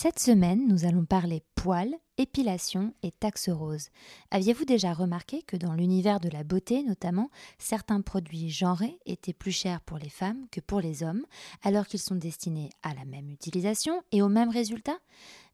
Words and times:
Cette 0.00 0.20
semaine, 0.20 0.68
nous 0.68 0.84
allons 0.84 1.04
parler 1.04 1.42
poils, 1.56 1.92
épilation 2.18 2.94
et 3.02 3.10
taxe 3.10 3.48
rose. 3.48 3.88
Aviez-vous 4.30 4.64
déjà 4.64 4.94
remarqué 4.94 5.42
que 5.42 5.56
dans 5.56 5.74
l'univers 5.74 6.20
de 6.20 6.28
la 6.28 6.44
beauté 6.44 6.84
notamment, 6.84 7.30
certains 7.58 8.00
produits 8.00 8.48
genrés 8.48 9.00
étaient 9.06 9.32
plus 9.32 9.50
chers 9.50 9.80
pour 9.80 9.98
les 9.98 10.08
femmes 10.08 10.46
que 10.52 10.60
pour 10.60 10.80
les 10.80 11.02
hommes, 11.02 11.26
alors 11.64 11.88
qu'ils 11.88 11.98
sont 11.98 12.14
destinés 12.14 12.70
à 12.84 12.94
la 12.94 13.04
même 13.06 13.28
utilisation 13.28 14.00
et 14.12 14.22
au 14.22 14.28
même 14.28 14.50
résultat? 14.50 15.00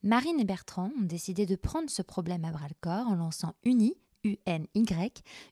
Marine 0.02 0.38
et 0.38 0.45
Bertrand 0.45 0.90
ont 1.00 1.06
décidé 1.06 1.46
de 1.46 1.56
prendre 1.56 1.88
ce 1.88 2.02
problème 2.02 2.45
à 2.45 2.51
bras 2.51 2.68
le 2.68 2.76
corps 2.82 3.08
en 3.08 3.14
lançant 3.14 3.54
Uni, 3.64 3.95
UNY, 4.24 4.68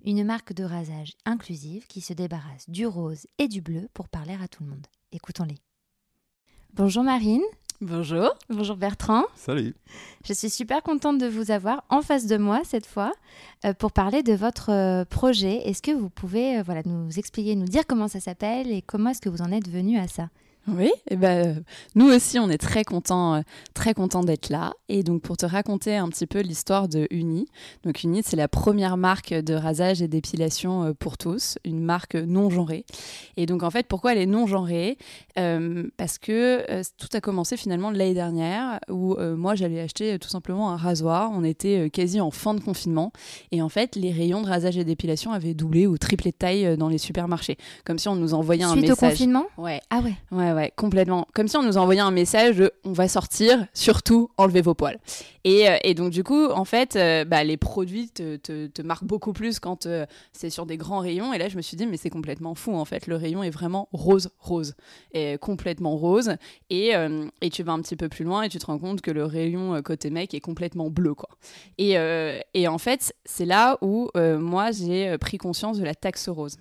une 0.05 0.23
marque 0.23 0.53
de 0.53 0.65
rasage 0.65 1.15
inclusive 1.25 1.87
qui 1.87 2.03
se 2.03 2.13
débarrasse 2.13 2.69
du 2.69 2.85
rose 2.85 3.27
et 3.39 3.49
du 3.49 3.63
bleu 3.63 3.89
pour 3.95 4.11
parler 4.11 4.37
à 4.39 4.49
tout 4.49 4.65
le 4.65 4.69
monde. 4.69 4.87
Écoutons-les. 5.13 5.57
Bonjour 6.75 7.03
Marine. 7.03 7.43
Bonjour. 7.83 8.33
Bonjour 8.49 8.77
Bertrand. 8.77 9.25
Salut. 9.35 9.75
Je 10.25 10.33
suis 10.33 10.51
super 10.51 10.85
contente 10.85 11.19
de 11.19 11.27
vous 11.27 11.51
avoir 11.51 11.83
en 11.89 12.01
face 12.01 12.29
de 12.29 12.37
moi 12.37 12.61
cette 12.63 12.87
fois 12.87 13.11
euh, 13.65 13.75
pour 13.75 13.91
parler 13.91 14.23
de 14.23 14.35
votre 14.35 14.71
euh, 14.71 15.05
projet. 15.05 15.69
Est-ce 15.69 15.83
que 15.83 15.91
vous 15.91 16.09
pouvez 16.09 16.59
euh, 16.59 16.63
voilà, 16.63 16.83
nous 16.85 17.19
expliquer, 17.19 17.57
nous 17.57 17.67
dire 17.67 17.83
comment 17.89 18.07
ça 18.07 18.21
s'appelle 18.21 18.71
et 18.71 18.83
comment 18.83 19.11
est-ce 19.11 19.21
que 19.21 19.29
vous 19.29 19.43
en 19.43 19.51
êtes 19.51 19.69
venu 19.69 19.99
à 19.99 20.07
ça? 20.07 20.29
Oui, 20.69 20.91
et 21.11 21.17
ben, 21.17 21.65
nous 21.95 22.07
aussi, 22.07 22.39
on 22.39 22.49
est 22.49 22.59
très 22.59 22.85
contents 22.85 23.43
très 23.75 23.95
content 23.95 24.23
d'être 24.23 24.49
là. 24.49 24.73
Et 24.89 25.03
donc, 25.03 25.23
pour 25.23 25.37
te 25.37 25.47
raconter 25.47 25.97
un 25.97 26.09
petit 26.09 26.27
peu 26.27 26.41
l'histoire 26.41 26.89
de 26.89 27.07
Uni. 27.11 27.47
Donc, 27.85 28.05
Uni, 28.05 28.23
c'est 28.25 28.37
la 28.37 28.49
première 28.49 28.97
marque 28.97 29.33
de 29.33 29.55
rasage 29.55 30.03
et 30.03 30.09
d'épilation 30.09 30.95
pour 30.99 31.19
tous, 31.19 31.59
une 31.65 31.81
marque 31.83 32.15
non 32.15 32.51
genrée. 32.51 32.85
Et 33.37 33.47
donc, 33.47 33.63
en 33.63 33.71
fait, 33.71 33.87
pourquoi 33.87 34.13
elle 34.13 34.19
est 34.19 34.27
non 34.27 34.47
genrée? 34.47 34.99
Parce 35.35 36.19
que 36.19 36.83
tout 36.97 37.09
a 37.13 37.21
commencé 37.21 37.57
finalement 37.57 37.91
l'année 37.91 38.15
dernière, 38.15 38.79
où 38.89 39.17
moi, 39.19 39.55
j'allais 39.55 39.81
acheter 39.81 40.19
tout 40.19 40.29
simplement 40.29 40.71
un 40.71 40.77
rasoir. 40.77 41.31
On 41.33 41.45
était 41.45 41.91
quasi 41.91 42.21
en 42.21 42.31
fin 42.31 42.55
de 42.55 42.61
confinement. 42.61 43.13
Et 43.51 43.63
en 43.63 43.69
fait, 43.69 43.97
les 43.97 44.13
rayons 44.13 44.43
de 44.43 44.49
rasage 44.49 44.77
et 44.77 44.85
d'épilation 44.85 45.33
avaient 45.33 45.55
doublé 45.55 45.87
ou 45.87 45.99
triplé 45.99 46.31
de 46.31 46.37
taille 46.37 46.77
dans 46.77 46.89
les 46.89 46.99
supermarchés. 46.99 47.57
Comme 47.85 47.99
si 47.99 48.09
on 48.09 48.17
nous 48.17 48.35
envoyait 48.35 48.65
un 48.65 48.77
message. 48.77 48.97
Suite 48.97 49.03
au 49.03 49.09
confinement? 49.09 49.47
Ouais. 49.57 49.81
Ah 49.91 50.01
ouais. 50.01 50.15
Ouais, 50.31 50.52
ouais, 50.55 50.73
complètement. 50.77 51.27
Comme 51.35 51.49
si 51.49 51.57
on 51.57 51.63
nous 51.63 51.79
envoyait 51.79 52.01
un 52.01 52.11
message 52.11 52.57
de 52.57 52.73
on 52.85 52.93
va 52.93 53.09
sortir, 53.09 53.67
surtout 53.75 54.31
enlevez 54.37 54.63
vos 54.63 54.75
poils. 54.75 54.99
Et, 55.45 55.69
euh, 55.69 55.77
et 55.83 55.95
donc, 55.95 56.11
du 56.11 56.23
coup, 56.25 56.47
en 56.47 56.65
fait, 56.65 56.97
euh, 56.97 57.25
bah, 57.25 57.45
les 57.45 57.57
produits 57.57 58.09
te, 58.11 58.37
te, 58.37 58.83
marquent 58.83 59.05
beaucoup 59.05 59.33
plus 59.33 59.59
quand 59.59 59.87
euh, 59.87 60.07
c'est 60.33 60.51
sur 60.51 60.67
des 60.67 60.77
grands 60.77 61.01
rayons. 61.01 61.33
Et 61.33 61.39
là, 61.39 61.49
je 61.49 61.57
me 61.57 61.63
suis 61.63 61.77
dit, 61.77 61.87
mais 61.87 61.97
c'est 61.97 62.11
complètement 62.11 62.55
fou, 62.55 62.75
en 62.75 62.85
fait. 62.85 63.07
Le 63.07 63.17
rayon 63.17 63.43
est 63.43 63.51
vraiment 63.51 63.89
rose, 63.93 64.31
rose. 64.39 64.75
Et 65.13 65.39
complètement 65.39 65.97
rose. 65.97 66.37
Et, 66.71 66.93
tu 67.53 67.63
vas 67.63 67.73
un 67.73 67.83
petit 67.83 67.97
peu 67.97 68.09
plus 68.09 68.25
loin 68.25 68.43
et 68.43 68.49
tu 68.49 68.59
te 68.59 68.67
rends 68.67 68.79
compte 68.79 69.03
que 69.03 69.11
le 69.11 69.25
rayon 69.25 69.83
côté 69.83 70.09
mec 70.11 70.33
est 70.33 70.41
complètement 70.41 70.89
bleu, 70.89 71.15
quoi. 71.15 71.29
Et 71.79 72.69
en 72.69 72.79
fait, 72.79 73.15
c'est 73.25 73.45
là 73.45 73.79
où 73.83 74.09
moi, 74.15 74.71
j'ai 74.71 75.17
pris 75.19 75.39
conscience 75.39 75.79
de 75.79 75.85
la 75.85 75.95
taxe 75.95 76.29
rose. 76.29 76.57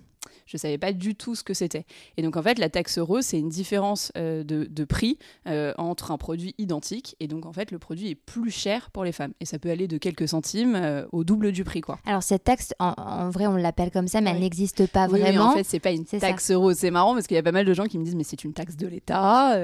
Je 0.52 0.58
ne 0.58 0.60
savais 0.60 0.76
pas 0.76 0.92
du 0.92 1.14
tout 1.14 1.34
ce 1.34 1.42
que 1.42 1.54
c'était. 1.54 1.86
Et 2.18 2.22
donc 2.22 2.36
en 2.36 2.42
fait, 2.42 2.58
la 2.58 2.68
taxe 2.68 2.98
rose, 2.98 3.24
c'est 3.24 3.38
une 3.38 3.48
différence 3.48 4.12
euh, 4.18 4.44
de, 4.44 4.64
de, 4.64 4.84
prix 4.84 5.16
euh, 5.46 5.72
entre 5.78 6.10
un 6.10 6.18
produit 6.18 6.54
identique. 6.58 7.16
Et 7.20 7.26
donc 7.26 7.46
en 7.46 7.54
fait, 7.54 7.70
le 7.70 7.78
produit 7.78 8.10
est 8.10 8.14
plus 8.14 8.50
cher 8.50 8.90
pour 8.90 9.02
les 9.02 9.12
femmes. 9.12 9.32
Et 9.40 9.46
ça 9.46 9.58
peut 9.58 9.70
aller 9.70 9.88
de 9.88 9.96
quelques 9.96 10.28
centimes 10.28 10.74
euh, 10.74 11.06
au 11.10 11.24
double 11.24 11.52
du 11.52 11.64
prix. 11.64 11.80
Quoi. 11.80 11.98
Alors 12.04 12.22
cette 12.22 12.44
taxe, 12.44 12.74
en, 12.78 12.92
en 12.98 13.30
vrai, 13.30 13.46
on 13.46 13.56
l'appelle 13.56 13.90
comme 13.90 14.08
ça, 14.08 14.20
mais 14.20 14.28
oui. 14.28 14.36
elle 14.36 14.42
n'existe 14.42 14.86
pas 14.88 15.08
oui, 15.08 15.20
vraiment. 15.20 15.46
Oui, 15.46 15.52
en 15.52 15.56
fait, 15.56 15.64
c'est 15.64 15.80
pas 15.80 15.92
une 15.92 16.04
taxe 16.04 16.44
ça. 16.44 16.56
rose. 16.58 16.76
C'est 16.76 16.90
marrant 16.90 17.14
parce 17.14 17.26
qu'il 17.26 17.34
y 17.34 17.40
a 17.40 17.42
pas 17.42 17.52
mal 17.52 17.64
de 17.64 17.72
gens 17.72 17.86
qui 17.86 17.98
me 17.98 18.04
disent, 18.04 18.14
mais 18.14 18.24
c'est 18.24 18.44
une 18.44 18.52
taxe 18.52 18.76
de 18.76 18.86
l'État. 18.86 19.58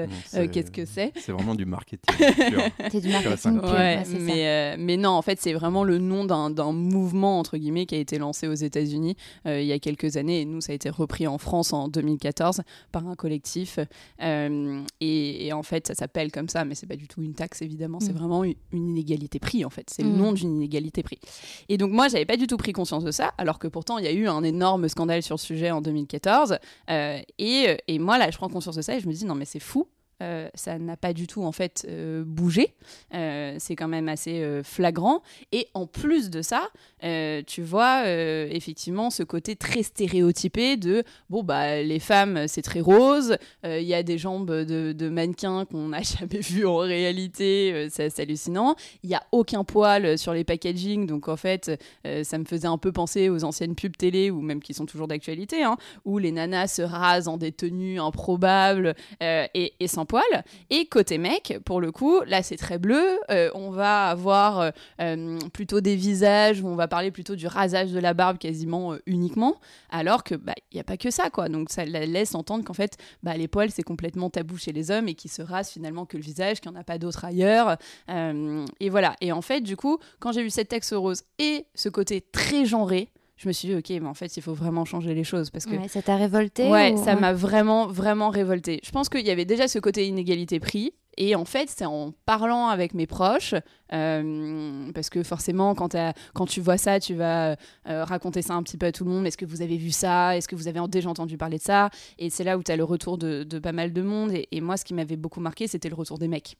Qu'est-ce 0.51 0.71
que 0.71 0.85
c'est? 0.85 1.13
C'est 1.17 1.33
vraiment 1.33 1.53
du 1.53 1.65
marketing. 1.67 2.01
c'est 2.91 3.01
du 3.01 3.09
marketing 3.09 3.59
pur. 3.59 3.71
Ouais, 3.71 4.03
mais, 4.19 4.75
mais 4.79 4.97
non, 4.97 5.11
en 5.11 5.21
fait, 5.21 5.39
c'est 5.39 5.53
vraiment 5.53 5.83
le 5.83 5.99
nom 5.99 6.25
d'un 6.25 6.71
mouvement, 6.71 7.37
entre 7.37 7.57
guillemets, 7.57 7.85
qui 7.85 7.93
a 7.93 7.99
été 7.99 8.17
lancé 8.17 8.47
aux 8.47 8.55
États-Unis 8.55 9.15
il 9.45 9.65
y 9.65 9.71
a 9.71 9.77
quelques 9.77 10.17
années. 10.17 10.41
Et 10.41 10.45
nous, 10.45 10.61
ça 10.61 10.71
a 10.71 10.78
été 10.79 10.89
repris 10.89 11.27
en 11.27 11.37
France 11.37 11.73
en 11.73 11.89
2014 11.89 12.61
par 12.91 13.07
un 13.07 13.15
collectif. 13.15 13.79
Euh, 14.21 14.81
et, 15.01 15.47
et, 15.47 15.53
en 15.53 15.63
fait, 15.63 15.87
ça 15.87 15.93
s'appelle 15.93 16.31
comme 16.31 16.47
ça, 16.47 16.63
mais 16.63 16.75
c'est 16.75 16.87
pas 16.87 16.95
du 16.95 17.07
tout 17.07 17.21
une 17.21 17.33
taxe, 17.33 17.61
évidemment. 17.61 17.99
C'est 17.99 18.13
mmh. 18.13 18.17
vraiment 18.17 18.43
une, 18.43 18.55
une, 18.71 18.89
inégalité 18.89 19.39
prix, 19.39 19.65
en 19.65 19.69
fait. 19.69 19.89
C'est 19.89 20.03
mmh. 20.03 20.11
le 20.11 20.17
nom 20.17 20.31
d'une 20.31 20.55
inégalité 20.55 21.03
prix. 21.03 21.19
Et 21.67 21.77
donc, 21.77 21.91
moi, 21.91 22.07
j'avais 22.07 22.25
pas 22.25 22.37
du 22.37 22.47
tout 22.47 22.57
pris 22.57 22.71
conscience 22.71 23.03
de 23.03 23.11
ça, 23.11 23.33
alors 23.37 23.59
que 23.59 23.67
pourtant, 23.67 23.97
il 23.97 24.05
y 24.05 24.07
a 24.07 24.13
eu 24.13 24.27
un 24.27 24.43
énorme 24.43 24.87
scandale 24.87 25.21
sur 25.21 25.35
le 25.35 25.39
sujet 25.39 25.71
en 25.71 25.81
2014. 25.81 26.57
Euh, 26.89 27.19
et, 27.37 27.77
et 27.87 27.99
moi, 27.99 28.17
là, 28.17 28.31
je 28.31 28.37
prends 28.37 28.49
conscience 28.49 28.75
de 28.75 28.81
ça 28.81 28.95
et 28.95 28.99
je 28.99 29.07
me 29.07 29.13
dis, 29.13 29.25
non, 29.25 29.35
mais 29.35 29.45
c'est 29.45 29.59
fou. 29.59 29.87
Euh, 30.21 30.49
ça 30.53 30.77
n'a 30.77 30.97
pas 30.97 31.13
du 31.13 31.27
tout 31.27 31.43
en 31.43 31.51
fait 31.51 31.85
euh, 31.87 32.23
bougé. 32.25 32.73
Euh, 33.13 33.55
c'est 33.57 33.75
quand 33.75 33.87
même 33.87 34.09
assez 34.09 34.61
flagrant. 34.63 35.21
Et 35.51 35.67
en 35.73 35.87
plus 35.87 36.29
de 36.29 36.41
ça, 36.41 36.69
tu 37.47 37.61
vois 37.61 38.07
effectivement 38.07 39.09
ce 39.09 39.23
côté 39.23 39.55
très 39.55 39.83
stéréotypé 39.83 40.77
de 40.77 41.03
bon 41.29 41.43
bah 41.43 41.81
les 41.81 41.99
femmes 41.99 42.47
c'est 42.47 42.61
très 42.61 42.81
rose. 42.81 43.37
Il 43.63 43.83
y 43.83 43.93
a 43.93 44.03
des 44.03 44.17
jambes 44.17 44.51
de, 44.51 45.09
mannequins 45.09 45.65
qu'on 45.65 45.89
n'a 45.89 46.01
jamais 46.19 46.39
vues 46.39 46.65
en 46.65 46.77
réalité. 46.77 47.87
c'est 47.89 48.19
hallucinant. 48.19 48.75
Il 49.03 49.09
y 49.09 49.15
a 49.15 49.23
aucun 49.31 49.63
poil 49.63 50.17
sur 50.17 50.33
les 50.33 50.43
packaging. 50.43 51.05
Donc 51.05 51.27
en 51.27 51.37
fait, 51.37 51.81
ça 52.23 52.37
me 52.37 52.45
faisait 52.45 52.67
un 52.67 52.77
peu 52.77 52.91
penser 52.91 53.29
aux 53.29 53.43
anciennes 53.43 53.75
pubs 53.75 53.95
télé 53.95 54.31
ou 54.31 54.41
même 54.41 54.61
qui 54.61 54.73
sont 54.73 54.85
toujours 54.85 55.07
d'actualité, 55.07 55.63
hein, 55.63 55.77
où 56.05 56.17
les 56.17 56.31
nanas 56.31 56.67
se 56.67 56.81
rasent 56.81 57.27
en 57.27 57.37
des 57.37 57.51
tenues 57.51 57.99
improbables 57.99 58.95
et, 59.21 59.73
et 59.79 59.87
Et 60.69 60.85
côté 60.85 61.17
mec, 61.17 61.59
pour 61.65 61.81
le 61.81 61.91
coup, 61.91 62.21
là 62.25 62.43
c'est 62.43 62.57
très 62.57 62.77
bleu. 62.77 63.19
Euh, 63.29 63.49
on 63.53 63.69
va 63.69 64.07
avoir 64.07 64.71
euh, 65.01 65.39
plutôt 65.53 65.81
des 65.81 65.95
visages 65.95 66.61
où 66.61 66.67
on 66.67 66.75
va 66.75 66.87
parler 66.87 67.11
plutôt 67.11 67.35
du 67.35 67.47
rasage 67.47 67.91
de 67.91 67.99
la 67.99 68.13
barbe 68.13 68.37
quasiment 68.37 68.93
euh, 68.93 68.97
uniquement, 69.05 69.59
alors 69.89 70.23
que 70.23 70.35
bah 70.35 70.53
il 70.71 70.77
y 70.77 70.79
a 70.79 70.83
pas 70.83 70.97
que 70.97 71.11
ça 71.11 71.29
quoi. 71.29 71.49
Donc 71.49 71.69
ça 71.69 71.85
laisse 71.85 72.35
entendre 72.35 72.63
qu'en 72.63 72.73
fait 72.73 72.97
bah, 73.23 73.35
les 73.35 73.47
poils 73.47 73.71
c'est 73.71 73.83
complètement 73.83 74.29
tabou 74.29 74.57
chez 74.57 74.71
les 74.71 74.91
hommes 74.91 75.07
et 75.07 75.15
qui 75.15 75.27
se 75.27 75.41
rasent 75.41 75.71
finalement 75.71 76.05
que 76.05 76.17
le 76.17 76.23
visage, 76.23 76.59
qu'il 76.59 76.71
n'y 76.71 76.77
en 76.77 76.79
a 76.79 76.83
pas 76.83 76.97
d'autre 76.97 77.25
ailleurs. 77.25 77.77
et 78.07 78.89
voilà. 78.89 79.15
Et 79.21 79.31
en 79.31 79.41
fait 79.41 79.61
du 79.61 79.75
coup, 79.75 79.99
quand 80.19 80.31
j'ai 80.31 80.43
vu 80.43 80.49
cette 80.49 80.69
texte 80.69 80.93
rose 80.95 81.23
et 81.37 81.65
ce 81.75 81.89
côté 81.89 82.21
très 82.21 82.65
genré, 82.65 83.09
je 83.39 83.47
me 83.47 83.53
suis 83.53 83.69
dit, 83.69 83.75
ok, 83.75 83.89
mais 84.01 84.09
en 84.09 84.13
fait, 84.13 84.35
il 84.35 84.43
faut 84.43 84.53
vraiment 84.53 84.83
changer 84.83 85.13
les 85.13 85.23
choses. 85.23 85.49
Parce 85.49 85.65
que, 85.65 85.75
ouais, 85.75 85.87
ça 85.87 86.01
t'a 86.01 86.17
révolté 86.17 86.69
Ouais, 86.69 86.91
ou... 86.91 87.01
ça 87.01 87.15
m'a 87.15 87.31
vraiment, 87.31 87.87
vraiment 87.87 88.29
révolté. 88.29 88.81
Je 88.83 88.91
pense 88.91 89.07
qu'il 89.07 89.25
y 89.25 89.31
avait 89.31 89.45
déjà 89.45 89.69
ce 89.69 89.79
côté 89.79 90.05
inégalité 90.05 90.59
prix. 90.59 90.93
Et 91.15 91.35
en 91.35 91.45
fait, 91.45 91.69
c'est 91.69 91.85
en 91.85 92.11
parlant 92.25 92.67
avec 92.67 92.93
mes 92.93 93.07
proches, 93.07 93.53
euh, 93.93 94.91
parce 94.93 95.09
que 95.09 95.23
forcément, 95.23 95.73
quand, 95.73 95.95
quand, 96.33 96.45
tu 96.45 96.59
vois 96.59 96.77
ça, 96.77 96.99
tu 96.99 97.13
vas 97.13 97.55
euh, 97.87 98.03
raconter 98.03 98.41
ça 98.41 98.55
un 98.55 98.63
petit 98.63 98.77
peu 98.77 98.87
à 98.87 98.91
tout 98.91 99.05
le 99.05 99.11
monde. 99.11 99.25
Est-ce 99.25 99.37
que 99.37 99.45
vous 99.45 99.61
avez 99.61 99.77
vu 99.77 99.91
ça? 99.91 100.35
Est-ce 100.35 100.47
que 100.49 100.55
vous 100.55 100.67
avez 100.67 100.81
déjà 100.89 101.09
entendu 101.09 101.37
parler 101.37 101.57
de 101.57 101.63
ça? 101.63 101.89
Et 102.17 102.29
c'est 102.29 102.43
là 102.43 102.57
où 102.57 102.63
tu 102.63 102.71
as 102.71 102.75
le 102.75 102.83
retour 102.83 103.17
de, 103.17 103.43
de, 103.43 103.59
pas 103.59 103.71
mal 103.71 103.93
de 103.93 104.01
monde. 104.01 104.33
Et, 104.33 104.49
et 104.51 104.59
moi, 104.59 104.75
ce 104.75 104.83
qui 104.83 104.93
m'avait 104.93 105.17
beaucoup 105.17 105.39
marqué, 105.39 105.67
c'était 105.67 105.89
le 105.89 105.95
retour 105.95 106.19
des 106.19 106.27
mecs. 106.27 106.57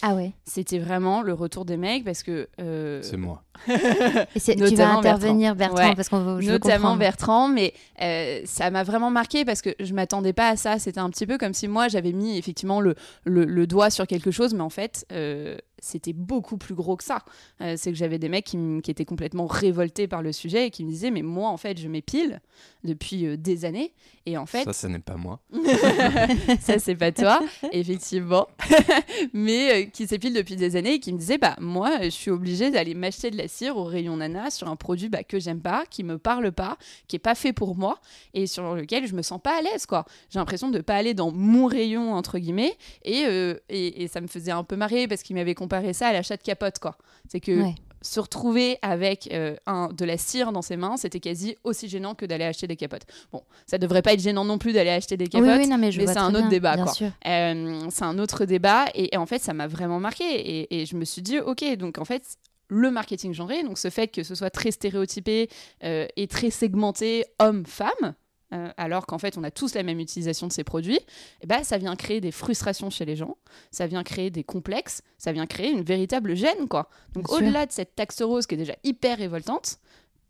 Ah 0.00 0.14
ouais. 0.14 0.32
C'était 0.44 0.78
vraiment 0.78 1.22
le 1.22 1.32
retour 1.32 1.64
des 1.64 1.76
mecs 1.76 2.04
parce 2.04 2.22
que. 2.22 2.48
Euh... 2.60 3.00
C'est 3.02 3.16
moi. 3.16 3.42
Et 3.68 4.40
tu 4.40 4.74
vas 4.74 4.94
intervenir, 4.94 5.54
Bertrand, 5.54 5.74
Bertrand 5.76 5.90
ouais. 5.90 5.96
parce 5.96 6.08
qu'on 6.08 6.22
veut. 6.22 6.42
Notamment 6.42 6.96
Bertrand, 6.96 7.48
mais 7.48 7.74
euh, 8.00 8.40
ça 8.44 8.70
m'a 8.70 8.82
vraiment 8.82 9.10
marqué 9.10 9.44
parce 9.44 9.62
que 9.62 9.70
je 9.78 9.92
m'attendais 9.92 10.32
pas 10.32 10.48
à 10.48 10.56
ça. 10.56 10.78
C'était 10.78 11.00
un 11.00 11.10
petit 11.10 11.26
peu 11.26 11.38
comme 11.38 11.54
si 11.54 11.68
moi 11.68 11.88
j'avais 11.88 12.12
mis 12.12 12.38
effectivement 12.38 12.80
le, 12.80 12.94
le, 13.24 13.44
le, 13.44 13.66
doigt 13.66 13.90
sur 13.90 14.06
quelque 14.06 14.30
chose, 14.30 14.54
mais 14.54 14.62
en 14.62 14.70
fait. 14.70 15.06
Euh, 15.12 15.56
c'était 15.82 16.12
beaucoup 16.12 16.56
plus 16.56 16.74
gros 16.74 16.96
que 16.96 17.04
ça. 17.04 17.24
Euh, 17.60 17.74
c'est 17.76 17.90
que 17.90 17.98
j'avais 17.98 18.18
des 18.18 18.28
mecs 18.28 18.44
qui, 18.44 18.90
étaient 18.90 19.04
complètement 19.04 19.46
révoltés 19.46 20.06
par 20.06 20.22
le 20.22 20.32
sujet 20.32 20.68
et 20.68 20.70
qui 20.70 20.84
me 20.84 20.90
disaient 20.90 21.10
mais 21.10 21.22
moi 21.22 21.48
en 21.48 21.56
fait 21.56 21.78
je 21.78 21.88
m'épile 21.88 22.40
depuis 22.84 23.26
euh, 23.26 23.36
des 23.36 23.64
années 23.64 23.92
et 24.26 24.38
en 24.38 24.46
fait 24.46 24.64
ça 24.64 24.72
ce 24.72 24.86
n'est 24.86 25.00
pas 25.00 25.16
moi. 25.16 25.40
ça 26.60 26.78
c'est 26.78 26.94
pas 26.94 27.10
toi 27.10 27.40
effectivement, 27.72 28.46
mais 29.32 29.72
euh, 29.72 29.86
qui 29.86 30.06
s'épile 30.06 30.34
depuis 30.34 30.56
des 30.56 30.76
années 30.76 30.94
et 30.94 31.00
qui 31.00 31.12
me 31.12 31.18
disaient 31.18 31.38
bah 31.38 31.56
moi 31.58 32.02
je 32.02 32.10
suis 32.10 32.30
obligée 32.30 32.70
d'aller 32.70 32.94
m'acheter 32.94 33.30
de 33.30 33.36
la 33.36 33.48
cire 33.48 33.76
au 33.76 33.84
rayon 33.84 34.16
nana 34.18 34.50
sur 34.50 34.68
un 34.68 34.76
produit 34.76 35.08
bah, 35.08 35.24
que 35.24 35.40
j'aime 35.40 35.60
pas, 35.60 35.84
qui 35.90 36.04
me 36.04 36.18
parle 36.18 36.52
pas, 36.52 36.78
qui 37.08 37.16
est 37.16 37.18
pas 37.18 37.34
fait 37.34 37.52
pour 37.52 37.76
moi 37.76 37.98
et 38.34 38.46
sur 38.46 38.74
lequel 38.76 39.06
je 39.06 39.14
me 39.14 39.22
sens 39.22 39.40
pas 39.42 39.58
à 39.58 39.62
l'aise 39.62 39.86
quoi. 39.86 40.04
J'ai 40.30 40.38
l'impression 40.38 40.70
de 40.70 40.80
pas 40.80 40.94
aller 40.94 41.14
dans 41.14 41.32
mon 41.32 41.66
rayon 41.66 42.14
entre 42.14 42.38
guillemets 42.38 42.76
et, 43.04 43.24
et, 43.68 44.02
et 44.02 44.08
ça 44.08 44.20
me 44.20 44.28
faisait 44.28 44.52
un 44.52 44.62
peu 44.62 44.76
marrer 44.76 45.08
parce 45.08 45.22
qu'il 45.24 45.34
m'avait 45.34 45.54
comparer 45.72 45.92
ça 45.92 46.08
à 46.08 46.12
l'achat 46.12 46.36
de 46.36 46.42
capote, 46.42 46.78
quoi. 46.78 46.96
C'est 47.28 47.40
que 47.40 47.62
se 48.02 48.18
retrouver 48.18 48.78
avec 48.82 49.28
euh, 49.32 49.54
un, 49.66 49.88
de 49.92 50.04
la 50.04 50.18
cire 50.18 50.50
dans 50.50 50.60
ses 50.60 50.76
mains, 50.76 50.96
c'était 50.96 51.20
quasi 51.20 51.56
aussi 51.62 51.88
gênant 51.88 52.16
que 52.16 52.26
d'aller 52.26 52.44
acheter 52.44 52.66
des 52.66 52.76
capotes. 52.76 53.02
Bon, 53.32 53.42
ça 53.64 53.78
devrait 53.78 54.02
pas 54.02 54.12
être 54.12 54.20
gênant 54.20 54.44
non 54.44 54.58
plus 54.58 54.72
d'aller 54.72 54.90
acheter 54.90 55.16
des 55.16 55.28
capotes, 55.28 55.46
mais, 55.46 55.92
c'est 55.92 56.18
un 56.18 56.34
autre 56.34 56.48
débat, 56.48 56.76
quoi. 56.76 56.92
Euh, 57.26 57.86
c'est 57.90 58.04
un 58.04 58.18
autre 58.18 58.44
débat, 58.44 58.86
et, 58.94 59.16
en 59.16 59.26
fait, 59.26 59.38
ça 59.38 59.54
m'a 59.54 59.68
vraiment 59.68 60.00
marqué. 60.00 60.24
Et, 60.24 60.82
et, 60.82 60.86
je 60.86 60.96
me 60.96 61.04
suis 61.04 61.22
dit, 61.22 61.38
ok, 61.38 61.76
donc 61.76 61.98
en 61.98 62.04
fait, 62.04 62.24
le 62.68 62.90
marketing 62.90 63.32
genré, 63.32 63.62
donc 63.62 63.78
ce 63.78 63.88
fait 63.88 64.08
que 64.08 64.22
ce 64.22 64.34
soit 64.34 64.50
très 64.50 64.70
stéréotypé 64.70 65.48
euh, 65.84 66.06
et 66.16 66.26
très 66.26 66.50
segmenté 66.50 67.24
homme-femme, 67.38 68.14
euh, 68.52 68.70
alors 68.76 69.06
qu'en 69.06 69.18
fait 69.18 69.38
on 69.38 69.44
a 69.44 69.50
tous 69.50 69.74
la 69.74 69.82
même 69.82 70.00
utilisation 70.00 70.46
de 70.46 70.52
ces 70.52 70.64
produits, 70.64 70.96
et 70.96 71.04
eh 71.42 71.46
ben, 71.46 71.64
ça 71.64 71.78
vient 71.78 71.96
créer 71.96 72.20
des 72.20 72.32
frustrations 72.32 72.90
chez 72.90 73.04
les 73.04 73.16
gens, 73.16 73.36
ça 73.70 73.86
vient 73.86 74.02
créer 74.02 74.30
des 74.30 74.44
complexes, 74.44 75.02
ça 75.18 75.32
vient 75.32 75.46
créer 75.46 75.70
une 75.70 75.82
véritable 75.82 76.34
gêne. 76.34 76.68
quoi. 76.68 76.88
Donc 77.14 77.30
au-delà 77.32 77.66
de 77.66 77.72
cette 77.72 77.94
taxe 77.94 78.22
rose 78.22 78.46
qui 78.46 78.54
est 78.54 78.58
déjà 78.58 78.76
hyper 78.84 79.18
révoltante, 79.18 79.78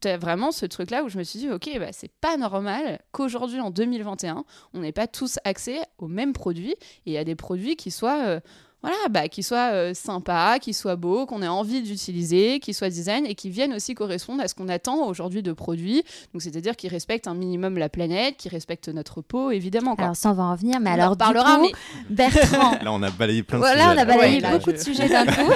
as 0.04 0.16
vraiment 0.16 0.52
ce 0.52 0.66
truc-là 0.66 1.04
où 1.04 1.08
je 1.08 1.18
me 1.18 1.22
suis 1.22 1.38
dit, 1.38 1.50
ok, 1.50 1.70
bah, 1.78 1.92
c'est 1.92 2.10
pas 2.20 2.36
normal 2.36 3.00
qu'aujourd'hui, 3.12 3.60
en 3.60 3.70
2021, 3.70 4.44
on 4.74 4.80
n'ait 4.80 4.92
pas 4.92 5.06
tous 5.06 5.38
accès 5.44 5.80
aux 5.98 6.08
mêmes 6.08 6.32
produits 6.32 6.74
et 7.06 7.18
à 7.18 7.24
des 7.24 7.34
produits 7.34 7.76
qui 7.76 7.90
soient... 7.90 8.24
Euh, 8.26 8.40
voilà, 8.82 8.96
bah, 9.10 9.28
qui 9.28 9.42
soit 9.42 9.72
euh, 9.72 9.94
sympa, 9.94 10.58
qui 10.60 10.74
soit 10.74 10.96
beau, 10.96 11.24
qu'on 11.24 11.40
ait 11.40 11.48
envie 11.48 11.82
d'utiliser, 11.82 12.58
qui 12.58 12.74
soit 12.74 12.88
design 12.88 13.24
et 13.26 13.36
qui 13.36 13.48
viennent 13.48 13.72
aussi 13.74 13.94
correspondre 13.94 14.42
à 14.42 14.48
ce 14.48 14.54
qu'on 14.54 14.68
attend 14.68 15.06
aujourd'hui 15.06 15.42
de 15.42 15.52
produits. 15.52 16.02
Donc, 16.32 16.42
c'est-à-dire 16.42 16.74
qui 16.74 16.88
respectent 16.88 17.28
un 17.28 17.34
minimum 17.34 17.78
la 17.78 17.88
planète, 17.88 18.36
qui 18.36 18.48
respectent 18.48 18.88
notre 18.88 19.20
peau, 19.20 19.52
évidemment. 19.52 19.94
Alors, 19.94 20.16
ça, 20.16 20.30
on 20.30 20.34
va 20.34 20.42
en 20.42 20.56
venir, 20.56 20.80
mais 20.80 20.90
alors, 20.90 21.16
du 21.16 21.24
coup, 21.24 21.76
Bertrand. 22.10 22.72
Là, 22.82 22.92
on 22.92 23.02
a 23.02 23.10
balayé 23.10 23.44
plein 23.44 23.58
de 23.58 23.62
voilà, 23.62 23.90
sujets. 23.90 23.94
on 23.94 23.98
a 23.98 24.04
balayé 24.04 24.40
beaucoup 24.40 24.72
de 24.72 24.78
sujets 24.78 25.08
d'un 25.08 25.26
coup. 25.26 25.52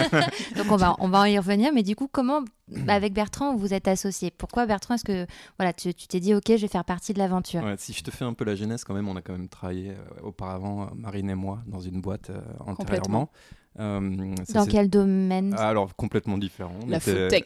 Donc, 0.56 0.70
on 0.70 0.76
va, 0.76 0.96
on 0.98 1.08
va 1.08 1.30
y 1.30 1.38
revenir, 1.38 1.72
mais 1.72 1.82
du 1.82 1.96
coup, 1.96 2.08
comment 2.12 2.42
avec 2.88 3.12
Bertrand, 3.12 3.56
vous 3.56 3.74
êtes 3.74 3.88
associé. 3.88 4.30
Pourquoi 4.30 4.66
Bertrand 4.66 4.94
Est-ce 4.94 5.04
que 5.04 5.26
voilà, 5.58 5.72
tu 5.72 5.92
t'es 5.94 6.20
dit, 6.20 6.34
ok, 6.34 6.44
je 6.48 6.56
vais 6.56 6.68
faire 6.68 6.84
partie 6.84 7.12
de 7.12 7.18
l'aventure? 7.18 7.62
Si 7.78 7.92
je 7.92 8.02
te 8.02 8.10
fais 8.10 8.24
un 8.24 8.34
peu 8.34 8.44
la 8.44 8.54
genèse, 8.54 8.84
quand 8.84 8.94
même, 8.94 9.08
on 9.08 9.16
a 9.16 9.22
quand 9.22 9.32
même 9.32 9.48
travaillé 9.48 9.90
euh, 9.90 10.22
auparavant, 10.22 10.82
euh, 10.82 10.86
Marine 10.94 11.30
et 11.30 11.34
moi, 11.34 11.62
dans 11.66 11.80
une 11.80 12.00
boîte 12.00 12.30
euh, 12.30 12.40
antérieurement. 12.60 13.30
dans 13.76 14.66
quel 14.68 14.88
domaine? 14.88 15.54
Alors, 15.54 15.94
complètement 15.96 16.38
différent. 16.38 16.78
La 16.88 17.00
food 17.00 17.28
tech. 17.28 17.44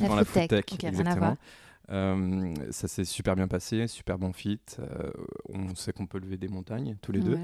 dans 0.00 0.16
la 0.16 0.24
food 0.24 0.48
tech, 0.48 0.64
exactement. 0.82 1.36
ça 1.88 2.88
s'est 2.88 3.04
super 3.04 3.36
bien 3.36 3.48
passé, 3.48 3.86
super 3.86 4.18
bon 4.18 4.32
fit. 4.32 4.60
on 5.48 5.74
sait 5.74 5.92
qu'on 5.92 6.06
peut 6.06 6.18
lever 6.18 6.36
des 6.36 6.48
montagnes 6.48 6.96
tous 7.02 7.12
les 7.12 7.20
deux. 7.20 7.38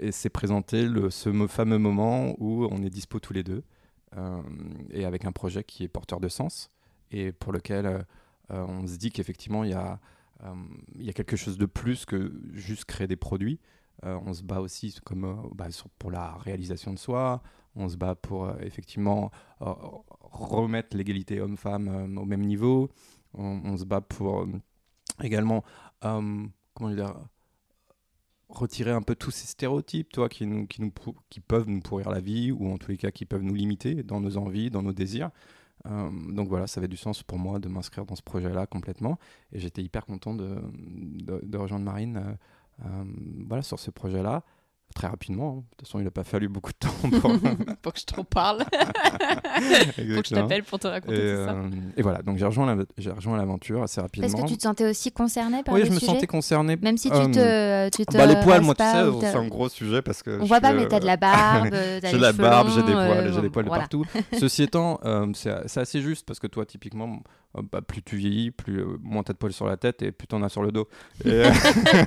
et 0.00 0.12
c'est 0.12 0.30
présenté 0.30 0.82
le, 0.82 1.10
ce 1.10 1.46
fameux 1.48 1.78
moment 1.78 2.34
où 2.38 2.66
on 2.70 2.82
est 2.82 2.90
dispo 2.90 3.20
tous 3.20 3.32
les 3.32 3.42
deux. 3.42 3.62
Euh, 4.16 4.42
et 4.90 5.04
avec 5.04 5.24
un 5.24 5.32
projet 5.32 5.64
qui 5.64 5.84
est 5.84 5.88
porteur 5.88 6.20
de 6.20 6.28
sens 6.28 6.70
et 7.10 7.30
pour 7.30 7.52
lequel 7.52 7.86
euh, 7.86 7.98
euh, 8.50 8.64
on 8.66 8.86
se 8.86 8.96
dit 8.96 9.10
qu'effectivement 9.10 9.64
il 9.64 9.70
y 9.70 9.74
a 9.74 10.00
y 10.96 11.10
a 11.10 11.12
quelque 11.12 11.34
chose 11.34 11.58
de 11.58 11.66
plus 11.66 12.06
que 12.06 12.32
juste 12.52 12.84
créer 12.84 13.08
des 13.08 13.16
produits. 13.16 13.58
on 14.04 14.32
se 14.32 14.44
bat 14.44 14.60
aussi 14.60 14.96
comme, 15.04 15.50
bah, 15.52 15.66
pour 15.98 16.12
la 16.12 16.36
réalisation 16.36 16.92
de 16.92 16.98
soi, 16.98 17.42
on 17.74 17.88
se 17.88 17.96
bat 17.96 18.14
pour 18.14 18.48
effectivement 18.60 19.32
remettre 19.58 20.96
l'égalité 20.96 21.40
homme-femme 21.40 22.16
au 22.16 22.24
même 22.24 22.42
niveau, 22.42 22.88
on, 23.34 23.62
on, 23.64 23.76
se 23.76 23.84
bat 23.84 24.00
pour 24.00 24.46
également, 25.20 25.64
comment 26.00 26.90
dire, 26.94 27.16
retirer 28.48 28.90
un 28.90 29.02
peu 29.02 29.14
tous 29.14 29.30
ces 29.30 29.46
stéréotypes, 29.46 30.12
toi, 30.12 30.28
qui, 30.28 30.46
nous, 30.46 30.66
qui, 30.66 30.80
nous, 30.80 30.92
peuvent 31.46 31.68
nous 31.68 31.80
pourrir 31.80 32.10
la 32.10 32.20
vie, 32.20 32.50
ou 32.50 32.72
en 32.72 32.78
tous 32.78 32.90
les 32.90 32.96
cas 32.96 33.10
qui 33.10 33.24
peuvent 33.24 33.42
nous 33.42 33.54
limiter 33.54 34.02
dans 34.02 34.20
nos 34.20 34.36
envies, 34.36 34.70
dans 34.70 34.82
nos 34.82 34.92
désirs. 34.92 35.30
Euh, 35.86 36.10
donc 36.32 36.48
voilà, 36.48 36.66
ça 36.66 36.80
avait 36.80 36.88
du 36.88 36.96
sens 36.96 37.22
pour 37.22 37.38
moi 37.38 37.58
de 37.58 37.68
m'inscrire 37.68 38.04
dans 38.04 38.16
ce 38.16 38.22
projet-là 38.22 38.66
complètement. 38.66 39.18
Et 39.52 39.60
j'étais 39.60 39.82
hyper 39.82 40.06
content 40.06 40.34
de, 40.34 40.56
de, 40.72 41.58
rejoindre 41.58 41.84
Marine 41.84 42.16
euh, 42.16 42.86
euh, 42.86 43.04
voilà, 43.46 43.62
sur 43.62 43.78
ce 43.78 43.90
projet-là 43.90 44.44
très 44.94 45.06
rapidement. 45.06 45.58
Hein. 45.58 45.60
De 45.60 45.76
toute 45.76 45.86
façon, 45.86 45.98
il 45.98 46.04
n'a 46.04 46.10
pas 46.10 46.24
fallu 46.24 46.48
beaucoup 46.48 46.72
de 46.72 46.78
temps 46.78 47.20
pour, 47.20 47.32
pour 47.82 47.92
que 47.92 48.00
je 48.00 48.04
t'en 48.04 48.24
parle. 48.24 48.58
pour 48.64 50.22
que 50.22 50.28
je 50.28 50.34
t'appelle 50.34 50.64
pour 50.64 50.78
te 50.78 50.88
raconter 50.88 51.14
et, 51.14 51.36
tout 51.36 51.44
ça. 51.44 51.52
Euh, 51.52 51.70
et 51.96 52.02
voilà, 52.02 52.22
donc 52.22 52.38
j'ai 52.38 52.46
rejoint, 52.46 52.66
l'aventure 53.36 53.82
assez 53.82 54.00
rapidement. 54.00 54.26
Est-ce 54.26 54.36
que 54.36 54.48
tu 54.48 54.56
te 54.56 54.62
sentais 54.62 54.88
aussi 54.88 55.12
concerné 55.12 55.62
par 55.62 55.74
oui, 55.74 55.80
le 55.80 55.86
sujet 55.86 55.96
Oui, 55.96 56.00
je 56.00 56.06
me 56.06 56.14
sentais 56.14 56.26
concerné. 56.26 56.76
Même 56.76 56.96
si 56.96 57.10
tu 57.10 57.16
euh, 57.16 57.90
te, 57.90 57.96
tu 57.96 58.06
te 58.06 58.16
bah, 58.16 58.26
Les 58.26 58.40
poils, 58.40 58.62
moi, 58.62 58.74
tu 58.74 58.84
sais, 58.84 59.04
c'est 59.20 59.36
un 59.36 59.48
gros 59.48 59.68
sujet 59.68 60.02
parce 60.02 60.22
que. 60.22 60.40
On 60.40 60.44
voit 60.44 60.60
pas, 60.60 60.72
mais 60.72 60.88
t'as 60.88 61.00
de 61.00 61.06
la 61.06 61.16
barbe. 61.16 61.68
j'ai 62.02 62.12
de 62.12 62.16
la 62.18 62.32
barbe, 62.32 62.68
j'ai 62.74 62.82
des 62.82 62.92
poils, 62.92 63.32
j'ai 63.32 63.40
des 63.40 63.50
poils 63.50 63.64
de 63.64 63.70
partout. 63.70 64.04
Ceci 64.38 64.62
étant, 64.62 65.00
euh, 65.04 65.26
c'est 65.34 65.80
assez 65.80 66.00
juste 66.00 66.26
parce 66.26 66.40
que 66.40 66.46
toi, 66.46 66.66
typiquement, 66.66 67.20
bah, 67.54 67.80
plus 67.80 68.02
tu 68.02 68.16
vieillis, 68.16 68.50
plus, 68.50 68.80
euh, 68.80 68.98
moins 69.02 69.22
t'as 69.22 69.32
de 69.32 69.38
poils 69.38 69.52
sur 69.52 69.66
la 69.66 69.76
tête 69.76 70.02
et 70.02 70.12
plus 70.12 70.26
t'en 70.26 70.42
as 70.42 70.48
sur 70.48 70.62
le 70.62 70.70
dos. 70.70 70.88
Et, 71.24 71.30
euh, 71.30 71.50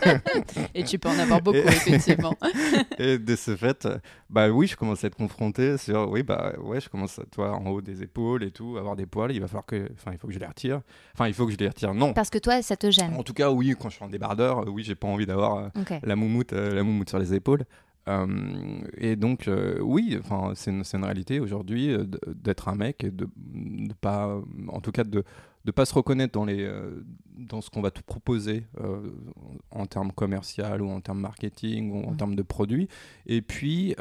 et 0.76 0.84
tu 0.84 1.00
peux 1.00 1.10
en 1.10 1.18
avoir 1.18 1.42
beaucoup, 1.42 1.58
effectivement. 1.58 2.36
et 3.00 3.18
de 3.18 3.36
ce 3.36 3.56
fait, 3.56 3.88
bah 4.30 4.50
oui, 4.50 4.68
je 4.68 4.76
commence 4.76 5.04
à 5.04 5.08
être 5.08 5.16
confronté 5.16 5.78
sur, 5.78 6.10
oui, 6.10 6.24
bah 6.24 6.54
ouais, 6.60 6.80
je 6.80 6.90
commence 6.90 7.20
à, 7.20 7.24
toi, 7.26 7.56
en 7.56 7.68
haut 7.68 7.82
des 7.82 8.04
épaules 8.04 8.44
et 8.44 8.52
tout, 8.52 8.78
avoir 8.78 8.96
des 8.96 9.06
poils, 9.06 9.32
il 9.32 9.42
va 9.42 9.48
falloir 9.48 9.66
que, 9.66 9.90
enfin, 9.94 10.12
il 10.12 10.18
faut 10.18 10.28
que 10.28 10.34
je 10.34 10.40
les 10.40 10.46
retire. 10.46 10.82
Enfin, 11.14 11.28
il 11.28 11.34
faut 11.34 11.46
que 11.46 11.52
je 11.52 11.58
les 11.58 11.68
retire, 11.68 11.94
non. 11.94 12.14
Parce 12.14 12.30
que 12.30 12.38
toi, 12.38 12.62
ça 12.62 12.78
te 12.78 12.92
gêne. 12.92 13.16
En 13.16 13.24
tout 13.24 13.34
cas, 13.34 13.50
oui, 13.50 13.76
quand 13.80 13.90
je 13.90 13.96
suis 13.96 14.06
en 14.06 14.10
débardeur, 14.10 14.68
oui, 14.68 14.84
j'ai 14.84 14.96
pas 14.96 15.08
envie 15.08 15.26
d'avoir 15.26 15.72
la 16.04 16.16
moumoute, 16.16 16.52
la 16.52 16.84
moumoute 16.84 17.10
sur 17.10 17.20
les 17.20 17.34
épaules. 17.34 17.66
Euh, 18.08 18.82
et 18.98 19.16
donc, 19.16 19.48
euh, 19.48 19.80
oui, 19.80 20.18
enfin, 20.20 20.54
c'est 20.56 20.72
une, 20.72 20.84
une, 20.94 21.04
réalité 21.04 21.40
aujourd'hui 21.40 21.92
euh, 21.92 22.06
d'être 22.28 22.68
un 22.68 22.76
mec 22.76 23.04
et 23.04 23.12
de, 23.12 23.30
de, 23.38 23.94
pas, 23.94 24.40
en 24.70 24.82
tout 24.82 24.92
cas, 24.92 25.04
de 25.04 25.24
ne 25.66 25.72
pas 25.72 25.86
se 25.86 25.94
reconnaître 25.94 26.34
dans, 26.34 26.46
les, 26.46 26.68
dans 27.38 27.62
ce 27.62 27.70
qu'on 27.70 27.82
va 27.82 27.92
te 27.92 28.02
proposer 28.02 28.66
en 29.70 29.86
termes 29.86 30.12
commercial 30.12 30.82
ou 30.82 30.90
en 30.90 31.02
termes 31.02 31.20
marketing 31.20 31.92
ou 31.92 32.10
en 32.10 32.16
termes 32.16 32.34
de 32.34 32.42
produits. 32.42 32.88
Et 33.28 33.44
puis, 33.44 33.96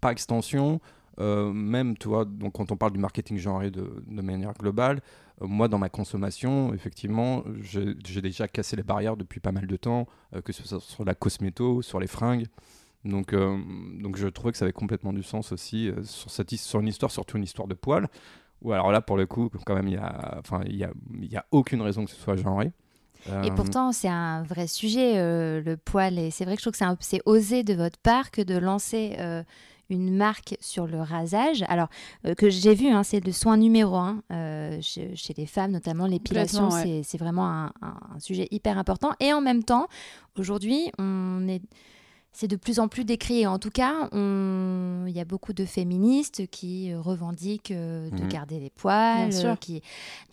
par 0.00 0.12
extension, 0.12 0.80
même, 1.18 1.98
tu 1.98 2.08
vois, 2.08 2.24
donc 2.24 2.54
quand 2.54 2.72
on 2.72 2.78
parle 2.78 2.92
du 2.92 2.98
marketing 2.98 3.36
genré 3.36 3.70
de, 3.70 4.02
de 4.06 4.22
manière 4.22 4.54
globale, 4.54 5.02
moi, 5.42 5.68
dans 5.68 5.76
ma 5.76 5.90
consommation, 5.90 6.72
effectivement, 6.72 7.44
j'ai 7.60 7.94
déjà 8.22 8.48
cassé 8.48 8.74
les 8.74 8.82
barrières 8.82 9.18
depuis 9.18 9.40
pas 9.40 9.52
mal 9.52 9.66
de 9.66 9.76
temps, 9.76 10.06
que 10.42 10.54
ce 10.54 10.66
soit 10.66 10.80
sur 10.80 11.04
la 11.04 11.14
cosméto, 11.14 11.82
sur 11.82 12.00
les 12.00 12.06
fringues. 12.06 12.46
Donc, 13.08 13.32
euh, 13.32 13.58
donc 14.00 14.16
je 14.16 14.28
trouvais 14.28 14.52
que 14.52 14.58
ça 14.58 14.64
avait 14.64 14.72
complètement 14.72 15.12
du 15.12 15.22
sens 15.22 15.52
aussi 15.52 15.88
euh, 15.88 16.02
sur, 16.04 16.30
cette, 16.30 16.50
sur 16.54 16.80
une 16.80 16.88
histoire, 16.88 17.10
surtout 17.10 17.36
une 17.36 17.42
histoire 17.42 17.66
de 17.66 17.74
poils. 17.74 18.08
Ou 18.62 18.72
alors 18.72 18.92
là, 18.92 19.00
pour 19.00 19.16
le 19.16 19.26
coup, 19.26 19.50
quand 19.64 19.74
même, 19.74 19.88
il 19.88 19.92
n'y 19.92 19.96
a, 19.96 20.42
y 20.66 20.84
a, 20.84 20.90
y 21.22 21.36
a 21.36 21.46
aucune 21.50 21.80
raison 21.80 22.04
que 22.04 22.10
ce 22.10 22.16
soit 22.16 22.36
genré. 22.36 22.72
Et 23.26 23.30
euh, 23.30 23.54
pourtant, 23.54 23.92
c'est 23.92 24.08
un 24.08 24.42
vrai 24.42 24.66
sujet, 24.66 25.14
le 25.16 25.76
poil. 25.76 26.18
Et 26.18 26.30
c'est 26.30 26.44
vrai 26.44 26.56
que 26.56 26.62
je 26.62 26.68
trouve 26.68 26.96
que 26.96 27.04
c'est 27.04 27.22
osé 27.24 27.62
de 27.62 27.74
votre 27.74 27.98
part 27.98 28.30
que 28.30 28.42
de 28.42 28.56
lancer 28.56 29.16
une 29.90 30.16
marque 30.16 30.56
sur 30.60 30.88
le 30.88 31.00
rasage. 31.00 31.64
Alors, 31.68 31.88
que 32.36 32.50
j'ai 32.50 32.74
vu, 32.74 32.88
hein, 32.88 33.04
c'est 33.04 33.24
le 33.24 33.32
soin 33.32 33.56
numéro 33.56 33.94
un 33.96 34.22
chez, 34.80 35.34
les 35.36 35.46
femmes, 35.46 35.70
notamment 35.70 36.06
l'épilation. 36.06 36.70
C'est 36.70 37.18
vraiment 37.18 37.48
un, 37.48 37.72
un, 37.80 38.18
sujet 38.18 38.48
hyper 38.50 38.76
important. 38.76 39.12
Et 39.20 39.32
en 39.32 39.40
même 39.40 39.62
temps, 39.62 39.86
aujourd'hui, 40.36 40.90
on 40.98 41.46
est 41.46 41.62
c'est 42.32 42.48
de 42.48 42.56
plus 42.56 42.78
en 42.78 42.88
plus 42.88 43.04
décrié. 43.04 43.46
En 43.46 43.58
tout 43.58 43.70
cas, 43.70 44.08
il 44.12 45.12
y 45.12 45.20
a 45.20 45.24
beaucoup 45.24 45.52
de 45.52 45.64
féministes 45.64 46.46
qui 46.50 46.92
euh, 46.92 47.00
revendiquent 47.00 47.70
euh, 47.70 48.10
de 48.10 48.22
mhm. 48.22 48.28
garder 48.28 48.58
les 48.60 48.70
poils. 48.70 49.30
Euh, 49.44 49.56
qui... 49.56 49.82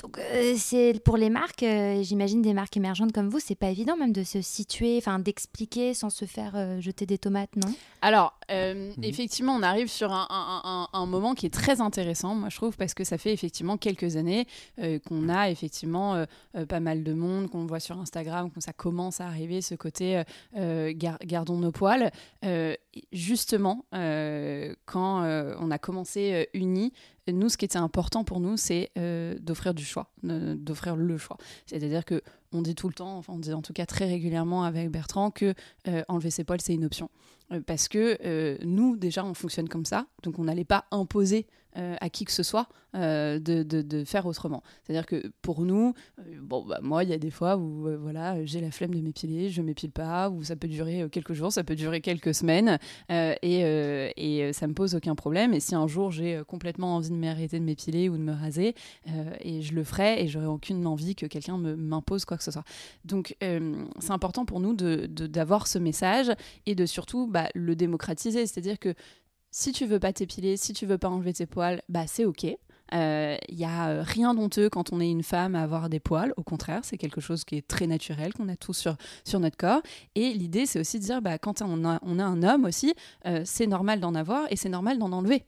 Donc, 0.04 0.20
c'est 0.58 1.02
pour 1.04 1.18
les 1.18 1.30
marques, 1.30 1.66
j'imagine 2.02 2.42
des 2.42 2.54
marques 2.54 2.78
émergentes 2.78 3.12
comme 3.12 3.30
vous, 3.30 3.40
c'est 3.40 3.56
pas 3.56 3.70
évident 3.70 3.98
même 3.98 4.12
de 4.12 4.24
se 4.24 4.42
situer, 4.42 4.98
enfin 4.98 5.20
d'expliquer 5.20 5.94
sans 5.94 6.10
se 6.10 6.26
faire 6.26 6.80
jeter 6.82 7.06
des 7.06 7.18
tomates, 7.18 7.56
non? 7.56 7.74
Alors, 8.02 8.38
mhm. 8.50 8.92
effectivement, 9.02 9.56
on 9.56 9.64
arrive 9.64 9.88
sur 9.88 10.12
un, 10.12 10.88
un, 10.92 11.06
moment 11.06 11.34
qui 11.34 11.46
est 11.46 11.54
très 11.54 11.82
intéressant, 11.82 12.36
moi 12.36 12.50
je 12.50 12.58
trouve, 12.58 12.78
parce 12.78 12.94
que 12.94 13.04
ça 13.04 13.18
fait 13.18 13.34
effectivement 13.34 13.78
quelques 13.78 14.16
années 14.16 14.48
qu'on 15.08 15.30
a 15.30 15.50
effectivement 15.50 16.24
pas 16.68 16.80
mal 16.80 17.04
de 17.04 17.14
monde, 17.14 17.50
qu'on 17.50 17.66
voit 17.66 17.80
sur 17.80 17.98
Instagram, 18.00 18.52
qu'on 18.52 18.62
ça 18.62 18.74
commence 18.74 19.22
à 19.22 19.28
arriver 19.28 19.62
ce 19.62 19.76
côté 19.76 20.24
gardons 20.54 21.58
nos 21.58 21.72
poils. 21.72 21.85
Euh, 22.44 22.76
justement, 23.12 23.86
euh, 23.94 24.74
quand 24.86 25.24
on 25.60 25.72
a 25.72 25.78
commencé 25.78 26.50
Uni, 26.54 26.94
nous, 27.28 27.50
ce 27.50 27.58
qui 27.58 27.66
était 27.66 27.78
important 27.78 28.24
pour 28.24 28.40
nous, 28.40 28.58
c'est 28.58 28.92
d'offrir 29.42 29.74
du 29.74 29.86
choix, 29.86 30.12
d'offrir 30.24 30.96
le 30.96 31.18
choix. 31.18 31.38
C'est-à-dire 31.66 32.06
que 32.06 32.22
on 32.52 32.62
dit 32.62 32.76
tout 32.76 32.88
le 32.88 32.94
temps, 32.94 33.18
enfin 33.18 33.34
on 33.34 33.40
dit 33.40 33.54
en 33.54 33.62
tout 33.62 33.74
cas 33.74 33.86
très 33.86 34.06
régulièrement 34.06 34.64
avec 34.64 34.90
Bertrand 34.90 35.32
que 35.32 35.54
enlever 36.08 36.30
ses 36.30 36.44
poils 36.44 36.62
c'est 36.62 36.74
une 36.74 36.86
option. 36.86 37.10
Parce 37.66 37.88
que 37.88 38.64
nous 38.64 38.96
déjà 38.98 39.24
on 39.24 39.34
fonctionne 39.34 39.70
comme 39.70 39.86
ça, 39.86 40.08
donc 40.24 40.40
on 40.40 40.46
n'allait 40.46 40.66
pas 40.66 40.86
imposer 40.92 41.48
euh, 41.78 41.96
à 42.00 42.10
qui 42.10 42.24
que 42.24 42.32
ce 42.32 42.42
soit 42.42 42.70
euh, 42.96 43.38
de, 43.38 44.04
faire 44.06 44.26
autrement. 44.26 44.64
C'est-à-dire 44.84 45.06
que 45.06 45.30
pour 45.42 45.64
nous, 45.64 45.94
euh, 46.20 46.24
bon, 46.42 46.64
bah, 46.64 46.80
moi, 46.82 47.04
il 47.04 47.10
y 47.10 47.14
a 47.14 47.18
des 47.18 47.32
fois 47.32 47.58
où 47.58 47.90
voilà, 48.00 48.46
j'ai 48.46 48.62
la 48.62 48.72
flemme 48.72 48.96
de 48.96 49.02
m'épiler, 49.02 49.50
je 49.50 49.62
m'épile 49.62 49.92
pas, 49.92 50.30
ou 50.30 50.42
ça 50.42 50.56
peut 50.56 50.70
durer 50.70 51.06
quelques 51.12 51.34
jours, 51.34 51.52
ça 51.52 51.66
peut 51.66 51.76
durer 51.76 52.00
quelques 52.00 52.34
semaines, 52.34 52.80
et, 53.10 53.60
et 54.16 54.54
ça 54.54 54.68
me 54.68 54.74
pose 54.74 54.96
aucun 54.96 55.16
problème. 55.16 55.54
Et 55.54 55.60
si 55.60 55.76
un 55.76 55.86
jour 55.88 56.12
j'ai 56.12 56.42
complètement 56.48 56.96
envie 56.96 57.10
de 57.10 57.16
m'arrêter 57.16 57.60
de 57.60 57.66
m'épiler 57.66 58.08
ou 58.08 58.16
de 58.16 58.24
me 58.24 58.32
raser, 58.32 58.74
et 59.42 59.62
je 59.62 59.74
le 59.74 59.84
ferai, 59.84 60.24
et 60.24 60.28
j'aurai 60.30 60.46
aucune 60.46 60.88
envie 60.88 61.16
que 61.16 61.26
quelqu'un 61.26 61.58
m'impose 61.58 62.24
quoi 62.24 62.38
que 62.38 62.44
ce 62.44 62.52
soit. 62.52 62.64
Donc, 63.04 63.36
c'est 63.42 64.12
important 64.12 64.46
pour 64.46 64.62
nous 64.62 64.74
d'avoir 64.74 65.68
ce 65.68 65.78
message 65.78 66.32
et 66.66 66.76
de 66.76 66.86
surtout 66.86 67.28
bah, 67.36 67.50
le 67.54 67.76
démocratiser. 67.76 68.48
C'est-à-dire 68.48 68.80
que 68.80 68.94
si 69.52 69.74
tu 69.74 69.86
veux 69.86 70.00
pas 70.00 70.14
t'épiler, 70.14 70.56
si 70.56 70.72
tu 70.72 70.86
veux 70.86 70.98
pas 70.98 71.10
enlever 71.10 71.34
tes 71.34 71.46
poils, 71.46 71.82
bah 71.90 72.08
c'est 72.08 72.24
ok. 72.24 72.48
Il 72.92 72.98
euh, 72.98 73.38
n'y 73.52 73.66
a 73.66 73.88
euh, 73.88 74.04
rien 74.06 74.36
d'honteux 74.36 74.70
quand 74.70 74.94
on 74.94 75.00
est 75.00 75.10
une 75.10 75.24
femme 75.24 75.56
à 75.56 75.64
avoir 75.64 75.90
des 75.90 76.00
poils. 76.00 76.34
Au 76.38 76.44
contraire, 76.44 76.82
c'est 76.84 76.98
quelque 76.98 77.20
chose 77.20 77.44
qui 77.44 77.56
est 77.56 77.68
très 77.68 77.88
naturel, 77.88 78.34
qu'on 78.34 78.48
a 78.48 78.56
tous 78.56 78.74
sur, 78.74 78.96
sur 79.24 79.40
notre 79.40 79.58
corps. 79.58 79.82
Et 80.14 80.34
l'idée, 80.34 80.68
c'est 80.68 80.80
aussi 80.80 81.00
de 81.00 81.04
dire, 81.04 81.22
bah, 81.22 81.40
quand 81.40 81.64
on 81.64 81.84
a, 81.84 82.00
on 82.04 82.20
a 82.20 82.24
un 82.24 82.44
homme 82.44 82.66
aussi, 82.66 82.94
euh, 83.26 83.42
c'est 83.44 83.66
normal 83.66 84.00
d'en 84.00 84.14
avoir 84.14 84.46
et 84.52 84.56
c'est 84.56 84.70
normal 84.70 85.00
d'en 85.00 85.12
enlever. 85.12 85.46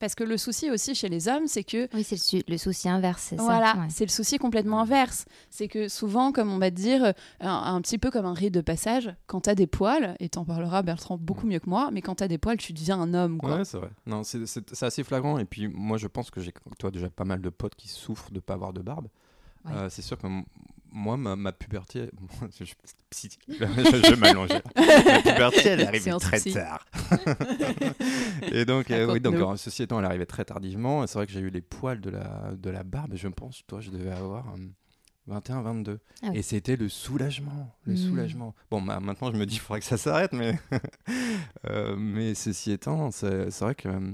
parce 0.00 0.14
que 0.14 0.24
le 0.24 0.38
souci 0.38 0.70
aussi 0.70 0.94
chez 0.94 1.10
les 1.10 1.28
hommes, 1.28 1.46
c'est 1.46 1.64
que... 1.64 1.88
Oui, 1.94 2.04
c'est 2.04 2.16
le, 2.48 2.56
souci 2.56 2.88
inverse, 2.88 3.26
c'est 3.28 3.36
voilà, 3.36 3.86
c'est 3.90 4.04
le 4.04 4.10
souci 4.10 4.38
complètement 4.38 4.80
inverse. 4.80 5.26
C'est 5.50 5.68
que 5.68 5.88
souvent, 5.88 6.32
comme 6.32 6.50
on 6.50 6.58
va 6.58 6.70
te 6.70 6.76
dire, 6.76 7.12
un, 7.40 7.80
petit 7.82 7.98
peu 7.98 8.10
comme 8.10 8.26
un 8.26 8.34
rite 8.34 8.54
de 8.54 8.60
passage, 8.62 9.14
quand 9.26 9.42
tu 9.42 9.50
as 9.50 9.54
des 9.54 9.66
poils, 9.66 10.16
et 10.20 10.30
t'en 10.30 10.44
parleras 10.44 10.82
Bertrand 10.82 11.18
beaucoup 11.18 11.46
mieux 11.46 11.58
que 11.58 11.68
moi, 11.68 11.90
mais 11.92 12.00
quand 12.00 12.16
tu 12.16 12.24
as 12.24 12.28
des 12.28 12.38
poils, 12.38 12.56
tu 12.56 12.72
deviens 12.72 12.98
un 12.98 13.12
homme. 13.12 13.38
Quoi. 13.38 13.58
Ouais, 13.58 13.64
c'est 13.64 13.78
vrai. 13.78 13.90
Non, 14.06 14.22
c'est 14.24 14.82
assez 14.82 15.04
flagrant. 15.04 15.38
Et 15.38 15.44
puis 15.44 15.68
moi, 15.68 15.98
je 15.98 16.06
pense 16.14 16.30
que 16.30 16.40
j'ai, 16.40 16.52
toi, 16.78 16.90
déjà 16.90 17.10
pas 17.10 17.24
mal 17.24 17.42
de 17.42 17.50
potes 17.50 17.74
qui 17.74 17.88
souffrent 17.88 18.30
de 18.30 18.40
pas 18.40 18.54
avoir 18.54 18.72
de 18.72 18.80
barbe. 18.80 19.08
Euh, 19.70 19.88
c'est 19.90 20.02
sûr 20.02 20.16
que 20.18 20.26
moi, 20.92 21.16
ma, 21.16 21.52
puberté, 21.52 22.10
je, 22.60 22.64
je, 22.64 23.54
je 23.58 24.14
m'allonge. 24.14 24.50
Ma 24.76 25.22
puberté, 25.22 25.68
elle 25.68 25.86
arrive 25.86 26.16
très 26.18 26.40
tard. 26.40 26.86
et 28.52 28.64
donc, 28.64 28.90
euh, 28.90 29.12
oui, 29.12 29.20
donc, 29.20 29.58
ceci 29.58 29.82
étant, 29.82 29.98
elle 29.98 30.04
arrivait 30.04 30.26
très 30.26 30.44
tardivement. 30.44 31.06
C'est 31.06 31.18
vrai 31.18 31.26
que 31.26 31.32
j'ai 31.32 31.40
eu 31.40 31.50
les 31.50 31.62
poils 31.62 32.00
de 32.00 32.10
la, 32.10 32.52
de 32.56 32.70
la 32.70 32.84
barbe. 32.84 33.14
Je 33.16 33.28
pense, 33.28 33.64
toi, 33.66 33.80
je 33.80 33.90
devais 33.90 34.12
avoir. 34.12 34.54
21, 35.26 35.62
22. 35.62 36.00
Ah 36.22 36.30
et 36.34 36.42
c'était 36.42 36.76
le 36.76 36.88
soulagement. 36.88 37.74
Le 37.84 37.94
mmh. 37.94 37.96
soulagement. 37.96 38.54
Bon, 38.70 38.82
bah, 38.82 39.00
maintenant, 39.00 39.32
je 39.32 39.36
me 39.36 39.46
dis, 39.46 39.56
il 39.56 39.60
faudrait 39.60 39.80
que 39.80 39.86
ça 39.86 39.96
s'arrête, 39.96 40.32
mais, 40.32 40.58
euh, 41.66 41.96
mais 41.96 42.34
ceci 42.34 42.72
étant, 42.72 43.10
c'est 43.10 43.48
vrai 43.60 43.74
que 43.74 43.88
euh, 43.88 44.12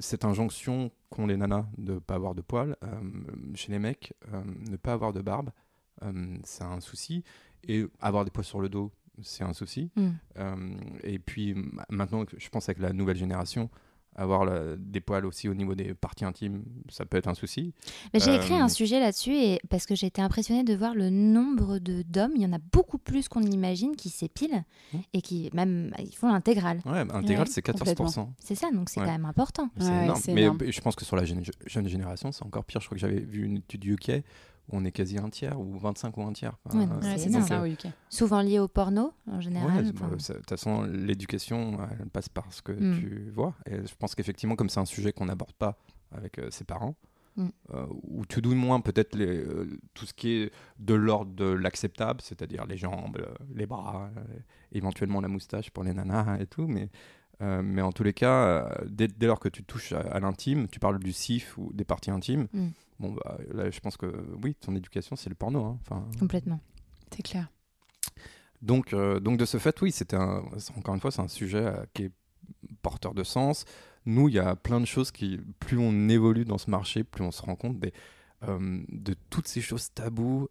cette 0.00 0.24
injonction 0.24 0.90
qu'ont 1.10 1.26
les 1.26 1.36
nanas 1.36 1.66
de 1.78 1.94
ne 1.94 1.98
pas 1.98 2.14
avoir 2.14 2.34
de 2.34 2.42
poils, 2.42 2.76
euh, 2.84 3.00
chez 3.54 3.72
les 3.72 3.78
mecs, 3.78 4.14
ne 4.70 4.76
pas 4.76 4.92
avoir 4.92 5.12
de 5.12 5.20
barbe, 5.20 5.50
c'est 6.44 6.64
un 6.64 6.80
souci. 6.80 7.24
Et 7.68 7.84
avoir 8.00 8.24
des 8.24 8.30
poils 8.30 8.44
sur 8.44 8.60
le 8.60 8.68
dos, 8.68 8.92
c'est 9.22 9.42
un 9.42 9.52
souci. 9.52 9.90
Mmh. 9.96 10.76
et 11.02 11.18
puis, 11.18 11.56
maintenant, 11.88 12.24
je 12.36 12.48
pense 12.50 12.68
avec 12.68 12.80
la 12.80 12.92
nouvelle 12.92 13.16
génération, 13.16 13.68
avoir 14.16 14.46
des 14.78 15.00
poils 15.00 15.26
aussi 15.26 15.48
au 15.48 15.54
niveau 15.54 15.74
des 15.74 15.94
parties 15.94 16.24
intimes, 16.24 16.64
ça 16.88 17.04
peut 17.04 17.16
être 17.16 17.28
un 17.28 17.34
souci. 17.34 17.72
Mais 18.12 18.20
j'ai 18.20 18.34
écrit 18.34 18.54
un 18.54 18.66
euh, 18.66 18.68
sujet 18.68 18.98
là-dessus 19.00 19.34
et 19.34 19.60
parce 19.68 19.86
que 19.86 19.94
j'ai 19.94 20.06
été 20.06 20.22
impressionnée 20.22 20.64
de 20.64 20.74
voir 20.74 20.94
le 20.94 21.10
nombre 21.10 21.78
de 21.78 22.02
d'hommes, 22.02 22.32
il 22.34 22.42
y 22.42 22.46
en 22.46 22.52
a 22.52 22.58
beaucoup 22.72 22.98
plus 22.98 23.28
qu'on 23.28 23.42
imagine 23.42 23.96
qui 23.96 24.08
s'épilent 24.08 24.64
mmh. 24.92 24.98
et 25.12 25.22
qui 25.22 25.50
même 25.52 25.92
ils 25.98 26.14
font 26.14 26.32
l'intégrale. 26.32 26.80
Ouais, 26.86 27.04
l'intégrale 27.04 27.48
c'est 27.48 27.64
14%. 27.64 28.28
C'est 28.38 28.54
ça, 28.54 28.70
donc 28.72 28.88
c'est 28.88 29.00
quand 29.00 29.06
même 29.06 29.24
important. 29.24 29.68
C'est 29.78 30.04
énorme. 30.04 30.20
Mais 30.28 30.72
je 30.72 30.80
pense 30.80 30.96
que 30.96 31.04
sur 31.04 31.16
la 31.16 31.24
jeune, 31.24 31.42
jeune 31.66 31.88
génération, 31.88 32.32
c'est 32.32 32.44
encore 32.44 32.64
pire. 32.64 32.80
Je 32.80 32.86
crois 32.86 32.96
que 32.96 33.00
j'avais 33.00 33.20
vu 33.20 33.44
une 33.44 33.58
étude 33.58 33.84
UK 33.84 34.22
on 34.70 34.84
est 34.84 34.92
quasi 34.92 35.18
un 35.18 35.28
tiers, 35.28 35.58
ou 35.60 35.78
25 35.78 36.16
ou 36.16 36.22
un 36.22 36.32
tiers. 36.32 36.56
c'est 36.70 37.30
ça. 37.30 37.62
Euh, 37.62 37.74
Souvent 38.08 38.40
lié 38.40 38.58
au 38.58 38.68
porno, 38.68 39.12
en 39.30 39.40
général. 39.40 39.92
De 39.92 39.92
toute 39.92 40.48
façon, 40.48 40.82
l'éducation, 40.82 41.78
elle 42.00 42.08
passe 42.08 42.28
par 42.28 42.52
ce 42.52 42.62
que 42.62 42.72
mm. 42.72 42.98
tu 42.98 43.30
vois. 43.32 43.54
Et 43.66 43.76
je 43.86 43.94
pense 43.96 44.14
qu'effectivement, 44.14 44.56
comme 44.56 44.68
c'est 44.68 44.80
un 44.80 44.86
sujet 44.86 45.12
qu'on 45.12 45.26
n'aborde 45.26 45.52
pas 45.52 45.78
avec 46.10 46.38
euh, 46.38 46.50
ses 46.50 46.64
parents, 46.64 46.96
mm. 47.36 47.46
euh, 47.74 47.86
ou 48.02 48.26
tout 48.26 48.40
du 48.40 48.54
moins 48.54 48.80
peut-être 48.80 49.16
tout 49.94 50.06
ce 50.06 50.14
qui 50.14 50.30
est 50.30 50.52
de 50.78 50.94
l'ordre 50.94 51.32
de 51.32 51.44
l'acceptable, 51.44 52.20
c'est-à-dire 52.20 52.66
les 52.66 52.76
jambes, 52.76 53.24
les 53.54 53.66
bras, 53.66 54.10
éventuellement 54.72 55.20
la 55.20 55.28
moustache 55.28 55.70
pour 55.70 55.84
les 55.84 55.94
nanas 55.94 56.38
et 56.40 56.46
tout, 56.46 56.66
mais 56.66 56.90
mais 57.40 57.82
en 57.82 57.92
tous 57.92 58.02
les 58.02 58.12
cas, 58.12 58.70
dès, 58.86 59.08
lors 59.20 59.40
que 59.40 59.48
tu 59.48 59.62
touches 59.62 59.92
à, 59.92 60.20
l'intime, 60.20 60.68
tu 60.68 60.80
parles 60.80 60.98
du 60.98 61.12
sif 61.12 61.56
ou 61.58 61.70
des 61.72 61.84
parties 61.84 62.10
intimes, 62.10 62.48
mm. 62.52 62.68
Bon, 62.98 63.12
bah, 63.12 63.38
là, 63.52 63.70
je 63.70 63.80
pense 63.80 63.96
que 63.96 64.06
oui, 64.42 64.54
ton 64.54 64.74
éducation, 64.74 65.16
c'est 65.16 65.28
le 65.28 65.34
porno. 65.34 65.64
Hein. 65.64 65.78
Enfin, 65.82 66.06
Complètement. 66.18 66.60
C'est 67.14 67.22
clair. 67.22 67.50
Donc, 68.62 68.92
euh, 68.92 69.20
donc, 69.20 69.38
de 69.38 69.44
ce 69.44 69.58
fait, 69.58 69.80
oui, 69.82 69.92
c'était 69.92 70.16
encore 70.16 70.94
une 70.94 71.00
fois, 71.00 71.10
c'est 71.10 71.22
un 71.22 71.28
sujet 71.28 71.66
euh, 71.66 71.84
qui 71.92 72.04
est 72.04 72.12
porteur 72.82 73.14
de 73.14 73.22
sens. 73.22 73.64
Nous, 74.06 74.28
il 74.28 74.34
y 74.34 74.38
a 74.38 74.56
plein 74.56 74.80
de 74.80 74.86
choses 74.86 75.10
qui, 75.10 75.38
plus 75.60 75.78
on 75.78 76.08
évolue 76.08 76.44
dans 76.44 76.58
ce 76.58 76.70
marché, 76.70 77.04
plus 77.04 77.24
on 77.24 77.30
se 77.30 77.42
rend 77.42 77.56
compte 77.56 77.78
des, 77.78 77.92
euh, 78.44 78.82
de 78.88 79.14
toutes 79.30 79.48
ces 79.48 79.60
choses 79.60 79.92
taboues. 79.92 80.48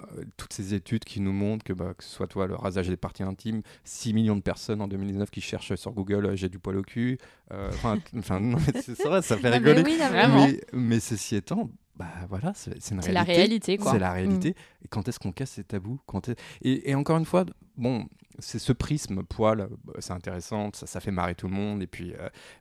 Euh, 0.00 0.24
toutes 0.36 0.52
ces 0.52 0.74
études 0.74 1.04
qui 1.04 1.20
nous 1.20 1.32
montrent 1.32 1.64
que, 1.64 1.72
bah, 1.72 1.94
que 1.96 2.02
ce 2.02 2.10
soit 2.10 2.26
toi, 2.26 2.46
le 2.46 2.54
rasage 2.54 2.88
des 2.88 2.96
parties 2.96 3.22
intimes, 3.22 3.62
6 3.84 4.12
millions 4.12 4.36
de 4.36 4.40
personnes 4.40 4.80
en 4.80 4.88
2019 4.88 5.30
qui 5.30 5.40
cherchent 5.40 5.74
sur 5.76 5.92
Google 5.92 6.26
euh, 6.26 6.36
j'ai 6.36 6.48
du 6.48 6.58
poil 6.58 6.76
au 6.78 6.82
cul. 6.82 7.18
Euh, 7.52 7.70
enfin, 7.70 7.98
c'est 8.82 9.04
vrai, 9.04 9.22
ça 9.22 9.36
fait 9.36 9.50
rigoler. 9.50 9.84
mais, 9.84 10.60
mais, 10.72 11.00
ceci 11.00 11.36
étant, 11.36 11.70
bah 11.96 12.06
voilà, 12.28 12.52
c'est 12.54 12.72
une 12.72 13.00
réalité. 13.00 13.02
C'est 13.02 13.12
la 13.12 13.22
réalité, 13.22 13.76
quoi. 13.76 13.92
C'est 13.92 13.98
la 13.98 14.12
réalité. 14.12 14.50
Mm. 14.50 14.84
Et 14.84 14.88
quand 14.88 15.08
est-ce 15.08 15.20
qu'on 15.20 15.32
casse 15.32 15.52
ces 15.52 15.64
tabous? 15.64 16.00
Quand 16.06 16.28
et, 16.28 16.90
et, 16.90 16.94
encore 16.94 17.18
une 17.18 17.24
fois, 17.24 17.44
bon, 17.76 18.06
c'est 18.40 18.58
ce 18.58 18.72
prisme 18.72 19.22
poil, 19.22 19.68
c'est 20.00 20.12
intéressant, 20.12 20.70
ça, 20.74 20.86
ça, 20.86 20.98
fait 20.98 21.12
marrer 21.12 21.36
tout 21.36 21.46
le 21.46 21.54
monde. 21.54 21.82
Et 21.82 21.86
puis, 21.86 22.14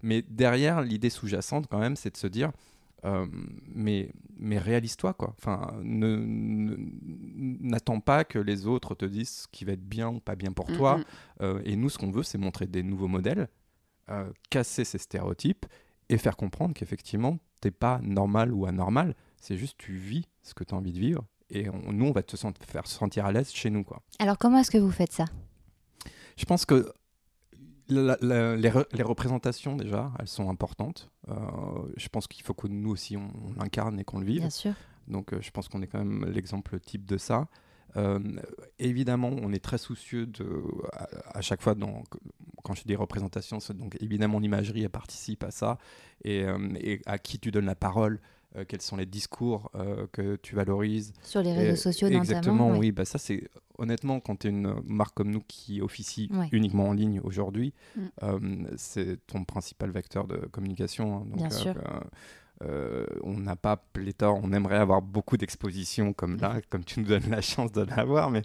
mais 0.04 0.22
derrière, 0.22 0.82
l'idée 0.82 1.10
sous-jacente, 1.10 1.66
quand 1.68 1.80
même, 1.80 1.96
c'est 1.96 2.12
de 2.12 2.18
se 2.18 2.28
dire 2.28 2.52
euh, 3.06 3.26
mais, 3.68 4.12
mais 4.38 4.58
réalise-toi, 4.58 5.14
quoi. 5.14 5.36
Enfin, 5.38 5.74
n'attends 7.62 8.00
pas 8.00 8.24
que 8.24 8.40
les 8.40 8.66
autres 8.66 8.96
te 8.96 9.06
disent 9.06 9.30
ce 9.30 9.48
qui 9.52 9.66
va 9.66 9.74
être 9.74 9.88
bien 9.88 10.10
ou 10.10 10.20
pas 10.20 10.36
bien 10.36 10.52
pour 10.52 10.68
toi. 10.68 11.00
Euh, 11.42 11.62
et 11.66 11.76
nous, 11.76 11.90
ce 11.90 11.98
qu'on 11.98 12.12
veut, 12.12 12.24
c'est 12.24 12.38
montrer 12.38 12.68
des 12.68 12.84
nouveaux 12.84 13.08
modèles, 13.08 13.50
euh, 14.10 14.32
casser 14.50 14.86
ces 14.86 14.98
stéréotypes 14.98 15.66
et 16.10 16.18
faire 16.18 16.38
comprendre 16.38 16.74
qu'effectivement, 16.74 17.40
t'es 17.62 17.72
pas 17.72 18.00
normal 18.02 18.54
ou 18.54 18.66
anormal. 18.66 19.16
C'est 19.38 19.58
juste 19.58 19.78
tu 19.78 19.94
vis 19.96 20.26
ce 20.42 20.54
que 20.54 20.64
tu 20.64 20.74
as 20.74 20.78
envie 20.78 20.94
de 20.94 21.00
vivre. 21.00 21.26
Et 21.50 21.68
nous, 21.92 22.06
on 22.06 22.12
va 22.12 22.24
te 22.24 22.36
faire 22.66 22.88
sentir 22.88 23.26
à 23.26 23.32
l'aise 23.32 23.52
chez 23.52 23.70
nous, 23.70 23.84
quoi. 23.84 24.02
Alors, 24.18 24.38
comment 24.38 24.60
est-ce 24.60 24.72
que 24.72 24.78
vous 24.78 24.92
faites 24.92 25.12
ça? 25.12 25.26
Je 26.36 26.46
pense 26.46 26.66
que 26.66 26.92
les, 27.90 29.04
représentations, 29.04 29.76
déjà, 29.76 30.12
elles 30.20 30.28
sont 30.28 30.50
importantes. 30.50 31.12
Euh, 31.30 31.34
je 31.98 32.08
pense 32.10 32.28
qu'il 32.28 32.44
faut 32.44 32.54
que 32.54 32.68
nous 32.68 32.92
aussi, 32.92 33.18
on, 33.18 33.32
l'incarne 33.58 34.00
et 34.00 34.04
qu'on 34.04 34.20
le 34.20 34.26
vive. 34.26 34.42
Bien 34.42 34.50
sûr. 34.50 34.74
Donc, 35.08 35.34
euh, 35.34 35.40
je 35.42 35.52
pense 35.52 35.68
qu'on 35.68 35.82
est 35.82 35.88
quand 35.88 36.04
même 36.04 36.26
l'exemple 36.26 36.80
type 36.80 37.06
de 37.06 37.18
ça. 37.18 37.48
Euh, 37.96 38.20
évidemment, 38.80 39.30
on 39.30 39.52
est 39.52 39.64
très 39.64 39.78
soucieux 39.78 40.26
de, 40.26 40.64
à, 41.34 41.42
chaque 41.42 41.62
fois, 41.62 41.76
dans, 41.76 42.04
quand 42.64 42.74
je 42.74 42.84
dis 42.86 42.96
représentations, 42.96 43.60
donc 43.76 43.96
évidemment 44.02 44.40
l'imagerie, 44.40 44.88
participe 44.90 45.44
à 45.44 45.52
ça, 45.52 45.78
et, 46.24 46.44
et, 46.80 47.02
à 47.06 47.20
qui 47.20 47.38
tu 47.38 47.52
donnes 47.52 47.68
la 47.68 47.76
parole, 47.76 48.20
euh, 48.56 48.66
quels 48.68 48.82
sont 48.82 48.98
les 48.98 49.06
discours 49.06 49.72
euh, 49.76 50.06
que 50.12 50.36
tu 50.36 50.56
valorises. 50.56 51.14
Sur 51.24 51.42
les 51.42 51.54
réseaux 51.54 51.76
sociaux 51.76 52.08
Exactement, 52.08 52.78
oui. 52.78 52.92
Bah, 52.92 53.06
ça, 53.06 53.18
c'est 53.18 53.50
honnêtement, 53.78 54.20
quand 54.20 54.38
tu 54.38 54.48
es 54.48 54.50
une 54.52 54.76
marque 54.86 55.16
comme 55.16 55.32
nous 55.32 55.44
qui 55.48 55.82
officie 55.82 56.30
uniquement 56.52 56.90
en 56.90 56.94
ligne 56.94 57.20
aujourd'hui, 57.24 57.74
mm. 57.96 58.02
euh, 58.24 58.40
c'est 58.78 59.26
ton 59.26 59.44
principal 59.44 59.92
vecteur 59.92 60.28
de 60.28 60.38
communication. 60.52 61.18
Hein. 61.18 61.26
Bien 61.36 61.50
sûr. 61.50 61.76
on 63.24 63.38
n'a 63.38 63.56
pas 63.56 63.78
pléthore, 63.78 64.40
on 64.44 64.54
aimerait 64.54 64.78
avoir 64.78 65.02
beaucoup 65.02 65.38
d'expositions 65.38 66.14
comme 66.14 66.38
là, 66.38 66.62
comme 66.70 66.84
tu 66.84 67.00
nous 67.00 67.08
donnes 67.08 67.30
la 67.30 67.42
chance 67.42 67.72
de 67.72 67.82
l'avoir, 67.82 68.30
mais 68.30 68.44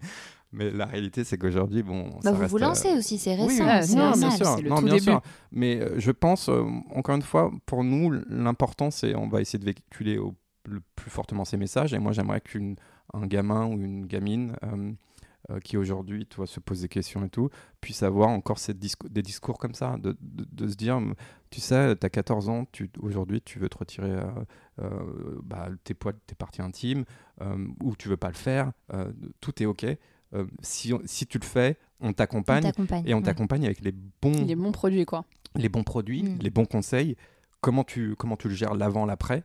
mais 0.53 0.71
la 0.71 0.87
réalité, 0.87 1.25
c'est 1.25 1.37
qu'aujourd'hui, 1.37 1.83
bon. 1.83 2.11
Bah 2.25 2.33
vous 2.33 2.47
vous 2.47 2.59
lancez 2.59 2.93
aussi, 2.95 3.19
c'est 3.19 3.35
récent. 3.35 3.47
Oui, 3.47 3.57
c'est 3.57 3.95
bien 3.95 4.31
sûr. 4.31 4.63
Non, 4.63 4.81
bien 4.81 4.99
sûr. 4.99 5.21
Mais 5.53 5.81
euh, 5.81 5.99
je 5.99 6.11
pense, 6.11 6.49
euh, 6.49 6.63
encore 6.95 7.17
une 7.17 7.23
fois, 7.23 7.51
pour 7.67 7.85
nous, 7.85 8.11
l'important, 8.29 8.91
c'est 8.91 9.15
on 9.15 9.29
va 9.29 9.41
essayer 9.41 9.59
de 9.59 9.65
véhiculer 9.65 10.19
au, 10.19 10.35
le 10.65 10.81
plus 10.97 11.11
fortement 11.11 11.45
ces 11.45 11.57
messages. 11.57 11.93
Et 11.93 11.99
moi, 11.99 12.13
j'aimerais 12.13 12.41
qu'un 12.41 13.27
gamin 13.27 13.67
ou 13.67 13.81
une 13.81 14.07
gamine 14.07 14.55
euh, 15.51 15.61
qui 15.61 15.79
aujourd'hui 15.79 16.27
tu 16.27 16.47
se 16.47 16.61
posent 16.61 16.83
des 16.83 16.89
questions 16.89 17.25
et 17.25 17.31
tout, 17.31 17.49
puissent 17.81 18.03
avoir 18.03 18.29
encore 18.29 18.59
ces 18.59 18.75
des 18.75 19.23
discours 19.23 19.57
comme 19.57 19.73
ça, 19.73 19.97
de, 19.97 20.15
de, 20.21 20.69
se 20.69 20.75
dire, 20.75 21.01
tu 21.49 21.61
sais, 21.61 21.97
tu 21.97 22.05
as 22.05 22.11
14 22.11 22.51
ans, 22.51 22.67
aujourd'hui 23.01 23.41
tu 23.41 23.59
veux 23.59 23.71
te 23.71 23.79
retirer 23.79 24.11
euh, 24.11 24.31
euh, 24.83 25.39
bah, 25.43 25.69
tes 25.85 25.95
poids, 25.95 26.13
tes 26.27 26.35
parties 26.35 26.61
intimes, 26.61 27.05
ou 27.83 27.97
tu 27.97 28.09
veux 28.11 28.19
pas 28.19 28.29
le 28.29 28.35
faire, 28.35 28.73
tout 29.41 29.63
est 29.63 29.67
OK. 29.67 29.87
Si, 30.63 30.93
si 31.05 31.27
tu 31.27 31.39
le 31.39 31.45
fais, 31.45 31.77
on 32.01 32.13
t'accompagne 32.13 32.71
et 33.07 33.15
on 33.15 33.23
t'accompagne 33.23 33.65
avec 33.65 33.81
les 33.81 33.93
bons... 33.93 34.45
Les 34.45 34.55
bons 34.55 34.73
produits, 34.73 35.05
quoi. 35.05 35.25
Les 35.57 35.69
bons 35.69 35.85
produits, 35.85 36.23
mm. 36.23 36.39
les 36.41 36.51
bons 36.51 36.67
conseils, 36.67 37.17
comment 37.61 37.85
tu, 37.85 38.15
comment 38.17 38.37
tu 38.37 38.49
le 38.49 38.55
gères 38.55 38.75
l'avant, 38.75 39.07
l'après. 39.07 39.45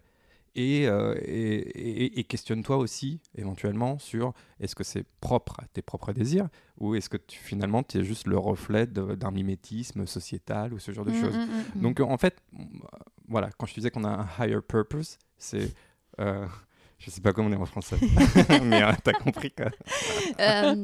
Euh, 0.56 1.16
et, 1.24 2.20
et, 2.20 2.24
questionne-toi 2.26 2.78
aussi 2.78 3.20
éventuellement 3.36 3.98
sur 3.98 4.34
est-ce 4.60 4.76
que 4.76 4.84
c'est 4.84 5.04
propre 5.20 5.60
à 5.60 5.66
tes 5.74 5.82
propres 5.82 6.14
désirs 6.14 6.48
ou 6.78 6.94
est-ce 6.94 7.10
que 7.10 7.18
tu, 7.18 7.40
finalement 7.40 7.82
tu 7.82 7.98
es 7.98 8.04
juste 8.04 8.28
le 8.28 8.38
reflet 8.38 8.86
d'un 8.86 9.32
mimétisme 9.32 10.06
sociétal 10.06 10.74
ou 10.74 10.80
ce 10.80 10.92
genre 10.92 11.06
de 11.06 11.12
mmh, 11.12 11.22
choses. 11.22 11.36
Mmh, 11.36 11.80
mmh, 11.80 11.82
Donc 11.82 12.00
en 12.02 12.18
fait, 12.18 12.44
voilà, 13.28 13.50
quand 13.58 13.66
je 13.66 13.74
disais 13.74 13.90
qu'on 13.90 14.04
a 14.04 14.10
un 14.10 14.28
higher 14.46 14.62
purpose, 14.62 15.18
c'est 15.40 15.74
euh, 16.20 16.46
je 17.06 17.12
sais 17.12 17.20
pas 17.20 17.34
comment 17.34 17.50
on 17.50 17.52
est 17.52 17.58
en 17.58 17.66
français, 17.66 17.98
mais 18.64 18.82
euh, 18.82 18.92
t'as 19.04 19.12
compris 19.12 19.52
quoi. 19.52 19.66
Euh, 20.40 20.76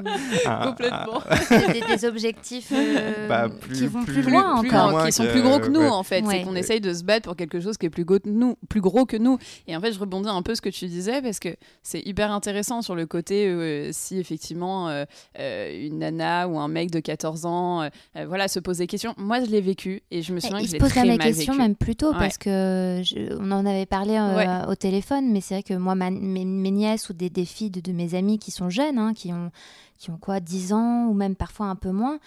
ah, 0.46 0.66
Complètement. 0.68 1.22
Ah. 1.30 1.72
Des, 1.72 1.82
des, 1.82 2.06
objectifs 2.06 2.74
euh, 2.74 3.28
bah, 3.30 3.48
qui 3.74 3.88
vont 3.88 4.04
plus, 4.04 4.22
loin 4.24 4.56
encore, 4.56 5.06
qui 5.06 5.14
sont 5.14 5.26
plus 5.28 5.42
gros 5.42 5.60
que 5.60 5.70
nous 5.70 5.88
en 5.88 6.04
fait. 6.04 6.24
C'est 6.30 6.44
qu'on 6.44 6.56
essaye 6.56 6.82
de 6.82 6.94
se 6.94 7.04
battre 7.04 7.24
pour 7.24 7.38
quelque 7.38 7.62
chose 7.62 7.78
qui 7.78 7.86
est 7.86 7.90
plus 7.90 8.04
gros, 8.04 8.20
que 8.20 8.28
nous, 8.28 8.58
plus 8.68 8.82
gros 8.82 9.06
que 9.06 9.16
nous. 9.16 9.38
Et 9.68 9.78
en 9.78 9.80
fait, 9.80 9.94
je 9.94 10.00
rebondis 10.00 10.28
un 10.28 10.42
peu 10.42 10.56
ce 10.56 10.62
que 10.62 10.70
tu 10.70 10.88
disais 10.88 11.22
parce 11.22 11.40
que 11.40 11.56
c'est 11.84 12.02
hyper 12.02 12.32
intéressant 12.32 12.82
sur 12.82 12.96
le 12.96 13.06
côté 13.06 13.90
si 13.94 14.20
effectivement 14.20 14.90
une 15.38 16.00
nana 16.00 16.50
ou 16.50 16.60
un 16.60 16.68
mec 16.68 16.92
de 16.92 17.00
14 17.00 17.46
ans, 17.46 17.90
voilà, 18.28 18.50
se 18.50 18.60
pose 18.60 18.80
des 18.80 18.88
questions. 18.88 19.14
Moi, 19.18 19.42
je 19.42 19.50
l'ai 19.50 19.62
vécu 19.62 20.02
et 20.12 20.22
je 20.22 20.34
me 20.34 20.42
souviens 20.42 20.62
que 20.62 20.68
je 20.68 20.74
l'ai 20.74 20.80
très 20.80 21.06
mal 21.06 21.18
vécu. 21.18 21.22
se 21.22 21.28
questions 21.28 21.56
même 21.56 21.76
plus 21.76 21.96
tôt 21.96 22.12
parce 22.12 22.38
que 22.38 23.02
on 23.40 23.52
en 23.52 23.66
avait 23.66 23.86
parlé 23.86 24.20
au 24.68 24.76
téléphone, 24.76 25.32
mais 25.32 25.40
c'est 25.40 25.56
vrai 25.56 25.64
que 25.64 25.76
moi, 25.76 25.96
ma 25.96 26.09
mes, 26.12 26.46
nièces 26.72 27.10
ou 27.10 27.14
des, 27.14 27.30
des 27.30 27.46
filles 27.46 27.72
de, 27.72 27.92
mes 27.92 28.16
amis 28.16 28.40
qui 28.40 28.52
sont 28.52 28.70
jeunes, 28.70 28.98
hein, 28.98 29.14
qui, 29.14 29.34
ont, 29.34 29.52
qui 29.98 30.12
ont 30.12 30.18
quoi, 30.18 30.40
10 30.40 30.74
ans 30.74 31.08
ou 31.08 31.14
même 31.14 31.36
parfois 31.36 31.68
un 31.68 31.76
peu 31.76 31.92
moins, 31.92 32.20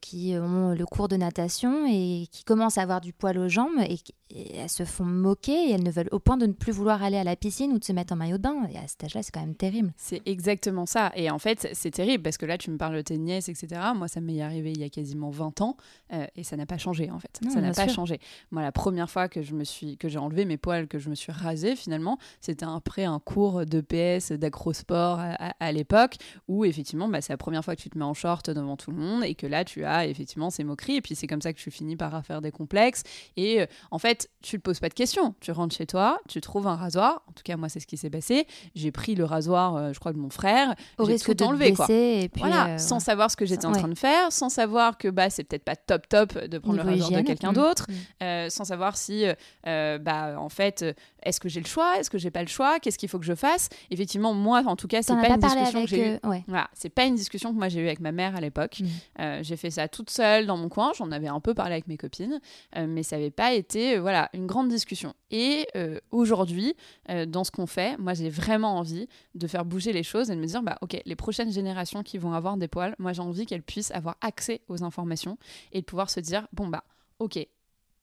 qui 0.00 0.34
ont 0.36 0.72
le 0.72 0.86
cours 0.86 1.08
de 1.08 1.16
natation 1.16 1.86
et 1.86 2.26
qui 2.30 2.44
commencent 2.44 2.78
à 2.78 2.82
avoir 2.82 3.00
du 3.00 3.12
poil 3.12 3.38
aux 3.38 3.48
jambes 3.48 3.80
et, 3.80 3.98
elles 4.34 4.68
se 4.68 4.84
font 4.84 5.04
moquer 5.04 5.52
et 5.52 5.72
elles 5.72 5.82
ne 5.82 5.90
veulent 5.90 6.08
au 6.10 6.18
point 6.18 6.36
de 6.36 6.46
ne 6.46 6.52
plus 6.52 6.72
vouloir 6.72 7.02
aller 7.02 7.16
à 7.16 7.24
la 7.24 7.36
piscine 7.36 7.72
ou 7.72 7.78
de 7.78 7.84
se 7.84 7.92
mettre 7.92 8.12
en 8.12 8.16
maillot 8.16 8.36
de 8.36 8.42
bain. 8.42 8.66
Et 8.72 8.76
à 8.76 8.86
cet 8.88 9.04
âge-là, 9.04 9.22
c'est 9.22 9.30
quand 9.30 9.40
même 9.40 9.54
terrible. 9.54 9.92
C'est 9.96 10.22
exactement 10.26 10.86
ça. 10.86 11.12
Et 11.14 11.30
en 11.30 11.38
fait, 11.38 11.68
c'est 11.72 11.92
terrible 11.92 12.22
parce 12.22 12.36
que 12.36 12.46
là, 12.46 12.58
tu 12.58 12.70
me 12.70 12.76
parles 12.76 12.96
de 12.96 13.02
tes 13.02 13.18
nièces, 13.18 13.48
etc. 13.48 13.80
Moi, 13.94 14.08
ça 14.08 14.20
m'est 14.20 14.40
arrivé 14.40 14.72
il 14.72 14.80
y 14.80 14.84
a 14.84 14.88
quasiment 14.88 15.30
20 15.30 15.60
ans 15.60 15.76
euh, 16.12 16.26
et 16.36 16.42
ça 16.42 16.56
n'a 16.56 16.66
pas 16.66 16.78
changé 16.78 17.10
en 17.10 17.18
fait. 17.18 17.40
ça 17.52 17.60
n'a 17.60 17.72
pas 17.72 17.88
changé. 17.88 18.18
Moi, 18.50 18.62
la 18.62 18.72
première 18.72 19.10
fois 19.10 19.28
que 19.28 19.42
je 19.42 19.54
me 19.54 19.64
suis, 19.64 19.96
que 19.96 20.08
j'ai 20.08 20.18
enlevé 20.18 20.44
mes 20.44 20.56
poils, 20.56 20.88
que 20.88 20.98
je 20.98 21.10
me 21.10 21.14
suis 21.14 21.32
rasé 21.32 21.76
finalement, 21.76 22.18
c'était 22.40 22.66
après 22.66 23.04
un 23.04 23.18
cours 23.18 23.64
de 23.66 23.80
PS, 23.80 24.32
d'acrosport 24.32 25.18
à, 25.20 25.54
à, 25.60 25.72
l'époque 25.72 26.16
où 26.48 26.64
effectivement, 26.64 27.08
bah, 27.08 27.20
c'est 27.20 27.32
la 27.32 27.36
première 27.36 27.64
fois 27.64 27.76
que 27.76 27.82
tu 27.82 27.90
te 27.90 27.98
mets 27.98 28.04
en 28.04 28.14
short 28.14 28.50
devant 28.50 28.76
tout 28.76 28.90
le 28.90 28.96
monde 28.96 29.24
et 29.24 29.34
que 29.34 29.46
là, 29.46 29.63
tu 29.64 29.84
as 29.84 30.06
effectivement 30.06 30.50
ces 30.50 30.64
moqueries 30.64 30.96
et 30.96 31.00
puis 31.00 31.14
c'est 31.14 31.26
comme 31.26 31.42
ça 31.42 31.52
que 31.52 31.58
tu 31.58 31.70
finis 31.70 31.96
par 31.96 32.24
faire 32.24 32.40
des 32.40 32.50
complexes. 32.50 33.02
Et 33.36 33.60
euh, 33.60 33.66
en 33.90 33.98
fait, 33.98 34.30
tu 34.42 34.56
ne 34.56 34.60
poses 34.60 34.80
pas 34.80 34.88
de 34.88 34.94
questions. 34.94 35.34
Tu 35.40 35.52
rentres 35.52 35.74
chez 35.74 35.86
toi, 35.86 36.20
tu 36.28 36.40
trouves 36.40 36.66
un 36.66 36.76
rasoir. 36.76 37.22
En 37.28 37.32
tout 37.32 37.42
cas, 37.44 37.56
moi, 37.56 37.68
c'est 37.68 37.80
ce 37.80 37.86
qui 37.86 37.96
s'est 37.96 38.10
passé. 38.10 38.46
J'ai 38.74 38.92
pris 38.92 39.14
le 39.14 39.24
rasoir, 39.24 39.76
euh, 39.76 39.92
je 39.92 40.00
crois, 40.00 40.12
de 40.12 40.18
mon 40.18 40.30
frère. 40.30 40.74
Au 40.98 41.04
risque 41.04 41.34
de 41.34 41.44
enlever, 41.44 41.72
quoi. 41.72 41.86
Et 41.90 42.28
puis, 42.32 42.40
voilà, 42.40 42.74
euh, 42.74 42.78
sans 42.78 43.00
savoir 43.00 43.30
ce 43.30 43.36
que 43.36 43.46
j'étais 43.46 43.66
en 43.66 43.72
train 43.72 43.88
de 43.88 43.98
faire, 43.98 44.32
sans 44.32 44.48
savoir 44.48 44.98
que 44.98 45.08
bah, 45.08 45.30
c'est 45.30 45.44
peut-être 45.44 45.64
pas 45.64 45.76
top 45.76 46.08
top 46.08 46.38
de 46.38 46.58
prendre 46.58 46.82
le 46.82 46.90
rasoir 46.90 47.10
de 47.10 47.26
quelqu'un 47.26 47.52
mm. 47.52 47.54
d'autre, 47.54 47.86
mm. 48.20 48.50
sans 48.50 48.64
savoir 48.64 48.96
si, 48.96 49.24
bah, 49.64 50.36
en 50.38 50.48
fait, 50.48 50.84
est-ce 51.22 51.40
que 51.40 51.48
j'ai 51.48 51.60
le 51.60 51.66
choix, 51.66 51.98
est-ce 51.98 52.10
que 52.10 52.18
j'ai 52.18 52.30
pas 52.30 52.42
le 52.42 52.48
choix, 52.48 52.78
qu'est-ce 52.80 52.98
qu'il 52.98 53.08
faut 53.08 53.18
que 53.18 53.24
je 53.24 53.34
fasse? 53.34 53.68
Effectivement, 53.90 54.34
moi, 54.34 54.62
en 54.66 54.76
tout 54.76 54.88
cas, 54.88 55.02
c'est 55.02 55.14
pas, 55.14 55.28
une 55.28 55.40
discussion 55.40 55.82
que 55.82 55.88
j'ai 55.88 56.20
Voilà, 56.46 56.68
c'est 56.74 56.90
pas 56.90 57.04
une 57.04 57.14
discussion 57.14 57.52
que 57.52 57.58
moi 57.58 57.68
j'ai 57.68 57.80
eue 57.80 57.86
avec 57.86 58.00
ma 58.00 58.12
mère 58.12 58.36
à 58.36 58.40
l'époque. 58.40 58.80
Mm. 59.18 59.42
J'ai 59.54 59.60
fait 59.60 59.70
ça 59.70 59.86
toute 59.86 60.10
seule 60.10 60.46
dans 60.46 60.56
mon 60.56 60.68
coin. 60.68 60.92
J'en 60.96 61.12
avais 61.12 61.28
un 61.28 61.40
peu 61.40 61.54
parlé 61.54 61.74
avec 61.74 61.86
mes 61.86 61.96
copines, 61.96 62.40
mais 62.76 63.02
ça 63.02 63.16
n'avait 63.16 63.30
pas 63.30 63.52
été, 63.52 63.98
voilà, 63.98 64.28
une 64.34 64.46
grande 64.46 64.68
discussion. 64.68 65.14
Et 65.30 65.66
euh, 65.76 65.98
aujourd'hui, 66.10 66.74
euh, 67.10 67.26
dans 67.26 67.44
ce 67.44 67.50
qu'on 67.50 67.66
fait, 67.66 67.96
moi 67.98 68.14
j'ai 68.14 68.30
vraiment 68.30 68.76
envie 68.78 69.08
de 69.34 69.46
faire 69.46 69.64
bouger 69.64 69.92
les 69.92 70.02
choses 70.02 70.30
et 70.30 70.36
de 70.36 70.40
me 70.40 70.46
dire, 70.46 70.62
bah 70.62 70.78
ok, 70.80 71.00
les 71.04 71.16
prochaines 71.16 71.52
générations 71.52 72.02
qui 72.02 72.18
vont 72.18 72.32
avoir 72.32 72.56
des 72.56 72.68
poils, 72.68 72.94
moi 72.98 73.12
j'ai 73.12 73.22
envie 73.22 73.46
qu'elles 73.46 73.62
puissent 73.62 73.90
avoir 73.90 74.16
accès 74.20 74.60
aux 74.68 74.82
informations 74.82 75.38
et 75.72 75.80
de 75.80 75.84
pouvoir 75.84 76.10
se 76.10 76.20
dire, 76.20 76.46
bon 76.52 76.68
bah 76.68 76.84
ok, 77.18 77.44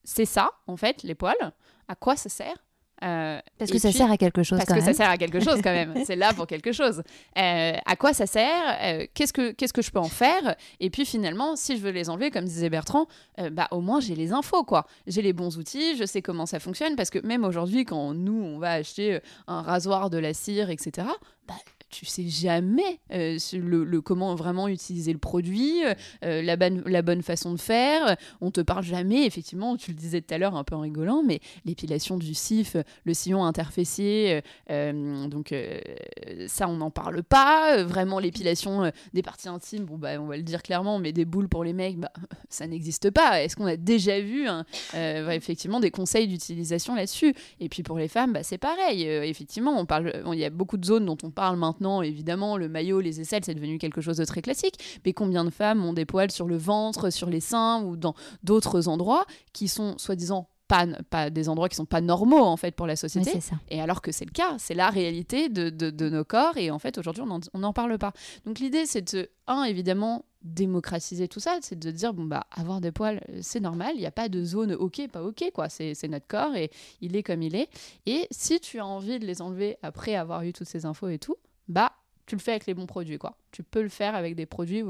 c'est 0.04 0.26
ça 0.26 0.52
en 0.68 0.78
fait, 0.78 1.04
les 1.04 1.16
poils, 1.16 1.54
à 1.88 1.96
quoi 1.96 2.16
ça 2.16 2.30
sert 2.30 2.58
euh, 3.04 3.40
parce 3.58 3.72
que 3.72 3.80
ça 3.80 3.92
sert 3.92 4.12
à 4.12 4.18
quelque 4.18 4.44
chose. 4.44 4.60
Parce 4.60 4.80
que 4.80 4.86
ça 4.86 4.94
sert 4.94 5.10
à 5.10 5.18
quelque 5.18 5.40
chose 5.40 5.60
quand 5.64 5.72
même. 5.72 5.94
c'est 6.06 6.16
là 6.16 6.34
pour 6.34 6.48
quelque 6.48 6.72
chose. 6.72 7.04
Euh, 7.38 7.74
à 7.86 7.96
quoi 7.96 8.14
ça 8.14 8.26
sert? 8.26 8.78
Euh, 8.82 9.06
Qu'est-ce 9.14 9.34
que 9.34 9.52
qu'est-ce 9.52 9.74
que 9.74 9.82
je 9.82 9.92
peux 9.92 10.00
en 10.00 10.10
faire? 10.10 10.56
Et 10.80 10.90
puis 10.90 11.06
finalement, 11.06 11.56
si 11.56 11.78
je 11.78 11.82
veux 11.82 11.92
les 11.92 12.10
enlever, 12.10 12.32
comme 12.32 12.46
disait 12.46 12.70
Bertrand, 12.70 13.08
bah 13.52 13.68
au 13.72 13.82
moins 13.82 14.00
j'ai 14.00 14.16
les 14.16 14.34
infos 14.34 14.64
quoi. 14.64 14.86
J'ai 15.08 15.22
les 15.22 15.34
bons 15.34 15.58
outils, 15.58 15.98
je 15.98 16.06
sais 16.06 16.22
comment 16.22 16.46
ça 16.46 16.60
fonctionne 16.60 16.96
parce 16.96 17.10
que 17.10 17.20
même 17.26 17.44
aujourd'hui, 17.44 17.86
quand 17.86 18.14
nous 18.14 18.42
on 18.44 18.60
va 18.60 18.74
acheter 18.74 19.20
un 19.48 19.62
rasoir, 19.62 20.10
de 20.10 20.18
la 20.18 20.34
cire, 20.34 20.70
etc. 20.70 21.08
Bah, 21.48 21.56
tu 21.92 22.06
sais 22.06 22.28
jamais 22.28 23.00
euh, 23.12 23.38
le, 23.54 24.02
comment 24.02 24.34
vraiment 24.34 24.68
utiliser 24.68 25.12
le 25.12 25.20
produit, 25.20 25.84
euh, 26.24 26.42
la, 26.42 26.56
bonne, 26.56 26.82
la 26.86 27.02
bonne 27.02 27.22
façon 27.22 27.54
de 27.54 27.60
faire. 27.60 28.16
On 28.40 28.50
te 28.50 28.62
parle 28.62 28.84
jamais, 28.84 29.26
effectivement, 29.26 29.76
tu 29.76 29.92
le 29.92 29.98
disais 29.98 30.22
tout 30.22 30.34
à 30.34 30.38
l'heure 30.38 30.56
un 30.56 30.64
peu 30.64 30.76
en 30.76 30.80
rigolant, 30.80 31.22
mais 31.24 31.42
l'épilation 31.66 32.18
du 32.18 32.34
cif, 32.34 32.78
le 33.04 33.14
sillon 33.14 33.44
interfessier, 33.44 34.42
euh, 34.72 35.28
donc 35.28 35.54
ça 36.48 36.68
on 36.68 36.78
n'en 36.78 36.92
parle 36.92 37.24
pas. 37.24 37.84
Vraiment 37.84 38.20
l'épilation 38.20 38.92
des 39.14 39.22
parties 39.22 39.50
intimes, 39.50 39.86
bon 39.86 39.98
bah 39.98 40.20
on 40.20 40.28
va 40.28 40.38
le 40.38 40.44
dire 40.44 40.64
clairement, 40.64 40.98
mais 40.98 41.12
des 41.12 41.26
boules 41.26 41.50
pour 41.50 41.64
les 41.64 41.74
mecs, 41.74 42.00
bah, 42.00 42.12
ça 42.50 42.68
n'existe 42.68 43.12
pas. 43.12 43.44
Est-ce 43.44 43.58
qu'on 43.58 43.66
a 43.66 43.76
déjà 43.76 44.22
vu 44.22 44.48
hein, 44.48 44.66
effectivement 44.94 45.82
des 45.82 45.92
conseils 45.92 46.28
d'utilisation 46.28 46.96
là-dessus? 46.96 47.36
Et 47.60 47.68
puis 47.68 47.84
pour 47.84 47.98
les 47.98 48.08
femmes, 48.08 48.32
bah, 48.32 48.44
c'est 48.44 48.58
pareil. 48.58 49.04
effectivement, 49.04 49.86
il 50.32 50.40
y 50.40 50.46
a 50.46 50.50
beaucoup 50.50 50.78
de 50.78 50.86
zones 50.86 51.06
dont 51.06 51.18
on 51.24 51.32
parle 51.32 51.58
maintenant 51.58 51.81
évidemment, 52.04 52.58
le 52.58 52.70
maillot, 52.70 53.00
les 53.02 53.22
aisselles, 53.22 53.44
c'est 53.46 53.56
devenu 53.56 53.78
quelque 53.78 54.02
chose 54.02 54.18
de 54.18 54.26
très 54.26 54.42
classique. 54.42 55.02
Mais 55.06 55.14
combien 55.14 55.44
de 55.44 55.50
femmes 55.50 55.84
ont 55.84 55.94
des 55.94 56.06
poils 56.06 56.32
sur 56.32 56.48
le 56.48 56.58
ventre, 56.58 57.10
sur 57.10 57.30
les 57.30 57.42
seins 57.42 57.84
ou 57.84 57.98
dans 57.98 58.16
d'autres 58.44 58.88
endroits 58.88 59.26
qui 59.54 59.68
sont 59.68 59.98
soi-disant 59.98 60.48
pas, 60.72 60.88
pas, 61.10 61.30
des 61.30 61.50
endroits 61.50 61.68
qui 61.68 61.76
sont 61.76 61.86
pas 61.86 62.00
normaux 62.00 62.40
en 62.40 62.56
fait 62.56 62.74
pour 62.74 62.88
la 62.88 62.96
société. 62.96 63.40
Et 63.70 63.82
alors 63.82 64.02
que 64.02 64.14
c'est 64.14 64.24
le 64.24 64.32
cas, 64.32 64.56
c'est 64.58 64.74
la 64.74 64.90
réalité 64.90 65.50
de, 65.50 65.70
de, 65.70 66.10
nos 66.10 66.24
corps 66.24 66.56
et 66.56 66.72
en 66.72 66.80
fait 66.80 66.98
aujourd'hui 66.98 67.24
on 67.54 67.60
n'en 67.60 67.74
parle 67.74 67.98
pas. 67.98 68.14
Donc 68.46 68.60
l'idée 68.60 68.86
c'est 68.86 69.14
de, 69.14 69.30
un 69.48 69.64
évidemment, 69.64 70.24
démocratiser 70.44 71.28
tout 71.28 71.42
ça, 71.42 71.58
c'est 71.62 71.78
de 71.78 71.92
dire 71.92 72.14
bon 72.14 72.24
bah 72.24 72.48
avoir 72.52 72.80
des 72.80 72.94
poils 72.94 73.22
c'est 73.42 73.60
normal, 73.60 73.92
il 73.96 74.00
n'y 74.00 74.06
a 74.06 74.12
pas 74.12 74.30
de 74.30 74.44
zone 74.46 74.74
ok 74.74 75.10
pas 75.12 75.22
ok 75.22 75.52
quoi, 75.54 75.68
c'est 75.68 76.08
notre 76.08 76.28
corps 76.28 76.56
et 76.56 76.72
il 77.02 77.18
est 77.18 77.24
comme 77.24 77.42
il 77.42 77.56
est. 77.56 77.68
Et 78.06 78.28
si 78.32 78.62
tu 78.62 78.80
as 78.80 78.86
envie 78.86 79.20
de 79.20 79.26
les 79.26 79.42
enlever 79.42 79.78
après 79.84 80.16
avoir 80.16 80.44
eu 80.44 80.54
toutes 80.54 80.70
ces 80.70 80.86
infos 80.86 81.10
et 81.10 81.20
tout, 81.20 81.36
bah 81.72 81.92
tu 82.26 82.36
le 82.36 82.42
fais 82.42 82.52
avec 82.52 82.66
les 82.66 82.74
bons 82.74 82.86
produits 82.86 83.18
quoi. 83.18 83.38
Tu 83.52 83.64
peux 83.64 83.82
le 83.82 83.90
faire 83.90 84.16
avec 84.16 84.36
des 84.36 84.46
produits 84.46 84.84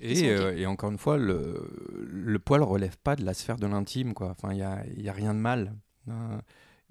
et, 0.00 0.30
euh, 0.30 0.56
et, 0.56 0.66
encore 0.66 0.90
une 0.90 0.98
fois, 0.98 1.18
le, 1.18 2.08
le 2.08 2.38
poil 2.38 2.62
relève 2.62 2.96
pas 2.96 3.16
de 3.16 3.24
la 3.24 3.34
sphère 3.34 3.56
de 3.56 3.66
l'intime, 3.66 4.14
quoi. 4.14 4.30
Enfin, 4.30 4.52
il 4.52 4.56
n'y 4.56 4.62
a, 4.62 4.82
y 4.96 5.08
a, 5.08 5.12
rien 5.12 5.34
de 5.34 5.38
mal. 5.38 5.74
Hein. 6.08 6.40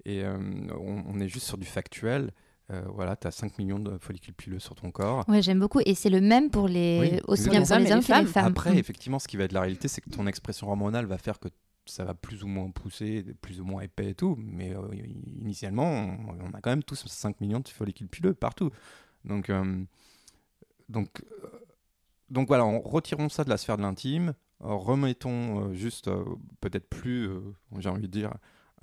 Et 0.04 0.24
euh, 0.24 0.38
on, 0.78 1.18
est 1.20 1.28
juste 1.28 1.46
sur 1.46 1.58
du 1.58 1.66
factuel. 1.66 2.30
Euh, 2.70 2.82
voilà, 2.94 3.16
tu 3.16 3.26
as 3.26 3.32
5 3.32 3.58
millions 3.58 3.80
de 3.80 3.98
follicules 3.98 4.34
pileux 4.34 4.60
sur 4.60 4.76
ton 4.76 4.92
corps. 4.92 5.24
Ouais, 5.28 5.42
j'aime 5.42 5.58
beaucoup. 5.58 5.80
Et 5.84 5.94
c'est 5.94 6.08
le 6.08 6.20
même 6.20 6.50
pour 6.50 6.68
les, 6.68 7.20
aussi 7.26 7.48
bien 7.50 7.62
pour 7.62 7.76
les 7.76 7.92
hommes 7.92 8.02
que 8.02 8.20
les 8.20 8.26
femmes. 8.26 8.46
Après, 8.46 8.76
effectivement, 8.78 9.18
ce 9.18 9.26
qui 9.26 9.36
va 9.36 9.44
être 9.44 9.52
la 9.52 9.62
réalité, 9.62 9.88
c'est 9.88 10.00
que 10.00 10.10
ton 10.10 10.26
expression 10.26 10.68
hormonale 10.68 11.06
va 11.06 11.18
faire 11.18 11.40
que 11.40 11.48
ça 11.90 12.04
va 12.04 12.14
plus 12.14 12.42
ou 12.44 12.46
moins 12.46 12.70
pousser, 12.70 13.24
plus 13.40 13.60
ou 13.60 13.64
moins 13.64 13.82
épais 13.82 14.10
et 14.10 14.14
tout. 14.14 14.36
Mais 14.38 14.74
initialement, 15.40 15.84
on, 15.84 16.54
a 16.54 16.60
quand 16.60 16.70
même 16.70 16.82
tous 16.82 17.06
5 17.06 17.40
millions 17.40 17.60
de 17.60 17.68
follicules 17.68 18.08
pileux 18.08 18.34
partout. 18.34 18.70
Donc, 19.24 19.50
donc 20.88 21.22
donc 22.30 22.48
voilà, 22.48 22.64
retirons 22.84 23.28
ça 23.28 23.44
de 23.44 23.50
la 23.50 23.56
sphère 23.56 23.76
de 23.76 23.82
l'intime, 23.82 24.34
remettons 24.60 25.70
euh, 25.70 25.74
juste 25.74 26.08
euh, 26.08 26.24
peut-être 26.60 26.88
plus, 26.88 27.28
euh, 27.28 27.40
j'ai 27.78 27.88
envie 27.88 28.02
de 28.02 28.06
dire, 28.06 28.32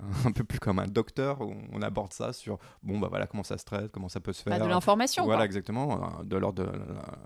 un 0.26 0.32
peu 0.32 0.44
plus 0.44 0.58
comme 0.58 0.78
un 0.78 0.86
docteur, 0.86 1.40
où 1.40 1.54
on 1.72 1.82
aborde 1.82 2.12
ça 2.12 2.32
sur, 2.32 2.58
bon, 2.82 2.98
bah 2.98 3.08
voilà, 3.08 3.26
comment 3.26 3.42
ça 3.42 3.58
se 3.58 3.64
traite, 3.64 3.90
comment 3.90 4.08
ça 4.08 4.20
peut 4.20 4.32
se 4.32 4.44
bah, 4.44 4.56
faire. 4.56 4.64
de 4.64 4.70
l'information. 4.70 5.24
Voilà, 5.24 5.44
exactement, 5.44 6.22
de 6.24 6.36
l'ordre 6.36 6.64
de 6.64 6.70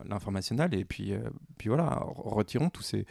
l'informationnel. 0.09 0.73
Et 0.75 0.85
puis, 0.85 1.13
puis 1.59 1.69
voilà, 1.69 2.03
retirons 2.05 2.71
tous 2.71 2.83
ces, 2.83 3.05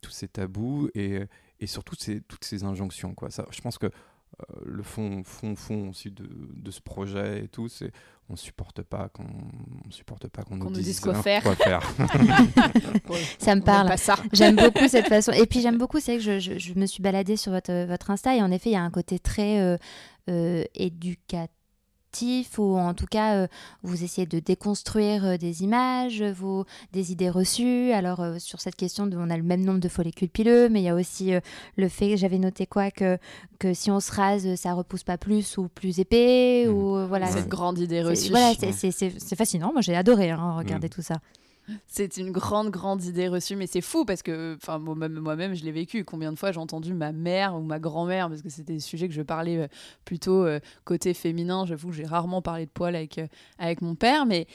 tous 0.00 0.10
ces 0.10 0.28
tabous 0.28 0.88
et, 0.94 1.20
et 1.60 1.66
surtout 1.66 1.94
ces, 1.98 2.20
toutes 2.20 2.44
ces 2.44 2.64
injonctions. 2.64 3.14
Quoi. 3.14 3.30
Ça, 3.30 3.46
je 3.50 3.60
pense 3.60 3.78
que 3.78 3.90
le 4.64 4.82
fond, 4.82 5.22
fond, 5.24 5.56
fond 5.56 5.90
aussi 5.90 6.10
de, 6.10 6.28
de 6.54 6.70
ce 6.70 6.80
projet 6.80 7.44
et 7.44 7.48
tout, 7.48 7.68
c'est 7.68 7.90
on 8.30 8.36
supporte 8.36 8.82
pas 8.82 9.08
qu'on 9.08 9.24
on 9.24 9.90
supporte 9.90 10.28
pas 10.28 10.42
qu'on 10.42 10.56
nous, 10.56 10.70
dise, 10.70 11.00
quoi, 11.00 11.14
faire. 11.14 11.42
ça 13.38 13.56
me 13.56 13.62
parle. 13.62 13.94
J'aime 14.32 14.56
beaucoup 14.56 14.86
cette 14.88 15.08
façon. 15.08 15.32
Et 15.32 15.46
puis 15.46 15.60
j'aime 15.60 15.78
beaucoup, 15.78 15.98
c'est 15.98 16.18
que 16.18 16.22
je, 16.22 16.38
je, 16.38 16.58
je, 16.58 16.74
me 16.74 16.86
suis 16.86 17.02
baladée 17.02 17.36
sur 17.36 17.52
votre, 17.52 17.86
votre 17.86 18.10
Insta 18.10 18.36
et 18.36 18.42
en 18.42 18.50
effet, 18.50 18.70
il 18.70 18.74
y 18.74 18.76
a 18.76 18.82
un 18.82 18.90
côté 18.90 19.18
très 19.18 19.60
euh, 19.60 19.76
euh, 20.28 20.64
ou 22.58 22.76
en 22.78 22.94
tout 22.94 23.06
cas 23.06 23.36
euh, 23.36 23.46
vous 23.82 24.02
essayez 24.02 24.26
de 24.26 24.38
déconstruire 24.38 25.24
euh, 25.24 25.36
des 25.36 25.62
images, 25.62 26.22
vos, 26.22 26.64
des 26.92 27.12
idées 27.12 27.30
reçues. 27.30 27.92
Alors 27.92 28.20
euh, 28.20 28.38
sur 28.38 28.60
cette 28.60 28.76
question, 28.76 29.06
de, 29.06 29.16
on 29.16 29.30
a 29.30 29.36
le 29.36 29.42
même 29.42 29.64
nombre 29.64 29.80
de 29.80 29.88
follicules 29.88 30.28
pileux, 30.28 30.68
mais 30.68 30.80
il 30.80 30.84
y 30.84 30.88
a 30.88 30.94
aussi 30.94 31.32
le 31.76 31.88
fait, 31.88 32.16
j'avais 32.16 32.38
noté 32.38 32.66
quoi, 32.66 32.90
que, 32.90 33.18
que 33.58 33.74
si 33.74 33.90
on 33.90 34.00
se 34.00 34.12
rase, 34.12 34.54
ça 34.56 34.72
repousse 34.72 35.04
pas 35.04 35.18
plus 35.18 35.58
ou 35.58 35.68
plus 35.68 36.00
épais. 36.00 36.66
Mmh. 36.66 36.70
Ou, 36.70 37.06
voilà, 37.06 37.26
Cette 37.28 37.48
grande 37.48 37.78
idée 37.78 38.02
reçue. 38.02 38.30
Voilà, 38.30 38.52
c'est 38.54 39.36
fascinant. 39.36 39.72
Moi 39.72 39.82
j'ai 39.82 39.94
adoré 39.94 40.30
hein, 40.30 40.54
regarder 40.56 40.86
mmh. 40.86 40.90
tout 40.90 41.02
ça. 41.02 41.16
C'est 41.86 42.16
une 42.16 42.30
grande, 42.30 42.70
grande 42.70 43.04
idée 43.04 43.28
reçue, 43.28 43.56
mais 43.56 43.66
c'est 43.66 43.80
fou 43.80 44.04
parce 44.04 44.22
que, 44.22 44.56
moi-même, 44.78 45.54
je 45.54 45.64
l'ai 45.64 45.72
vécu. 45.72 46.04
Combien 46.04 46.32
de 46.32 46.38
fois 46.38 46.52
j'ai 46.52 46.60
entendu 46.60 46.94
ma 46.94 47.12
mère 47.12 47.54
ou 47.56 47.62
ma 47.62 47.78
grand-mère, 47.78 48.28
parce 48.28 48.42
que 48.42 48.48
c'était 48.48 48.74
des 48.74 48.80
sujets 48.80 49.08
que 49.08 49.14
je 49.14 49.22
parlais 49.22 49.58
euh, 49.58 49.68
plutôt 50.04 50.44
euh, 50.44 50.60
côté 50.84 51.14
féminin. 51.14 51.66
J'avoue 51.66 51.88
que 51.88 51.94
j'ai 51.94 52.06
rarement 52.06 52.42
parlé 52.42 52.66
de 52.66 52.84
avec, 52.84 53.18
euh, 53.18 53.26
avec 53.58 53.82
mon 53.82 53.94
père, 53.94 54.26
mais 54.26 54.46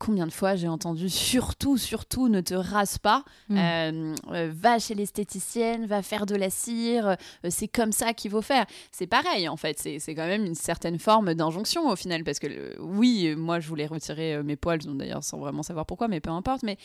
combien 0.00 0.26
de 0.26 0.32
fois 0.32 0.56
j'ai 0.56 0.66
entendu 0.66 1.08
surtout, 1.08 1.76
surtout 1.76 2.28
ne 2.28 2.40
te 2.40 2.54
rase 2.54 2.98
pas, 2.98 3.22
mm. 3.48 3.56
euh, 3.56 4.14
euh, 4.32 4.50
va 4.52 4.80
chez 4.80 4.94
l'esthéticienne, 4.94 5.86
va 5.86 6.02
faire 6.02 6.26
de 6.26 6.34
la 6.34 6.50
cire, 6.50 7.06
euh, 7.06 7.48
c'est 7.50 7.68
comme 7.68 7.92
ça 7.92 8.14
qu'il 8.14 8.32
faut 8.32 8.42
faire. 8.42 8.66
C'est 8.90 9.06
pareil 9.06 9.48
en 9.48 9.56
fait, 9.56 9.78
c'est 9.78 10.14
quand 10.14 10.26
même 10.26 10.44
une 10.44 10.56
certaine 10.56 10.98
forme 10.98 11.34
d'injonction 11.34 11.88
au 11.88 11.96
final, 11.96 12.24
parce 12.24 12.40
que 12.40 12.80
oui, 12.80 13.34
moi 13.36 13.60
je 13.60 13.68
voulais 13.68 13.86
retirer 13.86 14.42
mes 14.42 14.56
poils, 14.56 14.80
d'ailleurs 14.80 15.22
sans 15.22 15.38
vraiment 15.38 15.62
savoir 15.62 15.86
pourquoi, 15.86 16.08
mais 16.08 16.20
peu 16.20 16.30
importe, 16.30 16.62
mais 16.62 16.78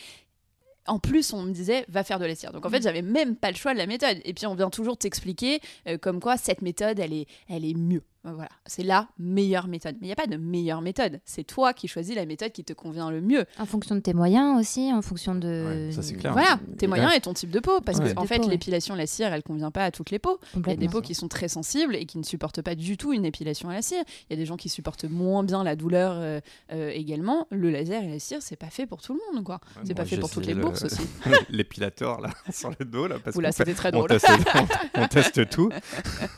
en 0.88 1.00
plus, 1.00 1.32
on 1.32 1.42
me 1.42 1.50
disait, 1.50 1.84
va 1.88 2.04
faire 2.04 2.20
de 2.20 2.26
la 2.26 2.36
cire. 2.36 2.52
Donc 2.52 2.64
en 2.64 2.70
fait, 2.70 2.78
mm. 2.78 2.82
j'avais 2.82 3.02
même 3.02 3.34
pas 3.34 3.50
le 3.50 3.56
choix 3.56 3.72
de 3.72 3.78
la 3.78 3.86
méthode. 3.86 4.20
Et 4.24 4.34
puis 4.34 4.46
on 4.46 4.54
vient 4.54 4.70
toujours 4.70 4.96
t'expliquer 4.96 5.60
comme 6.00 6.20
quoi 6.20 6.36
cette 6.36 6.62
méthode, 6.62 7.00
elle 7.00 7.12
est, 7.12 7.26
elle 7.48 7.64
est 7.64 7.74
mieux. 7.74 8.04
Voilà, 8.34 8.50
c'est 8.66 8.82
la 8.82 9.08
meilleure 9.18 9.68
méthode. 9.68 9.96
Mais 10.00 10.06
il 10.06 10.08
n'y 10.08 10.12
a 10.12 10.16
pas 10.16 10.26
de 10.26 10.36
meilleure 10.36 10.82
méthode. 10.82 11.20
C'est 11.24 11.44
toi 11.44 11.72
qui 11.72 11.88
choisis 11.88 12.14
la 12.14 12.26
méthode 12.26 12.52
qui 12.52 12.64
te 12.64 12.72
convient 12.72 13.10
le 13.10 13.20
mieux. 13.20 13.44
En 13.58 13.66
fonction 13.66 13.94
de 13.94 14.00
tes 14.00 14.14
moyens 14.14 14.58
aussi, 14.58 14.92
en 14.92 15.02
fonction 15.02 15.34
de. 15.34 15.90
ça, 15.92 16.02
c'est 16.02 16.14
clair. 16.14 16.32
Voilà, 16.32 16.58
tes 16.78 16.86
moyens 16.86 17.12
et 17.14 17.20
ton 17.20 17.34
type 17.34 17.50
de 17.50 17.60
peau. 17.60 17.80
Parce 17.80 18.00
qu'en 18.00 18.22
en 18.22 18.26
fait, 18.26 18.38
l'épilation 18.46 18.94
à 18.94 18.96
la 18.96 19.06
cire, 19.06 19.32
elle 19.32 19.42
convient 19.42 19.70
pas 19.70 19.84
à 19.84 19.90
toutes 19.90 20.10
les 20.10 20.18
peaux. 20.18 20.38
Il 20.56 20.66
y 20.66 20.70
a 20.70 20.76
des 20.76 20.88
peaux 20.88 21.02
qui 21.02 21.14
sont 21.14 21.28
très 21.28 21.48
sensibles 21.48 21.94
et 21.94 22.06
qui 22.06 22.18
ne 22.18 22.24
supportent 22.24 22.62
pas 22.62 22.74
du 22.74 22.96
tout 22.96 23.12
une 23.12 23.24
épilation 23.24 23.68
à 23.68 23.74
la 23.74 23.82
cire. 23.82 24.02
Il 24.28 24.32
y 24.32 24.34
a 24.34 24.36
des 24.36 24.46
gens 24.46 24.56
qui 24.56 24.68
supportent 24.68 25.04
moins 25.04 25.44
bien 25.44 25.64
la 25.64 25.76
douleur 25.76 26.14
euh, 26.16 26.40
euh, 26.72 26.90
également. 26.90 27.46
Le 27.50 27.70
laser 27.70 28.02
et 28.02 28.08
la 28.08 28.18
cire, 28.18 28.38
c'est 28.40 28.56
pas 28.56 28.70
fait 28.70 28.86
pour 28.86 29.02
tout 29.02 29.14
le 29.14 29.20
monde, 29.34 29.44
quoi. 29.44 29.60
c'est 29.84 29.94
pas 29.94 30.04
fait 30.04 30.18
pour 30.18 30.30
toutes 30.30 30.46
les 30.46 30.54
bourses 30.54 30.84
aussi. 30.84 31.02
L'épilateur, 31.50 32.20
là, 32.20 32.30
sur 32.52 32.70
le 32.78 32.84
dos, 32.84 33.06
là. 33.06 33.16
Oula, 33.34 33.52
c'était 33.52 33.74
très 33.74 33.92
drôle. 33.92 34.08
On 34.94 35.06
teste, 35.08 35.48
tout. 35.50 35.70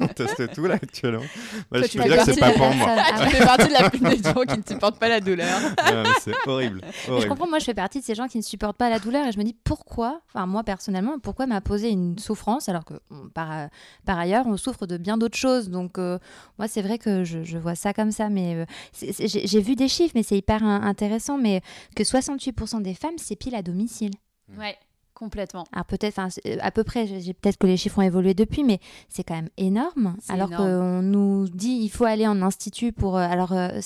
on 0.01 0.09
teste 0.09 0.53
tout, 0.53 0.64
là, 0.66 0.74
actuellement. 0.74 1.22
Bah, 1.70 1.78
je 1.83 1.99
veux 1.99 2.05
dire 2.05 2.25
que 2.25 2.33
c'est 2.33 2.41
pas 2.41 2.53
pour 2.53 2.73
moi. 2.75 2.97
Tu 3.19 3.31
fais 3.31 3.45
partie 3.45 3.69
de 3.69 3.73
la 3.73 3.91
plupart 3.91 4.11
des 4.11 4.23
gens 4.23 4.55
qui 4.55 4.59
ne 4.59 4.62
supportent 4.67 4.99
pas 4.99 5.09
la 5.09 5.21
douleur. 5.21 5.59
c'est 6.21 6.35
horrible. 6.47 6.81
Je 7.07 7.27
comprends, 7.27 7.49
moi 7.49 7.59
je 7.59 7.64
fais 7.64 7.75
partie 7.75 8.01
de 8.01 8.05
ces 8.05 8.14
gens 8.14 8.29
qui 8.29 8.38
ne 8.38 8.43
supportent 8.43 8.77
pas 8.77 8.91
la 8.91 8.99
douleur 8.99 9.27
et 9.27 9.33
je 9.33 9.38
me 9.38 9.45
dis 9.45 9.57
pourquoi, 9.64 10.21
enfin 10.29 10.47
moi 10.47 10.64
personnellement, 10.64 11.19
pourquoi 11.19 11.47
m'imposer 11.47 11.91
une 11.91 12.19
souffrance 12.19 12.69
alors 12.69 12.85
que 12.85 12.95
par, 13.35 13.69
par 14.05 14.19
ailleurs 14.19 14.47
on 14.47 14.57
souffre 14.57 14.87
de 14.87 14.97
bien 14.97 15.19
d'autres 15.19 15.38
choses. 15.38 15.71
Donc 15.71 15.99
euh, 15.99 16.19
moi 16.59 16.69
c'est 16.69 16.83
vrai 16.83 16.99
que 16.99 17.25
je, 17.25 17.43
je, 17.43 17.59
vois 17.59 17.75
ça 17.75 17.93
comme 17.93 18.12
ça, 18.12 18.29
mais 18.29 18.55
euh, 18.55 18.64
j'ai 19.01 19.61
vu 19.61 19.75
des 19.75 19.88
chiffres, 19.88 20.12
mais 20.14 20.23
c'est 20.23 20.38
hyper 20.38 20.62
intéressant, 20.62 21.38
mais 21.38 21.61
que 21.97 22.03
68% 22.03 22.83
des 22.83 22.95
femmes 22.95 23.19
s'épilent 23.19 23.55
à 23.55 23.62
domicile. 23.62 24.12
Ouais. 24.57 24.77
Complètement. 25.18 25.64
Alors 25.72 25.85
peut-être, 25.85 26.20
euh, 26.20 26.57
à 26.61 26.70
peu 26.70 26.85
près, 26.85 27.09
j'ai 27.09 27.35
peut-être 27.35 27.59
que 27.59 27.66
les 27.66 27.76
chiffres 27.76 27.98
ont 27.98 28.02
évolué 28.02 28.35
depuis, 28.35 28.62
mais 28.62 28.78
c'est 29.09 29.24
quand 29.24 29.35
même 29.35 29.48
énorme. 29.57 30.16
Alors 30.28 30.48
qu'on 30.48 31.02
nous 31.02 31.48
dit 31.48 31.81
il 31.83 31.88
faut 31.88 32.04
aller 32.04 32.28
en 32.28 32.40
institut 32.40 32.92
pour. 32.92 33.16
Euh, 33.16 33.26
alors 33.28 33.52
euh, 33.52 33.81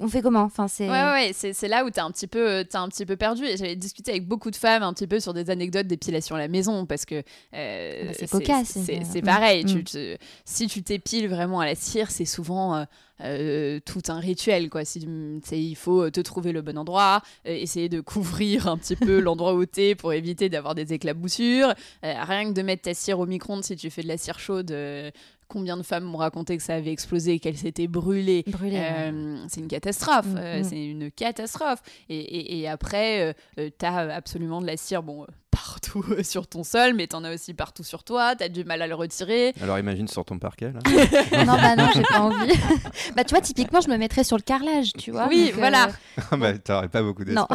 on 0.00 0.08
fait 0.08 0.22
comment? 0.22 0.42
Enfin 0.42 0.68
c'est 0.68 0.88
ouais, 0.88 1.04
ouais 1.12 1.30
c'est 1.32 1.68
là 1.68 1.84
où 1.84 1.90
t'es 1.90 2.00
un 2.00 2.10
petit 2.10 2.26
peu 2.26 2.60
es 2.60 2.76
un 2.76 2.88
petit 2.88 3.06
peu 3.06 3.16
perdu. 3.16 3.44
Et 3.44 3.56
j'avais 3.56 3.76
discuté 3.76 4.10
avec 4.10 4.26
beaucoup 4.26 4.50
de 4.50 4.56
femmes 4.56 4.82
un 4.82 4.92
petit 4.92 5.06
peu 5.06 5.20
sur 5.20 5.34
des 5.34 5.50
anecdotes 5.50 5.86
d'épilation 5.86 6.36
à 6.36 6.38
la 6.38 6.48
maison 6.48 6.86
parce 6.86 7.04
que 7.04 7.20
bah, 7.52 8.12
c'est 8.12 8.30
cocasse 8.30 8.78
c'est 8.84 9.22
pareil 9.22 9.64
mm. 9.64 9.84
tu, 9.84 10.16
si 10.44 10.66
tu 10.66 10.82
t'épiles 10.82 11.28
vraiment 11.28 11.60
à 11.60 11.66
la 11.66 11.74
cire 11.74 12.10
c'est 12.10 12.24
souvent 12.24 12.86
euh, 13.22 13.80
tout 13.86 14.02
un 14.08 14.18
rituel 14.20 14.68
quoi. 14.68 14.84
Si 14.84 15.06
il 15.52 15.76
faut 15.76 16.10
te 16.10 16.20
trouver 16.20 16.52
le 16.52 16.60
bon 16.60 16.76
endroit 16.76 17.22
euh, 17.46 17.50
essayer 17.50 17.88
de 17.88 18.00
couvrir 18.00 18.68
un 18.68 18.76
petit 18.76 18.96
peu 18.96 19.20
l'endroit 19.20 19.54
où 19.54 19.64
t'es 19.64 19.94
pour 19.94 20.12
éviter 20.12 20.50
d'avoir 20.50 20.74
des 20.74 20.92
éclaboussures. 20.92 21.72
Euh, 22.04 22.14
rien 22.24 22.44
que 22.44 22.52
de 22.52 22.60
mettre 22.60 22.82
ta 22.82 22.92
cire 22.92 23.18
au 23.18 23.26
micro-ondes 23.26 23.64
si 23.64 23.74
tu 23.76 23.88
fais 23.88 24.02
de 24.02 24.08
la 24.08 24.18
cire 24.18 24.38
chaude 24.38 24.70
combien 25.48 25.76
de 25.76 25.82
femmes 25.82 26.04
m'ont 26.04 26.18
raconté 26.18 26.56
que 26.56 26.62
ça 26.62 26.74
avait 26.74 26.92
explosé, 26.92 27.38
qu'elles 27.38 27.56
s'étaient 27.56 27.88
brûlées. 27.88 28.44
C'est 29.48 29.60
une 29.60 29.68
catastrophe. 29.68 30.26
Mm, 30.26 30.60
mm. 30.60 30.64
c'est 30.64 30.86
une 30.86 31.10
catastrophe. 31.10 31.82
Et, 32.08 32.60
et, 32.60 32.68
après, 32.68 33.34
tu 33.56 33.86
as 33.86 34.14
absolument 34.14 34.60
de 34.60 34.66
la 34.66 34.76
cire. 34.76 35.02
Bon, 35.02 35.26
partout 35.56 36.04
sur 36.22 36.46
ton 36.46 36.64
sol, 36.64 36.94
mais 36.94 37.06
t'en 37.06 37.24
as 37.24 37.34
aussi 37.34 37.54
partout 37.54 37.84
sur 37.84 38.04
toi, 38.04 38.36
t'as 38.36 38.48
du 38.48 38.64
mal 38.64 38.82
à 38.82 38.86
le 38.86 38.94
retirer. 38.94 39.54
Alors 39.62 39.78
imagine 39.78 40.08
sur 40.08 40.24
ton 40.24 40.38
parquet 40.38 40.72
là. 40.72 40.80
non, 41.44 41.56
bah 41.56 41.76
non, 41.76 41.88
j'ai 41.94 42.02
pas 42.02 42.20
envie. 42.20 42.52
bah 43.16 43.24
tu 43.24 43.30
vois, 43.34 43.40
typiquement, 43.40 43.80
je 43.80 43.88
me 43.88 43.96
mettrais 43.96 44.24
sur 44.24 44.36
le 44.36 44.42
carrelage, 44.42 44.92
tu 44.98 45.10
vois. 45.10 45.28
Oui, 45.28 45.52
voilà. 45.54 45.88
Euh... 45.88 45.92
Ah, 46.28 46.36
bah 46.36 46.58
t'aurais 46.58 46.88
pas 46.88 47.02
beaucoup 47.02 47.24
d'espace. 47.24 47.46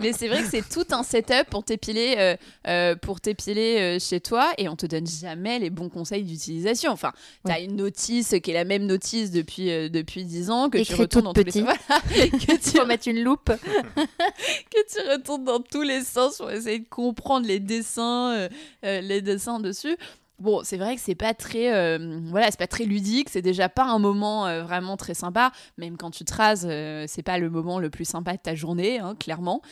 mais 0.00 0.12
c'est 0.12 0.28
vrai 0.28 0.42
que 0.42 0.48
c'est 0.48 0.68
tout 0.68 0.84
un 0.90 1.02
setup 1.02 1.48
pour 1.48 1.64
t'épiler, 1.64 2.16
euh, 2.18 2.36
euh, 2.66 2.96
pour 2.96 3.20
t'épiler 3.20 3.78
euh, 3.78 3.98
chez 3.98 4.20
toi, 4.20 4.52
et 4.58 4.68
on 4.68 4.76
te 4.76 4.84
donne 4.84 5.06
jamais 5.06 5.58
les 5.58 5.70
bons 5.70 5.88
conseils 5.88 6.22
d'utilisation. 6.22 6.92
Enfin, 6.92 7.12
t'as 7.44 7.60
une 7.60 7.76
notice 7.76 8.34
qui 8.42 8.50
est 8.50 8.54
la 8.54 8.64
même 8.64 8.84
notice 8.84 9.30
depuis 9.30 9.66
depuis 9.88 10.24
10 10.24 10.50
ans 10.50 10.68
que 10.68 10.78
tu 10.78 10.94
retournes 10.94 11.24
dans 11.24 11.32
tous 11.32 11.44
les 11.44 11.52
sens. 11.52 11.64
que 12.10 12.70
tu 12.70 12.78
faut 12.78 12.86
mettre 12.86 13.08
une 13.08 13.22
loupe. 13.22 13.46
que 13.46 14.92
tu 14.92 15.10
retournes 15.10 15.44
dans 15.44 15.60
tous 15.60 15.82
les 15.82 16.02
sens 16.02 16.40
essayer 16.50 16.80
de 16.80 16.88
comprendre 16.88 17.46
les 17.46 17.60
dessins, 17.60 18.32
euh, 18.32 18.48
euh, 18.84 19.00
les 19.00 19.20
dessins 19.22 19.60
dessus. 19.60 19.96
Bon, 20.40 20.62
c'est 20.64 20.76
vrai 20.76 20.96
que 20.96 21.00
c'est 21.00 21.14
pas 21.14 21.32
très, 21.32 21.72
euh, 21.72 22.20
voilà, 22.24 22.50
c'est 22.50 22.58
pas 22.58 22.66
très 22.66 22.84
ludique. 22.84 23.28
C'est 23.30 23.42
déjà 23.42 23.68
pas 23.68 23.84
un 23.84 23.98
moment 23.98 24.62
vraiment 24.64 24.96
très 24.96 25.14
sympa. 25.14 25.52
Même 25.78 25.96
quand 25.96 26.10
tu 26.10 26.24
te 26.24 26.34
rases, 26.34 26.68
c'est 27.06 27.22
pas 27.22 27.38
le 27.38 27.50
moment 27.50 27.78
le 27.78 27.88
plus 27.88 28.04
sympa 28.04 28.32
de 28.32 28.38
ta 28.38 28.54
journée, 28.56 28.98
hein, 28.98 29.14
clairement. 29.14 29.62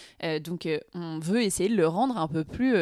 donc, 0.45 0.69
on 0.95 1.19
veut 1.19 1.43
essayer 1.43 1.69
de 1.69 1.77
le 1.77 1.89
rendre 1.89 2.17
un 2.17 2.29
peu 2.29 2.45
plus 2.45 2.77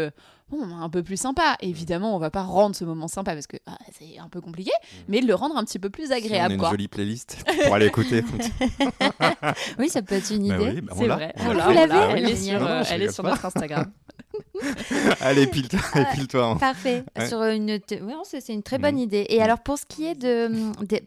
bon, 0.50 0.62
un 0.62 0.88
peu 0.88 1.02
plus 1.02 1.16
sympa. 1.16 1.56
Évidemment, 1.60 2.14
on 2.14 2.18
va 2.18 2.30
pas 2.30 2.42
rendre 2.42 2.74
ce 2.74 2.84
moment 2.84 3.08
sympa 3.08 3.34
parce 3.34 3.46
que 3.46 3.56
ah, 3.66 3.78
c'est 3.98 4.18
un 4.18 4.28
peu 4.28 4.40
compliqué, 4.40 4.72
mais 5.08 5.20
de 5.20 5.26
le 5.26 5.34
rendre 5.34 5.56
un 5.56 5.64
petit 5.64 5.78
peu 5.78 5.90
plus 5.90 6.12
agréable. 6.12 6.56
on 6.58 6.62
a 6.62 6.66
une 6.66 6.70
jolie 6.70 6.88
playlist 6.88 7.44
pour 7.64 7.74
aller 7.74 7.86
écouter. 7.86 8.24
oui, 9.78 9.88
ça 9.88 10.02
peut 10.02 10.16
être 10.16 10.30
une 10.30 10.48
bah 10.48 10.56
idée. 10.56 10.80
Bah 10.80 10.92
c'est 10.96 11.06
vrai. 11.06 11.32
Vous 11.36 11.52
l'avez 11.52 12.18
Elle 12.18 12.30
est 12.30 12.36
sur, 12.36 12.66
euh, 12.66 12.82
elle 12.90 13.02
est 13.02 13.12
sur 13.12 13.24
notre 13.24 13.44
Instagram. 13.44 13.90
Allez, 15.20 15.46
pile-toi. 15.46 15.80
toi 16.28 16.56
Parfait. 16.58 17.04
Sur 17.28 17.42
une, 17.44 17.80
oui, 18.02 18.14
c'est 18.24 18.52
une 18.52 18.62
très 18.62 18.78
bonne 18.78 18.96
mmh. 18.96 18.98
idée. 18.98 19.26
Et 19.28 19.38
mmh. 19.38 19.42
alors, 19.42 19.60
pour 19.60 19.78
ce 19.78 19.86
qui 19.86 20.06
est 20.06 20.14
de, 20.14 20.48
de 20.84 21.00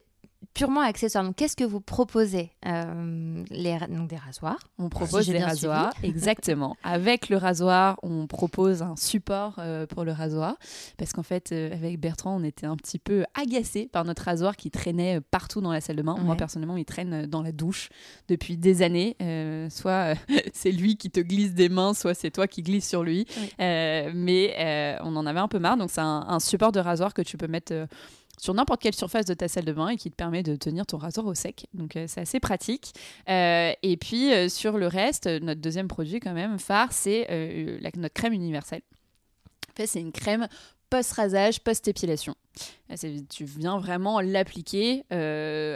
purement 0.54 0.82
accessoire. 0.82 1.24
Donc, 1.24 1.36
qu'est-ce 1.36 1.56
que 1.56 1.64
vous 1.64 1.82
proposez 1.82 2.52
euh, 2.66 3.44
les, 3.50 3.78
donc 3.90 4.10
Des 4.10 4.18
rasoirs? 4.18 4.60
On 4.78 4.90
propose 4.90 5.28
des 5.28 5.44
rasoirs, 5.44 5.94
exactement. 6.04 6.76
Avec 6.84 7.30
le 7.30 7.38
rasoir, 7.38 8.00
on 8.04 8.28
propose 8.28 8.82
un 8.82 8.96
support 8.96 9.56
euh, 9.58 9.86
pour 9.88 10.04
le 10.04 10.12
rasoir. 10.12 10.56
Parce 10.98 11.14
qu'en 11.14 11.24
fait, 11.24 11.52
euh, 11.52 11.74
avec 11.74 12.00
Bertrand, 12.00 12.36
on 12.40 12.44
était 12.44 12.66
un 12.66 12.76
petit 12.76 13.00
peu 13.00 13.26
agacé 13.34 13.90
par 13.92 14.06
notre 14.06 14.24
rasoir 14.24 14.56
qui 14.56 14.70
traînait 14.70 15.22
partout 15.22 15.62
dans 15.62 15.72
la 15.72 15.82
salle 15.82 15.96
de 15.96 16.02
bain. 16.02 16.16
Moi, 16.22 16.36
personnellement, 16.36 16.78
il 16.78 16.86
traîne 16.86 17.26
dans 17.26 17.42
la 17.42 17.52
douche 17.52 17.90
depuis 18.28 18.58
des 18.58 18.82
années. 18.82 19.16
soit 19.70 20.16
c'est 20.54 20.72
lui 20.72 20.98
qui 20.98 21.10
te 21.10 21.20
glisse 21.20 21.54
des 21.54 21.70
mains, 21.70 21.94
soit 21.94 22.14
c'est 22.14 22.32
toi 22.32 22.48
qui 22.48 22.62
glisses 22.62 22.88
sur 22.88 23.04
lui. 23.04 23.26
mais 23.60 24.98
on 25.04 25.16
en 25.16 25.26
avait 25.26 25.40
un 25.40 25.48
peu 25.48 25.60
marre. 25.60 25.78
Donc, 25.78 25.90
c'est 25.90 26.02
un, 26.02 26.26
un, 26.28 26.40
support 26.40 26.72
de 26.72 26.80
rasoir 26.80 27.14
que 27.14 27.22
tu 27.22 27.38
peux 27.38 27.48
mettre 27.48 27.88
sur 28.38 28.54
n'importe 28.54 28.82
quelle 28.82 28.96
surface 28.96 29.26
de 29.26 29.34
ta 29.34 29.48
salle 29.48 29.66
de 29.66 29.74
bain 29.74 29.90
et 29.90 29.98
qui 29.98 30.10
te 30.10 30.16
permet 30.16 30.44
de 30.44 30.56
tenir 30.56 30.86
ton 30.86 30.98
rasoir 30.98 31.26
au 31.26 31.34
sec. 31.34 31.68
Donc 31.74 31.96
euh, 31.96 32.06
c'est 32.08 32.22
assez 32.22 32.40
pratique. 32.40 32.94
Euh, 33.30 33.72
et 33.82 33.98
puis 33.98 34.34
euh, 34.34 34.50
sur 34.50 34.78
le 34.78 34.88
reste, 34.88 35.28
notre 35.28 35.62
deuxième 35.62 35.88
produit 35.88 36.20
quand 36.20 36.34
même 36.34 36.60
phare, 36.60 36.92
c'est 36.92 37.28
notre 37.96 38.14
crème 38.14 38.34
universelle. 38.34 38.82
En 39.72 39.76
fait, 39.76 39.88
c'est 39.88 40.02
une 40.02 40.12
crème 40.12 40.48
post-rasage, 40.90 41.62
post-épilation. 41.62 42.36
Tu 43.30 43.46
viens 43.46 43.80
vraiment 43.80 44.22
l'appliquer 44.22 45.04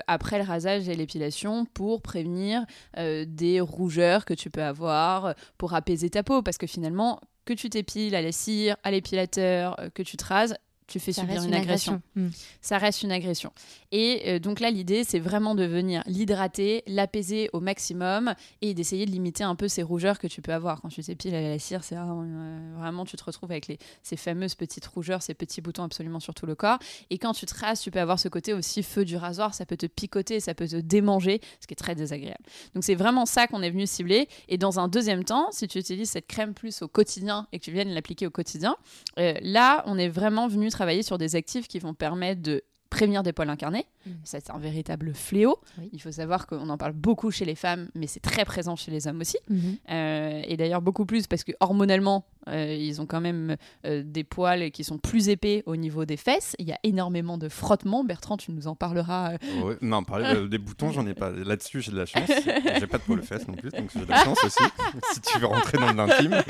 après 0.05 0.37
le 0.37 0.43
rasage 0.43 0.87
et 0.87 0.93
l'épilation 0.93 1.65
pour 1.65 2.03
prévenir 2.03 2.63
des 2.95 3.59
rougeurs 3.59 4.25
que 4.25 4.35
tu 4.35 4.51
peux 4.51 4.61
avoir, 4.61 5.33
pour 5.57 5.73
apaiser 5.73 6.11
ta 6.11 6.21
peau. 6.21 6.43
Parce 6.43 6.59
que 6.59 6.67
finalement, 6.67 7.19
que 7.45 7.53
tu 7.53 7.71
t'épiles 7.71 8.13
à 8.13 8.21
la 8.21 8.31
cire, 8.31 8.77
à 8.83 8.91
l'épilateur, 8.91 9.75
que 9.95 10.03
tu 10.03 10.17
te 10.17 10.25
rases, 10.25 10.53
tu 10.87 10.99
fais 10.99 11.11
subir 11.11 11.43
une, 11.43 11.53
agression. 11.53 12.01
Hmm. 12.15 12.29
Ça 12.61 12.77
reste 12.77 13.03
une 13.03 13.11
agression. 13.11 13.51
Et 13.91 14.23
euh, 14.27 14.39
donc 14.39 14.61
là, 14.61 14.71
l'idée, 14.71 15.03
c'est 15.03 15.19
vraiment 15.19 15.53
de 15.53 15.65
venir 15.65 16.01
l'hydrater, 16.05 16.83
l'apaiser 16.87 17.49
au 17.51 17.59
maximum 17.59 18.33
et 18.61 18.73
d'essayer 18.73 19.05
de 19.05 19.11
limiter 19.11 19.43
un 19.43 19.55
peu 19.55 19.67
ces 19.67 19.83
rougeurs 19.83 20.17
que 20.17 20.27
tu 20.27 20.41
peux 20.41 20.53
avoir. 20.53 20.81
Quand 20.81 20.87
tu 20.87 21.03
t'épiles 21.03 21.35
à 21.35 21.41
la 21.41 21.59
cire, 21.59 21.83
c'est 21.83 21.97
euh, 21.97 22.73
vraiment, 22.77 23.03
tu 23.03 23.17
te 23.17 23.23
retrouves 23.23 23.51
avec 23.51 23.67
les, 23.67 23.77
ces 24.01 24.15
fameuses 24.15 24.55
petites 24.55 24.85
rougeurs, 24.85 25.21
ces 25.21 25.33
petits 25.33 25.59
boutons 25.59 25.83
absolument 25.83 26.21
sur 26.21 26.33
tout 26.33 26.45
le 26.45 26.55
corps. 26.55 26.79
Et 27.09 27.17
quand 27.17 27.33
tu 27.33 27.45
te 27.45 27.53
rases, 27.53 27.81
tu 27.81 27.91
peux 27.91 27.99
avoir 27.99 28.17
ce 28.17 28.29
côté 28.29 28.53
aussi 28.53 28.81
feu 28.81 29.03
du 29.03 29.17
rasoir, 29.17 29.53
ça 29.53 29.65
peut 29.65 29.77
te 29.77 29.87
picoter, 29.87 30.39
ça 30.39 30.53
peut 30.53 30.67
te 30.67 30.77
démanger, 30.77 31.41
ce 31.59 31.67
qui 31.67 31.73
est 31.73 31.75
très 31.75 31.95
désagréable. 31.95 32.43
Donc 32.73 32.85
c'est 32.85 32.95
vraiment 32.95 33.25
ça 33.25 33.47
qu'on 33.47 33.61
est 33.61 33.71
venu 33.71 33.85
cibler. 33.87 34.29
Et 34.47 34.57
dans 34.57 34.79
un 34.79 34.87
deuxième 34.87 35.25
temps, 35.25 35.49
si 35.51 35.67
tu 35.67 35.79
utilises 35.79 36.11
cette 36.11 36.27
crème 36.27 36.53
plus 36.53 36.81
au 36.81 36.87
quotidien 36.87 37.47
et 37.51 37.59
que 37.59 37.65
tu 37.65 37.71
viennes 37.71 37.89
l'appliquer 37.89 38.25
au 38.25 38.31
quotidien, 38.31 38.77
euh, 39.19 39.33
là, 39.41 39.83
on 39.85 39.97
est 39.97 40.09
vraiment 40.09 40.47
venu 40.47 40.71
travailler 40.77 41.01
sur 41.01 41.17
des 41.17 41.35
actifs 41.35 41.67
qui 41.67 41.79
vont 41.79 41.95
permettre 41.95 42.41
de 42.41 42.63
prévenir 42.91 43.23
des 43.23 43.33
poils 43.33 43.49
incarnés. 43.49 43.85
Mmh. 44.05 44.11
C'est 44.23 44.49
un 44.51 44.59
véritable 44.59 45.13
fléau. 45.13 45.59
Il 45.91 46.01
faut 46.01 46.11
savoir 46.11 46.45
qu'on 46.45 46.69
en 46.69 46.77
parle 46.77 46.93
beaucoup 46.93 47.31
chez 47.31 47.45
les 47.45 47.55
femmes, 47.55 47.89
mais 47.95 48.07
c'est 48.07 48.19
très 48.19 48.45
présent 48.45 48.75
chez 48.75 48.91
les 48.91 49.07
hommes 49.07 49.19
aussi. 49.19 49.37
Mmh. 49.49 49.57
Euh, 49.89 50.41
et 50.45 50.55
d'ailleurs 50.55 50.81
beaucoup 50.81 51.05
plus 51.05 51.25
parce 51.27 51.43
que 51.43 51.51
hormonalement, 51.59 52.25
euh, 52.47 52.73
ils 52.73 53.01
ont 53.01 53.05
quand 53.05 53.21
même 53.21 53.57
euh, 53.85 54.03
des 54.05 54.23
poils 54.23 54.71
qui 54.71 54.83
sont 54.83 54.97
plus 54.97 55.29
épais 55.29 55.63
au 55.65 55.75
niveau 55.75 56.05
des 56.05 56.17
fesses. 56.17 56.55
Il 56.59 56.67
y 56.67 56.71
a 56.71 56.79
énormément 56.83 57.37
de 57.37 57.49
frottements. 57.49 58.03
Bertrand, 58.03 58.37
tu 58.37 58.51
nous 58.51 58.67
en 58.67 58.75
parleras. 58.75 59.37
non, 59.81 60.03
parler 60.03 60.47
des 60.49 60.57
boutons, 60.57 60.91
j'en 60.91 61.05
ai 61.07 61.13
pas. 61.13 61.31
Là-dessus, 61.31 61.81
j'ai 61.81 61.91
de 61.91 61.97
la 61.97 62.05
chance. 62.05 62.29
j'ai 62.79 62.87
pas 62.87 62.97
de 62.97 63.03
poils 63.03 63.23
fesses 63.23 63.47
non 63.47 63.55
plus, 63.55 63.69
donc 63.71 63.89
j'ai 63.93 64.05
de 64.05 64.09
la 64.09 64.23
chance 64.23 64.43
aussi. 64.43 64.63
si 65.13 65.21
tu 65.21 65.39
veux 65.39 65.47
rentrer 65.47 65.77
dans 65.77 65.93
l'intime. 65.93 66.31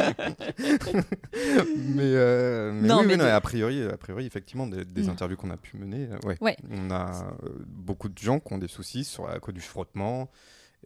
mais, 1.96 2.72
mais 2.72 2.88
non, 2.88 3.00
oui, 3.00 3.16
mais 3.18 3.22
a 3.22 3.42
priori, 3.42 3.84
a 3.84 3.98
priori, 3.98 4.26
effectivement, 4.26 4.68
des, 4.68 4.86
des 4.86 5.04
mmh. 5.04 5.10
interviews 5.10 5.38
qu'on 5.38 5.52
a 5.52 5.58
pu 5.58 5.78
mener, 5.78 6.10
ouais. 6.26 6.58
On 6.70 6.92
a 6.92 7.28
euh, 7.44 7.50
beaucoup 7.68 8.10
de 8.10 8.18
gens 8.18 8.40
qui 8.40 8.54
ont 8.54 8.58
des 8.58 8.68
soucis 8.68 9.04
sur, 9.04 9.30
à 9.30 9.40
cause 9.40 9.54
du 9.54 9.62
frottement. 9.62 10.30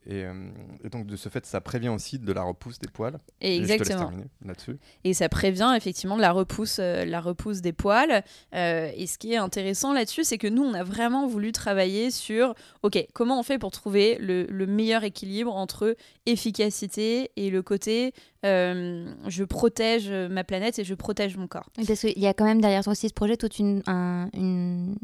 Euh, 0.09 0.49
et, 0.83 0.89
donc 0.89 1.05
de 1.05 1.15
ce 1.15 1.29
fait, 1.29 1.45
ça 1.45 1.61
prévient 1.61 1.89
aussi 1.89 2.17
de 2.17 2.33
la 2.33 2.43
repousse 2.43 2.79
des 2.79 2.87
poils. 2.87 3.17
Et 3.39 3.57
exactement. 3.57 4.11
là-dessus. 4.43 4.77
Et 5.03 5.13
ça 5.13 5.29
prévient 5.29 5.73
effectivement 5.77 6.15
de 6.15 6.21
la 6.21 6.31
repousse, 6.31 6.79
euh, 6.79 7.05
la 7.05 7.21
repousse 7.21 7.61
des 7.61 7.73
poils. 7.73 8.23
et 8.53 9.07
ce 9.07 9.17
qui 9.17 9.33
est 9.33 9.37
intéressant 9.37 9.93
là-dessus, 9.93 10.23
c'est 10.23 10.37
que 10.37 10.47
nous, 10.47 10.63
on 10.63 10.73
a 10.73 10.83
vraiment 10.83 11.27
voulu 11.27 11.51
travailler 11.51 12.09
sur, 12.11 12.55
ok, 12.83 13.05
comment 13.13 13.39
on 13.39 13.43
fait 13.43 13.59
pour 13.59 13.71
trouver 13.71 14.17
le, 14.19 14.45
le 14.45 14.65
meilleur 14.65 15.03
équilibre 15.03 15.55
entre 15.55 15.95
efficacité 16.25 17.31
et 17.35 17.49
le 17.49 17.61
côté 17.61 18.13
je 18.43 19.43
protège 19.43 20.09
ma 20.09 20.43
planète 20.43 20.79
et 20.79 20.83
je 20.83 20.95
protège 20.95 21.37
mon 21.37 21.47
corps. 21.47 21.69
Parce 21.75 21.99
qu'il 21.99 22.19
y 22.19 22.27
a 22.27 22.33
quand 22.33 22.45
même 22.45 22.59
derrière 22.61 22.87
aussi 22.87 23.07
ce 23.07 23.13
projet 23.13 23.37
toute 23.37 23.59
une, 23.59 23.83
une 23.87 24.95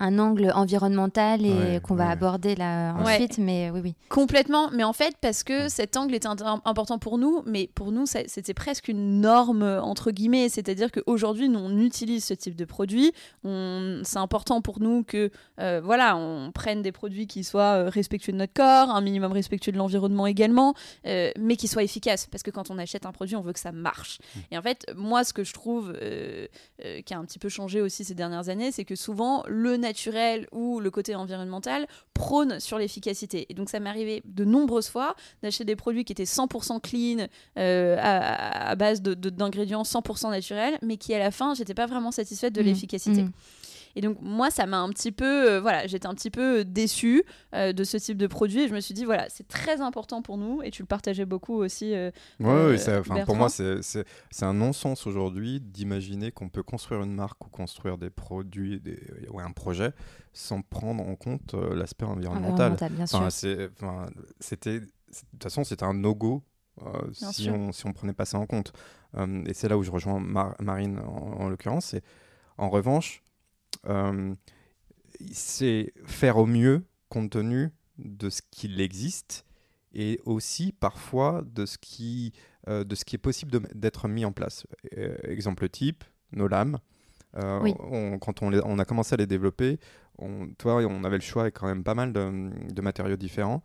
un 0.00 0.18
angle 0.18 0.50
environnemental 0.54 1.44
et 1.46 1.80
qu'on 1.80 1.94
va 1.94 2.08
aborder 2.08 2.56
là 2.56 2.94
ensuite. 2.94 3.38
Mais 3.38 3.70
oui, 3.70 3.80
oui. 3.82 3.94
Complètement. 4.08 4.70
Mais 4.72 4.84
en 4.84 4.92
fait, 4.92 5.14
parce 5.20 5.44
que 5.44 5.68
cet 5.68 5.96
angle 5.96 6.14
est 6.14 6.26
important 6.26 6.98
pour 6.98 7.18
nous, 7.18 7.42
mais 7.46 7.70
pour 7.74 7.92
nous, 7.92 8.06
c'était 8.06 8.54
presque 8.54 8.88
une 8.88 9.20
norme, 9.20 9.62
entre 9.62 10.10
guillemets. 10.10 10.48
C'est-à-dire 10.48 10.90
qu'aujourd'hui, 10.90 11.48
nous, 11.48 11.58
on 11.58 11.78
utilise 11.78 12.24
ce 12.24 12.34
type 12.34 12.56
de 12.56 12.64
produit. 12.64 13.12
C'est 13.44 14.18
important 14.18 14.60
pour 14.62 14.80
nous 14.80 15.04
que, 15.04 15.30
euh, 15.60 15.80
voilà, 15.82 16.16
on 16.16 16.50
prenne 16.52 16.82
des 16.82 16.92
produits 16.92 17.26
qui 17.26 17.44
soient 17.44 17.84
euh, 17.84 17.88
respectueux 17.88 18.32
de 18.32 18.38
notre 18.38 18.52
corps, 18.52 18.90
un 18.90 19.00
minimum 19.00 19.32
respectueux 19.32 19.72
de 19.72 19.76
l'environnement 19.76 20.26
également, 20.26 20.74
euh, 21.06 21.30
mais 21.38 21.56
qui 21.56 21.68
soient 21.68 21.82
efficaces. 21.82 22.26
Parce 22.26 22.42
que 22.42 22.50
quand 22.50 22.70
on 22.70 22.78
achète 22.78 23.06
un 23.06 23.12
produit, 23.12 23.36
on 23.36 23.42
veut 23.42 23.52
que 23.52 23.60
ça 23.60 23.72
marche. 23.72 24.18
Mmh. 24.18 24.38
Et 24.52 24.58
en 24.58 24.62
fait, 24.62 24.86
moi, 24.96 25.24
ce 25.24 25.32
que 25.32 25.44
je 25.44 25.52
trouve 25.52 25.92
qui 27.04 27.14
a 27.14 27.18
un 27.18 27.24
petit 27.24 27.38
peu 27.38 27.48
changé 27.48 27.80
aussi 27.80 28.04
ces 28.04 28.14
dernières 28.14 28.48
années, 28.48 28.72
c'est 28.72 28.84
que 28.84 28.96
souvent, 28.96 29.44
le 29.46 29.76
naturel 29.90 30.46
ou 30.52 30.80
le 30.80 30.90
côté 30.90 31.14
environnemental 31.14 31.86
prône 32.14 32.60
sur 32.60 32.78
l'efficacité. 32.78 33.46
Et 33.48 33.54
donc 33.54 33.68
ça 33.68 33.80
m'est 33.80 33.90
arrivé 33.90 34.22
de 34.24 34.44
nombreuses 34.44 34.88
fois 34.88 35.16
d'acheter 35.42 35.64
des 35.64 35.76
produits 35.76 36.04
qui 36.04 36.12
étaient 36.12 36.24
100% 36.24 36.80
clean, 36.80 37.26
euh, 37.58 37.96
à, 38.00 38.74
base 38.76 39.02
d'ingrédients 39.02 39.82
de, 39.82 39.88
100% 39.88 40.30
naturels, 40.30 40.78
mais 40.82 40.96
qui 40.96 41.12
à 41.14 41.18
la 41.18 41.30
fin, 41.30 41.54
j'étais 41.54 41.74
pas 41.74 41.86
vraiment 41.86 42.12
satisfaite 42.12 42.54
de 42.54 42.62
mmh. 42.62 42.64
l'efficacité. 42.64 43.22
Mmh. 43.24 43.32
Et 43.96 44.00
donc 44.00 44.18
moi, 44.20 44.50
ça 44.50 44.66
m'a 44.66 44.78
un 44.78 44.88
petit 44.90 45.12
peu, 45.12 45.50
euh, 45.50 45.60
voilà, 45.60 45.86
j'étais 45.86 46.06
un 46.06 46.14
petit 46.14 46.30
peu 46.30 46.64
déçue 46.64 47.24
euh, 47.54 47.72
de 47.72 47.84
ce 47.84 47.96
type 47.96 48.16
de 48.16 48.26
produit. 48.26 48.60
Et 48.62 48.68
je 48.68 48.74
me 48.74 48.80
suis 48.80 48.94
dit, 48.94 49.04
voilà, 49.04 49.28
c'est 49.28 49.46
très 49.48 49.80
important 49.80 50.22
pour 50.22 50.38
nous. 50.38 50.62
Et 50.62 50.70
tu 50.70 50.82
le 50.82 50.86
partageais 50.86 51.26
beaucoup 51.26 51.54
aussi. 51.54 51.94
Euh, 51.94 52.10
oui, 52.38 52.76
pour 53.24 53.36
moi, 53.36 53.48
c'est 53.48 54.04
un 54.42 54.54
non-sens 54.54 55.06
aujourd'hui 55.06 55.60
d'imaginer 55.60 56.30
qu'on 56.30 56.48
peut 56.48 56.62
construire 56.62 57.02
une 57.02 57.14
marque 57.14 57.44
ou 57.46 57.50
construire 57.50 57.98
des 57.98 58.10
produits 58.10 58.80
des, 58.80 58.98
ou 59.30 59.40
un 59.40 59.52
projet 59.52 59.92
sans 60.32 60.62
prendre 60.62 61.06
en 61.06 61.16
compte 61.16 61.54
l'aspect 61.54 62.04
environnemental. 62.04 62.76
c'était, 64.38 64.80
de 64.80 64.86
toute 65.32 65.42
façon, 65.42 65.64
c'était 65.64 65.84
un 65.84 65.94
no-go 65.94 66.42
si, 67.12 67.50
on, 67.50 67.72
si 67.72 67.86
on 67.86 67.92
prenait 67.92 68.12
pas 68.12 68.24
ça 68.24 68.38
en 68.38 68.46
compte. 68.46 68.72
et 69.18 69.54
c'est 69.54 69.68
là 69.68 69.76
où 69.76 69.82
je 69.82 69.90
rejoins 69.90 70.20
Marine 70.60 71.00
en, 71.00 71.42
en 71.42 71.48
l'occurrence. 71.48 71.94
En 72.56 72.68
revanche, 72.68 73.22
euh, 73.22 73.29
c'est 75.32 75.92
faire 76.04 76.36
au 76.38 76.46
mieux 76.46 76.84
compte 77.08 77.30
tenu 77.30 77.70
de 77.98 78.30
ce 78.30 78.40
qu'il 78.50 78.80
existe 78.80 79.44
et 79.92 80.20
aussi 80.24 80.72
parfois 80.72 81.42
de 81.44 81.66
ce 81.66 81.76
qui, 81.78 82.32
euh, 82.68 82.84
de 82.84 82.94
ce 82.94 83.04
qui 83.04 83.16
est 83.16 83.18
possible 83.18 83.60
d'être 83.74 84.08
mis 84.08 84.24
en 84.24 84.32
place. 84.32 84.66
Euh, 84.96 85.16
exemple 85.24 85.68
type, 85.68 86.04
nos 86.32 86.48
lames. 86.48 86.78
quand 87.34 88.42
on, 88.42 88.52
on, 88.52 88.78
a 88.78 88.84
commencé 88.84 89.14
à 89.14 89.16
les 89.16 89.26
développer, 89.26 89.78
on, 90.18 90.48
toi, 90.58 90.76
on 90.76 91.04
avait 91.04 91.16
le 91.16 91.22
choix 91.22 91.42
avec 91.42 91.54
quand 91.54 91.66
même 91.66 91.84
pas 91.84 91.94
mal 91.94 92.12
de, 92.12 92.50
de 92.72 92.82
matériaux 92.82 93.16
différents. 93.16 93.62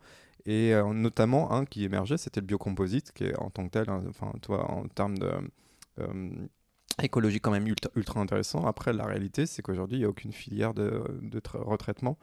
Et 0.48 0.72
notamment 0.94 1.52
un 1.52 1.64
qui 1.64 1.82
émergeait, 1.82 2.18
c'était 2.18 2.38
le 2.38 2.46
biocomposite, 2.46 3.10
qui 3.12 3.24
est 3.24 3.36
en 3.36 3.50
tant 3.50 3.64
que 3.64 3.70
tel, 3.70 3.90
hein, 3.90 4.04
enfin, 4.08 4.30
toi, 4.42 4.70
en 4.70 4.86
termes 4.86 5.18
de 5.18 5.28
écologie 7.02 7.40
quand 7.40 7.50
même 7.50 7.66
ultra, 7.66 8.20
intéressant. 8.20 8.66
Après, 8.66 8.92
la 8.92 9.04
réalité, 9.04 9.46
c'est 9.46 9.62
qu'aujourd'hui, 9.62 9.96
il 9.96 10.00
n'y 10.00 10.06
a 10.06 10.08
aucune 10.08 10.32
filière 10.32 10.74
de, 10.74 11.02
retraitement 11.54 12.18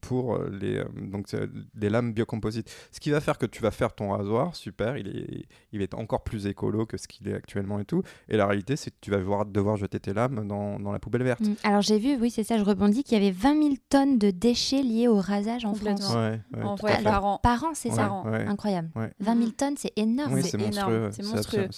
pour 0.00 0.38
les, 0.38 0.78
euh, 0.78 0.84
donc, 0.94 1.26
des 1.74 1.88
lames 1.88 2.12
biocomposites. 2.12 2.70
Ce 2.92 3.00
qui 3.00 3.10
va 3.10 3.20
faire 3.20 3.38
que 3.38 3.46
tu 3.46 3.62
vas 3.62 3.70
faire 3.70 3.94
ton 3.94 4.10
rasoir, 4.10 4.54
super, 4.54 4.96
il, 4.96 5.08
est, 5.08 5.46
il 5.72 5.78
va 5.78 5.84
être 5.84 5.98
encore 5.98 6.22
plus 6.22 6.46
écolo 6.46 6.86
que 6.86 6.96
ce 6.96 7.08
qu'il 7.08 7.28
est 7.28 7.34
actuellement 7.34 7.80
et 7.80 7.84
tout. 7.84 8.02
Et 8.28 8.36
la 8.36 8.46
réalité, 8.46 8.76
c'est 8.76 8.90
que 8.90 8.96
tu 9.00 9.10
vas 9.10 9.18
devoir, 9.18 9.46
devoir 9.46 9.76
jeter 9.76 9.98
tes 9.98 10.12
lames 10.12 10.46
dans, 10.46 10.78
dans 10.78 10.92
la 10.92 10.98
poubelle 10.98 11.22
verte. 11.22 11.40
Mm. 11.40 11.54
Alors 11.62 11.80
j'ai 11.80 11.98
vu, 11.98 12.16
oui, 12.20 12.30
c'est 12.30 12.44
ça, 12.44 12.58
je 12.58 12.64
rebondis, 12.64 13.02
qu'il 13.02 13.18
y 13.18 13.20
avait 13.20 13.30
20 13.34 13.62
000 13.62 13.74
tonnes 13.88 14.18
de 14.18 14.30
déchets 14.30 14.82
liés 14.82 15.08
au 15.08 15.18
rasage 15.18 15.64
en 15.64 15.74
France. 15.74 16.10
en 16.10 16.76
par 16.76 17.24
an. 17.24 17.40
Par 17.42 17.64
an, 17.64 17.70
c'est 17.74 17.90
ça 17.90 18.10
Incroyable. 18.46 18.90
20 19.20 19.38
000 19.38 19.50
tonnes, 19.50 19.74
c'est 19.76 19.92
énorme. 19.96 20.40
c'est 20.42 20.60
énorme. 20.60 21.10
C'est 21.12 21.24
monstrueux. 21.24 21.68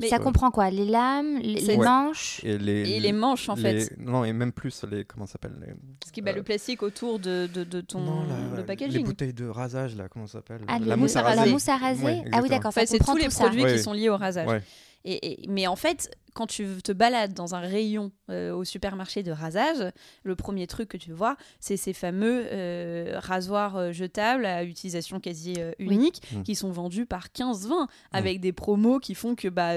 Mais 0.00 0.08
ça 0.08 0.18
comprend 0.18 0.50
quoi? 0.50 0.70
Les 0.70 0.84
lames, 0.84 1.38
les, 1.38 1.76
manches 1.76 2.40
et 2.44 2.58
les, 2.58 3.12
manches, 3.12 3.48
en 3.48 3.56
fait. 3.56 3.96
Non, 3.98 4.24
et 4.24 4.32
même 4.32 4.52
plus, 4.52 4.84
les, 4.90 5.04
comment 5.04 5.26
ça 5.26 5.32
s'appelle 5.32 5.76
Ce 6.06 6.12
qui 6.12 6.22
bat 6.22 6.32
le 6.32 6.42
plastique 6.42 6.82
autour 6.82 6.99
de, 7.18 7.46
de, 7.46 7.80
ton 7.80 8.02
packaging. 8.66 8.98
Les 8.98 9.04
bouteilles 9.04 9.32
de 9.32 9.46
rasage, 9.46 9.96
là, 9.96 10.08
comment 10.08 10.26
ça 10.26 10.34
s'appelle 10.34 10.60
ah, 10.68 10.78
la, 10.78 10.96
mousse 10.96 11.16
à 11.16 11.22
raser. 11.22 11.44
La 11.44 11.46
mousse 11.46 11.68
à 11.68 11.76
raser. 11.76 12.22
ah 12.32 12.40
oui, 12.42 12.48
d'accord. 12.48 12.72
c'est 12.72 12.98
tous 12.98 13.16
les 13.16 13.28
produits 13.28 13.64
qui 13.64 13.78
sont 13.78 13.92
liés 13.92 14.08
au 14.08 14.16
rasage. 14.16 14.62
Et, 15.04 15.46
mais 15.48 15.66
en 15.66 15.76
fait, 15.76 16.10
quand 16.34 16.46
tu 16.46 16.66
te 16.82 16.92
balades 16.92 17.34
dans 17.34 17.54
un 17.54 17.60
rayon 17.60 18.12
euh, 18.30 18.54
au 18.54 18.64
supermarché 18.64 19.22
de 19.22 19.32
rasage, 19.32 19.92
le 20.22 20.36
premier 20.36 20.66
truc 20.66 20.88
que 20.88 20.96
tu 20.96 21.12
vois, 21.12 21.36
c'est 21.58 21.76
ces 21.76 21.92
fameux 21.92 22.46
euh, 22.52 23.18
rasoirs 23.18 23.76
euh, 23.76 23.92
jetables 23.92 24.46
à 24.46 24.64
utilisation 24.64 25.20
quasi 25.20 25.56
unique 25.78 26.22
mmh. 26.32 26.42
qui 26.42 26.54
sont 26.54 26.70
vendus 26.70 27.06
par 27.06 27.28
15-20 27.28 27.68
mmh. 27.68 27.86
avec 28.12 28.40
des 28.40 28.52
promos 28.52 29.00
qui 29.00 29.14
font 29.14 29.34
que 29.34 29.48
bah, 29.48 29.74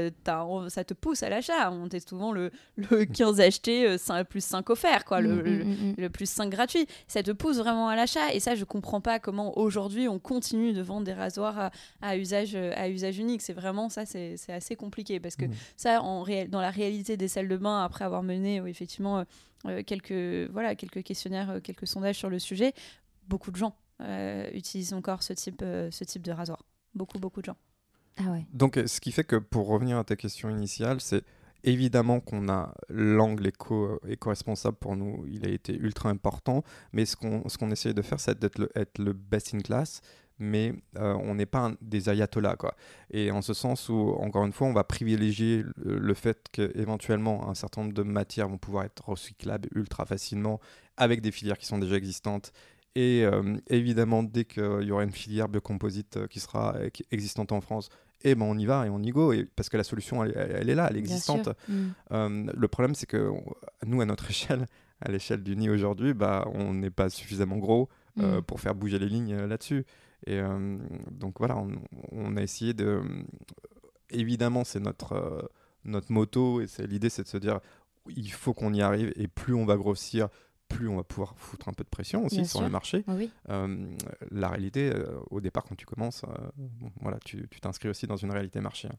ça 0.70 0.84
te 0.84 0.94
pousse 0.94 1.24
à 1.24 1.30
l'achat. 1.30 1.72
On 1.72 1.88
teste 1.88 2.10
souvent 2.10 2.32
le, 2.32 2.52
le 2.76 3.06
15 3.06 3.40
acheté, 3.40 3.98
5, 3.98 4.28
plus 4.28 4.44
5 4.44 4.70
offert, 4.70 5.06
quoi, 5.06 5.22
le, 5.22 5.36
mmh, 5.44 5.96
le, 5.98 6.10
plus 6.10 6.30
5 6.30 6.50
gratuit. 6.50 6.86
Ça 7.08 7.24
te 7.24 7.32
pousse 7.32 7.58
vraiment 7.58 7.88
à 7.90 7.96
l'achat. 7.96 8.34
Et 8.34 8.40
ça, 8.40 8.56
je 8.56 8.66
comprends 8.66 9.02
pas 9.02 9.20
comment 9.20 9.58
aujourd'hui 9.58 10.08
on 10.08 10.20
continue 10.20 10.74
de 10.74 10.82
vendre 10.82 11.06
des 11.06 11.14
rasoirs 11.14 11.72
à, 12.02 12.18
usage, 12.18 12.56
à 12.56 12.90
usage 12.90 13.18
unique. 13.18 13.42
C'est 13.42 13.54
vraiment 13.54 13.90
ça, 13.90 14.06
c'est 14.06 14.38
assez 14.50 14.76
compliqué 14.76 15.20
parce 15.20 15.36
que 15.36 15.46
ça, 15.76 16.02
en 16.02 16.22
réalité, 16.22 16.43
dans 16.48 16.62
la 16.62 16.72
réalité 16.72 17.18
des 17.18 17.28
salles 17.28 17.48
de 17.48 17.58
bain, 17.58 17.84
après 17.84 18.06
avoir 18.06 18.24
mené 18.24 18.58
effectivement 18.68 19.20
euh, 19.20 19.24
euh, 19.68 19.84
quelques, 19.84 20.52
voilà, 20.52 20.76
quelques 20.76 21.04
questionnaires, 21.04 21.50
euh, 21.50 21.60
quelques 21.60 21.88
sondages 21.88 22.18
sur 22.18 22.30
le 22.30 22.40
sujet, 22.40 22.74
beaucoup 23.28 23.52
de 23.52 23.58
gens 23.58 23.76
utilisent 24.54 24.92
encore 24.92 25.24
ce 25.24 25.32
type, 25.32 25.62
ce 25.62 26.04
type 26.04 26.24
de 26.24 26.34
rasoir. 26.34 26.66
Beaucoup, 26.94 27.20
beaucoup 27.20 27.40
de 27.40 27.46
gens. 27.46 27.56
Ah 28.18 28.32
ouais. 28.32 28.46
Donc, 28.52 28.78
ce 28.86 29.00
qui 29.00 29.14
fait 29.14 29.24
que 29.24 29.38
pour 29.38 29.68
revenir 29.68 29.98
à 29.98 30.04
ta 30.04 30.18
question 30.18 30.50
initiale, 30.50 31.00
c'est 31.00 31.24
évidemment 31.64 32.20
qu'on 32.20 32.50
a 32.50 32.74
l'angle 32.90 33.48
éco, 33.48 34.02
éco-responsable 34.06 34.76
pour 34.76 34.98
nous, 34.98 35.26
il 35.28 35.48
a 35.48 35.50
été 35.50 35.74
ultra 35.74 36.10
important, 36.10 36.64
mais 36.92 37.06
ce 37.06 37.16
qu'on, 37.16 37.48
ce 37.48 37.58
qu'on 37.58 37.72
essaye 37.72 37.94
de 37.94 38.02
faire, 38.02 38.20
c'est 38.20 38.38
d'être 38.38 38.60
le, 38.60 38.70
être 38.76 39.00
le 39.00 39.14
best 39.14 39.54
in 39.54 39.60
class, 39.60 40.02
mais 40.44 40.74
on 40.96 41.36
n'est 41.36 41.46
pas 41.46 41.72
des 41.82 42.10
ayatollahs. 42.10 42.56
Quoi. 42.56 42.76
Et 43.12 43.32
en 43.32 43.42
ce 43.42 43.54
sens 43.54 43.90
où, 43.90 44.16
encore 44.20 44.46
une 44.46 44.54
fois, 44.54 44.68
on 44.68 44.74
va 44.74 44.84
privilégier 44.84 45.64
le, 45.78 46.14
fait 46.14 46.48
qu'éventuellement 46.52 47.50
un 47.50 47.56
certain 47.56 47.82
nombre 47.82 47.94
de 47.94 48.04
matières 48.04 48.48
vont 48.48 48.58
pouvoir 48.58 48.86
être 48.86 49.10
recyclables 49.10 49.70
ultra 49.76 50.06
facilement 50.06 50.60
avec 50.98 51.22
des 51.22 51.32
filières 51.32 51.58
qui 51.58 51.66
sont 51.66 51.80
déjà 51.80 51.96
existantes. 51.96 52.52
Et 52.96 53.24
évidemment, 53.68 54.24
dès 54.24 54.46
qu'il 54.46 54.84
y 54.84 54.92
aura 54.92 55.04
une 55.04 55.12
filière 55.12 55.50
biocomposite 55.50 56.28
qui 56.28 56.40
sera 56.40 56.76
existante 57.12 57.52
en 57.52 57.62
France, 57.62 57.90
eh 58.26 58.36
ben 58.36 58.46
on 58.46 58.58
y 58.58 58.66
va 58.66 58.86
et 58.86 58.90
on 58.90 59.00
y 59.00 59.10
go 59.10 59.34
et 59.34 59.44
parce 59.44 59.68
que 59.68 59.76
la 59.76 59.84
solution 59.84 60.24
elle, 60.24 60.70
est 60.70 60.76
là 60.76 60.88
elle 60.90 60.96
est 60.96 61.00
existante 61.00 61.50
mm. 61.68 62.52
le 62.56 62.68
problème 62.70 62.96
c'est 62.96 63.06
que 63.06 63.32
nous 63.86 64.00
à 64.00 64.06
notre 64.06 64.30
échelle 64.30 64.66
à 65.04 65.12
l'échelle 65.12 65.44
du 65.44 65.56
nid 65.56 65.70
aujourd'hui, 65.70 66.14
bah, 66.14 66.48
on 66.54 66.74
n'est 66.74 66.90
pas 66.90 67.10
suffisamment 67.10 67.58
gros 67.58 67.90
euh, 68.20 68.40
mm. 68.40 68.44
pour 68.44 68.60
faire 68.60 68.76
bouger 68.76 69.00
les 69.00 69.10
lignes 69.10 69.34
euh, 69.34 69.48
là-dessus. 69.48 69.86
Et 70.26 70.40
euh, 70.40 70.78
donc 71.12 71.40
voilà, 71.40 71.58
on, 72.12 72.38
a 72.38 72.42
essayé 72.42 72.74
de. 72.74 73.02
Évidemment, 74.10 74.64
c'est 74.64 74.80
notre, 74.80 75.52
notre 75.86 76.12
moto 76.12 76.62
et 76.62 76.68
l'idée, 76.88 77.10
c'est 77.10 77.24
de 77.24 77.28
se 77.28 77.38
dire 77.38 77.60
il 78.10 78.32
faut 78.32 78.54
qu'on 78.54 78.74
y 78.74 78.82
arrive 78.82 79.12
et 79.16 79.28
plus 79.28 79.54
on 79.54 79.66
va 79.66 79.76
grossir, 79.76 80.28
plus 80.68 80.88
on 80.88 80.98
va 80.98 81.04
pouvoir 81.04 81.36
foutre 81.38 81.70
un 81.70 81.74
peu 81.74 81.84
de 81.84 81.90
pression 81.90 82.26
aussi 82.26 82.46
sur 82.46 82.62
le 82.62 82.70
marché. 82.70 83.04
la 84.32 84.50
réalité, 84.50 84.94
au 85.30 85.42
départ, 85.42 85.64
quand 85.64 85.76
tu 85.76 85.86
commences, 85.86 86.24
voilà, 87.02 87.18
tu 87.24 87.48
t'inscris 87.62 87.90
aussi 87.90 88.08
dans 88.08 88.18
une 88.18 88.32
réalité 88.32 88.60
marché. 88.60 88.90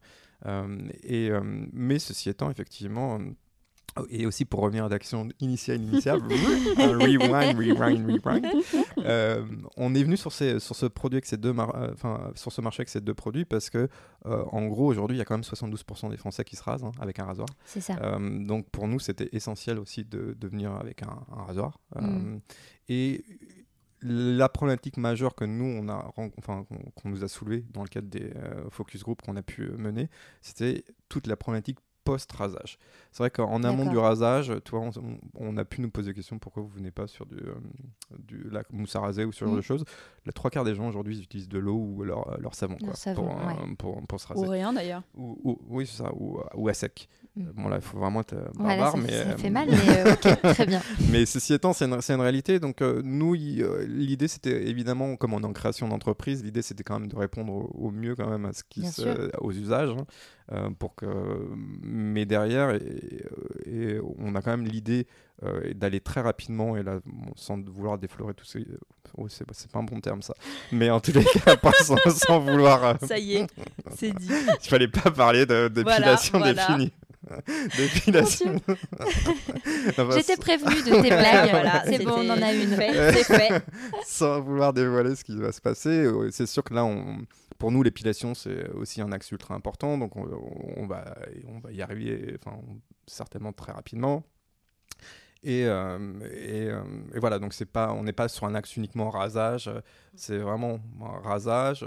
Hein. 0.45 0.79
et, 1.03 1.31
mais 1.73 1.99
ceci 1.99 2.29
étant, 2.29 2.51
effectivement, 2.51 3.21
et 4.11 4.27
aussi 4.27 4.45
pour 4.45 4.61
revenir 4.61 4.85
à 4.85 4.89
l'action 4.89 5.29
initiale, 5.41 5.81
initiale, 5.81 6.21
rewind, 6.77 7.57
rewind, 7.57 8.11
rewind. 8.11 8.47
Euh, 8.99 9.45
on 9.77 9.95
est 9.95 10.03
venu 10.03 10.17
sur, 10.17 10.33
ces, 10.33 10.59
sur 10.59 10.75
ce 10.75 10.87
produit 10.87 11.17
avec 11.17 11.27
ces 11.27 11.37
deux 11.37 11.55
euh, 11.57 11.93
enfin, 11.93 12.33
sur 12.35 12.53
ce 12.53 12.61
marché 12.61 12.81
avec 12.81 12.89
ces 12.89 13.01
deux 13.01 13.15
produits 13.15 13.45
parce 13.45 13.71
que 13.71 13.89
euh, 14.27 14.45
en 14.51 14.67
gros 14.67 14.87
aujourd'hui 14.87 15.17
il 15.17 15.19
y 15.19 15.23
a 15.23 15.25
quand 15.25 15.35
même 15.35 15.43
72% 15.43 16.11
des 16.11 16.17
Français 16.17 16.45
qui 16.45 16.57
se 16.57 16.63
rasent 16.63 16.85
hein, 16.85 16.93
avec 16.99 17.19
un 17.19 17.25
rasoir. 17.25 17.49
C'est 17.65 17.81
ça. 17.81 17.95
donc 18.19 18.69
pour 18.71 18.89
nous 18.89 18.99
c'était 18.99 19.29
essentiel 19.33 19.79
aussi 19.79 20.05
de, 20.05 20.37
de, 20.39 20.49
venir 20.49 20.73
avec 20.73 21.03
un, 21.03 21.25
rasoir. 21.45 21.79
Mm. 21.95 22.39
Et 22.89 23.25
la 24.03 24.49
problématique 24.49 24.97
majeure 24.97 25.35
que 25.35 25.45
nous 25.45 25.65
on 25.65 25.89
a 25.89 26.13
enfin 26.37 26.67
qu'on 26.95 27.09
nous 27.09 27.25
a 27.25 27.29
soulevée 27.29 27.65
dans 27.73 27.83
le 27.83 27.89
cadre 27.89 28.09
des 28.09 28.33
focus 28.71 29.03
group 29.03 29.23
qu'on 29.23 29.37
a 29.37 29.43
pu 29.43 29.69
mener, 29.79 30.09
c'était 30.41 30.85
toute 31.09 31.27
la 31.27 31.37
problématique 31.37 31.79
post-rasage. 32.05 32.79
C'est 33.13 33.23
vrai 33.23 33.31
qu'en 33.31 33.63
amont 33.63 33.91
du 33.91 33.99
rasage, 33.99 34.53
toi, 34.65 34.91
on, 35.35 35.57
a 35.57 35.65
pu 35.65 35.81
nous 35.81 35.91
poser 35.91 36.11
la 36.11 36.15
question 36.15 36.39
pourquoi 36.39 36.63
vous 36.63 36.69
venez 36.69 36.91
pas 36.91 37.07
sur 37.07 37.27
du, 37.27 37.37
euh, 37.37 37.55
du 38.19 38.49
la 38.51 38.63
mousse 38.71 38.95
à 38.97 39.01
raser 39.01 39.25
ou 39.25 39.33
ce 39.33 39.45
genre 39.45 39.57
de 39.57 39.61
choses. 39.61 39.85
La 40.27 40.33
trois 40.33 40.51
quarts 40.51 40.65
des 40.65 40.75
gens 40.75 40.89
aujourd'hui 40.89 41.21
utilisent 41.21 41.49
de 41.49 41.59
l'eau 41.59 41.77
ou 41.77 42.05
leur, 42.05 42.41
leur 42.41 42.55
savon, 42.55 42.77
quoi, 42.77 42.93
pour, 43.79 44.07
pour, 44.07 44.21
se 44.21 44.27
raser. 44.27 44.47
Ou 44.47 44.51
rien 44.51 44.73
d'ailleurs. 44.73 45.03
Ou, 45.17 45.59
oui, 45.69 45.87
c'est 45.87 46.03
ça, 46.03 46.13
ou, 46.15 46.41
ou, 46.55 46.69
à 46.69 46.75
sec. 46.75 47.09
Mm. 47.37 47.45
Bon 47.57 47.69
là, 47.69 47.77
il 47.77 47.83
faut 47.83 47.99
vraiment 47.99 48.21
être 48.21 48.35
euh, 48.35 48.47
barbare, 48.55 48.93
ça, 48.93 48.99
mais 48.99 49.25
ça 49.25 49.37
fait 49.37 49.51
mal, 49.51 49.69
mais 49.69 50.13
ok, 50.13 50.41
très 50.55 50.67
bien. 50.67 50.81
Mais 51.11 51.27
ceci 51.27 51.55
étant, 51.55 51.73
c'est 51.73 51.87
une, 51.87 51.95
une, 51.95 52.21
réalité. 52.21 52.61
Donc 52.61 52.81
nous, 52.81 53.35
l'idée, 53.35 54.29
c'était 54.29 54.69
évidemment, 54.69 55.17
comme 55.17 55.35
on 55.35 55.41
est 55.41 55.47
en 55.47 55.53
création 55.53 55.89
d'entreprise, 55.89 56.45
l'idée, 56.45 56.63
c'était 56.63 56.85
quand 56.85 57.01
même 57.01 57.09
de 57.09 57.17
répondre 57.17 57.53
au, 57.53 57.91
mieux 57.91 58.15
quand 58.15 58.29
même 58.29 58.45
à 58.45 58.53
ce 58.53 58.63
qui 58.65 58.87
se, 58.87 59.31
aux 59.39 59.53
usages. 59.53 59.91
Hein. 59.91 60.07
Euh, 60.53 60.69
pour 60.79 60.95
que 60.95 61.07
mais 61.81 62.27
derrière 62.27 62.75
et, 62.75 63.99
on 64.19 64.35
a 64.35 64.43
quand 64.43 64.51
même 64.51 64.67
l'idée 64.67 65.07
euh, 65.43 65.73
d'aller 65.73 66.01
très 66.01 66.21
rapidement 66.21 66.77
et 66.77 66.83
là 66.83 66.99
sans 67.35 67.59
vouloir 67.67 67.97
déflorer 67.97 68.35
tout 68.35 68.45
ces 68.45 68.67
oh, 69.17 69.27
c'est 69.31 69.47
pas 69.47 69.79
un 69.79 69.85
bon 69.85 70.01
terme 70.01 70.21
ça 70.21 70.35
mais 70.71 70.91
en 70.91 71.01
tous 71.01 71.13
les 71.13 71.25
cas 71.25 71.57
pas 71.63 71.73
sans, 71.73 72.41
vouloir 72.41 72.85
euh, 72.85 72.95
ça 73.07 73.19
y 73.19 73.37
est 73.37 73.47
c'est 73.97 74.13
dit 74.13 74.29
il 74.63 74.69
fallait 74.69 74.89
pas 74.89 75.11
parler 75.11 75.47
de 75.47 75.69
d'épilation 75.69 76.39
définie 76.39 76.93
D'épilation. 77.77 78.57
J'étais 80.15 80.37
prévenu 80.37 80.83
de 80.83 81.03
tes 81.03 81.09
blagues. 81.09 81.51
voilà, 81.51 81.85
c'est 81.87 82.05
bon, 82.05 82.15
on 82.19 82.31
en 82.31 82.43
a 82.43 82.53
une. 82.53 82.77
C'est 82.77 83.25
fait. 83.25 83.65
Sans 84.05 84.41
vouloir 84.41 84.73
dévoiler 84.73 85.15
ce 85.17 85.25
qui 85.25 85.37
va 85.37 85.53
se 85.53 85.61
passer. 85.61 86.07
C'est 86.31 86.47
sûr 86.47 86.63
que 86.63 86.75
là, 86.75 86.85
on, 86.85 87.19
pour 87.59 87.71
nous, 87.73 87.83
l'épilation, 87.83 88.35
c'est 88.35 88.71
aussi 88.71 89.01
un 89.01 89.13
axe 89.13 89.31
ultra 89.31 89.55
important, 89.55 89.99
donc 89.99 90.17
on, 90.17 90.87
va, 90.87 91.17
on 91.47 91.59
va 91.61 91.73
y 91.73 91.83
arriver 91.83 92.37
enfin, 92.39 92.59
certainement 93.07 93.53
très 93.53 93.73
rapidement. 93.73 94.25
Et, 95.45 95.67
euh, 95.67 95.99
euh, 96.23 96.83
et, 97.15 97.19
voilà, 97.19 97.39
donc 97.39 97.53
c'est 97.53 97.67
pas, 97.67 97.93
on 97.93 98.03
n'est 98.03 98.15
pas 98.15 98.29
sur 98.29 98.47
un 98.47 98.55
axe 98.55 98.77
uniquement 98.77 99.11
rasage, 99.11 99.71
c'est 100.15 100.39
vraiment 100.39 100.81
rasage, 101.23 101.87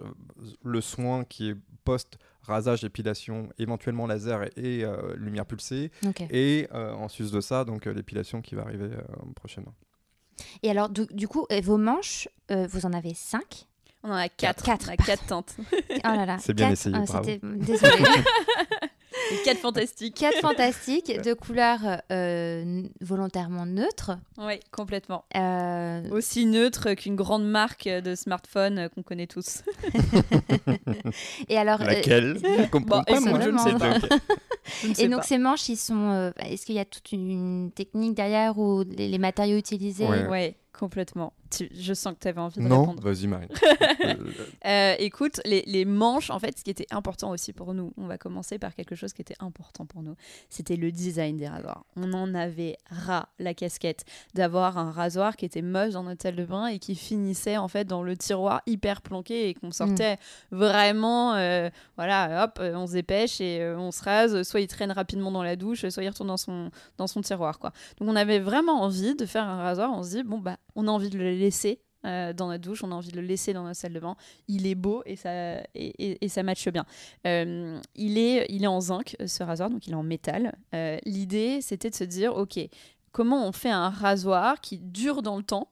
le 0.64 0.80
soin 0.80 1.24
qui 1.24 1.50
est 1.50 1.56
post-rasage, 1.88 2.84
épilation, 2.84 3.50
éventuellement 3.58 4.08
laser 4.08 4.44
et, 4.58 4.84
euh, 4.84 5.16
lumière 5.16 5.46
pulsée, 5.46 5.92
et 6.30 6.68
en 6.72 7.08
sus 7.08 7.32
de 7.32 7.42
ça, 7.42 7.64
donc 7.64 7.86
l'épilation 7.86 8.42
qui 8.42 8.56
va 8.56 8.64
arriver 8.64 8.90
prochainement. 9.36 9.74
Et 10.62 10.70
alors, 10.70 10.90
du, 10.90 11.28
coup, 11.28 11.48
vos 11.64 11.78
manches, 11.78 12.28
vous 12.50 12.86
en 12.86 12.94
avez 12.94 13.14
5 13.14 13.68
on 14.04 14.12
en 14.12 14.16
a 14.16 14.30
quatre. 14.30 14.64
quatre. 14.64 14.90
On 14.90 14.94
a 14.94 14.98
quatre 14.98 15.26
tantes. 15.26 15.56
oh 15.60 15.98
là 16.04 16.26
là. 16.26 16.38
C'est 16.40 16.54
bien 16.54 16.70
essayé, 16.70 16.96
ah, 16.96 17.04
bravo. 17.06 17.30
Désolée. 17.42 18.06
quatre 19.44 19.60
fantastiques. 19.60 20.16
Quatre 20.16 20.40
fantastiques, 20.40 21.22
de 21.22 21.34
couleurs 21.34 22.02
euh, 22.12 22.84
volontairement 23.02 23.66
neutres. 23.66 24.12
Oui, 24.38 24.60
complètement. 24.72 25.26
Euh, 25.36 26.10
Aussi 26.12 26.46
neutres 26.46 26.94
qu'une 26.94 27.16
grande 27.16 27.46
marque 27.46 27.88
de 27.88 28.16
smartphone 28.16 28.90
qu'on 28.94 29.04
connaît 29.04 29.28
tous. 29.28 29.64
Et 31.50 31.58
alors, 31.58 31.80
Laquelle? 31.80 32.38
Euh... 32.44 32.58
Je 32.64 32.70
comprends 32.70 33.04
pas, 33.04 33.20
moi, 33.20 33.40
je 33.40 33.50
ne 33.50 33.58
sais 33.58 33.74
pas. 33.74 33.98
Et 35.00 35.08
donc 35.08 35.24
ces 35.24 35.38
manches, 35.38 35.70
ils 35.70 35.78
sont. 35.78 36.10
Euh, 36.12 36.32
est-ce 36.40 36.66
qu'il 36.66 36.76
y 36.76 36.80
a 36.80 36.86
toute 36.86 37.12
une 37.12 37.72
technique 37.74 38.16
derrière 38.16 38.58
ou 38.58 38.84
les, 38.84 39.18
matériaux 39.18 39.58
utilisés? 39.58 40.06
Oui, 40.06 40.18
ouais, 40.30 40.56
complètement 40.78 41.34
je 41.74 41.94
sens 41.94 42.14
que 42.14 42.20
tu 42.20 42.28
avais 42.28 42.40
envie 42.40 42.60
de 42.60 42.68
non, 42.68 42.82
répondre. 42.82 43.04
vas-y 43.04 43.28
Marie. 43.28 43.48
Euh, 44.66 44.96
écoute, 45.00 45.40
les, 45.46 45.86
manches, 45.86 46.30
en 46.30 46.40
fait, 46.40 46.58
ce 46.58 46.64
qui 46.64 46.70
était 46.70 46.88
important 46.92 47.30
aussi 47.32 47.54
pour 47.54 47.74
nous, 47.74 47.94
on 47.98 48.06
va 48.06 48.18
commencer 48.18 48.60
par 48.60 48.74
quelque 48.76 48.96
chose 48.96 49.14
qui 49.14 49.22
était 49.22 49.36
important 49.40 49.86
pour 49.86 50.02
nous, 50.04 50.16
c'était 50.50 50.76
le 50.76 50.92
design 50.92 51.38
des 51.38 51.48
rasoirs. 51.48 51.86
On 51.96 52.12
en 52.14 52.34
avait 52.34 52.78
ras 52.90 53.30
la 53.40 53.54
casquette 53.54 54.04
d'avoir 54.34 54.78
un 54.78 54.92
rasoir 54.92 55.38
qui 55.38 55.46
était 55.46 55.62
moche 55.62 55.92
dans 55.92 56.04
notre 56.04 56.24
salle 56.24 56.36
de 56.36 56.44
bain 56.44 56.68
et 56.68 56.80
qui 56.80 56.96
finissait 56.96 57.58
en 57.58 57.68
fait 57.68 57.86
dans 57.86 58.04
le 58.04 58.18
tiroir 58.18 58.62
hyper 58.66 59.02
planqué 59.02 59.50
et 59.50 59.54
qu'on 59.54 59.72
sortait 59.72 60.16
mm. 60.16 60.58
vraiment, 60.58 61.36
euh, 61.36 61.70
voilà, 61.96 62.46
hop, 62.46 62.58
euh, 62.60 62.74
on 62.76 62.88
se 62.88 62.94
dépêche 62.94 63.40
et 63.40 63.64
on 63.78 63.92
se 63.92 64.04
rase, 64.04 64.44
soit 64.44 64.60
il 64.60 64.68
traîne 64.68 64.92
rapidement 64.92 65.32
dans 65.32 65.44
la 65.44 65.56
douche, 65.56 65.88
soit 65.88 66.04
il 66.04 66.10
retourne 66.10 66.30
dans 66.30 66.38
son, 66.38 66.72
dans 66.98 67.08
son 67.08 67.22
tiroir, 67.22 67.60
quoi. 67.60 67.72
Donc 68.00 68.10
on 68.10 68.16
avait 68.16 68.40
vraiment 68.40 68.82
envie 68.82 69.16
de 69.16 69.26
faire 69.26 69.48
un 69.48 69.62
rasoir, 69.62 69.92
on 69.94 70.04
se 70.04 70.10
dit, 70.10 70.24
bon, 70.24 70.40
bah, 70.40 70.58
on 70.78 70.88
a 70.88 70.92
envie 70.92 71.10
de 71.10 71.18
le 71.18 71.32
laisser 71.32 71.82
euh, 72.06 72.32
dans 72.32 72.48
notre 72.48 72.64
douche, 72.64 72.84
on 72.84 72.92
a 72.92 72.96
envie 72.96 73.12
de 73.12 73.20
le 73.20 73.28
laisser 73.28 73.54
dans 73.54 73.64
notre 73.64 73.80
salle 73.80 73.94
de 73.94 74.00
bain. 74.00 74.16
Il 74.48 74.66
est 74.68 74.76
beau 74.76 75.04
et 75.06 75.16
ça, 75.16 75.60
et, 75.76 76.24
et, 76.24 76.30
ça 76.30 76.44
matche 76.44 76.70
bien. 76.70 76.86
Euh, 77.26 77.80
il, 77.96 78.18
est, 78.18 78.46
il 78.50 78.64
est 78.64 78.68
en 78.68 78.80
zinc, 78.80 79.16
ce 79.26 79.44
rasoir, 79.44 79.70
donc 79.70 79.88
il 79.88 79.94
est 79.94 79.98
en 79.98 80.04
métal. 80.04 80.56
Euh, 80.74 80.98
l'idée, 81.06 81.60
c'était 81.62 81.90
de 81.90 81.96
se 81.96 82.04
dire, 82.04 82.36
OK, 82.36 82.60
comment 83.12 83.46
on 83.46 83.52
fait 83.52 83.72
un 83.72 83.90
rasoir 83.90 84.62
qui 84.62 84.78
dure 84.78 85.22
dans 85.22 85.38
le 85.38 85.44
temps 85.44 85.70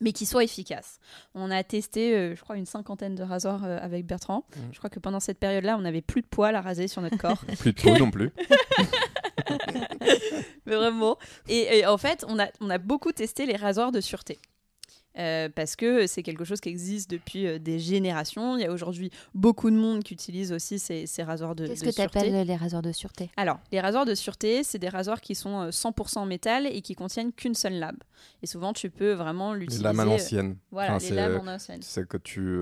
mais 0.00 0.12
qui 0.12 0.26
soit 0.26 0.44
efficace? 0.44 1.00
On 1.34 1.50
a 1.50 1.64
testé, 1.64 2.36
je 2.36 2.40
crois, 2.40 2.56
une 2.56 2.66
cinquantaine 2.66 3.16
de 3.16 3.24
rasoirs 3.24 3.64
avec 3.64 4.06
Bertrand. 4.06 4.44
Mmh. 4.48 4.60
Je 4.70 4.78
crois 4.78 4.90
que 4.90 5.00
pendant 5.00 5.18
cette 5.18 5.40
période-là, 5.40 5.76
on 5.76 5.80
n'avait 5.80 6.02
plus 6.02 6.22
de 6.22 6.28
poils 6.28 6.54
à 6.54 6.60
raser 6.60 6.86
sur 6.86 7.02
notre 7.02 7.18
corps. 7.18 7.44
plus 7.58 7.72
de 7.72 7.80
peau 7.80 7.98
non 7.98 8.08
plus. 8.08 8.30
mais 10.66 10.76
vraiment. 10.76 11.18
Et, 11.48 11.78
et, 11.78 11.86
en 11.86 11.98
fait, 11.98 12.24
on 12.28 12.38
a, 12.38 12.48
on 12.60 12.70
a 12.70 12.78
beaucoup 12.78 13.12
testé 13.12 13.46
les 13.46 13.56
rasoirs 13.56 13.92
de 13.92 14.00
sûreté. 14.00 14.38
Euh, 15.18 15.48
parce 15.52 15.74
que 15.74 16.06
c'est 16.06 16.22
quelque 16.22 16.44
chose 16.44 16.60
qui 16.60 16.68
existe 16.68 17.10
depuis 17.10 17.46
euh, 17.46 17.58
des 17.58 17.80
générations. 17.80 18.56
Il 18.56 18.62
y 18.62 18.64
a 18.64 18.70
aujourd'hui 18.70 19.10
beaucoup 19.34 19.68
de 19.70 19.74
monde 19.74 20.04
qui 20.04 20.14
utilise 20.14 20.52
aussi 20.52 20.78
ces, 20.78 21.06
ces 21.06 21.24
rasoirs 21.24 21.56
de, 21.56 21.66
Qu'est-ce 21.66 21.84
que 21.84 21.90
tu 21.90 22.00
appelles 22.00 22.46
les 22.46 22.56
rasoirs 22.56 22.82
de 22.82 22.92
sûreté? 22.92 23.30
Alors, 23.36 23.58
les 23.72 23.80
rasoirs 23.80 24.04
de 24.04 24.14
sûreté, 24.14 24.62
c'est 24.62 24.78
des 24.78 24.88
rasoirs 24.88 25.20
qui 25.20 25.34
sont 25.34 25.70
100% 25.70 26.22
euh, 26.22 26.24
métal 26.24 26.66
et 26.66 26.82
qui 26.82 26.94
contiennent 26.94 27.32
qu'une 27.32 27.54
seule 27.54 27.80
lame. 27.80 27.98
Et 28.42 28.46
souvent, 28.46 28.72
tu 28.72 28.90
peux 28.90 29.12
vraiment 29.12 29.54
l'utiliser. 29.54 29.82
Les 29.82 29.88
lames 29.88 30.00
à 30.00 30.04
l'ancienne. 30.04 30.56
Voilà, 30.70 30.98
les 30.98 31.10
lames 31.10 31.40
en 31.42 31.52
ancienne. 31.52 31.80
C'est 31.82 32.06
que 32.06 32.16
tu 32.16 32.60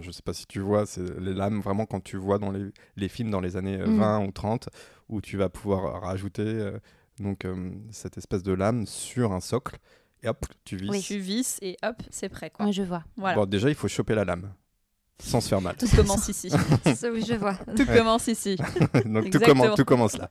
je 0.00 0.06
ne 0.06 0.12
sais 0.12 0.22
pas 0.22 0.32
si 0.32 0.46
tu 0.46 0.60
vois, 0.60 0.86
c'est 0.86 1.18
les 1.20 1.34
lames 1.34 1.60
vraiment 1.60 1.86
quand 1.86 2.02
tu 2.02 2.16
vois 2.16 2.38
dans 2.38 2.50
les, 2.50 2.70
les 2.96 3.08
films 3.08 3.30
dans 3.30 3.40
les 3.40 3.56
années 3.56 3.76
20 3.76 4.20
mm. 4.20 4.26
ou 4.26 4.32
30 4.32 4.68
où 5.12 5.20
tu 5.20 5.36
vas 5.36 5.48
pouvoir 5.48 6.02
rajouter 6.02 6.72
donc 7.20 7.46
cette 7.90 8.18
espèce 8.18 8.42
de 8.42 8.52
lame 8.52 8.86
sur 8.86 9.32
un 9.32 9.40
socle 9.40 9.76
et 10.22 10.28
hop, 10.28 10.46
tu 10.64 10.76
vis. 10.76 10.88
Oui. 10.88 11.00
Tu 11.00 11.18
vis 11.18 11.58
et 11.62 11.76
hop, 11.82 11.96
c'est 12.10 12.28
prêt. 12.28 12.50
Quoi. 12.50 12.66
Oui, 12.66 12.72
je 12.72 12.82
vois. 12.82 13.04
Bon, 13.16 13.44
déjà, 13.44 13.68
il 13.68 13.74
faut 13.74 13.88
choper 13.88 14.14
la 14.14 14.24
lame. 14.24 14.52
Sans 15.18 15.40
se 15.40 15.48
faire 15.48 15.60
mal. 15.60 15.76
Tout 15.76 15.88
commence 15.94 16.28
ici. 16.28 16.50
oui, 17.12 17.24
je 17.26 17.34
vois. 17.34 17.54
Tout 17.76 17.86
commence 17.86 18.26
ici. 18.26 18.56
Donc 19.04 19.30
tout 19.30 19.38
commence, 19.38 19.76
tout 19.76 19.84
commence 19.84 20.16
là. 20.16 20.30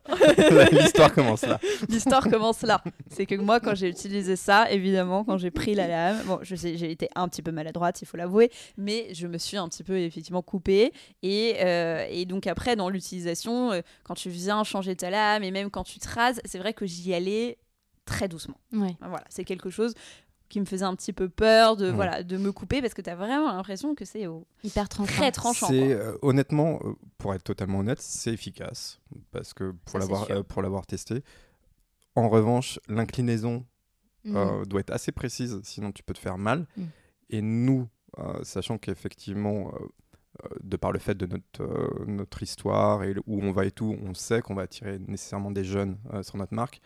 L'histoire 0.70 1.12
commence 1.12 1.42
là. 1.42 1.58
L'histoire 1.88 2.28
commence 2.28 2.62
là. 2.62 2.82
C'est 3.10 3.26
que 3.26 3.34
moi, 3.36 3.60
quand 3.60 3.74
j'ai 3.74 3.88
utilisé 3.88 4.36
ça, 4.36 4.70
évidemment, 4.70 5.24
quand 5.24 5.38
j'ai 5.38 5.50
pris 5.50 5.74
la 5.74 5.88
lame, 5.88 6.22
bon, 6.26 6.38
je 6.42 6.54
sais, 6.56 6.76
j'ai 6.76 6.90
été 6.90 7.08
un 7.14 7.28
petit 7.28 7.42
peu 7.42 7.52
maladroite, 7.52 8.02
il 8.02 8.06
faut 8.06 8.16
l'avouer, 8.16 8.50
mais 8.76 9.08
je 9.14 9.26
me 9.26 9.38
suis 9.38 9.56
un 9.56 9.68
petit 9.68 9.82
peu 9.82 9.98
effectivement 9.98 10.42
coupée. 10.42 10.92
Et, 11.22 11.56
euh, 11.60 12.06
et 12.10 12.26
donc 12.26 12.46
après, 12.46 12.76
dans 12.76 12.88
l'utilisation, 12.88 13.72
euh, 13.72 13.80
quand 14.04 14.14
tu 14.14 14.30
viens 14.30 14.62
changer 14.64 14.94
ta 14.94 15.10
lame 15.10 15.42
et 15.42 15.50
même 15.50 15.70
quand 15.70 15.84
tu 15.84 15.98
te 15.98 16.08
rases, 16.08 16.40
c'est 16.44 16.58
vrai 16.58 16.74
que 16.74 16.86
j'y 16.86 17.14
allais 17.14 17.58
très 18.04 18.28
doucement. 18.28 18.56
Ouais. 18.72 18.96
Voilà, 19.00 19.24
c'est 19.28 19.44
quelque 19.44 19.70
chose 19.70 19.94
qui 20.52 20.60
me 20.60 20.66
faisait 20.66 20.84
un 20.84 20.94
petit 20.94 21.14
peu 21.14 21.30
peur 21.30 21.76
de, 21.76 21.86
voilà, 21.88 22.22
de 22.22 22.36
me 22.36 22.52
couper 22.52 22.82
parce 22.82 22.92
que 22.92 23.00
tu 23.00 23.08
as 23.08 23.14
vraiment 23.14 23.50
l'impression 23.50 23.94
que 23.94 24.04
c'est 24.04 24.28
hyper 24.62 24.86
tranchant. 24.86 25.14
Très 25.14 25.32
tranchant. 25.32 25.66
C'est, 25.66 25.92
euh, 25.94 26.14
honnêtement, 26.20 26.78
euh, 26.84 26.92
pour 27.16 27.32
être 27.32 27.42
totalement 27.42 27.78
honnête, 27.78 28.02
c'est 28.02 28.34
efficace 28.34 29.00
parce 29.30 29.54
que 29.54 29.74
pour 29.86 29.98
l'avoir, 29.98 30.30
euh, 30.30 30.42
pour 30.42 30.60
l'avoir 30.60 30.84
testé. 30.86 31.24
En 32.16 32.28
revanche, 32.28 32.78
l'inclinaison 32.86 33.64
mm. 34.24 34.64
doit 34.66 34.80
être 34.80 34.92
assez 34.92 35.10
précise, 35.10 35.58
sinon 35.64 35.90
tu 35.90 36.02
peux 36.02 36.12
te 36.12 36.18
faire 36.18 36.36
mal. 36.36 36.66
Mm. 36.76 36.82
Et 37.30 37.40
nous, 37.40 37.88
sachant 38.42 38.76
qu'effectivement, 38.76 39.72
de 40.62 40.76
par 40.76 40.92
le 40.92 40.98
fait 40.98 41.14
de 41.14 41.24
notre, 41.24 42.04
notre 42.06 42.42
histoire 42.42 43.04
et 43.04 43.14
où 43.26 43.42
on 43.42 43.52
va 43.52 43.64
et 43.64 43.70
tout, 43.70 43.96
on 44.02 44.12
sait 44.12 44.42
qu'on 44.42 44.54
va 44.54 44.62
attirer 44.62 44.98
nécessairement 44.98 45.50
des 45.50 45.64
jeunes 45.64 45.96
sur 46.20 46.36
notre 46.36 46.52
marque. 46.52 46.82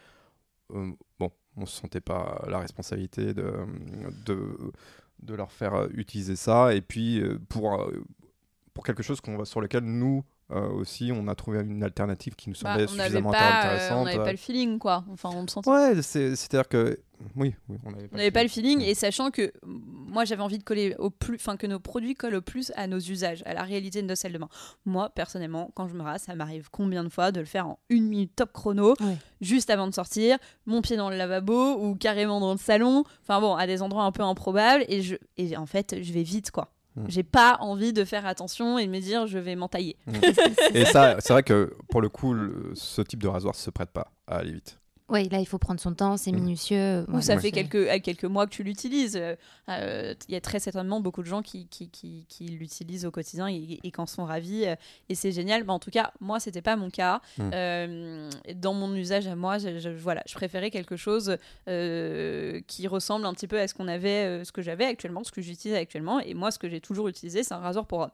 bon, 0.71 1.33
on 1.57 1.63
ne 1.63 1.67
se 1.67 1.81
sentait 1.81 2.01
pas 2.01 2.45
la 2.49 2.59
responsabilité 2.59 3.35
de, 3.35 3.47
leur 5.29 5.53
faire 5.53 5.89
utiliser 5.93 6.37
ça. 6.37 6.75
Et 6.75 6.81
puis, 6.81 7.21
euh, 7.21 7.39
pour, 7.49 7.83
euh, 7.83 8.05
pour 8.75 8.85
quelque 8.85 9.03
chose 9.03 9.21
qu'on 9.21 9.45
sur 9.45 9.61
lequel 9.61 9.85
nous, 9.85 10.25
euh, 10.53 10.68
aussi, 10.68 11.11
on 11.12 11.26
a 11.26 11.34
trouvé 11.34 11.61
une 11.61 11.82
alternative 11.82 12.36
qui 12.36 12.51
nous 12.51 12.57
bah, 12.62 12.70
semblait 12.70 12.86
suffisamment 12.86 13.32
intéressante. 13.32 13.99
on 13.99 14.05
n'avait 14.05 14.18
pas 14.18 14.30
le 14.30 14.36
feeling, 14.36 14.78
quoi. 14.78 15.05
Enfin, 15.11 15.30
on 15.34 15.47
sentait. 15.49 15.68
Ouais, 15.68 16.03
c'est-à-dire 16.03 16.68
que 16.68 17.01
oui, 17.34 17.55
on 17.84 17.90
n'avait 17.90 18.30
pas, 18.30 18.44
le 18.44 18.49
feeling. 18.49 18.80
Et 18.80 18.94
sachant 18.94 19.32
que 19.32 19.53
moi, 19.64 20.24
j'avais 20.24 20.42
envie 20.42 20.59
de 20.59 20.62
coller 20.62 20.94
au 20.99 21.11
plus, 21.11 21.34
enfin 21.34 21.57
que 21.57 21.66
nos 21.66 21.80
produits 21.80 22.14
collent 22.14 22.36
au 22.36 22.42
plus 22.42 22.72
à 22.76 22.86
nos 22.86 22.99
usages, 22.99 23.42
à 23.44 23.55
la 23.55 23.62
réalité 23.62 24.03
de 24.03 24.07
nos 24.07 24.14
salles 24.14 24.32
de 24.32 24.38
bain. 24.38 24.49
Moi, 24.84 25.11
personnellement, 25.11 25.72
quand 25.74 25.88
je 25.88 25.94
me 25.94 26.03
rase, 26.03 26.22
ça 26.22 26.34
m'arrive 26.36 26.68
combien 26.70 27.03
de 27.03 27.09
fois 27.09 27.32
de 27.32 27.40
le 27.40 27.47
faire 27.47 27.66
en 27.66 27.80
une 27.88 28.07
minute 28.07 28.36
top 28.36 28.53
chrono, 28.53 28.94
juste 29.40 29.70
avant 29.70 29.88
de 29.88 29.94
sortir, 29.94 30.38
mon 30.66 30.80
pied 30.80 30.97
dans 30.97 31.11
le 31.11 31.16
lavabo 31.16 31.76
ou 31.80 31.97
carrément 31.97 32.38
dans 32.38 32.53
le 32.53 32.59
salon. 32.59 33.03
Enfin 33.22 33.40
bon, 33.40 33.57
à 33.57 33.66
des 33.66 33.82
endroits 33.82 34.05
un 34.05 34.12
peu 34.12 34.22
improbables. 34.22 34.84
Et 34.88 35.03
je, 35.03 35.16
et 35.38 35.57
en 35.57 35.66
fait, 35.66 36.03
je 36.03 36.12
vais 36.12 36.22
vite, 36.22 36.53
quoi. 36.53 36.70
Mm. 36.97 37.05
J'ai 37.09 37.22
pas 37.22 37.59
envie 37.61 37.92
de 37.92 38.05
faire 38.05 38.26
attention 38.26 38.78
et 38.78 38.86
de 38.86 38.90
me 38.90 39.01
dire 39.01 39.26
je 39.26 39.38
vais 39.38 39.57
m'entailler. 39.57 39.97
Mm. 40.07 40.12
et 40.74 40.84
ça, 40.84 41.16
c'est 41.20 41.32
vrai 41.32 41.42
que 41.42 41.74
pour 41.90 42.01
le 42.01 42.09
coup, 42.09 42.34
ce 42.74 43.03
type 43.03 43.22
de 43.22 43.28
rasoir 43.28 43.55
se 43.55 43.70
prête 43.70 43.90
pas 43.90 44.12
à 44.26 44.38
aller 44.38 44.53
vite. 44.53 44.78
Oui, 45.09 45.29
là, 45.29 45.39
il 45.39 45.47
faut 45.47 45.59
prendre 45.59 45.79
son 45.79 45.95
temps, 45.95 46.17
c'est 46.17 46.33
mm. 46.33 46.35
minutieux. 46.35 47.07
Ou 47.13 47.21
ça 47.21 47.39
fait 47.39 47.53
quelques, 47.53 48.03
quelques 48.03 48.25
mois 48.25 48.47
que 48.47 48.51
tu 48.51 48.65
l'utilises. 48.65 49.17
Euh, 49.17 49.37
euh, 49.69 50.15
il 50.29 50.35
y 50.35 50.37
a 50.37 50.41
très 50.41 50.59
certainement 50.59 51.01
beaucoup 51.01 51.23
de 51.23 51.29
gens 51.29 51.43
qui, 51.43 51.69
qui, 51.69 51.89
qui, 51.91 52.27
qui 52.29 52.47
l'utilisent 52.47 53.07
au 53.07 53.13
quotidien 53.13 53.49
et, 53.49 53.79
et 53.85 53.91
qu'en 53.93 54.07
sont 54.07 54.25
ravis. 54.25 54.67
Euh, 54.67 54.75
et 55.09 55.15
c'est 55.15 55.31
génial. 55.31 55.63
Mais 55.65 55.73
en 55.73 55.79
tout 55.79 55.91
cas, 55.91 56.13
moi, 56.21 56.41
c'était 56.41 56.63
pas 56.63 56.77
mon 56.77 56.91
cas. 56.91 57.21
Mm. 57.39 58.31
dans 58.57 58.75
mon 58.75 58.95
usage 58.95 59.27
à 59.27 59.37
moi, 59.37 59.59
je, 59.59 59.89
voilà, 59.91 60.23
je 60.27 60.35
préférais 60.35 60.71
quelque 60.71 60.97
chose 60.97 61.37
qui 61.67 62.89
ressemble 62.89 63.27
un 63.27 63.35
petit 63.35 63.47
peu 63.47 63.61
à 63.61 63.69
ce 63.69 63.75
qu'on 63.75 63.89
avait, 63.89 64.45
ce 64.45 64.51
que 64.53 64.63
j'avais 64.63 64.87
actuellement, 64.87 65.23
ce 65.23 65.33
que 65.33 65.41
j'utilise 65.41 65.77
actuellement. 65.77 66.21
Et 66.21 66.35
moi, 66.35 66.51
ce 66.51 66.59
que 66.59 66.69
j'ai 66.69 66.81
toujours 66.81 67.09
utilisé, 67.09 67.45
c'est 67.45 67.55
un 67.55 67.59
rasoir 67.59 67.87
pour 67.87 68.09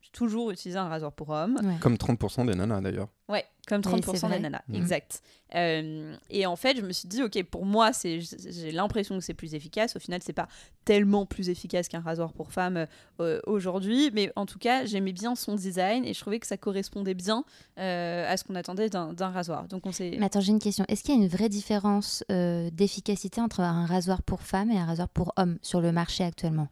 j'ai 0.00 0.10
toujours 0.10 0.50
utilisé 0.50 0.78
un 0.78 0.88
rasoir 0.88 1.12
pour 1.12 1.30
homme. 1.30 1.60
Comme 1.80 1.96
30% 1.96 2.46
des 2.46 2.54
nanas 2.54 2.80
d'ailleurs. 2.80 3.08
Ouais, 3.28 3.44
comme 3.66 3.80
30% 3.80 4.30
des 4.30 4.38
nanas, 4.38 4.62
mhm. 4.68 4.76
exact. 4.76 5.22
Euh, 5.54 6.14
et 6.30 6.46
en 6.46 6.56
fait, 6.56 6.76
je 6.76 6.82
me 6.82 6.92
suis 6.92 7.08
dit, 7.08 7.22
ok, 7.22 7.42
pour 7.44 7.66
moi, 7.66 7.90
j'ai 8.02 8.72
l'impression 8.72 9.18
que 9.18 9.24
c'est 9.24 9.34
plus 9.34 9.54
efficace. 9.54 9.96
Au 9.96 9.98
final, 9.98 10.20
c'est 10.22 10.32
pas 10.32 10.48
tellement 10.84 11.26
plus 11.26 11.50
efficace 11.50 11.88
qu'un 11.88 12.00
rasoir 12.00 12.32
pour 12.32 12.52
femme 12.52 12.86
euh, 13.20 13.40
aujourd'hui, 13.46 14.10
mais 14.14 14.32
en 14.36 14.46
tout 14.46 14.58
cas, 14.58 14.86
j'aimais 14.86 15.12
bien 15.12 15.34
son 15.34 15.54
design 15.56 16.04
et 16.04 16.14
je 16.14 16.20
trouvais 16.20 16.38
que 16.38 16.46
ça 16.46 16.56
correspondait 16.56 17.14
bien 17.14 17.44
euh, 17.78 18.32
à 18.32 18.36
ce 18.36 18.44
qu'on 18.44 18.54
attendait 18.54 18.88
d'un 18.88 19.30
rasoir. 19.30 19.68
Donc 19.68 19.84
on 19.86 19.92
s'est. 19.92 20.16
Mais 20.18 20.26
attends, 20.26 20.40
j'ai 20.40 20.52
une 20.52 20.58
question. 20.58 20.84
Est-ce 20.88 21.02
qu'il 21.02 21.14
y 21.14 21.18
a 21.18 21.22
une 21.22 21.28
vraie 21.28 21.48
différence 21.48 22.24
d'efficacité 22.28 23.40
entre 23.40 23.60
un 23.60 23.84
rasoir 23.84 24.22
pour 24.22 24.42
femme 24.42 24.70
et 24.70 24.78
un 24.78 24.86
rasoir 24.86 25.08
pour 25.08 25.32
homme 25.36 25.58
sur 25.62 25.80
le 25.80 25.92
marché 25.92 26.24
actuellement? 26.24 26.68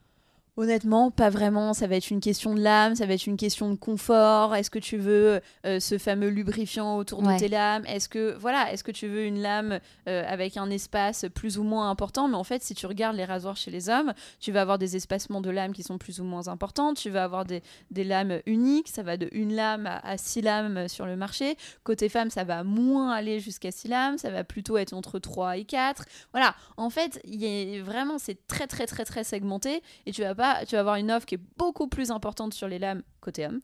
Honnêtement, 0.56 1.10
pas 1.10 1.30
vraiment. 1.30 1.74
Ça 1.74 1.88
va 1.88 1.96
être 1.96 2.10
une 2.10 2.20
question 2.20 2.54
de 2.54 2.60
lame, 2.60 2.94
ça 2.94 3.06
va 3.06 3.14
être 3.14 3.26
une 3.26 3.36
question 3.36 3.70
de 3.70 3.74
confort. 3.74 4.54
Est-ce 4.54 4.70
que 4.70 4.78
tu 4.78 4.96
veux 4.96 5.40
euh, 5.66 5.80
ce 5.80 5.98
fameux 5.98 6.28
lubrifiant 6.28 6.96
autour 6.96 7.22
de 7.22 7.36
tes 7.36 7.48
lames? 7.48 7.84
Est-ce 7.86 8.08
que 8.08 8.36
voilà, 8.38 8.72
est-ce 8.72 8.84
que 8.84 8.92
tu 8.92 9.08
veux 9.08 9.24
une 9.24 9.42
lame 9.42 9.80
euh, 10.08 10.24
avec 10.28 10.56
un 10.56 10.70
espace 10.70 11.26
plus 11.34 11.58
ou 11.58 11.64
moins 11.64 11.90
important? 11.90 12.28
Mais 12.28 12.36
en 12.36 12.44
fait, 12.44 12.62
si 12.62 12.76
tu 12.76 12.86
regardes 12.86 13.16
les 13.16 13.24
rasoirs 13.24 13.56
chez 13.56 13.72
les 13.72 13.88
hommes, 13.88 14.14
tu 14.38 14.52
vas 14.52 14.60
avoir 14.60 14.78
des 14.78 14.94
espacements 14.94 15.40
de 15.40 15.50
lames 15.50 15.72
qui 15.72 15.82
sont 15.82 15.98
plus 15.98 16.20
ou 16.20 16.24
moins 16.24 16.46
importants. 16.46 16.94
Tu 16.94 17.10
vas 17.10 17.24
avoir 17.24 17.44
des, 17.44 17.60
lames 17.90 18.38
uniques. 18.46 18.90
Ça 18.90 19.02
va 19.02 19.16
de 19.16 19.28
une 19.32 19.56
lame 19.56 19.88
à, 20.04 20.16
six 20.18 20.40
lames 20.40 20.86
sur 20.86 21.06
le 21.06 21.16
marché. 21.16 21.56
Côté 21.82 22.08
femme, 22.08 22.30
ça 22.30 22.44
va 22.44 22.62
moins 22.62 23.10
aller 23.10 23.40
jusqu'à 23.40 23.72
six 23.72 23.88
lames. 23.88 24.18
Ça 24.18 24.30
va 24.30 24.44
plutôt 24.44 24.76
être 24.76 24.92
entre 24.92 25.18
3 25.18 25.56
et 25.56 25.64
4. 25.64 26.04
Voilà. 26.30 26.54
En 26.76 26.90
fait, 26.90 27.20
y 27.24 27.80
vraiment, 27.80 28.18
c'est 28.18 28.46
très 28.46 28.68
très 28.68 28.86
très 28.86 29.04
très 29.04 29.24
segmenté 29.24 29.82
et 30.06 30.12
tu 30.12 30.22
vas 30.22 30.36
pas 30.36 30.43
tu 30.66 30.74
vas 30.74 30.80
avoir 30.80 30.96
une 30.96 31.10
offre 31.10 31.26
qui 31.26 31.36
est 31.36 31.40
beaucoup 31.56 31.88
plus 31.88 32.10
importante 32.10 32.54
sur 32.54 32.68
les 32.68 32.78
lames 32.78 33.02
côté 33.20 33.46
homme 33.46 33.60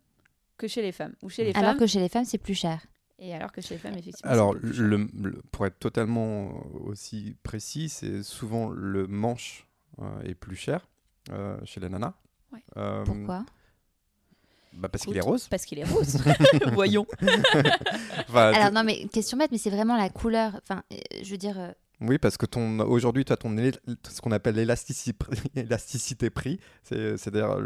que 0.58 0.68
chez 0.68 0.82
les 0.82 0.92
femmes. 0.92 1.14
Ou 1.22 1.30
chez 1.30 1.44
les 1.44 1.52
alors 1.54 1.76
que 1.76 1.86
chez 1.86 2.00
les 2.00 2.08
femmes, 2.08 2.24
c'est 2.24 2.38
plus 2.38 2.54
cher. 2.54 2.80
Et 3.18 3.34
alors 3.34 3.52
que 3.52 3.60
chez 3.60 3.74
les 3.74 3.78
femmes, 3.78 3.96
effectivement. 3.96 4.30
Alors, 4.30 4.54
le, 4.54 5.06
pour 5.52 5.66
être 5.66 5.78
totalement 5.78 6.52
aussi 6.84 7.36
précis, 7.42 7.88
c'est 7.88 8.22
souvent 8.22 8.70
le 8.70 9.06
manche 9.06 9.66
euh, 10.00 10.22
est 10.22 10.34
plus 10.34 10.56
cher 10.56 10.88
euh, 11.30 11.58
chez 11.64 11.80
les 11.80 11.88
nanas. 11.88 12.14
Euh, 12.76 13.04
Pourquoi? 13.04 13.44
Bah 14.72 14.88
parce 14.88 15.04
qu'il 15.04 15.16
est 15.16 15.20
rose. 15.20 15.48
Parce 15.48 15.64
qu'il 15.64 15.78
est 15.80 15.84
rose. 15.84 16.18
Voyons. 16.72 17.06
Alors 18.32 18.72
non 18.72 18.84
mais 18.84 19.06
question 19.08 19.36
bête, 19.36 19.50
mais 19.50 19.58
c'est 19.58 19.70
vraiment 19.70 19.96
la 19.96 20.08
couleur. 20.08 20.60
Enfin, 20.62 20.82
je 21.22 21.30
veux 21.30 21.36
dire, 21.36 21.74
oui, 22.00 22.18
parce 22.18 22.36
que 22.38 22.46
ton 22.46 22.80
aujourd'hui, 22.80 23.24
tu 23.24 23.32
as 23.32 23.36
ton 23.36 23.56
ce 24.08 24.20
qu'on 24.22 24.32
appelle 24.32 24.54
l'élasticité 24.54 26.30
prix, 26.30 26.58
c'est-à-dire 26.82 27.56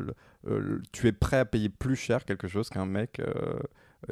tu 0.92 1.06
es 1.06 1.12
prêt 1.12 1.38
à 1.38 1.44
payer 1.44 1.68
plus 1.68 1.96
cher 1.96 2.24
quelque 2.24 2.48
chose 2.48 2.68
qu'un 2.68 2.86
mec 2.86 3.20
euh, 3.20 3.58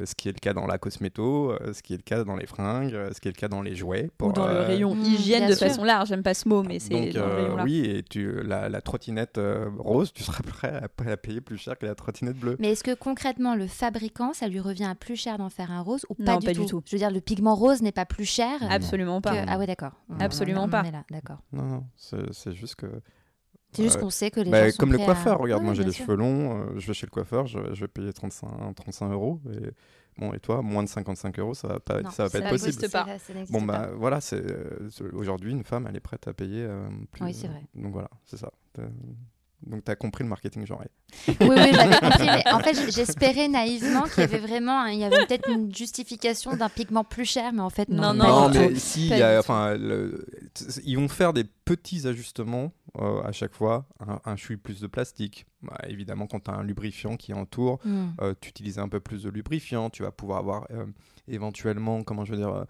ce 0.03 0.15
qui 0.15 0.29
est 0.29 0.31
le 0.31 0.39
cas 0.39 0.53
dans 0.53 0.65
la 0.65 0.77
cosméto, 0.77 1.51
euh, 1.51 1.73
ce 1.73 1.81
qui 1.81 1.93
est 1.93 1.97
le 1.97 2.03
cas 2.03 2.23
dans 2.23 2.35
les 2.35 2.45
fringues, 2.45 2.93
euh, 2.93 3.11
ce 3.13 3.21
qui 3.21 3.27
est 3.27 3.31
le 3.31 3.39
cas 3.39 3.47
dans 3.47 3.61
les 3.61 3.75
jouets. 3.75 4.09
Ou 4.21 4.31
dans 4.31 4.47
le 4.47 4.59
rayon 4.59 4.95
mmh, 4.95 5.03
hygiène 5.03 5.49
de 5.49 5.55
façon 5.55 5.83
large, 5.83 6.09
j'aime 6.09 6.23
pas 6.23 6.33
ce 6.33 6.47
mot, 6.47 6.63
mais 6.63 6.79
c'est 6.79 7.11
dans 7.11 7.27
le 7.27 7.33
rayon 7.33 7.63
Oui, 7.63 7.85
et 7.85 8.03
tu, 8.03 8.41
la, 8.43 8.81
trottinette 8.81 9.39
rose, 9.77 10.13
tu 10.13 10.23
seras 10.23 10.43
prêt 10.43 10.81
à, 11.07 11.17
payer 11.17 11.41
plus 11.41 11.57
cher 11.57 11.77
que 11.77 11.85
la 11.85 11.95
trottinette 11.95 12.37
bleue. 12.37 12.55
Mais 12.59 12.71
est-ce 12.71 12.83
que 12.83 12.93
concrètement, 12.93 13.55
le 13.55 13.67
fabricant, 13.67 14.33
ça 14.33 14.47
lui 14.47 14.59
revient 14.59 14.85
à 14.85 14.95
plus 14.95 15.15
cher 15.15 15.37
d'en 15.37 15.49
faire 15.49 15.71
un 15.71 15.81
rose 15.81 16.05
ou 16.09 16.15
pas, 16.15 16.37
du, 16.37 16.53
tout. 16.65 16.81
Je 16.85 16.91
veux 16.91 16.99
dire, 16.99 17.11
le 17.11 17.21
pigment 17.21 17.55
rose 17.55 17.81
n'est 17.81 17.91
pas 17.91 18.05
plus 18.05 18.25
cher 18.25 18.59
Absolument 18.69 19.21
pas. 19.21 19.33
Ah 19.47 19.57
ouais, 19.57 19.67
d'accord. 19.67 19.93
Absolument 20.19 20.69
pas. 20.69 20.83
d'accord. 21.09 21.39
Non, 21.51 21.63
non, 21.63 21.83
c'est 21.95 22.53
juste 22.53 22.75
que... 22.75 22.87
C'est 23.73 23.83
juste 23.83 23.99
qu'on 23.99 24.09
sait 24.09 24.31
que 24.31 24.39
les 24.39 24.51
bah, 24.51 24.69
gens 24.69 24.75
Comme 24.77 24.91
le 24.91 24.99
coiffeur, 24.99 25.39
regarde, 25.39 25.63
moi 25.63 25.73
j'ai 25.73 25.83
les 25.83 25.91
cheveux 25.91 26.15
longs, 26.15 26.77
je 26.77 26.87
vais 26.87 26.93
chez 26.93 27.05
le 27.05 27.11
coiffeur, 27.11 27.47
je, 27.47 27.59
je 27.73 27.81
vais 27.81 27.87
payer 27.87 28.13
35, 28.13 28.75
35 28.75 29.11
euros. 29.11 29.41
Et 29.51 29.71
Bon, 30.17 30.33
et 30.33 30.39
toi, 30.39 30.61
moins 30.61 30.83
de 30.83 30.89
55 30.89 31.39
euros, 31.39 31.53
ça 31.53 31.67
va 31.67 31.79
pas, 31.79 31.99
ça 32.11 32.25
va 32.25 32.29
pas 32.29 32.39
être 32.39 32.49
possible. 32.49 32.89
Pas. 32.89 33.07
bon, 33.49 33.61
bah 33.61 33.89
voilà, 33.95 34.21
c'est 34.21 34.43
euh, 34.45 34.89
aujourd'hui 35.13 35.51
une 35.51 35.63
femme, 35.63 35.87
elle 35.89 35.95
est 35.95 36.01
prête 36.01 36.27
à 36.27 36.33
payer. 36.33 36.63
Euh, 36.63 36.87
plus, 37.11 37.25
oui, 37.25 37.33
c'est 37.33 37.47
vrai. 37.47 37.63
donc 37.75 37.93
voilà, 37.93 38.09
c'est 38.25 38.37
ça. 38.37 38.51
Donc, 39.65 39.85
tu 39.85 39.91
as 39.91 39.95
compris 39.95 40.23
le 40.25 40.29
marketing 40.29 40.65
genré. 40.65 40.87
Oui, 41.27 41.35
oui, 41.39 41.47
j'avais 41.73 41.97
compris. 41.97 42.25
Mais 42.25 42.43
en 42.51 42.59
fait, 42.59 42.91
j'espérais 42.91 43.47
naïvement 43.47 44.03
qu'il 44.03 44.19
y 44.19 44.23
avait 44.23 44.39
vraiment, 44.39 44.85
il 44.85 44.99
y 44.99 45.05
avait 45.05 45.25
peut-être 45.25 45.49
une 45.49 45.73
justification 45.73 46.55
d'un 46.57 46.69
pigment 46.69 47.05
plus 47.05 47.25
cher, 47.25 47.53
mais 47.53 47.61
en 47.61 47.69
fait, 47.69 47.87
non. 47.89 48.13
Non, 48.13 48.49
non, 48.49 48.49
mais 48.49 48.75
si, 48.75 49.07
y 49.07 49.21
a, 49.21 49.39
enfin, 49.39 49.75
ils 50.83 50.97
vont 50.97 51.07
faire 51.07 51.33
des 51.33 51.45
petits 51.45 52.07
ajustements 52.07 52.71
euh, 52.99 53.23
à 53.23 53.31
chaque 53.31 53.53
fois. 53.53 53.87
Un, 53.99 54.19
un 54.23 54.35
chouille 54.35 54.57
plus 54.57 54.79
de 54.79 54.87
plastique. 54.87 55.47
Bah, 55.61 55.77
évidemment, 55.87 56.27
quand 56.27 56.41
tu 56.41 56.51
as 56.51 56.53
un 56.53 56.63
lubrifiant 56.63 57.17
qui 57.17 57.33
entoure, 57.33 57.79
mm. 57.85 58.09
euh, 58.21 58.33
tu 58.39 58.49
utilises 58.49 58.79
un 58.79 58.87
peu 58.87 58.99
plus 58.99 59.23
de 59.23 59.29
lubrifiant. 59.29 59.89
Tu 59.89 60.03
vas 60.03 60.11
pouvoir 60.11 60.39
avoir 60.39 60.67
euh, 60.71 60.85
éventuellement, 61.27 62.03
comment 62.03 62.25
je 62.25 62.33
veux 62.33 62.37
dire, 62.37 62.65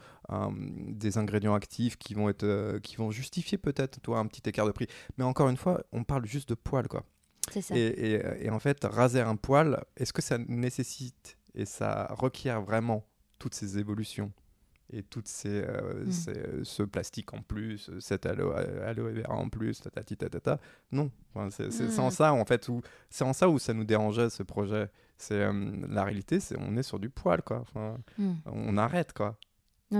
des 0.88 1.17
ingrédients 1.17 1.55
actifs 1.55 1.97
qui 1.97 2.13
vont, 2.13 2.30
être, 2.30 2.78
qui 2.80 2.95
vont 2.95 3.11
justifier 3.11 3.57
peut-être 3.57 3.99
toi 4.01 4.19
un 4.19 4.28
petit 4.28 4.47
écart 4.47 4.65
de 4.65 4.71
prix. 4.71 4.88
Mais 5.17 5.24
encore 5.24 5.49
une 5.49 5.57
fois, 5.57 5.84
on 5.91 6.03
parle 6.03 6.26
juste 6.26 6.49
de 6.49 6.55
poils, 6.55 6.88
quoi. 6.88 7.03
Ça. 7.51 7.76
Et, 7.76 8.21
et, 8.39 8.49
en 8.49 8.59
fait, 8.59 8.84
raser 8.86 9.19
un 9.19 9.36
poil, 9.36 9.84
est-ce 9.97 10.13
que 10.13 10.21
ça 10.21 10.38
nécessite 10.38 11.38
et 11.53 11.65
ça 11.65 12.07
requiert 12.11 12.61
vraiment 12.61 13.05
toutes 13.38 13.53
ces 13.53 13.78
évolutions? 13.78 14.32
Et 14.91 15.03
toutes 15.03 15.27
ces, 15.27 15.61
mm. 15.61 16.63
ce 16.63 16.84
plastique 16.84 17.34
en 17.34 17.41
plus, 17.41 17.89
cet 17.99 18.25
aloe, 18.25 18.53
aloe 18.86 19.13
vera 19.13 19.34
en 19.34 19.49
plus, 19.49 19.79
tatati 19.81 20.17
tatata. 20.17 20.59
Non, 20.91 21.11
c'est 21.49 21.99
en 21.99 22.11
ça 22.11 22.34
en 22.34 22.45
fait 22.45 22.67
où 22.69 22.81
c'est 23.09 23.23
en 23.23 23.34
ça 23.34 23.49
où 23.49 23.59
ça 23.59 23.73
nous 23.73 23.86
dérangeait 23.86 24.29
ce 24.29 24.43
projet. 24.43 24.89
C'est 25.17 25.47
la 25.89 26.03
réalité, 26.03 26.39
c'est 26.39 26.57
on 26.59 26.75
est 26.75 26.84
sur 26.84 26.99
du 26.99 27.09
poil 27.09 27.41
quoi. 27.41 27.61
Enfin, 27.61 27.97
On 28.45 28.77
arrête 28.77 29.13
quoi 29.13 29.38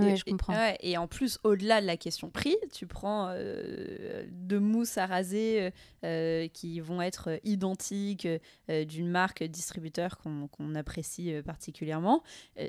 et, 0.02 0.16
je 0.16 0.24
comprends. 0.24 0.74
et 0.80 0.96
en 0.96 1.06
plus, 1.06 1.38
au-delà 1.44 1.80
de 1.80 1.86
la 1.86 1.96
question 1.96 2.30
prix, 2.30 2.56
tu 2.72 2.86
prends 2.86 3.28
euh, 3.30 4.24
deux 4.30 4.60
mousses 4.60 4.98
à 4.98 5.06
raser 5.06 5.70
euh, 6.04 6.48
qui 6.48 6.80
vont 6.80 7.00
être 7.00 7.38
identiques 7.44 8.28
euh, 8.70 8.84
d'une 8.84 9.08
marque 9.08 9.42
distributeur 9.44 10.18
qu'on 10.18 10.74
apprécie 10.74 11.34
particulièrement. 11.44 12.22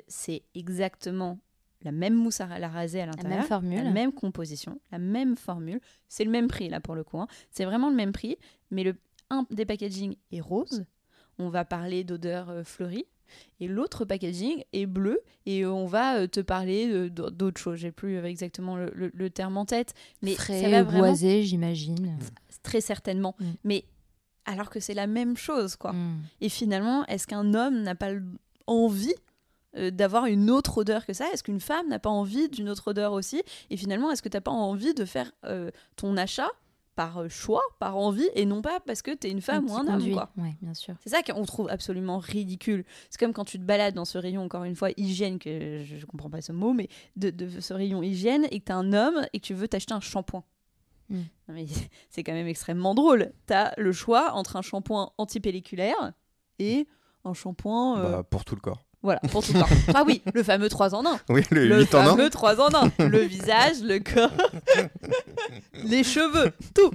c'est 0.08 0.42
exactement 0.54 1.38
la 1.82 1.92
même 1.92 2.14
mousse 2.14 2.40
à 2.40 2.58
la 2.58 2.68
raser 2.68 3.00
à 3.00 3.06
l'intérieur, 3.06 3.30
la 3.30 3.36
même 3.36 3.46
formule, 3.46 3.82
la 3.84 3.90
même 3.90 4.12
composition, 4.12 4.80
la 4.90 4.98
même 4.98 5.36
formule. 5.36 5.80
C'est 6.08 6.24
le 6.24 6.30
même 6.30 6.48
prix 6.48 6.68
là 6.68 6.80
pour 6.80 6.94
le 6.94 7.04
coup. 7.04 7.18
Hein. 7.20 7.28
C'est 7.50 7.64
vraiment 7.64 7.90
le 7.90 7.96
même 7.96 8.12
prix, 8.12 8.36
mais 8.70 8.82
le 8.82 8.96
un 9.30 9.46
des 9.50 9.66
packaging 9.66 10.16
est 10.32 10.40
rose. 10.40 10.84
On 11.38 11.48
va 11.48 11.64
parler 11.64 12.04
d'odeur 12.04 12.62
fleurie 12.64 13.06
et 13.60 13.68
l'autre 13.68 14.04
packaging 14.04 14.62
est 14.72 14.86
bleu 14.86 15.20
et 15.44 15.66
on 15.66 15.86
va 15.86 16.18
euh, 16.18 16.26
te 16.26 16.40
parler 16.40 17.10
d'autres 17.10 17.60
choses. 17.60 17.78
J'ai 17.78 17.92
plus 17.92 18.18
exactement 18.24 18.76
le, 18.76 19.30
terme 19.30 19.56
en 19.56 19.64
tête, 19.64 19.94
mais 20.22 20.34
Frais, 20.34 20.62
ça 20.62 20.68
va 20.70 20.84
boisé, 20.84 21.42
j'imagine. 21.42 22.18
Très 22.62 22.80
certainement. 22.80 23.34
Mm. 23.38 23.44
Mais 23.64 23.84
alors 24.44 24.70
que 24.70 24.80
c'est 24.80 24.94
la 24.94 25.06
même 25.06 25.36
chose, 25.36 25.76
quoi. 25.76 25.92
Mm. 25.92 26.22
Et 26.40 26.48
finalement, 26.48 27.04
est-ce 27.06 27.26
qu'un 27.26 27.54
homme 27.54 27.82
n'a 27.82 27.94
pas 27.94 28.12
envie 28.66 29.14
euh, 29.76 29.90
d'avoir 29.90 30.26
une 30.26 30.50
autre 30.50 30.78
odeur 30.78 31.06
que 31.06 31.12
ça? 31.12 31.26
Est-ce 31.32 31.42
qu'une 31.42 31.60
femme 31.60 31.88
n'a 31.88 31.98
pas 31.98 32.10
envie 32.10 32.48
d'une 32.48 32.68
autre 32.68 32.88
odeur 32.88 33.12
aussi? 33.12 33.42
Et 33.70 33.76
finalement, 33.76 34.10
est-ce 34.10 34.22
que 34.22 34.28
tu 34.28 34.36
n'as 34.36 34.42
pas 34.42 34.50
envie 34.50 34.94
de 34.94 35.04
faire 35.04 35.32
euh, 35.44 35.70
ton 35.96 36.16
achat 36.16 36.50
par 36.96 37.18
euh, 37.18 37.28
choix, 37.28 37.62
par 37.78 37.96
envie, 37.96 38.28
et 38.34 38.46
non 38.46 38.62
pas 38.62 38.80
parce 38.80 39.02
que 39.02 39.14
tu 39.14 39.28
es 39.28 39.30
une 39.30 39.42
femme 39.42 39.68
ou 39.68 39.76
un 39.76 39.86
homme. 39.86 40.12
Quoi? 40.12 40.30
bien 40.60 40.74
sûr. 40.74 40.94
C'est 41.00 41.10
ça 41.10 41.22
qu'on 41.22 41.44
trouve 41.44 41.68
absolument 41.68 42.18
ridicule. 42.18 42.84
C'est 43.10 43.20
comme 43.20 43.34
quand 43.34 43.44
tu 43.44 43.58
te 43.58 43.64
balades 43.64 43.94
dans 43.94 44.06
ce 44.06 44.18
rayon, 44.18 44.42
encore 44.42 44.64
une 44.64 44.74
fois, 44.74 44.88
hygiène, 44.96 45.38
que 45.38 45.84
je, 45.84 45.96
ne 45.96 46.04
comprends 46.06 46.30
pas 46.30 46.40
ce 46.40 46.52
mot, 46.52 46.72
mais 46.72 46.88
de, 47.16 47.60
ce 47.60 47.74
rayon 47.74 48.02
hygiène, 48.02 48.46
et 48.50 48.60
que 48.60 48.64
tu 48.64 48.72
es 48.72 48.74
un 48.74 48.92
homme 48.94 49.26
et 49.32 49.40
que 49.40 49.44
tu 49.46 49.54
veux 49.54 49.68
t'acheter 49.68 49.92
un 49.92 50.00
shampoing. 50.00 50.42
Hmm. 51.10 51.22
C'est 52.10 52.24
quand 52.24 52.32
même 52.32 52.48
extrêmement 52.48 52.94
drôle. 52.94 53.32
Tu 53.46 53.52
as 53.52 53.74
le 53.76 53.92
choix 53.92 54.32
entre 54.32 54.56
un 54.56 54.62
shampoing 54.62 55.12
antipelliculaire 55.18 56.12
et 56.58 56.88
un 57.24 57.34
shampoing. 57.34 57.98
Euh, 57.98 58.10
bah, 58.10 58.22
pour 58.22 58.44
tout 58.44 58.54
le 58.54 58.60
corps. 58.60 58.85
Voilà, 59.06 59.20
pour 59.30 59.44
tout 59.44 59.52
le 59.52 59.60
corps. 59.60 59.68
Ah 59.94 60.02
oui, 60.04 60.20
le 60.34 60.42
fameux 60.42 60.68
3 60.68 60.92
en 60.96 61.06
1. 61.06 61.20
Oui, 61.28 61.44
le, 61.52 61.68
le 61.68 61.78
8 61.78 61.94
en 61.94 61.98
1. 61.98 62.02
Le 62.02 62.10
fameux 62.10 62.30
3 62.30 62.60
en 62.60 62.90
1. 62.98 63.08
Le 63.08 63.20
visage, 63.20 63.80
le 63.82 64.00
corps, 64.00 64.32
les 65.84 66.02
cheveux, 66.02 66.50
tout. 66.74 66.90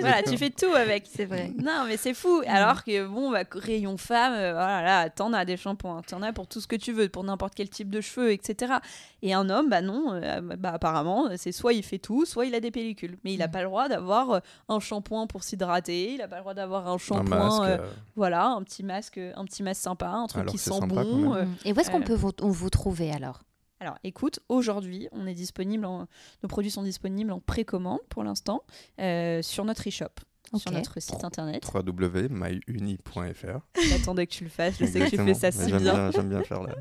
Voilà, 0.00 0.24
tu 0.24 0.36
fais 0.36 0.50
tout 0.50 0.74
avec. 0.74 1.04
C'est 1.08 1.24
vrai. 1.24 1.52
Non, 1.62 1.84
mais 1.86 1.96
c'est 1.96 2.14
fou. 2.14 2.42
Alors 2.48 2.82
que, 2.82 3.06
bon, 3.06 3.30
bah, 3.30 3.44
rayon 3.52 3.96
femme, 3.96 4.32
euh, 4.34 4.52
voilà, 4.54 4.82
là, 4.82 5.08
t'en 5.08 5.32
as 5.32 5.44
des 5.44 5.56
shampoings. 5.56 6.02
T'en 6.02 6.20
as 6.22 6.32
pour 6.32 6.48
tout 6.48 6.60
ce 6.60 6.66
que 6.66 6.74
tu 6.74 6.92
veux, 6.92 7.08
pour 7.08 7.22
n'importe 7.22 7.54
quel 7.54 7.68
type 7.68 7.90
de 7.90 8.00
cheveux, 8.00 8.32
etc. 8.32 8.74
Et 9.22 9.32
un 9.32 9.48
homme, 9.48 9.70
bah 9.70 9.82
non, 9.82 10.14
euh, 10.14 10.40
bah, 10.40 10.72
apparemment, 10.74 11.28
c'est 11.36 11.52
soit 11.52 11.74
il 11.74 11.84
fait 11.84 11.98
tout, 11.98 12.24
soit 12.24 12.46
il 12.46 12.56
a 12.56 12.60
des 12.60 12.72
pellicules. 12.72 13.18
Mais 13.24 13.34
il 13.34 13.38
n'a 13.38 13.46
mm. 13.46 13.52
pas 13.52 13.60
le 13.60 13.68
droit 13.68 13.88
d'avoir 13.88 14.30
euh, 14.32 14.40
un 14.68 14.80
shampoing 14.80 15.28
pour 15.28 15.44
s'hydrater. 15.44 16.14
Il 16.14 16.18
n'a 16.18 16.26
pas 16.26 16.36
le 16.36 16.42
droit 16.42 16.54
d'avoir 16.54 16.88
un 16.88 16.98
shampoing. 16.98 17.78
voilà, 18.16 18.48
un 18.48 18.62
petit 18.64 18.82
masque, 18.82 19.18
un 19.18 19.44
petit 19.44 19.62
masque 19.62 19.82
sympa, 19.82 20.08
un 20.08 20.26
truc 20.26 20.46
qui 20.46 20.58
sent 20.58 20.80
bon. 20.88 21.36
Et 21.64 21.72
où 21.72 21.80
est-ce 21.80 21.90
qu'on 21.90 22.00
euh, 22.00 22.04
peut 22.04 22.14
vous, 22.14 22.32
vous 22.40 22.70
trouver 22.70 23.10
alors? 23.10 23.42
Alors, 23.80 23.98
écoute, 24.04 24.38
aujourd'hui, 24.48 25.08
on 25.10 25.26
est 25.26 25.34
disponible, 25.34 25.84
nos 25.84 26.48
produits 26.48 26.70
sont 26.70 26.84
disponibles 26.84 27.32
en 27.32 27.40
précommande 27.40 27.98
pour 28.08 28.22
l'instant 28.22 28.62
euh, 29.00 29.42
sur 29.42 29.64
notre 29.64 29.88
e-shop. 29.88 30.12
Sur 30.54 30.70
notre 30.70 31.00
site 31.00 31.24
internet. 31.24 31.64
www.myuni.fr. 31.74 33.58
J'attendais 33.88 34.26
que 34.26 34.32
tu 34.32 34.44
le 34.44 34.50
fasses, 34.50 34.76
je 34.78 34.84
sais 34.84 35.00
que 35.00 35.10
tu 35.10 35.16
fais 35.16 35.34
ça 35.34 35.50
si 35.50 35.72
bien. 35.72 36.10
J'aime 36.10 36.28
bien 36.28 36.42
faire 36.42 36.62
la, 36.62 36.74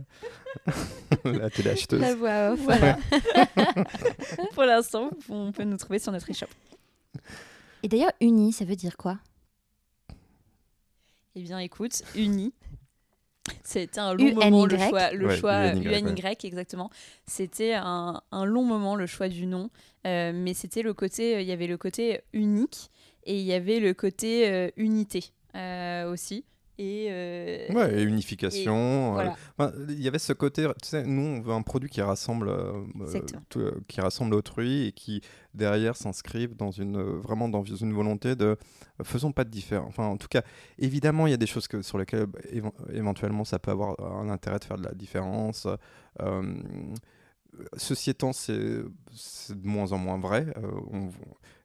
la 1.32 1.50
téléacheteuse. 1.50 2.02
La 2.02 2.14
voix 2.14 2.52
off. 2.52 2.60
Voilà. 2.60 2.98
pour 4.54 4.64
l'instant, 4.64 5.10
on 5.30 5.54
peut 5.54 5.64
nous 5.64 5.78
trouver 5.78 6.00
sur 6.00 6.12
notre 6.12 6.30
e-shop. 6.30 6.48
Et 7.82 7.88
d'ailleurs, 7.88 8.12
uni, 8.20 8.52
ça 8.52 8.66
veut 8.66 8.76
dire 8.76 8.98
quoi? 8.98 9.20
Eh 11.36 11.42
bien, 11.42 11.60
écoute, 11.60 12.04
uni, 12.16 12.54
c'était 13.64 14.00
un 14.00 14.14
long 14.14 14.34
moment 14.34 14.66
le 14.66 14.78
choix, 14.78 15.12
le 15.12 15.36
choix 15.36 15.74
UNY, 15.74 16.14
exactement. 16.44 16.90
C'était 17.26 17.74
un, 17.74 18.22
un, 18.32 18.46
long 18.46 18.64
moment 18.64 18.96
le 18.96 19.08
choix 19.08 19.30
du 19.30 19.46
nom, 19.46 19.70
euh, 20.06 20.32
mais 20.34 20.54
c'était 20.54 20.82
le 20.82 20.94
côté, 20.94 21.42
il 21.42 21.48
y 21.48 21.52
avait 21.52 21.68
le 21.68 21.78
côté 21.78 22.22
unique 22.34 22.92
et 23.24 23.40
il 23.40 23.46
y 23.46 23.54
avait 23.54 23.80
le 23.80 23.94
côté 23.94 24.50
euh, 24.50 24.70
unité 24.78 25.26
euh, 25.56 26.12
aussi. 26.12 26.46
Et, 26.82 27.68
ouais, 27.74 28.00
et 28.00 28.04
unification. 28.04 29.18
il 29.90 30.02
y 30.02 30.08
avait 30.08 30.20
ce 30.20 30.34
côté, 30.34 30.66
tu 30.82 30.90
sais, 30.90 31.04
nous 31.04 31.22
on 31.22 31.42
veut 31.42 31.54
un 31.54 31.62
produit 31.62 31.90
qui 31.90 32.02
rassemble, 32.02 32.52
qui 33.88 34.02
rassemble 34.02 34.34
autrui 34.34 34.88
et 34.88 34.92
qui 34.92 35.22
derrière 35.54 35.96
s'inscrivent 35.96 36.56
dans 36.56 36.72
une 36.72 37.00
vraiment 37.00 37.50
dans 37.50 37.64
une 37.64 37.94
volonté 37.94 38.36
de 38.36 38.58
faisons 39.04 39.32
pas 39.32 39.44
de 39.44 39.50
différence. 39.50 39.90
Enfin, 39.90 40.06
en 40.06 40.18
tout 40.18 40.28
cas, 40.28 40.42
évidemment, 40.80 41.28
il 41.28 41.32
y 41.32 41.34
a 41.34 41.38
des 41.38 41.46
choses 41.46 41.68
que, 41.68 41.82
sur 41.82 41.98
lesquelles 41.98 42.28
éventuellement 42.92 43.46
ça 43.46 43.60
peut 43.60 43.72
avoir 43.72 44.00
un 44.00 44.30
intérêt 44.30 44.60
de 44.60 44.64
faire 44.64 44.78
de 44.78 44.84
la 44.84 44.94
différence. 44.94 45.68
Ceci 47.78 48.10
étant, 48.10 48.34
c'est 48.34 48.54
de 48.54 48.88
moins 49.64 49.92
en 49.92 49.98
moins 49.98 50.20
vrai. 50.20 50.54
Euh, 50.58 51.10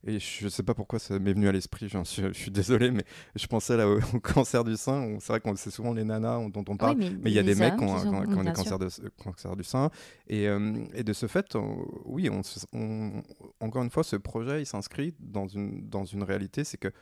et 0.06 0.20
je 0.20 0.44
ne 0.44 0.48
sais 0.48 0.62
pas 0.62 0.74
pourquoi 0.74 0.98
ça 0.98 1.18
m'est 1.18 1.32
venu 1.32 1.48
à 1.48 1.52
l'esprit, 1.52 1.88
je, 1.88 2.32
suis 2.32 2.50
désolé, 2.50 2.92
mais 2.92 3.04
je 3.34 3.46
pensais 3.46 3.76
là 3.76 3.88
au, 3.88 4.20
cancer 4.20 4.62
du 4.62 4.76
sein. 4.76 5.16
C'est 5.20 5.32
vrai 5.32 5.40
que 5.40 5.56
c'est 5.56 5.70
souvent 5.70 5.92
les 5.92 6.04
nanas 6.04 6.48
dont 6.50 6.64
on 6.68 6.76
parle, 6.76 6.96
mais 6.98 7.30
il 7.30 7.32
y 7.32 7.38
a 7.38 7.42
des 7.42 7.56
mecs 7.56 7.76
qui 7.76 7.84
ont, 7.84 8.42
des 8.42 8.52
cancers, 8.52 8.78
de, 8.78 8.88
cancer 9.22 9.56
du 9.56 9.64
sein. 9.64 9.90
Et, 10.28 10.46
euh, 10.46 10.84
et 10.94 11.02
de 11.02 11.12
ce 11.12 11.26
fait, 11.26 11.56
oui, 12.04 12.30
on, 12.30 13.22
encore 13.60 13.82
une 13.82 13.90
fois, 13.90 14.04
ce 14.04 14.16
projet, 14.16 14.62
il 14.62 14.66
s'inscrit 14.66 15.14
dans 15.18 15.48
une, 15.48 15.88
dans 15.88 16.04
une 16.04 16.22
réalité, 16.22 16.62
c'est 16.62 16.78
que 16.78 16.92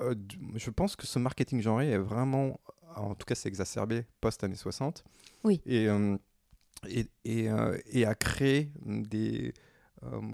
euh, 0.00 0.14
je 0.56 0.70
pense 0.70 0.96
que 0.96 1.06
ce 1.06 1.18
marketing 1.18 1.60
genré 1.60 1.90
est 1.90 1.98
vraiment, 1.98 2.60
en 2.96 3.14
tout 3.14 3.26
cas, 3.26 3.34
c'est 3.34 3.48
exacerbé 3.48 4.06
post-années 4.20 4.54
60. 4.56 5.04
Oui. 5.44 5.60
Et, 5.66 5.88
euh, 5.88 6.16
et, 6.88 7.06
et, 7.24 7.50
euh, 7.50 7.78
et, 7.92 8.04
a 8.06 8.14
créé 8.14 8.70
des, 8.84 9.52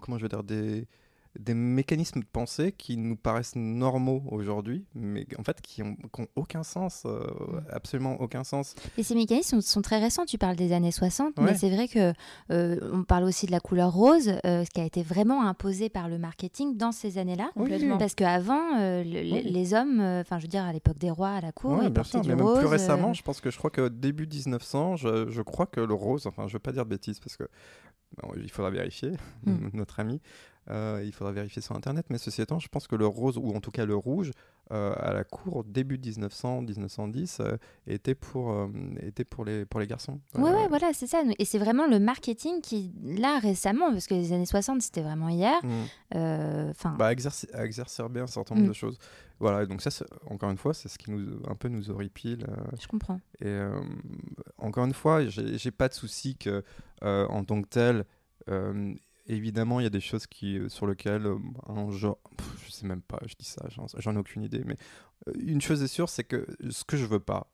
comment 0.01 0.19
je 0.19 0.23
veux 0.23 0.29
dire, 0.29 0.45
des, 0.45 0.87
des 1.39 1.55
mécanismes 1.55 2.21
de 2.21 2.27
pensée 2.27 2.73
qui 2.73 2.97
nous 2.97 3.17
paraissent 3.17 3.57
normaux 3.57 4.23
aujourd'hui, 4.31 4.85
mais 4.95 5.27
en 5.39 5.43
fait 5.43 5.61
qui 5.61 5.83
n'ont 5.83 5.97
aucun 6.37 6.63
sens, 6.63 7.05
euh, 7.07 7.27
absolument 7.71 8.21
aucun 8.21 8.45
sens. 8.45 8.75
Et 8.97 9.03
ces 9.03 9.15
mécanismes 9.15 9.61
sont, 9.61 9.83
très 9.83 9.99
récents, 9.99 10.25
tu 10.25 10.39
parles 10.39 10.57
des 10.57 10.73
années 10.73 10.91
60, 10.91 11.39
mais 11.39 11.55
c'est 11.55 11.71
vrai 11.71 11.89
que 11.89 12.13
euh, 12.51 12.79
on 12.93 13.05
parle 13.05 13.25
aussi 13.25 13.47
de 13.47 13.53
la 13.53 13.61
couleur 13.61 13.93
rose, 13.93 14.33
euh, 14.45 14.65
ce 14.65 14.71
qui 14.71 14.81
a 14.81 14.85
été 14.85 15.03
vraiment 15.03 15.47
imposé 15.47 15.89
par 15.89 16.09
le 16.09 16.19
marketing 16.19 16.77
dans 16.77 16.93
ces 16.93 17.19
années-là, 17.19 17.51
parce 17.99 18.15
qu'avant, 18.15 19.03
les, 19.03 19.75
hommes, 19.75 20.01
enfin 20.01 20.39
je 20.39 20.43
veux 20.43 20.49
dire 20.49 20.65
à 20.65 20.73
l'époque 20.73 20.99
des 20.99 21.11
rois 21.11 21.31
à 21.31 21.41
la 21.41 21.53
cour, 21.53 21.83
ils 21.83 21.93
portaient 21.93 22.21
du 22.21 22.35
mais 22.35 22.43
rose. 22.43 22.55
Même 22.55 22.65
plus 22.65 22.71
récemment, 22.71 23.13
je 23.13 23.23
pense 23.23 23.41
que 23.41 23.51
je 23.51 23.59
crois 23.59 23.71
que 23.71 23.89
début 23.89 24.27
1900, 24.27 24.97
je, 24.97 25.31
je 25.31 25.43
crois 25.43 25.67
que 25.67 25.81
le 25.81 25.95
rose, 25.95 26.27
enfin 26.27 26.47
je 26.47 26.53
veux 26.55 26.59
pas 26.59 26.73
dire 26.73 26.85
de 26.85 26.91
bêtises 26.91 27.21
parce 27.21 27.37
que 27.37 27.45
il 28.37 28.51
faudra 28.51 28.71
vérifier, 28.71 29.13
mm. 29.45 29.69
notre 29.75 30.01
ami. 30.01 30.21
Euh, 30.71 31.03
il 31.05 31.13
faudra 31.13 31.33
vérifier 31.33 31.63
sur 31.63 31.77
Internet, 31.77 32.07
mais 32.11 32.19
ceci 32.19 32.43
étant, 32.43 32.59
je 32.59 32.69
pense 32.69 32.87
que 32.87 32.97
le 32.97 33.07
rose, 33.07 33.39
ou 33.39 33.55
en 33.55 33.61
tout 33.61 33.71
cas 33.71 33.85
le 33.85 33.95
rouge, 33.95 34.33
euh, 34.73 34.95
à 34.97 35.13
la 35.13 35.23
cour, 35.23 35.63
début 35.65 35.97
1900-1910, 35.97 37.41
euh, 37.41 37.57
était, 37.87 38.17
pour, 38.17 38.69
était 39.01 39.25
pour, 39.25 39.45
les, 39.45 39.65
pour 39.65 39.79
les 39.79 39.87
garçons. 39.87 40.21
Oui, 40.35 40.51
ouais, 40.51 40.67
voilà, 40.69 40.93
c'est 40.93 41.07
ça. 41.07 41.23
Et 41.39 41.45
c'est 41.45 41.59
vraiment 41.59 41.87
le 41.87 42.01
marketing 42.01 42.61
qui, 42.61 42.93
là, 43.03 43.39
récemment, 43.39 43.93
parce 43.93 44.09
que 44.09 44.15
les 44.15 44.33
années 44.33 44.47
60, 44.47 44.83
c'était 44.83 45.03
vraiment 45.03 45.29
hier, 45.29 45.61
mmh. 45.63 46.71
enfin 46.71 46.97
bah, 46.99 47.07
a 47.07 47.65
exacerbé 47.65 48.21
un 48.21 48.27
certain 48.27 48.57
nombre 48.57 48.67
mmh. 48.67 48.71
de 48.71 48.75
choses. 48.75 48.99
Voilà, 49.39 49.67
donc 49.67 49.83
ça, 49.83 49.91
encore 50.29 50.51
une 50.51 50.57
fois, 50.57 50.75
c'est 50.75 50.89
ce 50.89 50.99
qui 50.99 51.11
nous, 51.11 51.41
un 51.47 51.55
peu 51.55 51.69
nous 51.69 51.91
horripile. 51.91 52.47
je 52.81 52.89
comprends. 52.89 53.21
Et 53.41 53.57
encore 54.59 54.87
une 54.87 54.95
fois, 54.95 55.27
j'ai 55.27 55.71
pas 55.71 55.89
de 55.89 55.95
souci 55.95 56.37
que, 56.37 56.65
en 57.03 57.45
tant 57.45 57.63
que 57.63 57.69
tel, 57.69 58.05
évidemment, 59.29 59.81
il 59.81 59.85
y 59.85 59.87
a 59.87 59.91
des 59.91 60.01
choses 60.01 60.27
qui, 60.27 60.59
euh, 60.59 60.69
sur 60.69 60.87
lesquelles 60.87 61.27
euh, 61.27 61.39
un 61.69 61.91
genre, 61.91 62.19
je 62.65 62.71
sais 62.71 62.87
même 62.87 63.03
pas, 63.03 63.19
je 63.27 63.35
dis 63.39 63.47
ça, 63.47 63.67
j'en 63.69 64.15
ai 64.15 64.19
aucune 64.19 64.43
idée, 64.43 64.63
mais 64.65 64.77
euh, 65.29 65.33
une 65.39 65.61
chose 65.61 65.83
est 65.83 65.89
sûre, 65.89 66.09
c'est 66.09 66.25
que 66.25 66.47
ce 66.71 66.85
que 66.85 66.97
je 66.97 67.07
veux 67.07 67.21
pas, 67.21 67.51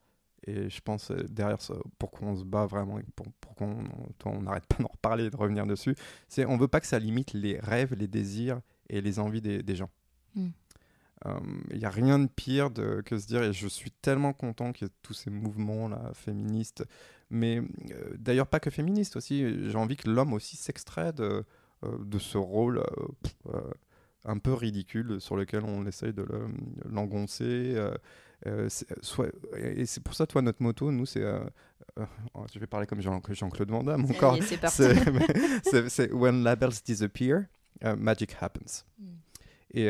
et 0.47 0.69
je 0.69 0.81
pense 0.81 1.11
derrière 1.11 1.61
ça, 1.61 1.75
pourquoi 1.99 2.29
on 2.29 2.37
se 2.37 2.45
bat 2.45 2.67
vraiment, 2.67 2.99
et 2.99 3.05
pour, 3.15 3.27
qu'on 3.55 4.43
n'arrête 4.43 4.67
pas 4.67 4.83
d'en 4.83 4.89
reparler 4.89 5.27
et 5.27 5.31
de 5.31 5.37
revenir 5.37 5.67
dessus, 5.67 5.95
c'est 6.29 6.45
on 6.47 6.57
veut 6.57 6.69
pas 6.69 6.81
que 6.81 6.87
ça 6.87 6.99
limite 6.99 7.33
les 7.33 7.59
rêves, 7.61 7.95
les 7.95 8.09
désirs 8.09 8.61
et 8.89 9.01
les 9.01 9.19
envies 9.19 9.41
des, 9.41 9.77
gens. 9.77 9.91
Hmm. 10.35 10.49
Il 11.71 11.79
n'y 11.79 11.85
a 11.85 11.91
rien 11.91 12.19
de 12.19 12.27
pire 12.27 12.71
de, 12.71 13.01
que 13.03 13.17
se 13.17 13.29
dire, 13.29 13.45
et 13.45 13.53
je 13.53 13.69
suis 13.69 13.93
tellement 13.93 14.33
content 14.33 14.73
qu'il 14.73 14.89
y 14.89 14.91
ait 14.91 14.95
tous 15.03 15.15
ces 15.15 15.31
mouvements 15.31 15.87
là, 15.87 16.11
féministes, 16.15 16.85
mais 17.31 17.63
d'ailleurs 18.17 18.49
pas 18.49 18.59
que 18.59 18.71
féministe 18.71 19.15
aussi. 19.15 19.69
J'ai 19.71 19.79
envie 19.79 19.97
que 19.97 20.11
l'homme 20.11 20.33
aussi 20.33 20.57
s'extrait 20.57 21.13
de, 21.13 21.45
de 21.83 22.19
ce 22.19 22.39
rôle 22.39 22.83
un 24.25 24.39
peu 24.39 24.53
ridicule 24.53 25.21
sur 25.21 25.37
lequel 25.37 25.65
on 25.65 25.87
essaye 25.87 26.13
de 26.13 26.27
l'engoncer. 26.85 27.77
Euh, 28.47 28.69
soit, 29.03 29.29
et 29.57 29.87
c'est 29.87 30.03
pour 30.03 30.15
ça, 30.15 30.27
toi, 30.27 30.43
notre 30.43 30.63
moto, 30.63 30.91
nous, 30.91 31.07
c'est. 31.07 31.23
Euh, 31.23 31.45
euh, 31.99 32.07
oh, 32.35 32.45
je 32.53 32.59
vais 32.59 32.67
parler 32.67 32.87
comme 32.87 33.01
Jean-Claude 33.01 33.71
Van 33.71 33.85
Damme 33.85 34.05
encore. 34.07 34.37
C'est 35.89 36.13
When 36.13 36.43
labels 36.43 36.83
disappear, 36.85 37.45
magic 37.99 38.35
happens. 38.41 38.85
Hmm. 38.99 39.17
Et, 39.75 39.89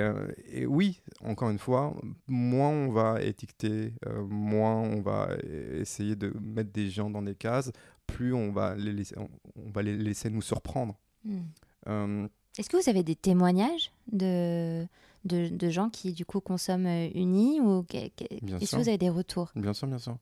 et, 0.53 0.67
oui, 0.67 1.03
encore 1.23 1.51
une 1.51 1.59
fois, 1.59 1.97
moins 2.29 2.71
on 2.71 2.93
va 2.93 3.21
étiqueter, 3.21 3.95
moins 4.29 4.77
on 4.77 5.01
va 5.01 5.31
essayer 5.73 6.15
de 6.15 6.33
mettre 6.41 6.71
des 6.71 6.89
gens 6.89 7.11
dans 7.11 7.23
des 7.23 7.35
cases, 7.35 7.73
plus 8.07 8.33
on 8.33 8.53
va 8.53 8.77
les 8.77 8.93
laisser, 8.93 9.17
on, 9.19 9.29
va 9.73 9.83
les 9.83 9.97
laisser 9.97 10.31
nous 10.31 10.43
surprendre. 10.43 10.97
Hmm. 11.25 11.43
Est-ce 11.87 12.69
que 12.69 12.77
vous 12.77 12.89
avez 12.89 13.03
des 13.03 13.17
témoignages 13.17 13.91
de, 14.11 14.87
de, 15.25 15.71
gens 15.71 15.89
qui, 15.89 16.13
du 16.13 16.27
coup, 16.27 16.41
consomment 16.41 16.87
euh, 16.87 17.09
unis 17.15 17.61
ou 17.61 17.85
Est-ce 17.93 18.73
que 18.73 18.77
vous 18.77 18.89
avez 18.89 18.99
des 18.99 19.11
retours? 19.11 19.51
Bien 19.55 19.73
sûr, 19.73 19.87
bien 19.89 19.99
sûr. 19.99 20.17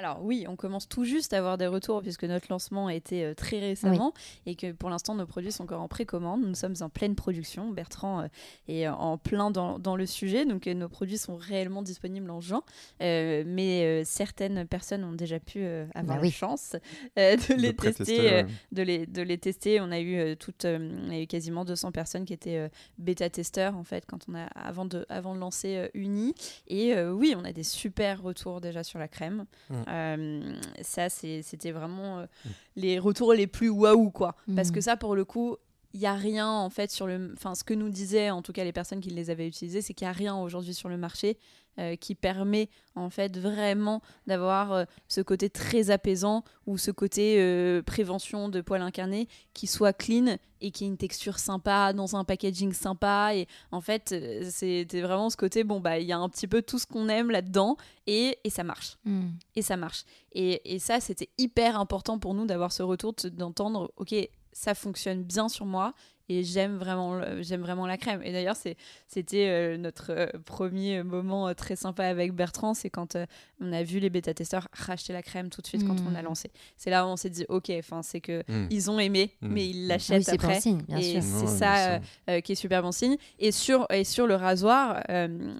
Alors 0.00 0.22
oui, 0.22 0.46
on 0.48 0.56
commence 0.56 0.88
tout 0.88 1.04
juste 1.04 1.34
à 1.34 1.38
avoir 1.38 1.58
des 1.58 1.66
retours 1.66 2.00
puisque 2.00 2.24
notre 2.24 2.46
lancement 2.48 2.86
a 2.86 2.94
été 2.94 3.22
euh, 3.22 3.34
très 3.34 3.58
récemment 3.58 4.14
et 4.46 4.54
que 4.54 4.72
pour 4.72 4.88
l'instant 4.88 5.14
nos 5.14 5.26
produits 5.26 5.52
sont 5.52 5.64
encore 5.64 5.82
en 5.82 5.88
précommande. 5.88 6.40
Nous 6.40 6.54
sommes 6.54 6.76
en 6.80 6.88
pleine 6.88 7.14
production. 7.14 7.68
Bertrand 7.68 8.22
euh, 8.22 8.28
est 8.66 8.88
en 8.88 9.18
plein 9.18 9.50
dans, 9.50 9.96
le 9.96 10.06
sujet, 10.06 10.46
donc 10.46 10.64
nos 10.64 10.88
produits 10.88 11.18
sont 11.18 11.36
réellement 11.36 11.82
disponibles 11.82 12.30
en 12.30 12.40
juin. 12.40 12.62
mais 12.98 14.02
certaines 14.06 14.66
personnes 14.66 15.04
ont 15.04 15.12
déjà 15.12 15.38
pu 15.38 15.66
avoir 15.94 16.16
bah 16.16 16.22
la 16.22 16.30
chance 16.30 16.76
de 17.16 17.54
les 17.54 17.74
tester, 17.74 18.44
de, 18.72 18.82
les, 18.82 19.04
de 19.06 19.20
les 19.20 19.36
tester. 19.36 19.82
On 19.82 19.90
a 19.90 20.00
eu 20.00 20.34
toutes, 20.36 20.64
on 20.64 21.10
a 21.10 21.18
eu 21.18 21.26
quasiment 21.26 21.66
200 21.66 21.92
personnes 21.92 22.24
qui 22.24 22.32
étaient 22.32 22.70
bêta 22.96 23.28
testeurs 23.28 23.76
en 23.76 23.84
fait 23.84 24.06
quand 24.06 24.20
on 24.28 24.34
a 24.34 24.44
avant 24.44 24.86
de 24.86 25.04
avant 25.10 25.34
de 25.34 25.40
lancer 25.40 25.90
Uni. 25.92 26.34
Et 26.68 26.98
oui, 27.02 27.34
on 27.36 27.44
a 27.44 27.52
des 27.52 27.64
super 27.64 28.22
retours 28.22 28.62
déjà 28.62 28.82
sur 28.82 28.98
la 28.98 29.08
crème. 29.08 29.44
Mmh. 29.68 29.89
Euh, 29.90 30.54
ça, 30.82 31.08
c'était 31.08 31.72
vraiment 31.72 32.20
euh, 32.20 32.26
mm. 32.44 32.48
les 32.76 32.98
retours 32.98 33.34
les 33.34 33.46
plus 33.46 33.68
waouh, 33.68 34.10
quoi. 34.10 34.36
Parce 34.54 34.70
mm. 34.70 34.72
que 34.72 34.80
ça, 34.80 34.96
pour 34.96 35.14
le 35.14 35.24
coup, 35.24 35.56
il 35.92 36.00
n'y 36.00 36.06
a 36.06 36.14
rien 36.14 36.48
en 36.48 36.70
fait 36.70 36.90
sur 36.90 37.06
le. 37.06 37.32
Enfin, 37.34 37.54
ce 37.54 37.64
que 37.64 37.74
nous 37.74 37.88
disaient 37.88 38.30
en 38.30 38.42
tout 38.42 38.52
cas 38.52 38.64
les 38.64 38.72
personnes 38.72 39.00
qui 39.00 39.10
les 39.10 39.30
avaient 39.30 39.48
utilisés, 39.48 39.82
c'est 39.82 39.94
qu'il 39.94 40.06
n'y 40.06 40.10
a 40.10 40.14
rien 40.14 40.36
aujourd'hui 40.36 40.74
sur 40.74 40.88
le 40.88 40.96
marché 40.96 41.36
euh, 41.78 41.94
qui 41.94 42.16
permet 42.16 42.68
en 42.96 43.10
fait 43.10 43.38
vraiment 43.38 44.02
d'avoir 44.26 44.72
euh, 44.72 44.84
ce 45.06 45.20
côté 45.20 45.48
très 45.48 45.90
apaisant 45.90 46.42
ou 46.66 46.78
ce 46.78 46.90
côté 46.90 47.36
euh, 47.38 47.80
prévention 47.80 48.48
de 48.48 48.60
poils 48.60 48.82
incarnés 48.82 49.28
qui 49.54 49.68
soit 49.68 49.92
clean 49.92 50.36
et 50.60 50.72
qui 50.72 50.84
ait 50.84 50.88
une 50.88 50.96
texture 50.96 51.38
sympa 51.38 51.92
dans 51.92 52.16
un 52.16 52.24
packaging 52.24 52.72
sympa 52.72 53.36
et 53.36 53.46
en 53.70 53.80
fait 53.80 54.14
c'était 54.50 55.00
vraiment 55.00 55.30
ce 55.30 55.36
côté 55.36 55.62
bon 55.62 55.78
bah 55.78 56.00
il 56.00 56.06
y 56.06 56.12
a 56.12 56.18
un 56.18 56.28
petit 56.28 56.48
peu 56.48 56.60
tout 56.60 56.80
ce 56.80 56.86
qu'on 56.86 57.08
aime 57.08 57.30
là-dedans 57.30 57.76
et, 58.08 58.36
et, 58.42 58.50
ça 58.50 58.64
marche 58.64 58.98
hmm. 59.04 59.28
et 59.54 59.62
ça 59.62 59.76
marche 59.76 60.04
et, 60.32 60.74
et 60.74 60.80
ça 60.80 60.98
c'était 60.98 61.30
hyper 61.38 61.78
important 61.78 62.18
pour 62.18 62.34
nous 62.34 62.46
d'avoir 62.46 62.72
ce 62.72 62.82
retour 62.82 63.14
d'entendre 63.32 63.92
ok 63.96 64.14
ça 64.52 64.74
fonctionne 64.74 65.22
bien 65.22 65.48
sur 65.48 65.66
moi 65.66 65.94
et 66.30 66.44
j'aime 66.44 66.76
vraiment 66.76 67.20
j'aime 67.40 67.62
vraiment 67.62 67.86
la 67.86 67.98
crème. 67.98 68.22
Et 68.22 68.32
d'ailleurs 68.32 68.54
c'est 68.54 68.76
c'était 69.08 69.48
euh, 69.48 69.76
notre 69.76 70.12
euh, 70.12 70.26
premier 70.44 71.02
moment 71.02 71.48
euh, 71.48 71.54
très 71.54 71.74
sympa 71.74 72.04
avec 72.04 72.32
Bertrand. 72.32 72.72
C'est 72.72 72.88
quand 72.88 73.16
on 73.60 73.72
a 73.72 73.82
vu 73.82 73.98
les 73.98 74.10
bêta 74.10 74.32
testeurs 74.32 74.68
racheter 74.72 75.12
la 75.12 75.22
crème 75.22 75.50
tout 75.50 75.60
de 75.60 75.66
suite 75.66 75.84
quand 75.84 75.96
on 76.08 76.14
a 76.14 76.22
mm. 76.22 76.24
lancé. 76.24 76.52
C'est 76.76 76.90
là 76.90 77.04
où 77.04 77.08
on 77.08 77.16
s'est 77.16 77.30
dit 77.30 77.44
ok 77.48 77.72
enfin 77.78 78.02
c'est 78.02 78.20
que 78.20 78.44
mm. 78.46 78.68
ils 78.70 78.90
ont 78.92 79.00
aimé 79.00 79.34
mm. 79.40 79.48
mais 79.48 79.68
ils 79.70 79.88
l'achètent 79.88 80.28
après. 80.28 80.60
et 80.98 81.20
c'est 81.20 81.46
ça 81.46 81.98
qui 82.42 82.52
est 82.52 82.56
super 82.56 82.82
bon 82.82 82.92
signe. 82.92 83.16
Et 83.40 83.50
sur 83.50 83.86
et 83.90 84.04
sur 84.04 84.28
le 84.28 84.36
rasoir 84.36 85.02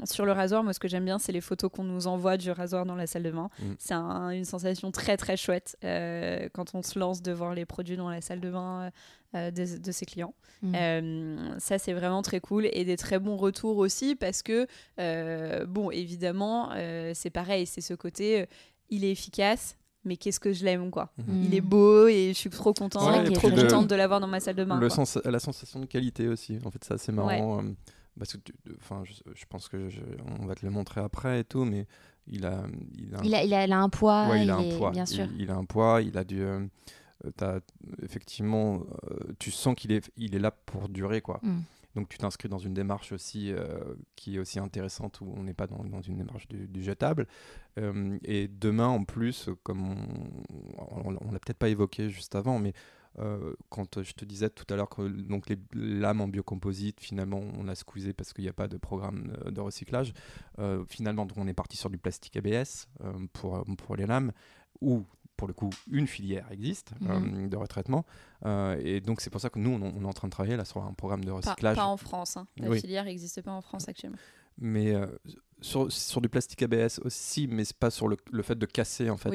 sur 0.05 0.25
le 0.25 0.33
rasoir 0.33 0.63
moi 0.63 0.73
ce 0.73 0.79
que 0.79 0.89
j'aime 0.89 1.05
bien 1.05 1.19
c'est 1.19 1.33
les 1.33 1.41
photos 1.41 1.71
qu'on 1.73 1.85
nous 1.85 2.07
envoie 2.07 2.37
du 2.37 2.53
rasoir 2.53 2.87
dans 2.87 2.95
la 2.95 3.09
salle 3.09 3.25
de 3.25 3.33
bain. 3.33 3.51
C'est 3.79 3.95
une 3.95 4.45
sensation 4.45 4.93
très 4.93 5.17
très 5.17 5.37
chouette 5.37 5.77
quand 5.83 6.75
on 6.75 6.83
se 6.83 6.97
lance 6.97 7.23
de 7.23 7.33
voir 7.33 7.55
les 7.55 7.65
produits 7.65 7.97
dans 7.97 8.09
la 8.09 8.21
salle 8.21 8.41
de 8.41 8.51
bain 8.51 8.93
euh, 9.37 9.53
de, 9.53 9.93
ses 9.93 10.07
clients. 10.07 10.35
Mm. 10.61 10.75
Euh, 10.75 11.59
ça, 11.61 11.79
c'est 11.79 11.93
vraiment 11.93 12.21
très 12.21 12.41
cool 12.41 12.69
et 12.73 12.85
des 12.85 12.97
très 12.97 13.21
bons 13.21 13.37
retours 13.37 13.77
aussi 13.77 14.17
parce 14.17 14.43
que, 14.43 14.67
euh, 14.99 15.67
bon, 15.67 15.93
évidemment, 15.93 16.71
c'est 17.15 17.31
pareil, 17.31 17.65
c'est 17.65 17.81
ce 17.81 17.95
côté, 17.95 18.47
il 18.89 19.05
est 19.05 19.13
efficace, 19.13 19.77
mais 20.05 20.17
qu'est-ce 20.17 20.41
que 20.41 20.53
je 20.53 20.65
l'aime 20.65 20.91
quoi. 20.91 21.13
Mm. 21.19 21.45
Il 21.45 21.55
est 21.55 21.61
beau 21.61 22.09
et 22.09 22.31
je 22.31 22.39
suis 22.39 22.51
trop 22.51 22.75
contente, 22.75 23.33
trop 23.35 23.51
contente 23.51 23.87
de 23.87 23.95
l'avoir 23.95 24.19
dans 24.19 24.27
ma 24.27 24.41
salle 24.41 24.57
de 24.57 24.65
bain. 24.65 24.81
Le 24.81 24.89
sens, 24.89 25.17
la 25.25 25.39
sensation 25.39 25.79
de 25.79 25.87
qualité 25.87 26.27
aussi, 26.27 26.59
en 26.65 26.73
fait, 26.73 26.83
ça 26.83 26.99
c'est 26.99 27.13
marrant. 27.13 27.63
parce 28.19 28.33
que, 28.33 28.39
enfin, 28.79 29.05
je, 29.05 29.45
pense 29.49 29.69
que 29.69 29.91
on 30.41 30.47
va 30.47 30.57
te 30.57 30.67
le 30.67 30.73
montrer 30.73 31.03
après 31.03 31.39
et 31.39 31.45
tout, 31.45 31.65
mais 31.65 31.87
il 32.27 32.45
a, 32.47 32.65
il 32.99 33.15
a, 33.33 33.45
il 33.45 33.73
a, 33.73 33.79
un 33.79 33.89
poids. 33.89 34.37
il, 34.37 34.51
a 34.51 34.57
un 34.57 34.77
poids. 34.77 34.91
Bien 34.91 35.07
sûr. 35.07 35.29
Il, 35.39 35.53
a 35.53 35.55
un 35.55 35.65
poids. 35.65 36.03
Il 36.03 36.19
a 36.19 36.25
du 36.25 36.45
as, 37.41 37.61
effectivement, 38.03 38.83
euh, 39.11 39.33
tu 39.39 39.51
sens 39.51 39.75
qu'il 39.75 39.93
est, 39.93 40.11
il 40.17 40.35
est 40.35 40.39
là 40.39 40.51
pour 40.51 40.89
durer, 40.89 41.21
quoi. 41.21 41.41
Mm. 41.43 41.61
Donc 41.97 42.09
tu 42.09 42.19
t'inscris 42.19 42.49
dans 42.49 42.59
une 42.59 42.73
démarche 42.73 43.11
aussi 43.11 43.51
euh, 43.51 43.95
qui 44.15 44.37
est 44.37 44.39
aussi 44.39 44.61
intéressante 44.61 45.21
où 45.21 45.35
on 45.37 45.43
n'est 45.43 45.55
pas 45.55 45.67
dans, 45.67 45.83
dans, 45.83 46.01
une 46.01 46.19
démarche 46.19 46.47
du, 46.47 46.85
jetable. 46.85 47.27
Euh, 47.79 48.17
et 48.23 48.47
demain 48.47 48.87
en 48.87 49.03
plus, 49.03 49.51
comme 49.65 49.97
on, 50.79 51.17
on, 51.21 51.33
l'a 51.33 51.41
peut-être 51.41 51.59
pas 51.59 51.69
évoqué 51.69 52.09
juste 52.09 52.37
avant, 52.37 52.59
mais 52.61 52.75
quand 53.71 54.03
je 54.03 54.13
te 54.13 54.25
disais 54.25 54.49
tout 54.51 54.65
à 54.73 54.77
l'heure 54.77 54.89
que 54.89 55.03
donc 55.03 55.49
les 55.49 55.59
lames 55.75 56.21
en 56.21 56.29
biocomposite, 56.29 57.01
finalement 57.01 57.43
on 57.59 57.67
a 57.67 57.75
squeezé 57.75 58.13
parce 58.13 58.33
qu'il 58.33 58.45
n'y 58.45 58.49
a 58.49 58.55
pas 58.55 58.69
de 58.69 58.77
programme 58.77 59.37
de 59.51 59.61
recyclage. 59.61 60.15
finalement 60.87 61.27
on 61.37 61.49
est 61.49 61.53
parti 61.53 61.77
sur 61.77 61.91
du 61.91 61.99
plastique 61.99 62.37
ABS 62.37 62.87
pour, 63.33 63.65
pour 63.77 63.97
les 63.97 64.07
lames 64.07 64.33
où 64.81 65.05
pour 65.41 65.49
le 65.49 65.55
coup, 65.55 65.71
une 65.91 66.07
filière 66.07 66.47
existe 66.53 66.93
mhm. 67.01 67.45
euh, 67.45 67.49
de 67.49 67.57
retraitement. 67.57 68.05
Euh, 68.45 68.79
et 68.85 69.01
donc, 69.01 69.23
c'est 69.23 69.31
pour 69.31 69.41
ça 69.41 69.49
que 69.49 69.59
nous, 69.59 69.71
on, 69.71 70.03
est 70.03 70.07
en 70.07 70.13
train 70.13 70.29
de 70.29 70.33
travailler 70.33 70.55
là 70.55 70.67
sur 70.67 70.85
un 70.85 70.93
programme 70.93 71.25
de 71.25 71.31
recyclage. 71.31 71.77
Pas, 71.77 71.87
en 71.87 71.97
France. 71.97 72.37
Hein. 72.37 72.47
La 72.59 72.77
filière 72.77 73.07
n'existe 73.07 73.41
pas 73.41 73.51
en 73.51 73.63
France 73.63 73.89
actuellement. 73.89 74.19
Mais 74.59 74.95
euh, 74.95 75.07
sur, 75.63 75.91
sur, 75.91 76.21
du 76.21 76.29
plastique 76.29 76.63
ABS 76.63 77.01
aussi, 77.05 77.49
mais 77.49 77.65
c'est 77.65 77.79
pas 77.79 77.91
sur 77.91 78.07
le, 78.07 78.19
le, 78.31 78.43
fait 78.43 78.57
de 78.57 78.67
casser 78.67 79.09
en 79.09 79.17
fait. 79.17 79.31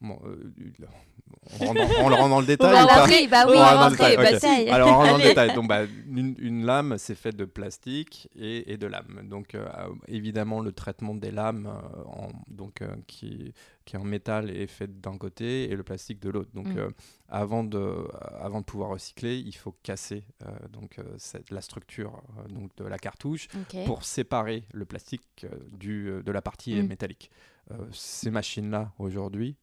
Bon, 0.00 0.18
on, 1.60 1.72
le 2.08 2.14
rend 2.14 2.28
dans 2.28 2.40
le 2.40 2.46
détail 2.46 2.84
ou 2.84 2.86
pas 2.86 3.06
bah 3.30 3.46
oui, 3.48 3.56
on 3.56 3.78
rentrer, 3.78 4.16
okay. 4.16 4.70
Alors 4.70 4.88
on 4.88 4.94
rentre 4.94 5.10
dans 5.10 5.16
le 5.18 5.22
détail. 5.22 5.54
Donc, 5.54 5.68
bah, 5.68 5.82
une, 6.08 6.34
une, 6.38 6.64
lame, 6.64 6.96
c'est 6.98 7.14
fait 7.14 7.34
de 7.34 7.44
plastique 7.44 8.28
et, 8.38 8.72
et 8.72 8.76
de 8.76 8.86
lame. 8.86 9.22
Donc 9.28 9.54
euh, 9.54 9.66
évidemment, 10.08 10.60
le 10.60 10.72
traitement 10.72 11.14
des 11.14 11.30
lames, 11.30 11.66
euh, 11.66 12.02
en, 12.06 12.28
donc 12.48 12.82
euh, 12.82 12.88
qui, 13.06 13.52
qui 13.84 13.96
est 13.96 13.98
en 13.98 14.04
métal 14.04 14.50
est 14.50 14.66
fait 14.66 15.00
d'un 15.00 15.18
côté 15.18 15.70
et 15.70 15.76
le 15.76 15.82
plastique 15.82 16.20
de 16.20 16.30
l'autre. 16.30 16.50
Donc 16.54 16.68
mm. 16.68 16.92
avant 17.28 17.64
de 17.64 18.08
avant 18.40 18.60
de 18.60 18.64
pouvoir 18.64 18.90
recycler, 18.90 19.38
il 19.38 19.54
faut 19.54 19.74
casser 19.82 20.24
donc 20.72 20.96
cette, 21.18 21.50
la 21.50 21.60
structure 21.60 22.22
donc 22.48 22.74
de 22.76 22.84
la 22.84 22.98
cartouche 22.98 23.48
pour 23.86 24.04
séparer 24.04 24.64
le 24.72 24.84
plastique 24.84 25.46
du 25.72 26.10
de 26.24 26.32
la 26.32 26.42
partie 26.42 26.74
mm. 26.74 26.86
métallique. 26.86 27.30
Ces 27.92 28.30
machines-là 28.30 28.92
aujourd'hui 28.98 29.56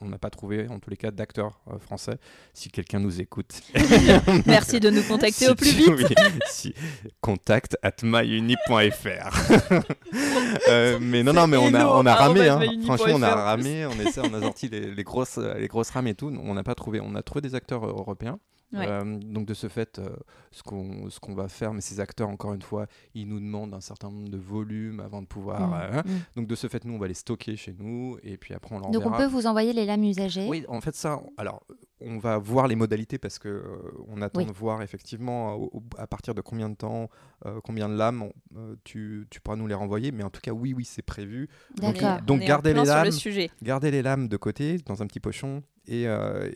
on 0.00 0.08
n'a 0.08 0.18
pas 0.18 0.30
trouvé, 0.30 0.68
en 0.68 0.78
tous 0.78 0.90
les 0.90 0.96
cas, 0.96 1.10
d'acteurs 1.10 1.60
euh, 1.68 1.78
français. 1.78 2.18
Si 2.52 2.70
quelqu'un 2.70 3.00
nous 3.00 3.20
écoute. 3.20 3.60
Merci 4.46 4.80
de 4.80 4.90
nous 4.90 5.02
contacter 5.02 5.48
au 5.48 5.54
plus 5.54 5.70
vite. 5.70 6.14
si, 6.46 6.74
contact 7.20 7.76
at 7.82 7.96
myuni.fr. 8.02 9.84
Euh, 10.68 10.98
mais 11.00 11.22
non, 11.22 11.32
non, 11.32 11.46
mais 11.46 11.56
on 11.56 11.74
a, 11.74 11.84
on 11.86 12.06
a 12.06 12.14
ramé. 12.14 12.48
Hein. 12.48 12.60
Franchement, 12.84 13.14
on 13.14 13.22
a 13.22 13.34
ramé, 13.34 13.84
on, 13.86 13.92
essaie, 14.00 14.20
on 14.20 14.32
a 14.32 14.40
sorti 14.40 14.68
les, 14.68 14.94
les, 14.94 15.02
grosses, 15.02 15.38
les 15.38 15.66
grosses 15.66 15.90
rames 15.90 16.06
et 16.06 16.14
tout. 16.14 16.32
On 16.42 16.54
n'a 16.54 16.62
pas 16.62 16.74
trouvé. 16.74 17.00
On 17.02 17.14
a 17.14 17.22
trouvé 17.22 17.40
des 17.40 17.54
acteurs 17.54 17.84
européens. 17.84 18.38
Euh, 18.74 19.18
donc 19.18 19.46
de 19.46 19.54
ce 19.54 19.68
fait, 19.68 19.98
euh, 19.98 20.08
ce 20.50 20.62
qu'on 20.62 21.08
ce 21.10 21.20
qu'on 21.20 21.34
va 21.34 21.48
faire, 21.48 21.72
mais 21.72 21.80
ces 21.80 22.00
acteurs, 22.00 22.28
encore 22.28 22.54
une 22.54 22.62
fois, 22.62 22.86
ils 23.14 23.26
nous 23.26 23.40
demandent 23.40 23.74
un 23.74 23.80
certain 23.80 24.10
nombre 24.10 24.28
de 24.28 24.38
volumes 24.38 25.00
avant 25.00 25.22
de 25.22 25.26
pouvoir. 25.26 25.68
Mmh, 25.68 25.74
euh, 25.74 25.98
hein. 25.98 26.02
mmh. 26.04 26.10
Donc 26.36 26.46
de 26.46 26.54
ce 26.54 26.66
fait, 26.66 26.84
nous, 26.84 26.94
on 26.94 26.98
va 26.98 27.08
les 27.08 27.14
stocker 27.14 27.56
chez 27.56 27.74
nous 27.78 28.18
et 28.22 28.36
puis 28.36 28.54
après 28.54 28.74
on 28.74 28.80
leur 28.80 28.90
Donc 28.90 29.06
on 29.06 29.12
peut 29.12 29.26
vous 29.26 29.46
envoyer 29.46 29.72
les 29.72 29.84
lames 29.84 30.04
usagées 30.04 30.46
Oui, 30.48 30.64
en 30.68 30.80
fait 30.80 30.94
ça, 30.94 31.20
alors 31.36 31.62
on 32.00 32.18
va 32.18 32.38
voir 32.38 32.68
les 32.68 32.76
modalités 32.76 33.18
parce 33.18 33.38
que 33.38 33.64
on 34.08 34.20
attend 34.20 34.44
de 34.44 34.52
voir 34.52 34.82
effectivement 34.82 35.70
à 35.96 36.06
partir 36.06 36.34
de 36.34 36.40
combien 36.40 36.68
de 36.68 36.74
temps, 36.74 37.08
combien 37.62 37.88
de 37.88 37.94
lames 37.94 38.30
tu, 38.84 39.26
tu, 39.30 39.40
pourras 39.40 39.56
nous 39.56 39.66
les 39.66 39.74
renvoyer. 39.74 40.12
Mais 40.12 40.22
en 40.22 40.30
tout 40.30 40.40
cas, 40.42 40.52
oui, 40.52 40.74
oui, 40.74 40.84
c'est 40.84 41.02
prévu. 41.02 41.48
Donc, 41.76 42.02
donc 42.26 42.40
gardez 42.40 42.74
les 42.74 42.84
lames, 42.84 43.10
gardez 43.62 43.90
les 43.90 44.02
lames 44.02 44.28
de 44.28 44.36
côté 44.36 44.78
dans 44.84 45.02
un 45.02 45.06
petit 45.06 45.20
pochon 45.20 45.62
et, 45.86 46.04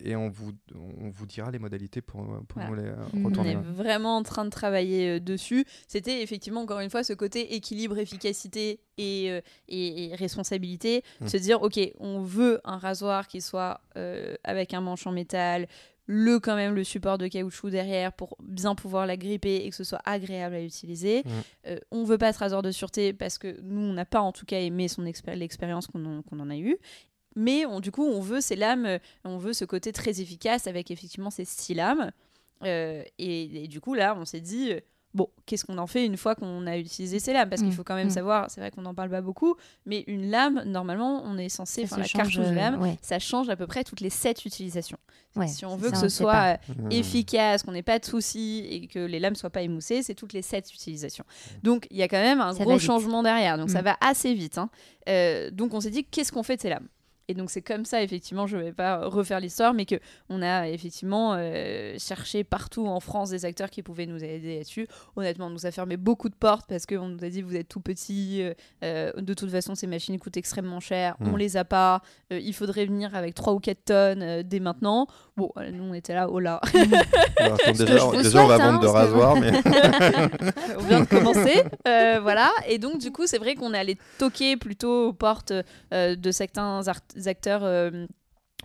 et, 0.04 0.16
on, 0.16 0.28
vous, 0.28 0.52
on 0.74 1.10
vous 1.10 1.26
dira 1.26 1.50
les 1.50 1.58
modalités 1.58 2.00
pour, 2.00 2.24
pour 2.48 2.62
nous 2.62 2.74
les 2.74 2.90
retourner. 3.24 3.56
On 3.56 3.60
est 3.60 3.72
vraiment 3.72 4.16
en 4.16 4.22
train 4.22 4.44
de 4.44 4.50
travailler 4.50 5.20
dessus. 5.20 5.64
C'était 5.86 6.22
effectivement, 6.22 6.60
encore 6.62 6.80
une 6.80 6.90
fois, 6.90 7.04
ce 7.04 7.12
côté 7.12 7.54
équilibre, 7.54 7.98
efficacité 7.98 8.80
et, 8.96 9.40
et, 9.68 10.14
responsabilité. 10.14 11.02
Mmh. 11.20 11.28
Se 11.28 11.36
dire, 11.36 11.62
OK, 11.62 11.78
on 11.98 12.20
veut 12.20 12.60
un 12.64 12.78
rasoir 12.78 13.28
qui 13.28 13.40
soit 13.40 13.80
avec 14.44 14.74
un 14.74 14.80
manche 14.80 15.06
en 15.06 15.12
métal, 15.12 15.68
le 16.08 16.40
quand 16.40 16.56
même 16.56 16.74
le 16.74 16.84
support 16.84 17.18
de 17.18 17.28
caoutchouc 17.28 17.68
derrière 17.68 18.12
pour 18.14 18.36
bien 18.42 18.74
pouvoir 18.74 19.06
la 19.06 19.18
gripper 19.18 19.56
et 19.56 19.70
que 19.70 19.76
ce 19.76 19.84
soit 19.84 20.00
agréable 20.06 20.54
à 20.54 20.62
utiliser. 20.62 21.22
On 21.24 21.28
mm. 21.28 21.42
Euh, 21.66 21.78
on 21.90 22.04
veut 22.04 22.16
pas 22.16 22.32
ce 22.32 22.38
rasoir 22.38 22.62
de 22.62 22.70
sûreté 22.70 23.12
parce 23.12 23.36
que 23.36 23.60
nous 23.62 23.82
on 23.82 23.92
n'a 23.92 24.06
pas 24.06 24.20
en 24.20 24.32
tout 24.32 24.46
cas 24.46 24.58
aimé 24.58 24.88
son 24.88 25.02
l'expérience 25.02 25.86
qu'on 25.86 26.22
en, 26.40 26.50
a 26.50 26.56
eue. 26.56 26.78
Mais 27.38 27.64
on, 27.66 27.78
du 27.78 27.92
coup 27.92 28.04
on 28.04 28.20
veut 28.20 28.40
ces 28.40 28.56
lames, 28.56 28.84
euh, 28.84 28.98
on 29.24 29.38
veut 29.38 29.52
ce 29.52 29.64
côté 29.64 29.92
très 29.92 30.20
efficace 30.20 30.66
avec 30.66 30.90
effectivement 30.90 31.30
ces 31.30 31.44
six 31.44 31.72
lames. 31.72 32.10
Euh, 32.64 33.04
et, 33.18 33.68
du 33.68 33.80
coup 33.80 33.94
là 33.94 34.16
on 34.18 34.24
s'est 34.24 34.40
dit 34.40 34.72
Bon, 35.14 35.30
qu'est-ce 35.46 35.64
qu'on 35.64 35.78
en 35.78 35.86
fait 35.86 36.04
une 36.04 36.18
fois 36.18 36.34
qu'on 36.34 36.66
a 36.66 36.76
utilisé 36.76 37.18
ces 37.18 37.32
lames? 37.32 37.48
Parce 37.48 37.62
qu'il 37.62 37.70
mm. 37.70 37.74
faut 37.74 37.84
quand 37.84 37.94
même 37.94 38.08
mm. 38.08 38.10
savoir, 38.10 38.50
c'est 38.50 38.60
vrai 38.60 38.70
qu'on 38.70 38.82
n'en 38.82 38.94
parle 38.94 39.08
pas 39.08 39.22
beaucoup, 39.22 39.56
mais 39.86 40.04
une 40.06 40.30
lame, 40.30 40.62
normalement, 40.66 41.22
on 41.24 41.38
est 41.38 41.48
censé, 41.48 41.84
enfin 41.84 41.96
la 41.96 42.04
cartouche 42.04 42.36
de 42.36 42.54
lame, 42.54 42.96
ça 43.00 43.18
change 43.18 43.48
à 43.48 43.56
peu 43.56 43.66
près 43.66 43.84
toutes 43.84 44.00
les 44.00 44.10
7 44.10 44.44
utilisations. 44.44 44.98
si 45.46 45.64
on 45.64 45.76
veut 45.76 45.90
que 45.90 45.96
ce 45.96 46.10
soit 46.10 46.58
euh, 46.68 46.82
mm. 46.82 46.92
efficace, 46.92 47.62
qu'on 47.62 47.72
n'ait 47.72 47.82
pas 47.82 47.98
de 47.98 48.04
soucis 48.04 48.66
et 48.70 48.86
que 48.86 48.98
les 48.98 49.18
lames 49.18 49.34
soient 49.34 49.50
pas 49.50 49.62
émoussées, 49.62 50.02
c'est 50.02 50.14
toutes 50.14 50.34
les 50.34 50.42
7 50.42 50.72
utilisations. 50.74 51.24
Donc 51.62 51.86
il 51.90 51.96
y 51.96 52.02
a 52.02 52.08
quand 52.08 52.22
même 52.22 52.42
un 52.42 52.52
gros 52.52 52.78
changement 52.78 53.22
derrière, 53.22 53.56
donc 53.56 53.70
ça 53.70 53.80
va 53.80 53.96
assez 54.02 54.34
vite. 54.34 54.58
Hein. 54.58 54.68
Euh, 55.08 55.50
donc 55.50 55.72
on 55.72 55.80
s'est 55.80 55.90
dit, 55.90 56.04
qu'est-ce 56.04 56.32
qu'on 56.32 56.42
fait 56.42 56.56
de 56.56 56.62
ces 56.62 56.68
lames? 56.68 56.88
Et 57.30 57.34
donc 57.34 57.50
c'est 57.50 57.60
comme 57.60 57.84
ça, 57.84 58.02
effectivement, 58.02 58.46
je 58.46 58.56
ne 58.56 58.62
vais 58.62 58.72
pas 58.72 59.06
refaire 59.06 59.38
l'histoire, 59.38 59.74
mais 59.74 59.84
qu'on 59.84 60.40
a 60.40 60.66
effectivement 60.68 61.34
euh, 61.36 61.94
cherché 61.98 62.42
partout 62.42 62.86
en 62.86 63.00
France 63.00 63.28
des 63.28 63.44
acteurs 63.44 63.68
qui 63.68 63.82
pouvaient 63.82 64.06
nous 64.06 64.24
aider 64.24 64.56
là-dessus. 64.56 64.88
Honnêtement, 65.14 65.48
on 65.48 65.50
nous 65.50 65.66
a 65.66 65.70
fermé 65.70 65.98
beaucoup 65.98 66.30
de 66.30 66.34
portes 66.34 66.66
parce 66.66 66.86
qu'on 66.86 67.06
nous 67.06 67.22
a 67.22 67.28
dit 67.28 67.42
vous 67.42 67.54
êtes 67.54 67.68
tout 67.68 67.80
petit, 67.80 68.42
euh, 68.42 68.54
euh, 68.82 69.12
de 69.12 69.34
toute 69.34 69.50
façon 69.50 69.74
ces 69.74 69.86
machines 69.86 70.18
coûtent 70.18 70.38
extrêmement 70.38 70.80
cher, 70.80 71.16
on 71.20 71.32
mm. 71.32 71.36
les 71.36 71.56
a 71.58 71.66
pas, 71.66 72.00
il 72.30 72.54
faudrait 72.54 72.86
venir 72.86 73.14
avec 73.14 73.34
3 73.34 73.52
ou 73.52 73.60
4 73.60 73.84
tonnes 73.84 74.42
dès 74.42 74.60
maintenant. 74.60 75.06
Bon, 75.36 75.52
nous 75.70 75.84
on 75.84 75.92
était 75.92 76.14
là, 76.14 76.30
oh 76.30 76.40
là. 76.40 76.62
déjà, 77.66 78.06
on 78.06 78.46
va 78.46 78.56
vendre 78.56 78.80
de 78.80 78.86
rasoir, 78.86 79.36
mais... 79.36 79.52
on 80.78 80.82
vient 80.82 81.00
de 81.00 81.06
commencer, 81.06 81.62
voilà. 81.84 82.50
Et 82.66 82.78
donc 82.78 82.98
du 82.98 83.12
coup 83.12 83.26
c'est 83.26 83.38
vrai 83.38 83.54
qu'on 83.54 83.74
est 83.74 83.78
allé 83.78 83.98
toquer 84.16 84.56
plutôt 84.56 85.08
aux 85.08 85.12
portes 85.12 85.52
de 85.92 86.30
certains 86.30 86.88
artistes 86.88 87.17
acteurs 87.26 87.62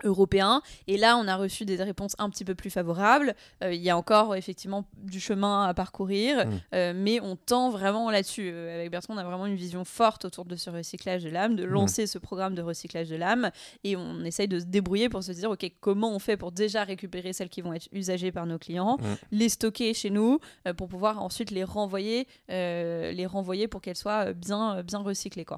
euh, 0.04 0.08
européens. 0.08 0.62
Et 0.88 0.98
là, 0.98 1.18
on 1.18 1.28
a 1.28 1.36
reçu 1.36 1.66
des 1.66 1.76
réponses 1.82 2.16
un 2.20 2.30
petit 2.30 2.46
peu 2.46 2.56
plus 2.56 2.70
favorables. 2.70 3.36
Euh, 3.64 3.74
il 3.74 3.82
y 3.82 3.90
a 3.90 3.98
encore 3.98 4.36
effectivement 4.36 4.86
du 4.98 5.20
chemin 5.20 5.66
à 5.66 5.74
parcourir, 5.74 6.46
mmh. 6.46 6.52
euh, 6.76 6.94
mais 6.96 7.20
on 7.20 7.36
tend 7.36 7.70
vraiment 7.70 8.12
là-dessus. 8.12 8.50
avec 8.50 8.92
Bertrand, 8.92 9.16
on 9.16 9.18
a 9.18 9.24
vraiment 9.24 9.46
une 9.46 9.56
vision 9.56 9.84
forte 9.86 10.26
autour 10.26 10.46
de 10.46 10.56
ce 10.56 10.70
recyclage 10.70 11.24
de 11.24 11.30
l'âme, 11.30 11.56
de 11.56 11.66
mmh. 11.66 11.70
lancer 11.70 12.08
ce 12.08 12.18
programme 12.18 12.54
de 12.56 12.62
recyclage 12.62 13.10
de 13.10 13.16
l'âme, 13.16 13.50
et 13.84 13.96
on 13.96 14.24
essaye 14.24 14.48
de 14.48 14.60
se 14.60 14.66
débrouiller 14.66 15.10
pour 15.10 15.24
se 15.24 15.32
dire, 15.32 15.50
ok, 15.50 15.66
comment 15.80 16.14
on 16.16 16.20
fait 16.20 16.38
pour 16.38 16.52
déjà 16.52 16.84
récupérer 16.84 17.34
celles 17.34 17.50
qui 17.50 17.62
vont 17.62 17.74
être 17.74 17.88
usagées 17.92 18.32
par 18.32 18.46
nos 18.46 18.60
clients, 18.60 18.98
mmh. 18.98 19.06
les 19.32 19.50
stocker 19.50 19.94
chez 19.94 20.10
nous, 20.10 20.40
pour 20.78 20.88
pouvoir 20.88 21.22
ensuite 21.22 21.52
les 21.52 21.64
renvoyer, 21.64 22.28
les 22.50 23.26
renvoyer 23.26 23.68
pour 23.68 23.82
qu'elles 23.82 23.98
soient 23.98 24.34
bien, 24.34 24.84
bien 24.84 25.00
recyclées, 25.00 25.46
quoi. 25.46 25.58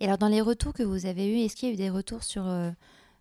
Et 0.00 0.06
alors, 0.06 0.18
dans 0.18 0.28
les 0.28 0.40
retours 0.40 0.72
que 0.72 0.82
vous 0.82 1.06
avez 1.06 1.28
eus, 1.28 1.44
est-ce 1.44 1.56
qu'il 1.56 1.68
y 1.68 1.72
a 1.72 1.74
eu 1.74 1.76
des 1.76 1.90
retours 1.90 2.24
sur, 2.24 2.46
euh, 2.46 2.70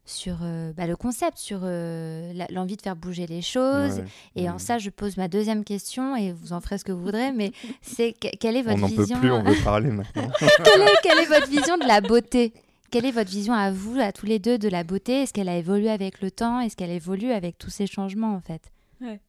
sur 0.10 0.38
euh, 0.42 0.74
bah, 0.74 0.88
le 0.88 0.96
concept, 0.96 1.38
sur 1.38 1.62
euh, 1.64 2.34
l'envie 2.50 2.76
de 2.76 2.82
faire 2.82 2.96
bouger 2.96 3.28
les 3.28 3.42
choses 3.42 4.02
Et 4.36 4.50
en 4.50 4.58
ça, 4.58 4.78
je 4.78 4.90
pose 4.90 5.18
ma 5.18 5.28
deuxième 5.28 5.64
question, 5.64 6.16
et 6.16 6.32
vous 6.32 6.54
en 6.54 6.62
ferez 6.62 6.78
ce 6.78 6.84
que 6.84 6.92
vous 6.92 7.04
voudrez, 7.04 7.32
mais 7.32 7.52
c'est 7.82 8.14
quelle 8.14 8.58
est 8.58 8.62
votre 8.62 8.84
on 8.84 8.88
vision 8.88 9.02
On 9.02 9.04
n'en 9.04 9.16
peut 9.16 9.20
plus, 9.20 9.32
on 9.32 9.44
veut 9.44 9.64
parler 9.64 9.92
maintenant. 9.92 10.30
quelle, 10.64 10.82
est, 10.82 10.96
quelle 11.04 11.20
est 11.20 11.26
votre 11.26 11.50
vision 11.50 11.78
de 11.78 11.88
la 11.88 12.02
beauté? 12.02 12.54
Quelle 12.92 13.06
est 13.06 13.12
votre 13.12 13.30
vision 13.30 13.54
à 13.54 13.72
vous, 13.72 14.00
à 14.00 14.12
tous 14.12 14.26
les 14.26 14.40
deux, 14.40 14.58
de 14.58 14.68
la 14.68 14.84
beauté? 14.84 15.22
Est-ce 15.22 15.34
qu'elle 15.34 15.50
a 15.50 15.58
évolué 15.58 15.90
avec 15.90 16.22
le 16.22 16.32
temps? 16.32 16.60
Est-ce 16.60 16.76
qu'elle 16.76 16.90
évolue 16.90 17.32
avec 17.32 17.58
tous 17.58 17.70
ces 17.70 17.86
changements, 17.86 18.34
en 18.34 18.42
fait? 18.42 18.72
Ouais. 19.00 19.20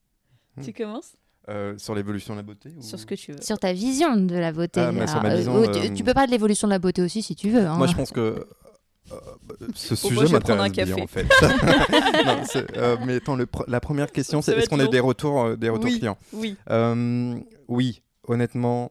Hmm. 0.57 0.63
Tu 0.63 0.73
commences? 0.73 1.13
Euh, 1.49 1.77
sur 1.79 1.95
l'évolution 1.95 2.35
de 2.35 2.39
la 2.39 2.43
beauté 2.43 2.71
Sur 2.81 2.99
ce 2.99 3.07
que 3.07 3.15
tu 3.15 3.33
veux. 3.33 3.43
Sur 3.43 3.59
ta 3.59 3.73
vision 3.73 4.17
de 4.17 4.37
la 4.37 4.53
beauté. 4.53 4.81
Ah, 4.81 4.91
euh, 4.91 5.67
euh, 5.67 5.95
tu, 5.95 6.05
peux 6.05 6.15
parler 6.15 6.29
de 6.29 6.33
l'évolution 6.33 6.69
de 6.69 6.73
la 6.73 6.79
beauté 6.79 7.03
aussi 7.03 7.23
si 7.23 7.35
tu 7.35 7.51
veux. 7.51 7.67
Hein. 7.67 7.77
Moi, 7.77 7.87
je 7.87 7.95
pense 7.95 8.13
que 8.13 8.47
ce 9.75 9.95
sujet 9.95 10.29
m'intéresse 10.29 10.73
bien 10.73 10.97
en 10.97 11.07
fait. 11.07 11.27
mais 13.07 13.17
attends, 13.17 13.39
la 13.67 13.81
première 13.81 14.13
question, 14.13 14.43
c'est 14.43 14.53
est-ce 14.53 14.69
qu'on 14.69 14.81
a 14.81 14.87
des 14.87 15.01
retours, 15.01 15.57
des 15.57 15.69
retours 15.69 15.91
clients 15.91 16.19
Oui. 16.33 16.57
oui, 17.69 18.03
honnêtement, 18.27 18.91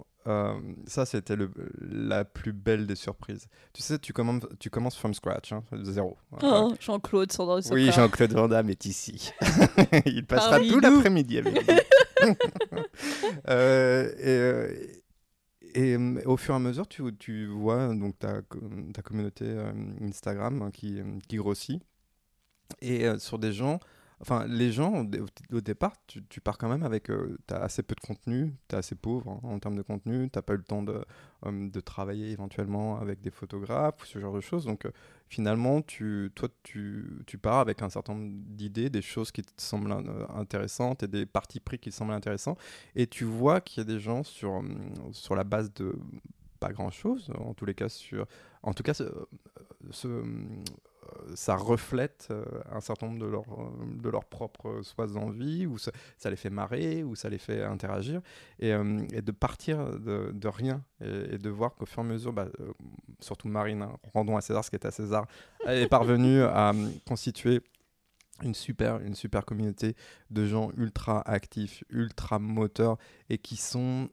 ça, 0.86 1.06
c'était 1.06 1.36
la 1.82 2.26
plus 2.26 2.54
belle 2.54 2.86
des 2.86 2.96
surprises. 2.96 3.48
Tu 3.74 3.82
sais, 3.82 3.98
tu 4.00 4.14
commences, 4.14 4.44
tu 4.60 4.70
commences 4.70 4.96
from 4.96 5.14
scratch, 5.14 5.52
hein, 5.54 5.64
de 5.72 5.92
zéro. 5.92 6.18
Oh, 6.44 6.74
Jean-Claude 6.80 7.32
Sandra 7.32 7.60
Oui, 7.72 7.92
Jean-Claude 7.92 8.34
Van 8.34 8.48
Damme 8.48 8.70
est 8.70 8.86
ici. 8.86 9.32
Il 10.06 10.26
passera 10.26 10.60
tout 10.60 10.80
l'après-midi 10.80 11.40
avec 11.40 11.54
nous. 11.54 11.76
Euh, 13.48 14.10
et, 14.18 14.28
euh, 14.28 14.74
et, 15.76 15.98
au 16.26 16.38
fur 16.38 16.54
et 16.54 16.58
à 16.58 16.60
mesure, 16.60 16.88
tu, 16.88 17.04
tu 17.18 17.48
vois 17.48 17.94
donc 17.96 18.18
ta, 18.20 18.42
ta 18.94 19.02
communauté 19.02 19.46
euh, 19.46 19.72
Instagram 20.02 20.62
hein, 20.62 20.72
qui, 20.72 21.02
qui 21.28 21.38
grossit. 21.38 21.82
Et 22.82 23.08
sur 23.18 23.40
des 23.40 23.52
gens 23.52 23.80
Enfin, 24.22 24.46
les 24.48 24.72
gens, 24.72 25.06
au, 25.52 25.62
départ, 25.62 25.94
tu, 26.08 26.42
pars 26.42 26.58
quand 26.58 26.68
même 26.68 26.84
avec. 26.84 27.10
Euh, 27.10 27.38
tu 27.48 27.54
as 27.54 27.62
assez 27.62 27.84
peu 27.84 27.96
de 27.96 28.02
contenu, 28.02 28.54
tu 28.68 28.76
es 28.76 28.78
assez 28.78 28.96
pauvre 28.96 29.30
hein, 29.32 29.40
en 29.44 29.60
termes 29.60 29.78
de 29.78 29.82
contenu, 29.82 30.30
tu 30.30 30.38
n'as 30.38 30.42
pas 30.42 30.54
eu 30.56 30.58
le 30.58 30.64
temps 30.64 30.84
de, 30.84 31.06
euh, 31.46 31.70
de, 31.70 31.80
travailler 31.80 32.32
éventuellement 32.32 33.00
avec 33.00 33.22
des 33.22 33.32
photographes 33.32 34.04
ou 34.04 34.06
ce 34.06 34.20
genre 34.20 34.34
de 34.34 34.42
choses. 34.42 34.66
Donc, 34.66 34.86
euh, 34.86 34.92
finalement, 35.30 35.82
tu, 35.82 36.32
toi, 36.36 36.50
tu, 36.64 37.24
tu, 37.28 37.38
pars 37.38 37.60
avec 37.60 37.82
un 37.82 37.90
certain 37.90 38.14
nombre 38.14 38.34
d'idées, 38.34 38.90
des 38.90 39.02
choses 39.02 39.32
qui 39.32 39.42
te 39.42 39.52
semblent 39.56 39.96
intéressantes 40.36 41.04
et 41.04 41.08
des 41.08 41.26
parties 41.26 41.62
pris 41.62 41.80
qui 41.80 41.90
te 41.90 41.96
semblent 41.96 42.14
intéressants. 42.14 42.58
Et 42.96 43.08
tu 43.08 43.24
vois 43.24 43.62
qu'il 43.62 43.78
y 43.82 43.82
a 43.82 43.86
des 43.86 44.00
gens 44.02 44.24
sur, 44.24 44.62
sur 45.14 45.36
la 45.36 45.46
base 45.46 45.74
de 45.76 45.96
pas 46.60 46.74
grand 46.74 46.92
chose, 46.92 47.32
en 47.38 47.54
tous 47.54 47.66
les 47.66 47.74
cas, 47.74 47.88
sur. 47.88 48.28
En 48.64 48.74
tout 48.74 48.84
cas, 48.84 48.94
ce 48.94 50.24
ça 51.36 51.56
reflète 51.56 52.28
euh, 52.32 52.44
un 52.72 52.82
certain 52.82 53.08
nombre 53.08 53.20
de, 53.20 53.26
leur, 53.26 53.44
euh, 53.44 54.02
de 54.02 54.10
leurs 54.10 54.26
propres 54.26 54.82
soit 54.84 55.16
envies, 55.16 55.66
ou 55.66 55.78
ça, 55.78 55.92
les 56.26 56.36
fait 56.36 56.50
marrer, 56.50 57.04
ou 57.04 57.16
ça 57.16 57.30
les 57.30 57.38
fait 57.38 57.64
interagir, 57.64 58.22
et, 58.60 58.74
euh, 58.74 59.06
de 59.08 59.32
partir 59.32 60.00
de, 60.00 60.32
de 60.34 60.48
rien, 60.48 60.84
et, 61.02 61.38
de 61.38 61.50
voir 61.50 61.76
qu'au 61.76 61.86
fur 61.86 62.04
et 62.04 62.06
à 62.06 62.10
mesure, 62.10 62.34
bah, 62.34 62.48
surtout 63.20 63.48
Marine, 63.48 63.82
hein, 63.82 63.98
rendons 64.14 64.38
à 64.38 64.42
César 64.42 64.64
ce 64.64 64.70
qui 64.70 64.76
est 64.76 64.86
à 64.86 64.92
César, 64.92 65.28
est 65.66 65.88
parvenue 65.88 66.42
à 66.44 66.74
constituer 67.08 67.62
une 68.44 68.56
super, 68.56 69.00
une 69.02 69.16
super 69.16 69.46
communauté 69.46 69.96
de 70.30 70.46
gens 70.46 70.72
ultra 70.78 71.22
actifs, 71.30 71.84
ultra 71.90 72.40
moteurs, 72.40 72.98
et 73.30 73.38
qui 73.38 73.58
sont 73.58 74.10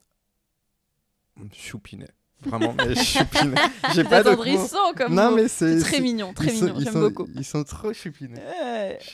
choupinés. 1.53 2.09
Vraiment, 2.45 2.75
mais 2.77 2.95
chupinés. 2.95 3.55
J'ai 3.95 4.05
pas 4.05 4.23
de 4.23 4.31
mots. 4.31 4.95
comme 4.97 5.15
Non, 5.15 5.33
mais 5.33 5.49
c'est 5.49 5.79
très 5.81 6.01
mignon, 6.01 6.33
très 6.33 6.53
mignon. 6.53 6.75
J'aime 6.79 6.95
beaucoup. 6.95 7.27
Ils 7.35 7.45
sont 7.45 7.65
trop 7.65 7.93
choupinés. 7.93 8.41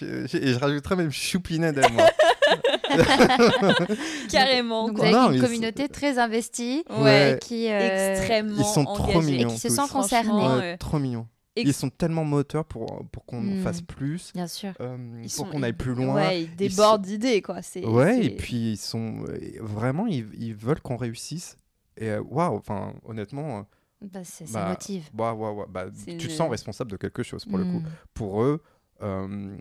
et 0.01 0.27
je 0.27 0.59
rajouterais 0.59 0.97
même 0.97 1.13
choupinés 1.13 1.73
d'elle-moi. 1.73 2.07
Carrément. 4.31 4.89
Donc, 4.89 4.99
vous 4.99 5.05
avez 5.05 5.37
une 5.37 5.43
communauté 5.43 5.89
très 5.89 6.19
investie, 6.19 6.85
ouais. 6.91 7.39
qui 7.41 7.71
euh, 7.71 8.15
extrêmement 8.15 8.59
ils 8.59 8.65
sont 8.65 8.85
trop 8.85 9.23
mignons, 9.23 9.49
et 9.51 9.53
qui 9.53 9.59
se 9.59 9.69
sent 9.69 9.89
concernés. 9.91 10.77
Trop 10.79 10.99
mignons. 10.99 11.27
Ils 11.55 11.75
sont 11.75 11.91
tellement 11.91 12.25
moteurs 12.25 12.65
pour, 12.65 13.05
pour 13.13 13.27
qu'on 13.27 13.43
hmm. 13.43 13.63
fasse 13.63 13.83
plus. 13.83 14.33
Bien 14.35 14.47
sûr. 14.47 14.73
Euh, 14.81 14.97
pour 15.37 15.51
qu'on 15.51 15.63
aille 15.63 15.75
plus 15.75 15.95
loin. 15.95 16.15
Ouais, 16.15 16.43
ils 16.43 16.57
débordent 16.57 17.03
d'idées, 17.03 17.43
quoi. 17.43 17.61
Ouais, 17.85 18.25
et 18.25 18.31
puis 18.31 18.73
ils 18.73 18.79
sont. 18.79 19.25
Vraiment, 19.61 20.07
ils, 20.07 20.27
ils 20.39 20.55
veulent 20.55 20.81
qu'on 20.81 20.97
réussisse. 20.97 21.57
Et 22.03 22.11
euh, 22.11 22.21
waouh, 22.21 22.57
enfin, 22.57 22.95
honnêtement. 23.05 23.61
Euh, 23.61 23.63
bah, 24.13 24.25
ça 24.25 24.45
bah, 24.53 24.69
motive. 24.71 25.09
Bah, 25.15 25.37
bah, 25.69 25.87
tu 26.05 26.17
te 26.17 26.33
sens 26.33 26.51
responsable 26.51 26.91
de 26.91 26.97
quelque 26.97 27.23
chose 27.23 27.45
pour 27.45 27.59
le 27.59 27.65
coup. 27.65 27.79
Hmm. 27.79 27.89
Pour 28.13 28.43
eux, 28.43 28.61
euh, 29.03 29.57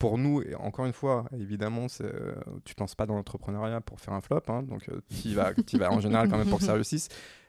pour 0.00 0.18
nous, 0.18 0.42
et 0.42 0.56
encore 0.56 0.84
une 0.84 0.92
fois, 0.92 1.26
évidemment, 1.38 1.86
tu 1.86 2.02
ne 2.02 2.74
penses 2.76 2.96
pas 2.96 3.06
dans 3.06 3.14
l'entrepreneuriat 3.14 3.80
pour 3.80 4.00
faire 4.00 4.14
un 4.14 4.20
flop, 4.20 4.42
hein, 4.48 4.64
donc 4.64 4.90
tu 5.08 5.28
y, 5.28 5.34
vas, 5.34 5.52
vas 5.74 5.92
en 5.92 6.00
général 6.00 6.28
quand 6.28 6.38
même 6.38 6.48
pour 6.48 6.58
que 6.58 6.64
ça 6.64 6.74
réussisse. 6.74 7.08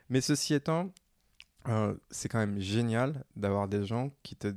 Mais 0.09 0.21
ceci 0.21 0.53
étant, 0.53 0.91
c'est 2.11 2.29
quand 2.29 2.37
même 2.37 2.59
génial 2.59 3.25
d'avoir 3.35 3.67
des 3.67 3.83
gens 3.85 4.11
qui 4.21 4.35
te, 4.35 4.53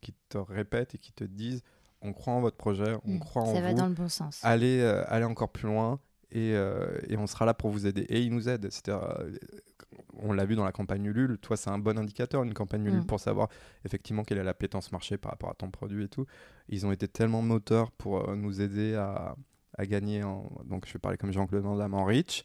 qui 0.00 0.12
te 0.28 0.38
répètent 0.38 0.96
et 0.96 0.98
qui 0.98 1.12
te 1.12 1.22
disent 1.22 1.62
on 2.02 2.12
croit 2.12 2.32
en 2.32 2.40
votre 2.40 2.56
projet, 2.56 2.96
on 3.04 3.14
hmm. 3.14 3.20
croit 3.20 3.42
en 3.42 3.46
vous. 3.46 3.54
Ça 3.54 3.60
va 3.60 3.74
dans 3.74 3.86
le 3.86 3.94
bon 3.94 4.08
sens. 4.08 4.40
Allez, 4.42 4.82
allez 5.06 5.24
encore 5.24 5.50
plus 5.50 5.68
loin 5.68 6.00
et, 6.30 6.52
euh, 6.54 6.98
et, 7.08 7.16
on 7.16 7.26
sera 7.26 7.46
là 7.46 7.54
pour 7.54 7.70
vous 7.70 7.86
aider. 7.86 8.02
Et 8.02 8.20
ils 8.20 8.32
nous 8.32 8.48
aident. 8.48 8.68
Euh, 8.88 9.32
on 10.20 10.32
l'a 10.32 10.44
vu 10.44 10.56
dans 10.56 10.64
la 10.64 10.72
campagne 10.72 11.06
Ulule, 11.06 11.38
toi 11.38 11.56
c'est 11.56 11.70
un 11.70 11.78
bon 11.78 11.98
indicateur, 11.98 12.42
une 12.42 12.52
campagne 12.52 12.84
Ulule, 12.84 13.00
mm. 13.00 13.06
pour 13.06 13.20
savoir 13.20 13.48
effectivement 13.84 14.24
quelle 14.24 14.38
est 14.38 14.42
la 14.42 14.48
l'appétence 14.48 14.92
marché 14.92 15.16
par 15.16 15.32
rapport 15.32 15.50
à 15.50 15.54
ton 15.54 15.70
produit 15.70 16.04
et 16.04 16.08
tout. 16.08 16.26
Ils 16.68 16.86
ont 16.86 16.92
été 16.92 17.08
tellement 17.08 17.40
moteurs 17.40 17.90
pour 17.92 18.36
nous 18.36 18.60
aider 18.60 18.94
à, 18.94 19.36
à 19.78 19.86
gagner, 19.86 20.22
en, 20.22 20.50
donc 20.64 20.86
je 20.86 20.92
vais 20.92 20.98
parler 20.98 21.16
comme 21.16 21.32
Jean-Claude 21.32 21.62
Van 21.62 21.76
Damme, 21.76 21.94
en 21.94 22.04
reach. 22.04 22.44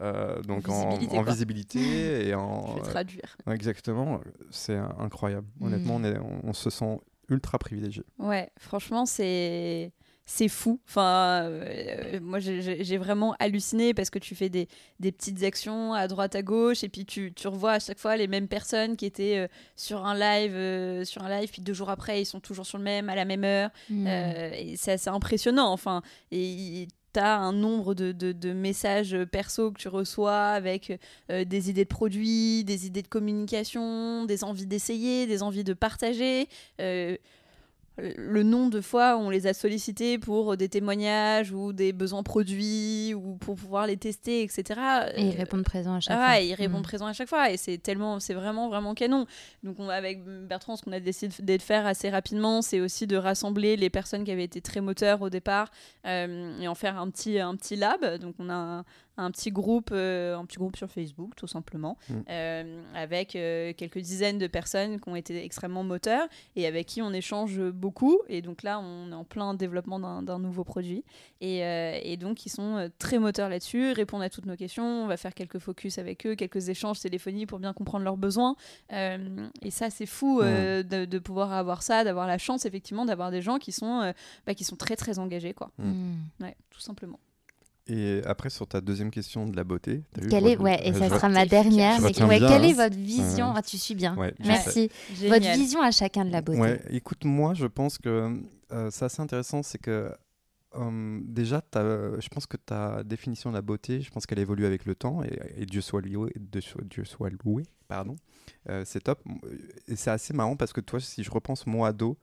donc 0.00 0.68
en 0.68 0.96
visibilité, 0.96 1.18
en, 1.18 1.22
visibilité 1.22 2.28
et 2.28 2.34
en. 2.34 2.66
Je 2.66 2.82
vais 2.82 2.88
traduire. 2.88 3.36
exactement, 3.48 4.20
c'est 4.50 4.76
incroyable. 4.76 5.46
Honnêtement, 5.60 5.96
on, 5.96 6.04
est, 6.04 6.18
on, 6.18 6.52
se 6.52 6.70
sent 6.70 6.98
ultra 7.28 7.58
privilégié. 7.58 8.02
Ouais, 8.18 8.50
franchement, 8.58 9.06
c'est 9.06 9.92
c'est 10.32 10.48
fou. 10.48 10.80
Enfin, 10.88 11.42
euh, 11.44 12.18
moi, 12.22 12.38
j'ai 12.40 12.96
vraiment 12.96 13.36
halluciné 13.38 13.92
parce 13.92 14.08
que 14.08 14.18
tu 14.18 14.34
fais 14.34 14.48
des, 14.48 14.66
des, 14.98 15.12
petites 15.12 15.42
actions 15.42 15.92
à 15.92 16.08
droite, 16.08 16.34
à 16.34 16.40
gauche, 16.40 16.82
et 16.84 16.88
puis 16.88 17.04
tu, 17.04 17.34
tu 17.34 17.48
revois 17.48 17.72
à 17.72 17.78
chaque 17.78 17.98
fois 17.98 18.16
les 18.16 18.28
mêmes 18.28 18.48
personnes 18.48 18.96
qui 18.96 19.04
étaient 19.04 19.36
euh, 19.36 19.48
sur 19.76 20.06
un 20.06 20.14
live, 20.14 20.54
euh, 20.54 21.04
sur 21.04 21.22
un 21.22 21.28
live, 21.28 21.50
puis 21.50 21.60
deux 21.60 21.74
jours 21.74 21.90
après, 21.90 22.22
ils 22.22 22.24
sont 22.24 22.40
toujours 22.40 22.64
sur 22.64 22.78
le 22.78 22.84
même, 22.84 23.10
à 23.10 23.14
la 23.14 23.26
même 23.26 23.44
heure. 23.44 23.68
Mmh. 23.90 24.06
et 24.06 24.74
c'est 24.78 24.92
assez 24.92 25.10
impressionnant. 25.10 25.70
Enfin, 25.70 26.00
et 26.30 26.88
tu 27.12 27.20
as 27.20 27.36
un 27.36 27.52
nombre 27.52 27.94
de, 27.94 28.12
de, 28.12 28.32
de, 28.32 28.54
messages 28.54 29.14
perso 29.30 29.70
que 29.70 29.78
tu 29.78 29.88
reçois 29.88 30.46
avec 30.46 30.98
des 31.28 31.68
idées 31.68 31.84
de 31.84 31.88
produits, 31.90 32.64
des 32.64 32.86
idées 32.86 33.02
de 33.02 33.08
communication, 33.08 34.24
des 34.24 34.44
envies 34.44 34.66
d'essayer, 34.66 35.26
des 35.26 35.42
envies 35.42 35.64
de 35.64 35.74
partager 35.74 36.48
le 37.98 38.42
nombre 38.42 38.70
de 38.70 38.80
fois 38.80 39.16
où 39.16 39.20
on 39.20 39.30
les 39.30 39.46
a 39.46 39.54
sollicités 39.54 40.18
pour 40.18 40.56
des 40.56 40.68
témoignages 40.68 41.52
ou 41.52 41.72
des 41.72 41.92
besoins 41.92 42.22
produits 42.22 43.14
ou 43.14 43.36
pour 43.36 43.56
pouvoir 43.56 43.86
les 43.86 43.96
tester, 43.96 44.42
etc. 44.42 44.80
Et 45.16 45.26
ils 45.26 45.36
répondent 45.36 45.64
présent 45.64 45.94
à 45.94 46.00
chaque 46.00 46.16
fois. 46.16 46.38
ils 46.38 46.54
répondent 46.54 46.80
mm. 46.80 46.82
présent 46.82 47.06
à 47.06 47.12
chaque 47.12 47.28
fois 47.28 47.50
et 47.50 47.56
c'est 47.56 47.78
tellement, 47.78 48.18
c'est 48.18 48.34
vraiment, 48.34 48.68
vraiment 48.68 48.94
canon. 48.94 49.26
Donc 49.62 49.76
on, 49.78 49.88
avec 49.88 50.24
Bertrand, 50.24 50.76
ce 50.76 50.82
qu'on 50.82 50.92
a 50.92 51.00
décidé 51.00 51.58
de 51.58 51.62
faire 51.62 51.86
assez 51.86 52.08
rapidement, 52.08 52.62
c'est 52.62 52.80
aussi 52.80 53.06
de 53.06 53.16
rassembler 53.16 53.76
les 53.76 53.90
personnes 53.90 54.24
qui 54.24 54.30
avaient 54.30 54.44
été 54.44 54.60
très 54.60 54.80
moteurs 54.80 55.20
au 55.20 55.30
départ 55.30 55.70
euh, 56.06 56.58
et 56.60 56.68
en 56.68 56.74
faire 56.74 56.98
un 56.98 57.10
petit, 57.10 57.38
un 57.38 57.56
petit 57.56 57.76
lab. 57.76 58.18
Donc 58.18 58.36
on 58.38 58.48
a 58.48 58.84
un, 59.22 59.30
petit 59.30 59.50
groupe, 59.50 59.90
euh, 59.92 60.36
un 60.36 60.44
petit 60.44 60.58
groupe 60.58 60.76
sur 60.76 60.90
Facebook, 60.90 61.34
tout 61.36 61.46
simplement, 61.46 61.96
mm. 62.08 62.14
euh, 62.30 62.82
avec 62.94 63.36
euh, 63.36 63.72
quelques 63.76 63.98
dizaines 63.98 64.38
de 64.38 64.46
personnes 64.46 65.00
qui 65.00 65.08
ont 65.08 65.16
été 65.16 65.44
extrêmement 65.44 65.84
moteurs 65.84 66.26
et 66.56 66.66
avec 66.66 66.86
qui 66.86 67.02
on 67.02 67.12
échange 67.12 67.60
beaucoup. 67.70 68.20
Et 68.28 68.42
donc 68.42 68.62
là, 68.62 68.80
on 68.80 69.10
est 69.10 69.14
en 69.14 69.24
plein 69.24 69.54
développement 69.54 69.98
d'un 70.22 70.38
nouveau 70.38 70.64
produit. 70.64 71.04
Et, 71.40 71.58
et, 71.58 72.16
donc, 72.16 72.46
ils 72.46 72.50
sont 72.50 72.90
très 72.98 73.18
moteurs 73.18 73.48
là-dessus, 73.48 73.92
répondent 73.92 74.22
à 74.22 74.30
toutes 74.30 74.46
nos 74.46 74.56
questions. 74.56 74.84
On 74.84 75.06
va 75.06 75.16
faire 75.16 75.34
quelques 75.34 75.58
focus 75.58 75.98
avec 75.98 76.26
eux, 76.26 76.34
quelques 76.34 76.68
échanges 76.68 77.00
téléphoniques 77.00 77.48
pour 77.48 77.58
bien 77.58 77.72
comprendre 77.72 78.04
leurs 78.04 78.16
besoins. 78.16 78.56
et 78.90 79.70
ça, 79.70 79.90
c'est 79.90 80.06
fou 80.06 80.40
mm. 80.42 80.82
de, 80.82 81.18
pouvoir 81.18 81.52
avoir 81.52 81.82
ça, 81.82 82.04
d'avoir 82.04 82.26
la 82.26 82.38
chance, 82.38 82.64
effectivement, 82.66 83.04
d'avoir 83.04 83.30
des 83.30 83.42
gens 83.42 83.58
qui 83.58 83.72
sont, 83.72 84.12
bah, 84.46 84.54
qui 84.54 84.64
sont 84.64 84.76
très, 84.76 84.96
très 84.96 85.18
engagés, 85.18 85.54
quoi. 85.54 85.70
Mm. 85.78 86.14
Ouais, 86.40 86.56
tout 86.70 86.80
simplement. 86.80 87.18
Et 87.92 88.22
après, 88.24 88.48
sur 88.48 88.66
ta 88.66 88.80
deuxième 88.80 89.10
question 89.10 89.46
de 89.46 89.54
la 89.54 89.64
beauté, 89.64 90.02
quelle 90.30 90.46
est, 90.46 90.56
ouais, 90.56 90.80
et 90.88 90.94
ça 90.94 91.10
sera 91.10 91.28
ma 91.28 91.44
dernière. 91.44 92.00
Mais 92.00 92.12
quelle 92.12 92.64
est 92.64 92.72
votre 92.72 92.96
vision 92.96 93.52
ah, 93.54 93.60
Tu 93.60 93.76
suis 93.76 93.94
bien. 93.94 94.16
Merci. 94.40 94.88
Votre 95.28 95.52
vision 95.52 95.82
à 95.82 95.90
chacun 95.90 96.24
de 96.24 96.30
la 96.32 96.40
beauté. 96.40 96.58
Ouais, 96.58 96.80
écoute, 96.88 97.26
moi, 97.26 97.52
je 97.52 97.66
pense 97.66 97.98
que 97.98 98.40
euh, 98.72 98.88
c'est 98.90 99.04
assez 99.04 99.20
intéressant, 99.20 99.62
c'est 99.62 99.76
que 99.76 100.10
euh, 100.74 101.20
déjà, 101.24 101.62
je 101.74 102.28
pense 102.28 102.46
que 102.46 102.56
ta 102.56 103.04
définition 103.04 103.50
de 103.50 103.56
la 103.56 103.62
beauté, 103.62 104.00
je 104.00 104.10
pense 104.10 104.24
qu'elle 104.24 104.38
évolue 104.38 104.64
avec 104.64 104.86
le 104.86 104.94
temps 104.94 105.22
et, 105.22 105.66
Dieu 105.66 105.82
soit 105.82 106.00
loué, 106.00 106.32
Dieu 106.36 107.04
soit 107.04 107.30
loué, 107.44 107.64
pardon. 107.88 108.16
Euh, 108.70 108.84
c'est 108.86 109.00
top. 109.00 109.22
Et 109.86 109.96
c'est 109.96 110.10
assez 110.10 110.32
marrant 110.32 110.56
parce 110.56 110.72
que 110.72 110.80
toi, 110.80 110.98
si 110.98 111.22
je 111.22 111.30
repense 111.30 111.66
moi 111.66 111.88
ado, 111.88 112.16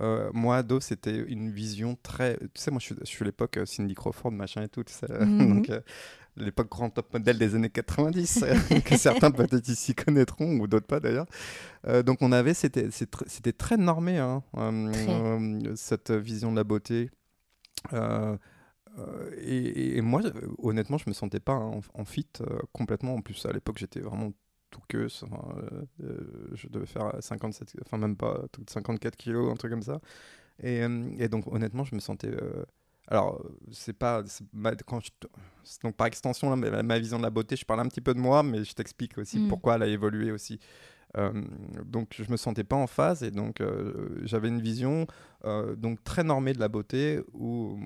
euh, 0.00 0.30
moi, 0.32 0.58
ado, 0.58 0.80
c'était 0.80 1.16
une 1.16 1.50
vision 1.50 1.96
très. 2.02 2.36
Tu 2.38 2.48
sais, 2.54 2.70
moi, 2.70 2.80
je 2.80 2.94
suis, 3.04 3.22
à 3.22 3.24
l'époque 3.24 3.58
euh, 3.58 3.66
Cindy 3.66 3.94
Crawford, 3.94 4.32
machin 4.32 4.62
et 4.62 4.68
tout. 4.68 4.84
Mhm. 5.20 5.54
Donc, 5.54 5.70
euh, 5.70 5.80
l'époque 6.36 6.70
grand 6.70 6.90
top 6.90 7.12
modèle 7.12 7.38
des 7.38 7.54
années 7.54 7.70
90, 7.70 8.44
que 8.84 8.96
certains 8.96 9.30
peut-être 9.30 9.68
ici 9.68 9.94
connaîtront, 9.94 10.58
ou 10.58 10.66
d'autres 10.66 10.86
pas 10.86 11.00
d'ailleurs. 11.00 11.26
donc, 12.04 12.18
on 12.22 12.32
avait. 12.32 12.54
C'était 12.54 13.52
très 13.52 13.76
normé, 13.76 14.18
hein, 14.18 14.42
cette 15.74 16.10
vision 16.10 16.50
de 16.50 16.56
la 16.56 16.64
beauté. 16.64 17.10
Et, 19.42 20.00
moi, 20.00 20.22
honnêtement, 20.58 20.98
je 20.98 21.08
me 21.08 21.14
sentais 21.14 21.40
pas 21.40 21.54
en, 21.54 21.80
en 21.94 22.04
fit 22.04 22.28
complètement. 22.72 23.14
En 23.14 23.20
plus, 23.20 23.44
à 23.44 23.52
l'époque, 23.52 23.78
j'étais 23.78 24.00
vraiment 24.00 24.32
tout 24.70 24.80
que 24.88 24.98
euh, 24.98 25.06
euh, 26.02 26.48
je 26.54 26.68
devais 26.68 26.86
faire 26.86 27.12
57 27.20 27.76
enfin 27.84 27.98
même 27.98 28.16
pas 28.16 28.40
54 28.66 29.16
kilos 29.16 29.52
un 29.52 29.56
truc 29.56 29.72
comme 29.72 29.82
ça 29.82 30.00
et, 30.62 30.82
euh, 30.82 31.10
et 31.18 31.28
donc 31.28 31.46
honnêtement 31.52 31.84
je 31.84 31.94
me 31.94 32.00
sentais 32.00 32.30
alors 33.08 33.44
c'est 33.72 33.92
pas 33.92 34.22
quand 34.86 35.00
donc 35.82 35.96
par 35.96 36.06
extension 36.06 36.54
là, 36.54 36.82
ma, 36.82 36.98
vision 36.98 37.18
de 37.18 37.24
la 37.24 37.30
beauté 37.30 37.56
je 37.56 37.64
parle 37.64 37.80
un 37.80 37.88
petit 37.88 38.00
peu 38.00 38.14
de 38.14 38.20
moi 38.20 38.42
mais 38.42 38.64
je 38.64 38.72
t'explique 38.72 39.18
aussi 39.18 39.38
mm. 39.40 39.48
pourquoi 39.48 39.74
elle 39.76 39.82
a 39.82 39.86
évolué 39.86 40.30
aussi 40.30 40.60
donc 41.84 42.14
je 42.18 42.30
me 42.30 42.36
sentais 42.36 42.62
pas 42.62 42.76
en 42.76 42.86
phase 42.86 43.22
et 43.22 43.30
donc 43.30 43.60
euh, 43.60 44.20
j'avais 44.22 44.48
une 44.48 44.60
vision 44.60 45.06
euh, 45.44 45.74
donc 45.74 46.04
très 46.04 46.22
normée 46.22 46.52
de 46.52 46.60
la 46.60 46.68
beauté 46.68 47.20
où 47.32 47.78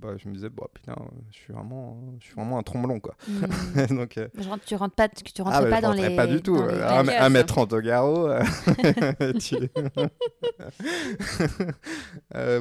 bah, 0.00 0.16
je 0.18 0.28
me 0.28 0.34
disais 0.34 0.50
bah 0.50 0.66
putain 0.74 0.96
je 1.30 1.36
suis 1.36 1.52
vraiment 1.52 1.98
je 2.20 2.26
suis 2.26 2.34
vraiment 2.34 2.58
un 2.58 2.62
tromblon 2.62 3.00
quoi 3.00 3.16
mmh. 3.26 3.86
donc 3.96 4.18
tu 4.66 4.74
rentres 4.74 4.94
pas 4.94 5.08
tu 5.08 5.40
rentres 5.40 5.56
ah, 5.56 5.64
pas 5.64 5.80
dans 5.80 5.92
les 5.92 6.14
pas 6.14 6.26
du 6.26 6.42
tout 6.42 6.56
1m30 6.58 7.74
au 7.74 7.80
garrot 7.80 8.28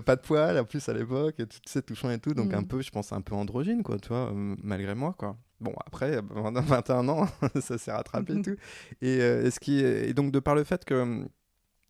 pas 0.05 0.15
de 0.15 0.21
poils 0.21 0.57
en 0.57 0.63
plus 0.63 0.87
à 0.87 0.93
l'époque 0.93 1.35
tout 1.37 1.59
c'est 1.65 1.85
touchant 1.85 2.11
et 2.11 2.19
tout 2.19 2.33
donc 2.33 2.53
un 2.53 2.61
mmh. 2.61 2.67
peu 2.67 2.81
je 2.81 2.91
pense 2.91 3.11
un 3.11 3.21
peu 3.21 3.35
androgyne 3.35 3.83
quoi 3.83 3.97
tu 3.97 4.07
vois 4.09 4.31
malgré 4.33 4.95
moi 4.95 5.13
quoi 5.17 5.35
Bon, 5.59 5.73
après, 5.85 6.21
21 6.29 7.09
ans, 7.09 7.27
ça 7.59 7.77
s'est 7.77 7.91
rattrapé 7.91 8.33
et 8.33 8.41
tout. 8.41 8.55
Et, 9.01 9.21
euh, 9.21 9.49
ce 9.49 9.59
qui 9.59 9.79
et 9.79 10.13
donc, 10.13 10.31
de 10.31 10.39
par 10.39 10.55
le 10.55 10.63
fait 10.63 10.85
que 10.85 11.25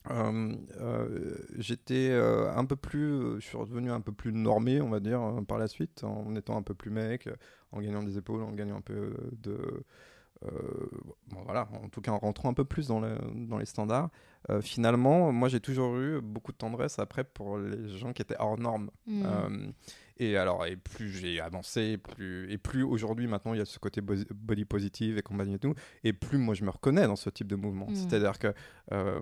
euh, 0.09 0.55
euh, 0.79 1.35
j'étais 1.57 2.13
un 2.13 2.65
peu 2.65 2.75
plus, 2.75 3.39
je 3.39 3.45
suis 3.45 3.57
redevenu 3.57 3.91
un 3.91 4.01
peu 4.01 4.11
plus 4.11 4.31
normé, 4.31 4.81
on 4.81 4.89
va 4.89 4.99
dire, 4.99 5.21
par 5.47 5.57
la 5.57 5.67
suite, 5.67 6.03
en 6.03 6.33
étant 6.35 6.57
un 6.57 6.61
peu 6.61 6.73
plus 6.73 6.91
mec, 6.91 7.29
en 7.71 7.81
gagnant 7.81 8.03
des 8.03 8.17
épaules, 8.17 8.43
en 8.43 8.51
gagnant 8.51 8.77
un 8.77 8.81
peu 8.81 9.13
de. 9.33 9.83
bon, 10.41 11.41
voilà, 11.43 11.67
en 11.83 11.89
tout 11.89 11.99
cas 11.99 12.11
en 12.11 12.19
rentrant 12.19 12.49
un 12.49 12.53
peu 12.53 12.63
plus 12.63 12.87
dans, 12.87 13.01
le, 13.01 13.17
dans 13.35 13.57
les 13.57 13.65
standards. 13.65 14.09
finalement, 14.61 15.33
moi 15.33 15.49
j'ai 15.49 15.59
toujours 15.59 15.97
eu 15.97 16.21
beaucoup 16.21 16.53
de 16.53 16.57
tendresse 16.57 16.99
après 16.99 17.25
pour 17.25 17.57
les 17.57 17.89
gens 17.97 18.13
qui 18.13 18.21
étaient 18.21 18.37
hors 18.39 18.57
normes. 18.57 18.89
Mmh. 19.07 19.73
Et 20.19 20.37
alors, 20.37 20.65
et 20.65 20.75
plus 20.75 21.09
j'ai 21.09 21.39
avancé, 21.39 21.97
plus 21.97 22.51
et 22.51 22.57
plus 22.57 22.83
aujourd'hui 22.83 23.27
maintenant 23.27 23.53
il 23.53 23.59
y 23.59 23.61
a 23.61 23.65
ce 23.65 23.79
côté 23.79 24.01
body 24.01 24.65
positive 24.65 25.17
et 25.17 25.21
compagnie 25.21 25.55
et 25.55 25.59
tout, 25.59 25.75
et 26.03 26.13
plus 26.13 26.37
moi 26.37 26.55
je 26.55 26.63
me 26.63 26.69
reconnais 26.69 27.05
dans 27.05 27.15
ce 27.15 27.29
type 27.29 27.47
de 27.47 27.55
mouvement. 27.55 27.87
Mm. 27.89 27.95
C'est-à-dire 27.95 28.39
que 28.39 28.53
euh, 28.91 29.21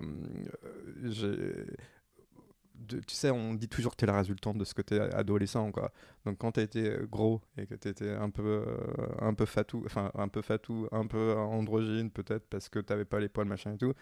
tu 2.88 3.14
sais, 3.14 3.30
on 3.30 3.54
dit 3.54 3.68
toujours 3.68 3.92
que 3.92 3.96
tu 3.96 4.04
es 4.04 4.06
la 4.06 4.16
résultante 4.16 4.58
de 4.58 4.64
ce 4.64 4.74
côté 4.74 5.00
adolescent, 5.00 5.72
quoi. 5.72 5.92
Donc 6.24 6.38
quand 6.38 6.52
tu 6.52 6.60
été 6.60 6.96
gros 7.10 7.40
et 7.56 7.66
que 7.66 7.74
tu 7.74 7.88
étais 7.88 8.10
un 8.10 8.30
peu, 8.30 8.64
euh, 8.66 9.06
un 9.20 9.34
peu 9.34 9.46
fatou, 9.46 9.82
enfin 9.86 10.10
un 10.14 10.28
peu 10.28 10.42
fatou, 10.42 10.88
un 10.92 11.06
peu 11.06 11.34
androgyne 11.34 12.10
peut-être 12.10 12.46
parce 12.48 12.68
que 12.68 12.78
tu 12.78 12.92
n'avais 12.92 13.04
pas 13.04 13.20
les 13.20 13.28
poils, 13.28 13.46
machin 13.46 13.72
et 13.72 13.78
tout, 13.78 13.94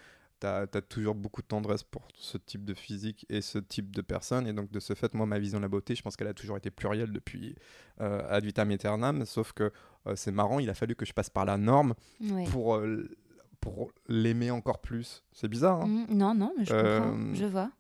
tu 0.45 0.79
as, 0.79 0.83
toujours 0.83 1.15
beaucoup 1.15 1.43
de 1.43 1.47
tendresse 1.47 1.83
pour 1.83 2.07
ce 2.15 2.39
type 2.39 2.65
de 2.65 2.75
physique 2.75 3.27
et 3.29 3.41
ce 3.41 3.59
type 3.59 3.95
de 3.95 4.03
personne. 4.03 4.47
Et 4.47 4.53
donc, 4.53 4.71
de 4.71 4.81
ce 4.81 4.95
fait, 4.95 5.15
moi, 5.15 5.27
ma 5.27 5.39
vision 5.39 5.59
de 5.59 5.63
la 5.63 5.69
beauté, 5.69 5.95
je 5.95 6.03
pense 6.03 6.17
qu'elle 6.17 6.29
a 6.29 6.35
toujours 6.35 6.57
été 6.57 6.71
plurielle 6.71 7.13
depuis 7.13 7.55
euh, 8.01 8.23
ad 8.29 8.45
vitam 8.45 8.71
aeternam. 8.71 9.25
Sauf 9.25 9.53
que 9.53 9.73
euh, 10.07 10.17
c'est 10.17 10.33
marrant, 10.33 10.59
il 10.59 10.69
a 10.71 10.75
fallu 10.75 10.95
que 10.95 11.07
je 11.07 11.13
passe 11.13 11.31
par 11.31 11.45
la 11.45 11.57
norme 11.57 11.95
pour, 12.51 12.77
euh, 12.77 13.09
pour 13.61 13.93
l'aimer 14.09 14.51
encore 14.51 14.81
plus. 14.81 15.25
C'est 15.33 15.49
bizarre. 15.49 15.83
Hein 15.83 15.87
mmh, 15.87 16.15
non, 16.15 16.35
non, 16.35 16.53
mais 16.59 16.65
je 16.65 16.73
comprends, 16.73 17.35
je 17.35 17.45
vois. 17.47 17.71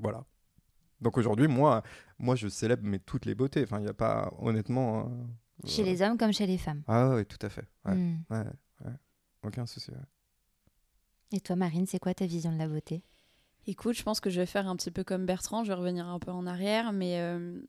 voilà. 0.00 0.24
Donc 1.00 1.18
aujourd'hui, 1.18 1.48
moi, 1.48 1.82
moi, 2.18 2.36
je 2.36 2.46
célèbre 2.46 2.84
mais 2.84 3.00
toutes 3.00 3.26
les 3.26 3.34
beautés. 3.34 3.64
Enfin, 3.64 3.78
il 3.78 3.84
n'y 3.84 3.90
a 3.90 3.94
pas, 3.94 4.32
honnêtement. 4.38 5.10
chez 5.64 5.82
les 5.82 6.00
hommes 6.00 6.16
comme 6.16 6.32
chez 6.32 6.46
les 6.46 6.58
femmes. 6.58 6.82
Ah 6.86 7.10
oui, 7.16 7.26
tout 7.26 7.44
à 7.44 7.48
fait. 7.48 7.66
Mmh. 7.84 8.18
Ouais, 8.30 8.44
ouais, 8.84 8.92
Aucun 9.42 9.66
souci. 9.66 9.90
Et 11.32 11.40
toi, 11.40 11.56
Marine, 11.56 11.86
c'est 11.86 11.98
quoi 11.98 12.12
ta 12.14 12.26
vision 12.26 12.52
de 12.52 12.58
la 12.58 12.68
beauté? 12.68 13.02
Écoute, 13.66 13.96
je 13.96 14.02
pense 14.02 14.20
que 14.20 14.28
je 14.28 14.40
vais 14.40 14.46
faire 14.46 14.68
un 14.68 14.76
petit 14.76 14.90
peu 14.90 15.04
comme 15.04 15.24
Bertrand, 15.24 15.64
je 15.64 15.68
vais 15.68 15.78
revenir 15.78 16.06
un 16.06 16.18
peu 16.18 16.30
en 16.30 16.46
arrière, 16.46 16.92
mais 16.92 17.20
euh, 17.20 17.60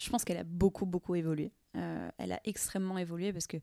je 0.00 0.10
pense 0.10 0.24
qu'elle 0.24 0.38
a 0.38 0.44
beaucoup, 0.44 0.86
beaucoup 0.86 1.14
évolué. 1.14 1.52
elle 1.74 2.32
a 2.32 2.40
extrêmement 2.44 2.98
évolué 2.98 3.32
parce 3.32 3.46
que 3.46 3.58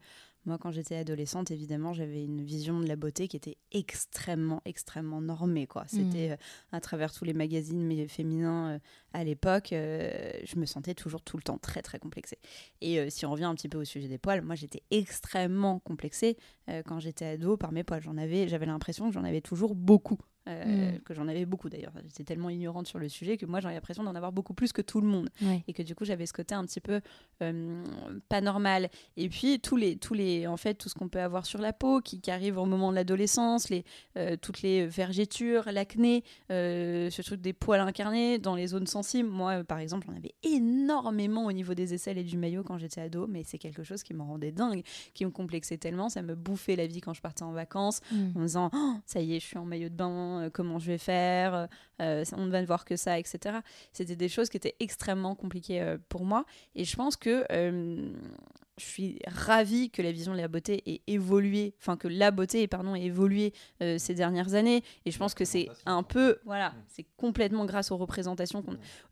moi, 0.45 0.57
quand 0.57 0.71
j'étais 0.71 0.95
adolescente, 0.95 1.51
évidemment, 1.51 1.91
j'avais 1.91 2.23
une 2.23 2.41
vision 2.41 2.79
de 2.79 2.87
la 2.87 2.95
beauté 2.95 3.27
qui 3.27 3.35
était 3.35 3.57
extrêmement, 3.73 4.61
extrêmement 4.63 5.19
normée. 5.19 5.67
Quoi. 5.67 5.83
C'était 5.87 6.29
mmh. 6.29 6.75
à 6.75 6.79
travers 6.79 7.11
tous 7.11 7.25
les 7.25 7.33
magazines 7.33 8.07
féminins 8.07 8.79
à 9.11 9.23
l'époque, 9.25 9.69
je 9.71 10.57
me 10.57 10.65
sentais 10.65 10.93
toujours 10.93 11.21
tout 11.21 11.35
le 11.35 11.43
temps 11.43 11.57
très, 11.57 11.81
très 11.81 11.99
complexée. 11.99 12.39
Et 12.79 13.09
si 13.09 13.25
on 13.25 13.31
revient 13.31 13.43
un 13.43 13.55
petit 13.55 13.67
peu 13.67 13.77
au 13.77 13.83
sujet 13.83 14.07
des 14.07 14.17
poils, 14.17 14.41
moi, 14.41 14.55
j'étais 14.55 14.83
extrêmement 14.89 15.79
complexée 15.79 16.37
quand 16.85 16.99
j'étais 16.99 17.25
ado 17.25 17.57
par 17.57 17.73
mes 17.73 17.83
poils. 17.83 18.01
J'en 18.01 18.15
avais, 18.15 18.47
j'avais 18.47 18.67
l'impression 18.67 19.09
que 19.09 19.13
j'en 19.13 19.25
avais 19.25 19.41
toujours 19.41 19.75
beaucoup. 19.75 20.19
Euh, 20.47 20.91
mm. 20.91 20.99
que 20.99 21.13
j'en 21.13 21.27
avais 21.27 21.45
beaucoup 21.45 21.69
d'ailleurs. 21.69 21.91
J'étais 22.05 22.23
tellement 22.23 22.49
ignorante 22.49 22.87
sur 22.87 22.99
le 22.99 23.09
sujet 23.09 23.37
que 23.37 23.45
moi 23.45 23.59
j'avais 23.59 23.75
l'impression 23.75 24.03
d'en 24.03 24.15
avoir 24.15 24.31
beaucoup 24.31 24.53
plus 24.53 24.71
que 24.71 24.81
tout 24.81 25.01
le 25.01 25.07
monde. 25.07 25.29
Et 25.67 25.73
que 25.73 25.83
du 25.83 25.95
coup 25.95 26.05
j'avais 26.05 26.25
ce 26.25 26.33
côté 26.33 26.55
un 26.55 26.65
petit 26.65 26.79
peu 26.79 27.01
euh, 27.41 27.83
pas 28.29 28.41
normal. 28.41 28.89
Et 29.17 29.29
puis 29.29 29.59
tous 29.59 29.75
les, 29.75 29.97
tous 29.97 30.13
les, 30.13 30.47
en 30.47 30.57
fait, 30.57 30.75
tout 30.75 30.89
ce 30.89 30.95
qu'on 30.95 31.09
peut 31.09 31.21
avoir 31.21 31.45
sur 31.45 31.59
la 31.59 31.73
peau 31.73 31.99
qui, 31.99 32.21
qui 32.21 32.31
arrive 32.31 32.57
au 32.57 32.65
moment 32.65 32.91
de 32.91 32.95
l'adolescence, 32.95 33.69
les, 33.69 33.83
euh, 34.17 34.37
toutes 34.37 34.61
les 34.61 34.85
vergetures, 34.85 35.69
l'acné, 35.71 36.23
ce 36.49 37.21
truc 37.21 37.41
des 37.41 37.53
poils 37.53 37.81
incarnés 37.81 38.39
dans 38.39 38.55
les 38.55 38.67
zones 38.67 38.87
sensibles. 38.87 39.29
Moi 39.29 39.63
par 39.63 39.79
exemple, 39.79 40.07
j'en 40.07 40.15
avais 40.15 40.33
énormément 40.43 41.45
au 41.45 41.51
niveau 41.51 41.73
des 41.73 41.93
aisselles 41.93 42.17
et 42.17 42.23
du 42.23 42.37
maillot 42.37 42.63
quand 42.63 42.77
j'étais 42.77 43.01
ado, 43.01 43.27
mais 43.27 43.43
c'est 43.43 43.57
quelque 43.57 43.83
chose 43.83 44.03
qui 44.03 44.13
me 44.13 44.21
rendait 44.21 44.51
dingue, 44.51 44.83
qui 45.13 45.25
me 45.25 45.31
complexait 45.31 45.77
tellement, 45.77 46.09
ça 46.09 46.21
me 46.21 46.35
bouffait 46.35 46.75
la 46.75 46.87
vie 46.87 47.01
quand 47.01 47.13
je 47.13 47.21
partais 47.21 47.43
en 47.43 47.51
vacances 47.51 48.01
mm. 48.11 48.31
en 48.35 48.39
me 48.39 48.45
disant 48.45 48.69
oh, 48.73 48.93
ça 49.05 49.19
y 49.19 49.35
est, 49.35 49.39
je 49.39 49.45
suis 49.45 49.57
en 49.57 49.65
maillot 49.65 49.89
de 49.89 49.95
bain 49.95 50.36
euh, 50.37 50.49
comment 50.51 50.79
je 50.79 50.87
vais 50.87 50.97
faire, 50.97 51.67
euh, 52.01 52.23
on 52.35 52.45
ne 52.45 52.51
va 52.51 52.61
ne 52.61 52.65
voir 52.65 52.85
que 52.85 52.95
ça, 52.95 53.19
etc. 53.19 53.57
C'était 53.93 54.15
des 54.15 54.29
choses 54.29 54.49
qui 54.49 54.57
étaient 54.57 54.75
extrêmement 54.79 55.35
compliquées 55.35 55.81
euh, 55.81 55.97
pour 56.09 56.25
moi. 56.25 56.45
Et 56.75 56.85
je 56.85 56.95
pense 56.95 57.15
que 57.15 57.45
je 57.49 58.83
suis 58.85 59.19
ravie 59.25 59.89
que 59.89 60.03
la 60.03 60.11
vision 60.11 60.33
de 60.33 60.37
la 60.37 60.47
beauté 60.47 60.83
ait 60.85 61.01
évolué, 61.07 61.73
enfin 61.79 61.97
que 61.97 62.07
la 62.07 62.29
beauté 62.29 62.67
pardon, 62.67 62.93
ait 62.93 63.01
évolué 63.01 63.53
ces 63.79 64.13
dernières 64.13 64.53
années. 64.53 64.83
Et 65.05 65.11
je 65.11 65.17
pense 65.17 65.33
que 65.33 65.45
c'est 65.45 65.67
un 65.87 66.03
peu, 66.03 66.37
voilà, 66.45 66.73
c'est 66.87 67.05
complètement 67.17 67.65
grâce 67.65 67.89
aux 67.89 67.97
représentations 67.97 68.63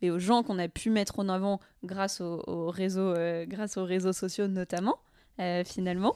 et 0.03 0.11
aux 0.11 0.19
gens 0.19 0.43
qu'on 0.43 0.59
a 0.59 0.67
pu 0.67 0.91
mettre 0.91 1.17
en 1.17 1.29
avant 1.29 1.59
grâce 1.83 2.21
aux, 2.21 2.69
réseaux, 2.69 3.15
grâce 3.47 3.77
aux 3.77 3.85
réseaux 3.85 4.13
sociaux 4.13 4.47
notamment, 4.47 4.99
finalement 5.65 6.15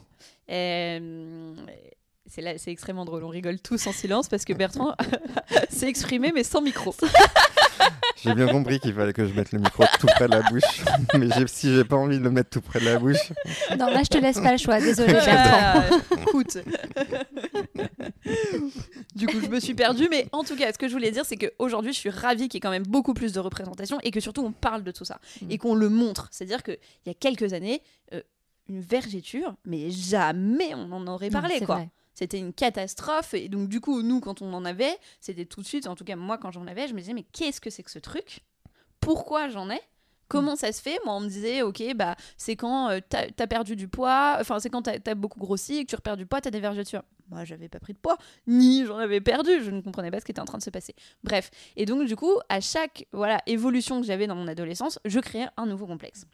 c'est 2.30 2.72
extrêmement 2.72 3.06
drôle. 3.06 3.24
On 3.24 3.30
rigole 3.30 3.60
tous 3.60 3.88
en 3.88 3.92
silence 3.92 4.30
parce 4.30 4.46
que 4.46 4.54
Bertrand 4.54 4.96
s'est 5.70 5.90
exprimé 5.90 6.32
mais 6.34 6.44
sans 6.44 6.62
micro. 6.62 6.96
J'ai 8.22 8.34
bien 8.34 8.48
compris 8.48 8.80
qu'il 8.80 8.94
fallait 8.94 9.14
que 9.14 9.26
je 9.26 9.34
mette 9.34 9.54
le 9.54 9.60
micro 9.60 9.86
tout 10.00 10.08
près 10.08 10.28
de 10.28 10.32
la 10.34 10.42
bouche. 10.42 10.84
Mais 11.18 11.30
si 11.48 11.74
j'ai 11.74 11.86
pas 11.86 11.96
envie 11.96 12.20
de 12.20 12.24
le 12.24 12.32
mettre 12.32 12.50
tout 12.50 12.60
près 12.60 12.82
de 12.82 12.86
la 12.86 13.00
bouche. 13.00 13.32
Non, 13.78 13.86
là, 13.86 14.04
je 14.04 14.10
te 14.10 14.18
laisse 14.18 14.42
pas 14.42 14.52
le 14.52 14.58
choix. 14.58 14.82
Désolé, 14.82 15.14
Bertrand. 15.14 15.84
écoute. 16.22 16.58
du 19.16 19.28
coup, 19.28 19.40
je 19.42 19.48
me 19.48 19.62
suis 19.62 19.74
perdue. 19.74 20.10
Mais 20.12 20.28
en 20.34 20.44
tout 20.44 20.58
cas, 20.58 20.74
ce 20.74 20.78
que 20.78 20.90
je 20.90 20.94
voulais 20.94 21.12
dire, 21.12 21.24
c'est 21.24 21.38
qu'aujourd'hui, 21.38 21.94
je 21.94 22.00
suis 22.00 22.10
ravie 22.10 22.50
qu'il 22.50 22.56
y 22.56 22.58
ait 22.58 22.60
quand 22.60 22.72
même 22.72 22.84
beaucoup 22.84 23.14
plus 23.14 23.32
de 23.32 23.40
représentation 23.40 24.00
et 24.04 24.12
que 24.12 24.20
surtout, 24.20 24.44
on 24.44 24.52
parle 24.52 24.84
de 24.84 24.92
tout 24.92 25.06
ça 25.06 25.22
mm. 25.42 25.52
et 25.52 25.58
qu'on 25.58 25.76
le 25.76 25.88
montre. 25.88 26.28
C'est-à-dire 26.32 26.62
qu'il 26.62 26.78
y 27.06 27.10
a 27.10 27.14
quelques 27.14 27.54
années, 27.54 27.82
euh, 28.14 28.22
une 28.68 28.82
vergéture, 28.82 29.56
mais 29.64 29.92
jamais 29.92 30.76
on 30.76 30.92
en 30.92 31.08
aurait 31.08 31.30
parlé, 31.30 31.62
quoi. 31.62 31.76
Vrai 31.76 31.90
c'était 32.20 32.38
une 32.38 32.52
catastrophe. 32.52 33.34
Et 33.34 33.48
donc, 33.48 33.70
du 33.70 33.80
coup, 33.80 34.02
nous, 34.02 34.20
quand 34.20 34.42
on 34.42 34.54
en 34.54 34.66
avait, 34.66 34.94
c'était 35.22 35.46
tout 35.46 35.62
de 35.62 35.66
suite, 35.66 35.88
en 35.88 35.96
tout 35.96 36.04
cas, 36.04 36.18
moi, 36.18 36.38
quand 36.38 36.52
j'en 36.52 36.68
avais, 36.68 36.86
je 36.90 36.94
me 36.94 37.00
disais, 37.00 37.14
mais 37.14 37.24
qu'est-ce 37.24 37.62
que 37.62 37.70
c'est 37.70 37.82
que 37.82 37.92
ce 37.92 38.00
truc? 38.00 38.42
Pourquoi 39.00 39.48
j'en 39.48 39.70
ai? 39.70 39.80
Comment 40.28 40.58
ça 40.58 40.74
se 40.74 40.82
fait? 40.82 41.00
Moi, 41.06 41.16
on 41.16 41.22
me 41.22 41.30
disait, 41.30 41.62
ok, 41.62 41.82
bah, 41.96 42.18
c'est 42.36 42.58
quand 42.58 42.90
euh, 42.90 43.00
t'as 43.08 43.28
as 43.40 43.48
perdu 43.48 43.78
du 43.78 43.88
poids, 43.88 44.38
enfin, 44.40 44.60
c'est 44.60 44.70
quand 44.70 44.82
t'as 44.82 44.98
as 45.04 45.16
beaucoup 45.16 45.40
grossi 45.40 45.78
et 45.78 45.86
que 45.86 45.90
tu 45.90 45.96
repères 45.96 46.18
du 46.18 46.26
poids, 46.26 46.42
t'as 46.42 46.52
des 46.52 46.60
vergetures. 46.60 47.04
Moi, 47.30 47.46
j'avais 47.46 47.70
pas 47.70 47.80
pris 47.80 47.94
de 47.94 47.98
poids, 48.00 48.18
ni 48.46 48.86
j'en 48.86 48.98
avais 48.98 49.22
perdu, 49.22 49.64
je 49.64 49.72
ne 49.72 49.80
comprenais 49.80 50.12
pas 50.12 50.20
ce 50.20 50.26
qui 50.26 50.32
était 50.32 50.42
en 50.42 50.46
train 50.46 50.58
de 50.58 50.64
se 50.64 50.70
passer. 50.70 50.94
Bref. 51.24 51.50
Et 51.78 51.86
donc, 51.86 52.06
du 52.06 52.18
coup, 52.18 52.34
à 52.50 52.60
chaque 52.60 53.08
voilà, 53.14 53.42
évolution 53.48 54.02
que 54.02 54.06
j'avais 54.06 54.28
dans 54.28 54.36
mon 54.36 54.48
adolescence, 54.48 55.00
je 55.06 55.20
créais 55.20 55.48
un 55.56 55.66
nouveau 55.66 55.88
complexe. 55.88 56.26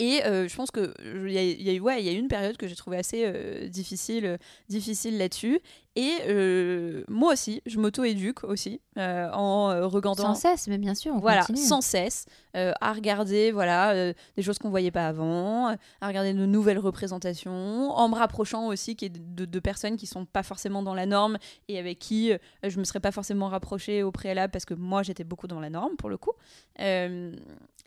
Et 0.00 0.24
euh, 0.24 0.48
je 0.48 0.56
pense 0.56 0.72
qu'il 0.72 1.30
y, 1.30 1.38
a, 1.38 1.42
y, 1.42 1.76
a, 1.76 1.80
ouais, 1.80 2.02
y 2.02 2.08
a 2.08 2.12
eu 2.12 2.18
une 2.18 2.28
période 2.28 2.56
que 2.56 2.66
j'ai 2.66 2.74
trouvé 2.74 2.96
assez 2.96 3.22
euh, 3.24 3.68
difficile, 3.68 4.26
euh, 4.26 4.36
difficile 4.68 5.18
là-dessus. 5.18 5.60
Et 5.96 7.04
moi 7.06 7.34
aussi, 7.34 7.62
je 7.66 7.78
m'auto-éduque 7.78 8.42
aussi 8.42 8.80
en 8.96 9.88
regardant. 9.88 10.24
Sans 10.24 10.34
cesse, 10.34 10.66
mais 10.66 10.76
bien 10.76 10.96
sûr. 10.96 11.14
On 11.14 11.20
voilà, 11.20 11.46
sans 11.54 11.82
cesse, 11.82 12.26
à 12.52 12.92
regarder 12.92 13.52
voilà, 13.52 14.12
des 14.12 14.42
choses 14.42 14.58
qu'on 14.58 14.70
voyait 14.70 14.90
pas 14.90 15.06
avant, 15.06 15.68
à 15.68 16.08
regarder 16.08 16.34
de 16.34 16.46
nouvelles 16.46 16.80
représentations, 16.80 17.92
en 17.92 18.08
me 18.08 18.16
rapprochant 18.16 18.66
aussi 18.66 18.96
de, 18.96 19.44
de, 19.44 19.60
personnes 19.60 19.96
qui 19.96 20.08
sont 20.08 20.24
pas 20.24 20.42
forcément 20.42 20.82
dans 20.82 20.94
la 20.94 21.06
norme 21.06 21.38
et 21.68 21.78
avec 21.78 22.00
qui 22.00 22.32
je 22.64 22.78
me 22.80 22.82
serais 22.82 22.98
pas 22.98 23.12
forcément 23.12 23.46
rapprochée 23.46 24.02
au 24.02 24.10
préalable 24.10 24.50
parce 24.50 24.64
que 24.64 24.74
moi 24.74 25.04
j'étais 25.04 25.22
beaucoup 25.22 25.46
dans 25.46 25.60
la 25.60 25.70
norme 25.70 25.94
pour 25.94 26.10
le 26.10 26.16
coup. 26.16 26.32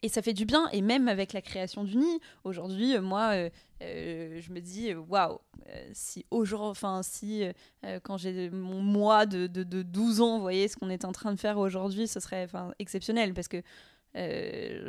Et 0.04 0.10
ça 0.10 0.22
fait 0.22 0.34
du 0.34 0.46
bien, 0.46 0.68
et 0.72 0.82
même 0.82 1.08
avec 1.08 1.34
la 1.34 1.42
création 1.42 1.84
du 1.84 1.98
Aujourd'hui, 2.44 2.96
euh, 2.96 3.02
moi, 3.02 3.32
euh, 3.34 3.50
euh, 3.82 4.40
je 4.40 4.52
me 4.52 4.60
dis, 4.60 4.94
waouh, 4.94 5.40
si 5.92 6.26
aujourd'hui, 6.30 6.70
enfin, 6.70 7.02
si 7.04 7.44
quand 8.04 8.18
j'ai 8.18 8.50
mon 8.50 8.82
mois 8.82 9.26
de, 9.26 9.48
de, 9.48 9.82
12 9.82 10.22
ans, 10.22 10.36
vous 10.36 10.42
voyez 10.42 10.68
ce 10.68 10.78
qu'on 10.78 10.90
est 10.90 11.04
en 11.04 11.12
train 11.12 11.34
de 11.34 11.40
faire 11.40 11.58
aujourd'hui, 11.58 12.08
ce 12.08 12.20
serait 12.20 12.48
exceptionnel 12.80 13.34
parce 13.34 13.48
que 13.48 13.62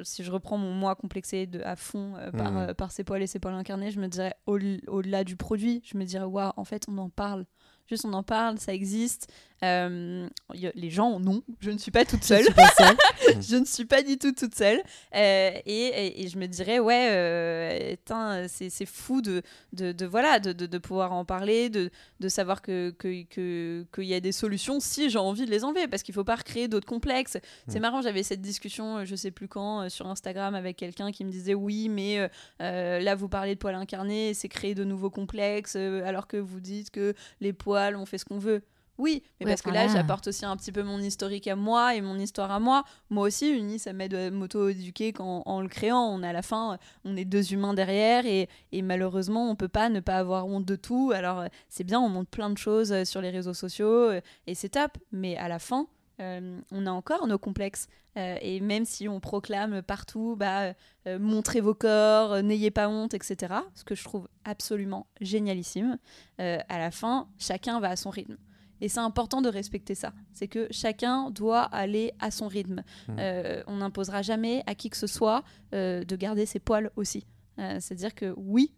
si 0.04 0.22
je 0.22 0.30
reprends 0.30 0.56
mon 0.56 0.72
moi 0.72 0.94
complexé 0.94 1.46
de, 1.46 1.60
à 1.62 1.74
fond 1.76 2.14
par, 2.36 2.52
mmh. 2.52 2.74
par 2.74 2.92
ses 2.92 3.04
poils 3.04 3.22
et 3.22 3.26
ses 3.26 3.40
poils 3.40 3.54
incarnés, 3.54 3.90
je 3.90 4.00
me 4.00 4.06
dirais 4.06 4.34
au-delà 4.46 5.24
du 5.24 5.36
produit, 5.36 5.82
je 5.84 5.98
me 5.98 6.04
dirais 6.04 6.24
waouh, 6.24 6.52
en 6.56 6.64
fait, 6.64 6.84
on 6.88 6.96
en 6.98 7.10
parle. 7.10 7.44
Juste 7.88 8.04
on 8.04 8.12
en 8.12 8.22
parle, 8.22 8.58
ça 8.58 8.74
existe. 8.74 9.32
Euh, 9.64 10.28
les 10.74 10.90
gens, 10.90 11.18
non, 11.18 11.42
je 11.60 11.70
ne 11.70 11.78
suis 11.78 11.90
pas 11.90 12.04
toute 12.04 12.22
seule. 12.24 12.44
je, 13.40 13.56
ne 13.56 13.64
suis 13.64 13.84
pas 13.84 14.02
du 14.02 14.18
tout 14.18 14.32
toute 14.32 14.54
seule. 14.54 14.80
Euh, 15.14 15.50
et, 15.66 16.24
et, 16.24 16.28
je 16.28 16.38
me 16.38 16.46
dirais, 16.46 16.78
ouais, 16.78 17.08
euh, 17.10 18.46
c'est 18.48 18.86
fou 18.86 19.20
de, 19.20 19.42
de, 19.72 19.92
de 19.92 20.06
voilà, 20.06 20.38
de, 20.38 20.52
de, 20.52 20.78
pouvoir 20.78 21.12
en 21.12 21.24
parler, 21.24 21.70
de, 21.70 21.90
savoir 22.28 22.62
qu'il 22.62 22.94
que, 22.98 23.24
que, 23.24 23.86
que, 23.90 24.02
y 24.02 24.14
a 24.14 24.20
des 24.20 24.32
solutions 24.32 24.80
si 24.80 25.10
j'ai 25.10 25.18
envie 25.18 25.44
de 25.44 25.50
les 25.50 25.64
enlever, 25.64 25.88
parce 25.88 26.02
qu'il 26.02 26.12
ne 26.12 26.16
faut 26.16 26.24
pas 26.24 26.36
recréer 26.36 26.68
d'autres 26.68 26.86
complexes. 26.86 27.38
C'est 27.66 27.78
mm. 27.78 27.82
marrant, 27.82 28.02
j'avais 28.02 28.22
cette 28.22 28.42
discussion, 28.42 29.04
je 29.04 29.16
sais 29.16 29.30
plus 29.30 29.48
quand, 29.48 29.88
sur 29.88 30.06
Instagram 30.06 30.54
avec 30.54 30.76
quelqu'un 30.76 31.10
qui 31.10 31.24
me 31.24 31.30
disait, 31.30 31.54
oui, 31.54 31.88
mais 31.88 32.30
là, 32.60 33.14
vous 33.16 33.28
parlez 33.28 33.54
de 33.54 33.58
poils 33.58 33.74
incarnés, 33.74 34.34
c'est 34.34 34.48
créer 34.48 34.74
de 34.74 34.84
nouveaux 34.84 35.10
complexes, 35.10 35.74
alors 35.76 36.28
que 36.28 36.36
vous 36.36 36.60
dites 36.60 36.90
que 36.90 37.14
les 37.40 37.52
poils, 37.52 37.96
on 37.96 38.06
fait 38.06 38.18
ce 38.18 38.24
qu'on 38.24 38.38
veut. 38.38 38.62
Oui, 38.98 39.22
mais 39.38 39.46
parce 39.46 39.62
que 39.62 39.70
là, 39.70 39.86
j'apporte 39.86 40.26
aussi 40.26 40.44
un 40.44 40.56
petit 40.56 40.72
peu 40.72 40.82
mon 40.82 40.98
historique 40.98 41.46
à 41.46 41.54
moi 41.54 41.94
et 41.94 42.00
mon 42.00 42.18
histoire 42.18 42.50
à 42.50 42.58
moi. 42.58 42.82
Moi 43.10 43.28
aussi, 43.28 43.48
Uni, 43.48 43.78
ça 43.78 43.92
m'aide 43.92 44.12
à 44.12 44.30
m'auto-éduquer 44.32 45.14
en, 45.20 45.44
en 45.46 45.60
le 45.60 45.68
créant. 45.68 46.12
On 46.12 46.24
à 46.24 46.32
la 46.32 46.42
fin, 46.42 46.78
on 47.04 47.16
est 47.16 47.24
deux 47.24 47.52
humains 47.52 47.74
derrière 47.74 48.26
et, 48.26 48.48
et 48.72 48.82
malheureusement, 48.82 49.48
on 49.48 49.54
peut 49.54 49.68
pas 49.68 49.88
ne 49.88 50.00
pas 50.00 50.16
avoir 50.16 50.48
honte 50.48 50.64
de 50.64 50.74
tout. 50.74 51.12
Alors, 51.14 51.44
c'est 51.68 51.84
bien, 51.84 52.00
on 52.00 52.08
montre 52.08 52.30
plein 52.30 52.50
de 52.50 52.58
choses 52.58 52.92
euh, 52.92 53.04
sur 53.04 53.20
les 53.20 53.30
réseaux 53.30 53.54
sociaux 53.54 54.10
euh, 54.10 54.20
et 54.48 54.56
c'est 54.56 54.70
top. 54.70 54.98
Mais 55.12 55.36
à 55.36 55.46
la 55.46 55.60
fin, 55.60 55.86
euh, 56.20 56.60
on 56.72 56.84
a 56.84 56.90
encore 56.90 57.28
nos 57.28 57.38
complexes. 57.38 57.86
et 58.16 58.58
même 58.58 58.84
si 58.84 59.08
on 59.08 59.20
proclame 59.20 59.80
partout, 59.80 60.34
bah, 60.36 60.74
montrez 61.06 61.60
vos 61.60 61.74
corps, 61.74 62.42
n'ayez 62.42 62.72
pas 62.72 62.88
honte, 62.88 63.14
etc., 63.14 63.54
ce 63.76 63.84
que 63.84 63.94
je 63.94 64.02
trouve 64.02 64.26
absolument 64.44 65.06
génialissime, 65.20 65.98
à 66.38 66.78
la 66.78 66.90
fin, 66.90 67.28
chacun 67.38 67.78
va 67.78 67.90
à 67.90 67.96
son 67.96 68.10
rythme. 68.10 68.36
Et 68.80 68.88
c'est 68.88 69.00
important 69.00 69.42
de 69.42 69.48
respecter 69.48 69.94
ça. 69.94 70.12
C'est 70.32 70.48
que 70.48 70.68
chacun 70.70 71.30
doit 71.30 71.62
aller 71.62 72.12
à 72.20 72.30
son 72.30 72.48
rythme. 72.48 72.82
Mmh. 73.08 73.16
Euh, 73.18 73.62
on 73.66 73.76
n'imposera 73.76 74.22
jamais 74.22 74.62
à 74.66 74.74
qui 74.74 74.90
que 74.90 74.96
ce 74.96 75.06
soit 75.06 75.42
euh, 75.74 76.04
de 76.04 76.16
garder 76.16 76.46
ses 76.46 76.58
poils 76.58 76.90
aussi. 76.96 77.26
Euh, 77.58 77.78
c'est-à-dire 77.80 78.14
que 78.14 78.34
oui, 78.36 78.72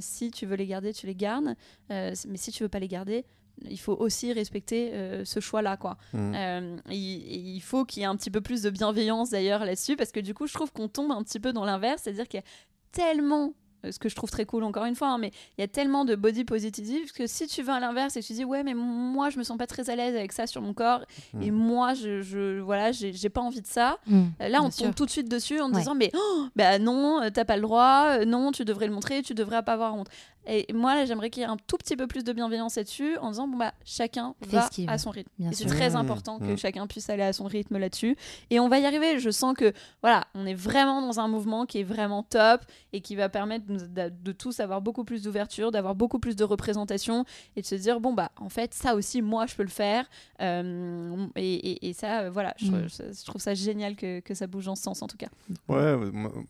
si 0.00 0.30
tu 0.30 0.46
veux 0.46 0.56
les 0.56 0.66
garder, 0.66 0.92
tu 0.92 1.06
les 1.06 1.14
gardes. 1.14 1.54
mais 1.90 2.36
si 2.36 2.52
tu 2.52 2.62
veux 2.62 2.68
pas 2.68 2.78
les 2.78 2.88
garder, 2.88 3.24
il 3.68 3.78
faut 3.78 3.94
aussi 3.94 4.32
respecter 4.32 4.92
ce 5.24 5.40
choix-là. 5.40 5.76
quoi. 5.76 5.98
Mmh. 6.14 6.80
il, 6.90 7.56
il, 7.56 7.60
faut 7.60 7.84
qu'il 7.84 8.00
y 8.00 8.04
ait 8.04 8.08
un 8.08 8.16
petit 8.16 8.30
peu 8.30 8.40
plus 8.40 8.62
de 8.62 8.70
bienveillance 8.70 9.30
d'ailleurs 9.30 9.64
là-dessus, 9.64 9.96
parce 9.96 10.12
que 10.12 10.20
du 10.20 10.32
coup, 10.32 10.46
je 10.46 10.54
trouve 10.54 10.72
qu'on 10.72 10.88
tombe 10.88 11.12
un 11.12 11.22
petit 11.22 11.40
peu 11.40 11.52
dans 11.52 11.64
l'inverse. 11.66 12.02
C'est-à-dire 12.02 12.28
qu'il 12.28 12.38
y 12.38 12.42
a 12.42 12.46
tellement 12.92 13.52
ce 13.90 13.98
que 13.98 14.08
je 14.08 14.14
trouve 14.14 14.30
très 14.30 14.44
cool 14.44 14.64
encore 14.64 14.84
une 14.84 14.94
fois, 14.94 15.08
hein, 15.08 15.18
mais 15.18 15.32
il 15.56 15.60
y 15.60 15.64
a 15.64 15.68
tellement 15.68 16.04
de 16.04 16.14
body 16.14 16.44
positive 16.44 17.12
que 17.12 17.26
si 17.26 17.46
tu 17.46 17.62
vas 17.62 17.74
à 17.74 17.80
l'inverse 17.80 18.16
et 18.16 18.22
tu 18.22 18.32
dis 18.32 18.44
ouais 18.44 18.62
mais 18.62 18.74
moi 18.74 19.30
je 19.30 19.38
me 19.38 19.44
sens 19.44 19.56
pas 19.56 19.66
très 19.66 19.90
à 19.90 19.96
l'aise 19.96 20.16
avec 20.16 20.32
ça 20.32 20.46
sur 20.46 20.62
mon 20.62 20.74
corps 20.74 21.02
mm. 21.34 21.42
et 21.42 21.50
moi 21.50 21.94
je, 21.94 22.22
je 22.22 22.60
voilà 22.60 22.92
j'ai 22.92 23.28
pas 23.28 23.40
envie 23.40 23.62
de 23.62 23.66
ça, 23.66 23.98
mm. 24.06 24.24
euh, 24.40 24.48
là 24.48 24.62
on 24.62 24.70
tombe 24.70 24.94
tout 24.94 25.06
de 25.06 25.10
suite 25.10 25.28
dessus 25.28 25.60
en 25.60 25.68
disant 25.68 25.94
mais 25.94 26.10
oh, 26.14 26.46
bah 26.56 26.78
non 26.78 27.20
t'as 27.32 27.44
pas 27.44 27.56
le 27.56 27.62
droit, 27.62 28.24
non 28.24 28.52
tu 28.52 28.64
devrais 28.64 28.86
le 28.86 28.92
montrer, 28.92 29.22
tu 29.22 29.34
devrais 29.34 29.62
pas 29.62 29.74
avoir 29.74 29.94
honte. 29.94 30.08
Et 30.46 30.72
moi, 30.72 31.04
j'aimerais 31.04 31.30
qu'il 31.30 31.42
y 31.42 31.44
ait 31.44 31.48
un 31.48 31.56
tout 31.66 31.76
petit 31.76 31.96
peu 31.96 32.06
plus 32.06 32.24
de 32.24 32.32
bienveillance 32.32 32.76
là-dessus 32.76 33.16
en 33.18 33.30
disant 33.30 33.48
bon, 33.48 33.58
bah, 33.58 33.74
chacun 33.84 34.34
va 34.40 34.68
à 34.86 34.98
son 34.98 35.10
rythme. 35.10 35.30
et 35.40 35.52
c'est 35.52 35.66
très 35.66 35.94
important 35.94 36.38
que 36.38 36.56
chacun 36.56 36.86
puisse 36.86 37.10
aller 37.10 37.22
à 37.22 37.32
son 37.32 37.44
rythme 37.44 37.76
là-dessus. 37.78 38.16
Et 38.50 38.58
on 38.58 38.68
va 38.68 38.78
y 38.78 38.86
arriver. 38.86 39.18
Je 39.18 39.30
sens 39.30 39.54
que, 39.54 39.72
voilà, 40.02 40.26
on 40.34 40.46
est 40.46 40.54
vraiment 40.54 41.02
dans 41.02 41.20
un 41.20 41.28
mouvement 41.28 41.66
qui 41.66 41.80
est 41.80 41.84
vraiment 41.84 42.22
top 42.22 42.62
et 42.92 43.00
qui 43.00 43.14
va 43.16 43.28
permettre 43.28 43.66
de, 43.66 44.32
tous 44.32 44.60
avoir 44.60 44.80
beaucoup 44.80 45.04
plus 45.04 45.22
d'ouverture, 45.22 45.70
d'avoir 45.70 45.94
beaucoup 45.94 46.18
plus 46.18 46.36
de 46.36 46.44
représentation 46.44 47.24
et 47.56 47.62
de 47.62 47.66
se 47.66 47.74
dire 47.74 48.00
bon, 48.00 48.14
bah, 48.14 48.32
en 48.36 48.48
fait, 48.48 48.72
ça 48.74 48.94
aussi, 48.94 49.20
moi, 49.20 49.46
je 49.46 49.54
peux 49.54 49.62
le 49.62 49.68
faire. 49.68 50.08
Euh, 50.40 51.26
et, 51.36 51.92
ça, 51.92 52.20
euh, 52.20 52.30
voilà, 52.30 52.54
mm. 52.60 52.86
je, 52.88 53.24
trouve 53.24 53.40
ça 53.40 53.54
génial 53.54 53.96
que, 53.96 54.20
que, 54.20 54.34
ça 54.34 54.46
bouge 54.46 54.68
en 54.68 54.74
ce 54.74 54.82
sens, 54.82 55.02
en 55.02 55.06
tout 55.08 55.16
cas. 55.16 55.28
Ouais, 55.68 55.96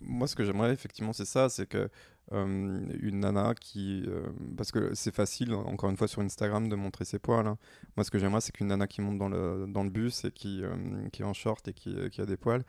moi, 0.00 0.28
ce 0.28 0.36
que 0.36 0.44
j'aimerais, 0.44 0.72
effectivement, 0.72 1.12
c'est 1.12 1.24
ça 1.24 1.48
c'est 1.48 1.66
que 1.66 1.88
euh, 2.32 2.80
une 3.00 3.20
nana 3.20 3.54
qui. 3.58 4.04
Euh, 4.06 4.26
parce 4.56 4.70
que 4.70 4.94
c'est 4.94 5.14
facile, 5.14 5.54
encore 5.54 5.88
une 5.88 5.96
fois, 5.96 6.08
sur 6.08 6.20
Instagram 6.20 6.68
de 6.68 6.76
montrer 6.76 7.04
ses 7.04 7.18
poils. 7.18 7.46
Hein. 7.46 7.56
Moi, 7.96 8.04
ce 8.04 8.10
que 8.10 8.18
j'aimerais, 8.18 8.40
c'est 8.40 8.52
qu'une 8.52 8.68
nana 8.68 8.86
qui 8.86 9.00
monte 9.00 9.18
dans 9.18 9.28
le, 9.28 9.66
dans 9.66 9.82
le 9.82 9.90
bus 9.90 10.24
et 10.24 10.30
qui, 10.30 10.62
euh, 10.62 11.08
qui 11.10 11.22
est 11.22 11.24
en 11.24 11.32
short 11.32 11.66
et 11.68 11.72
qui, 11.72 11.96
qui 12.10 12.20
a 12.20 12.26
des 12.26 12.36
poils. 12.36 12.64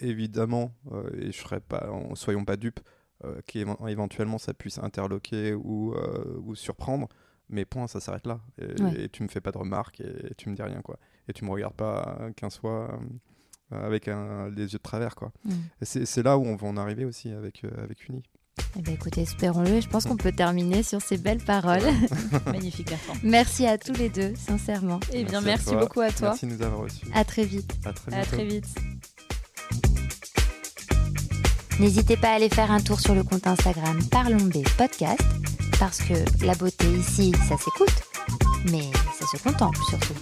évidemment, 0.00 0.72
et 1.14 1.30
je 1.30 1.38
serais 1.38 1.60
pas, 1.60 1.88
soyons 2.14 2.44
pas 2.44 2.56
dupes, 2.56 2.80
qu'éventuellement 3.46 4.38
ça 4.38 4.54
puisse 4.54 4.78
interloquer 4.78 5.54
ou, 5.54 5.94
ou 6.44 6.54
surprendre. 6.56 7.08
Mais 7.48 7.64
point, 7.64 7.86
ça 7.86 8.00
s'arrête 8.00 8.26
là. 8.26 8.40
Et, 8.58 9.08
tu 9.08 9.22
me 9.22 9.28
fais 9.28 9.40
pas 9.40 9.52
de 9.52 9.58
remarques 9.58 10.00
et, 10.00 10.34
tu 10.36 10.50
me 10.50 10.56
dis 10.56 10.62
rien, 10.62 10.82
quoi. 10.82 10.98
Et 11.28 11.32
tu 11.32 11.44
me 11.44 11.50
regardes 11.50 11.74
pas 11.74 12.18
qu'un 12.36 12.50
soit 12.50 12.98
avec 13.70 14.08
un, 14.08 14.48
les 14.50 14.62
yeux 14.64 14.78
de 14.78 14.82
travers. 14.82 15.14
quoi. 15.14 15.32
Mm. 15.44 15.52
C'est 15.82 16.22
là 16.22 16.38
où 16.38 16.44
on 16.44 16.56
va 16.56 16.68
en 16.68 16.76
arriver 16.76 17.04
aussi 17.04 17.30
avec, 17.30 17.64
euh, 17.64 17.70
avec 17.82 18.08
Uni. 18.08 18.22
Eh 18.76 18.82
bien, 18.82 18.94
écoutez, 18.94 19.22
espérons-le. 19.22 19.80
Je 19.80 19.88
pense 19.88 20.04
qu'on 20.04 20.16
peut 20.16 20.32
terminer 20.32 20.82
sur 20.82 21.00
ces 21.00 21.16
belles 21.16 21.42
paroles. 21.42 21.82
Magnifique, 22.46 22.92
Merci 23.22 23.66
à 23.66 23.78
tous 23.78 23.92
les 23.94 24.08
deux, 24.08 24.34
sincèrement. 24.36 25.00
Eh 25.12 25.24
bien, 25.24 25.40
merci, 25.40 25.74
beaucoup 25.74 26.00
à 26.00 26.10
toi. 26.10 26.28
Merci 26.30 26.46
de 26.46 26.52
nous 26.52 26.62
avoir 26.62 26.80
reçus. 26.82 27.06
À 27.14 27.24
très 27.24 27.44
vite. 27.44 27.72
À 27.84 27.92
très, 27.92 28.14
à 28.14 28.24
très 28.24 28.44
vite. 28.44 28.66
N'hésitez 31.78 32.16
pas 32.16 32.30
à 32.30 32.34
aller 32.34 32.48
faire 32.48 32.72
un 32.72 32.80
tour 32.80 32.98
sur 32.98 33.14
le 33.14 33.22
compte 33.22 33.46
Instagram 33.46 34.00
Parlons 34.10 34.44
B 34.44 34.64
Podcast, 34.76 35.22
parce 35.78 35.98
que 35.98 36.14
la 36.44 36.54
beauté 36.56 36.86
ici, 36.90 37.32
ça 37.48 37.56
s'écoute, 37.56 38.02
mais 38.72 38.90
ça 39.16 39.26
se 39.26 39.40
contemple 39.42 39.78
surtout. 39.88 40.14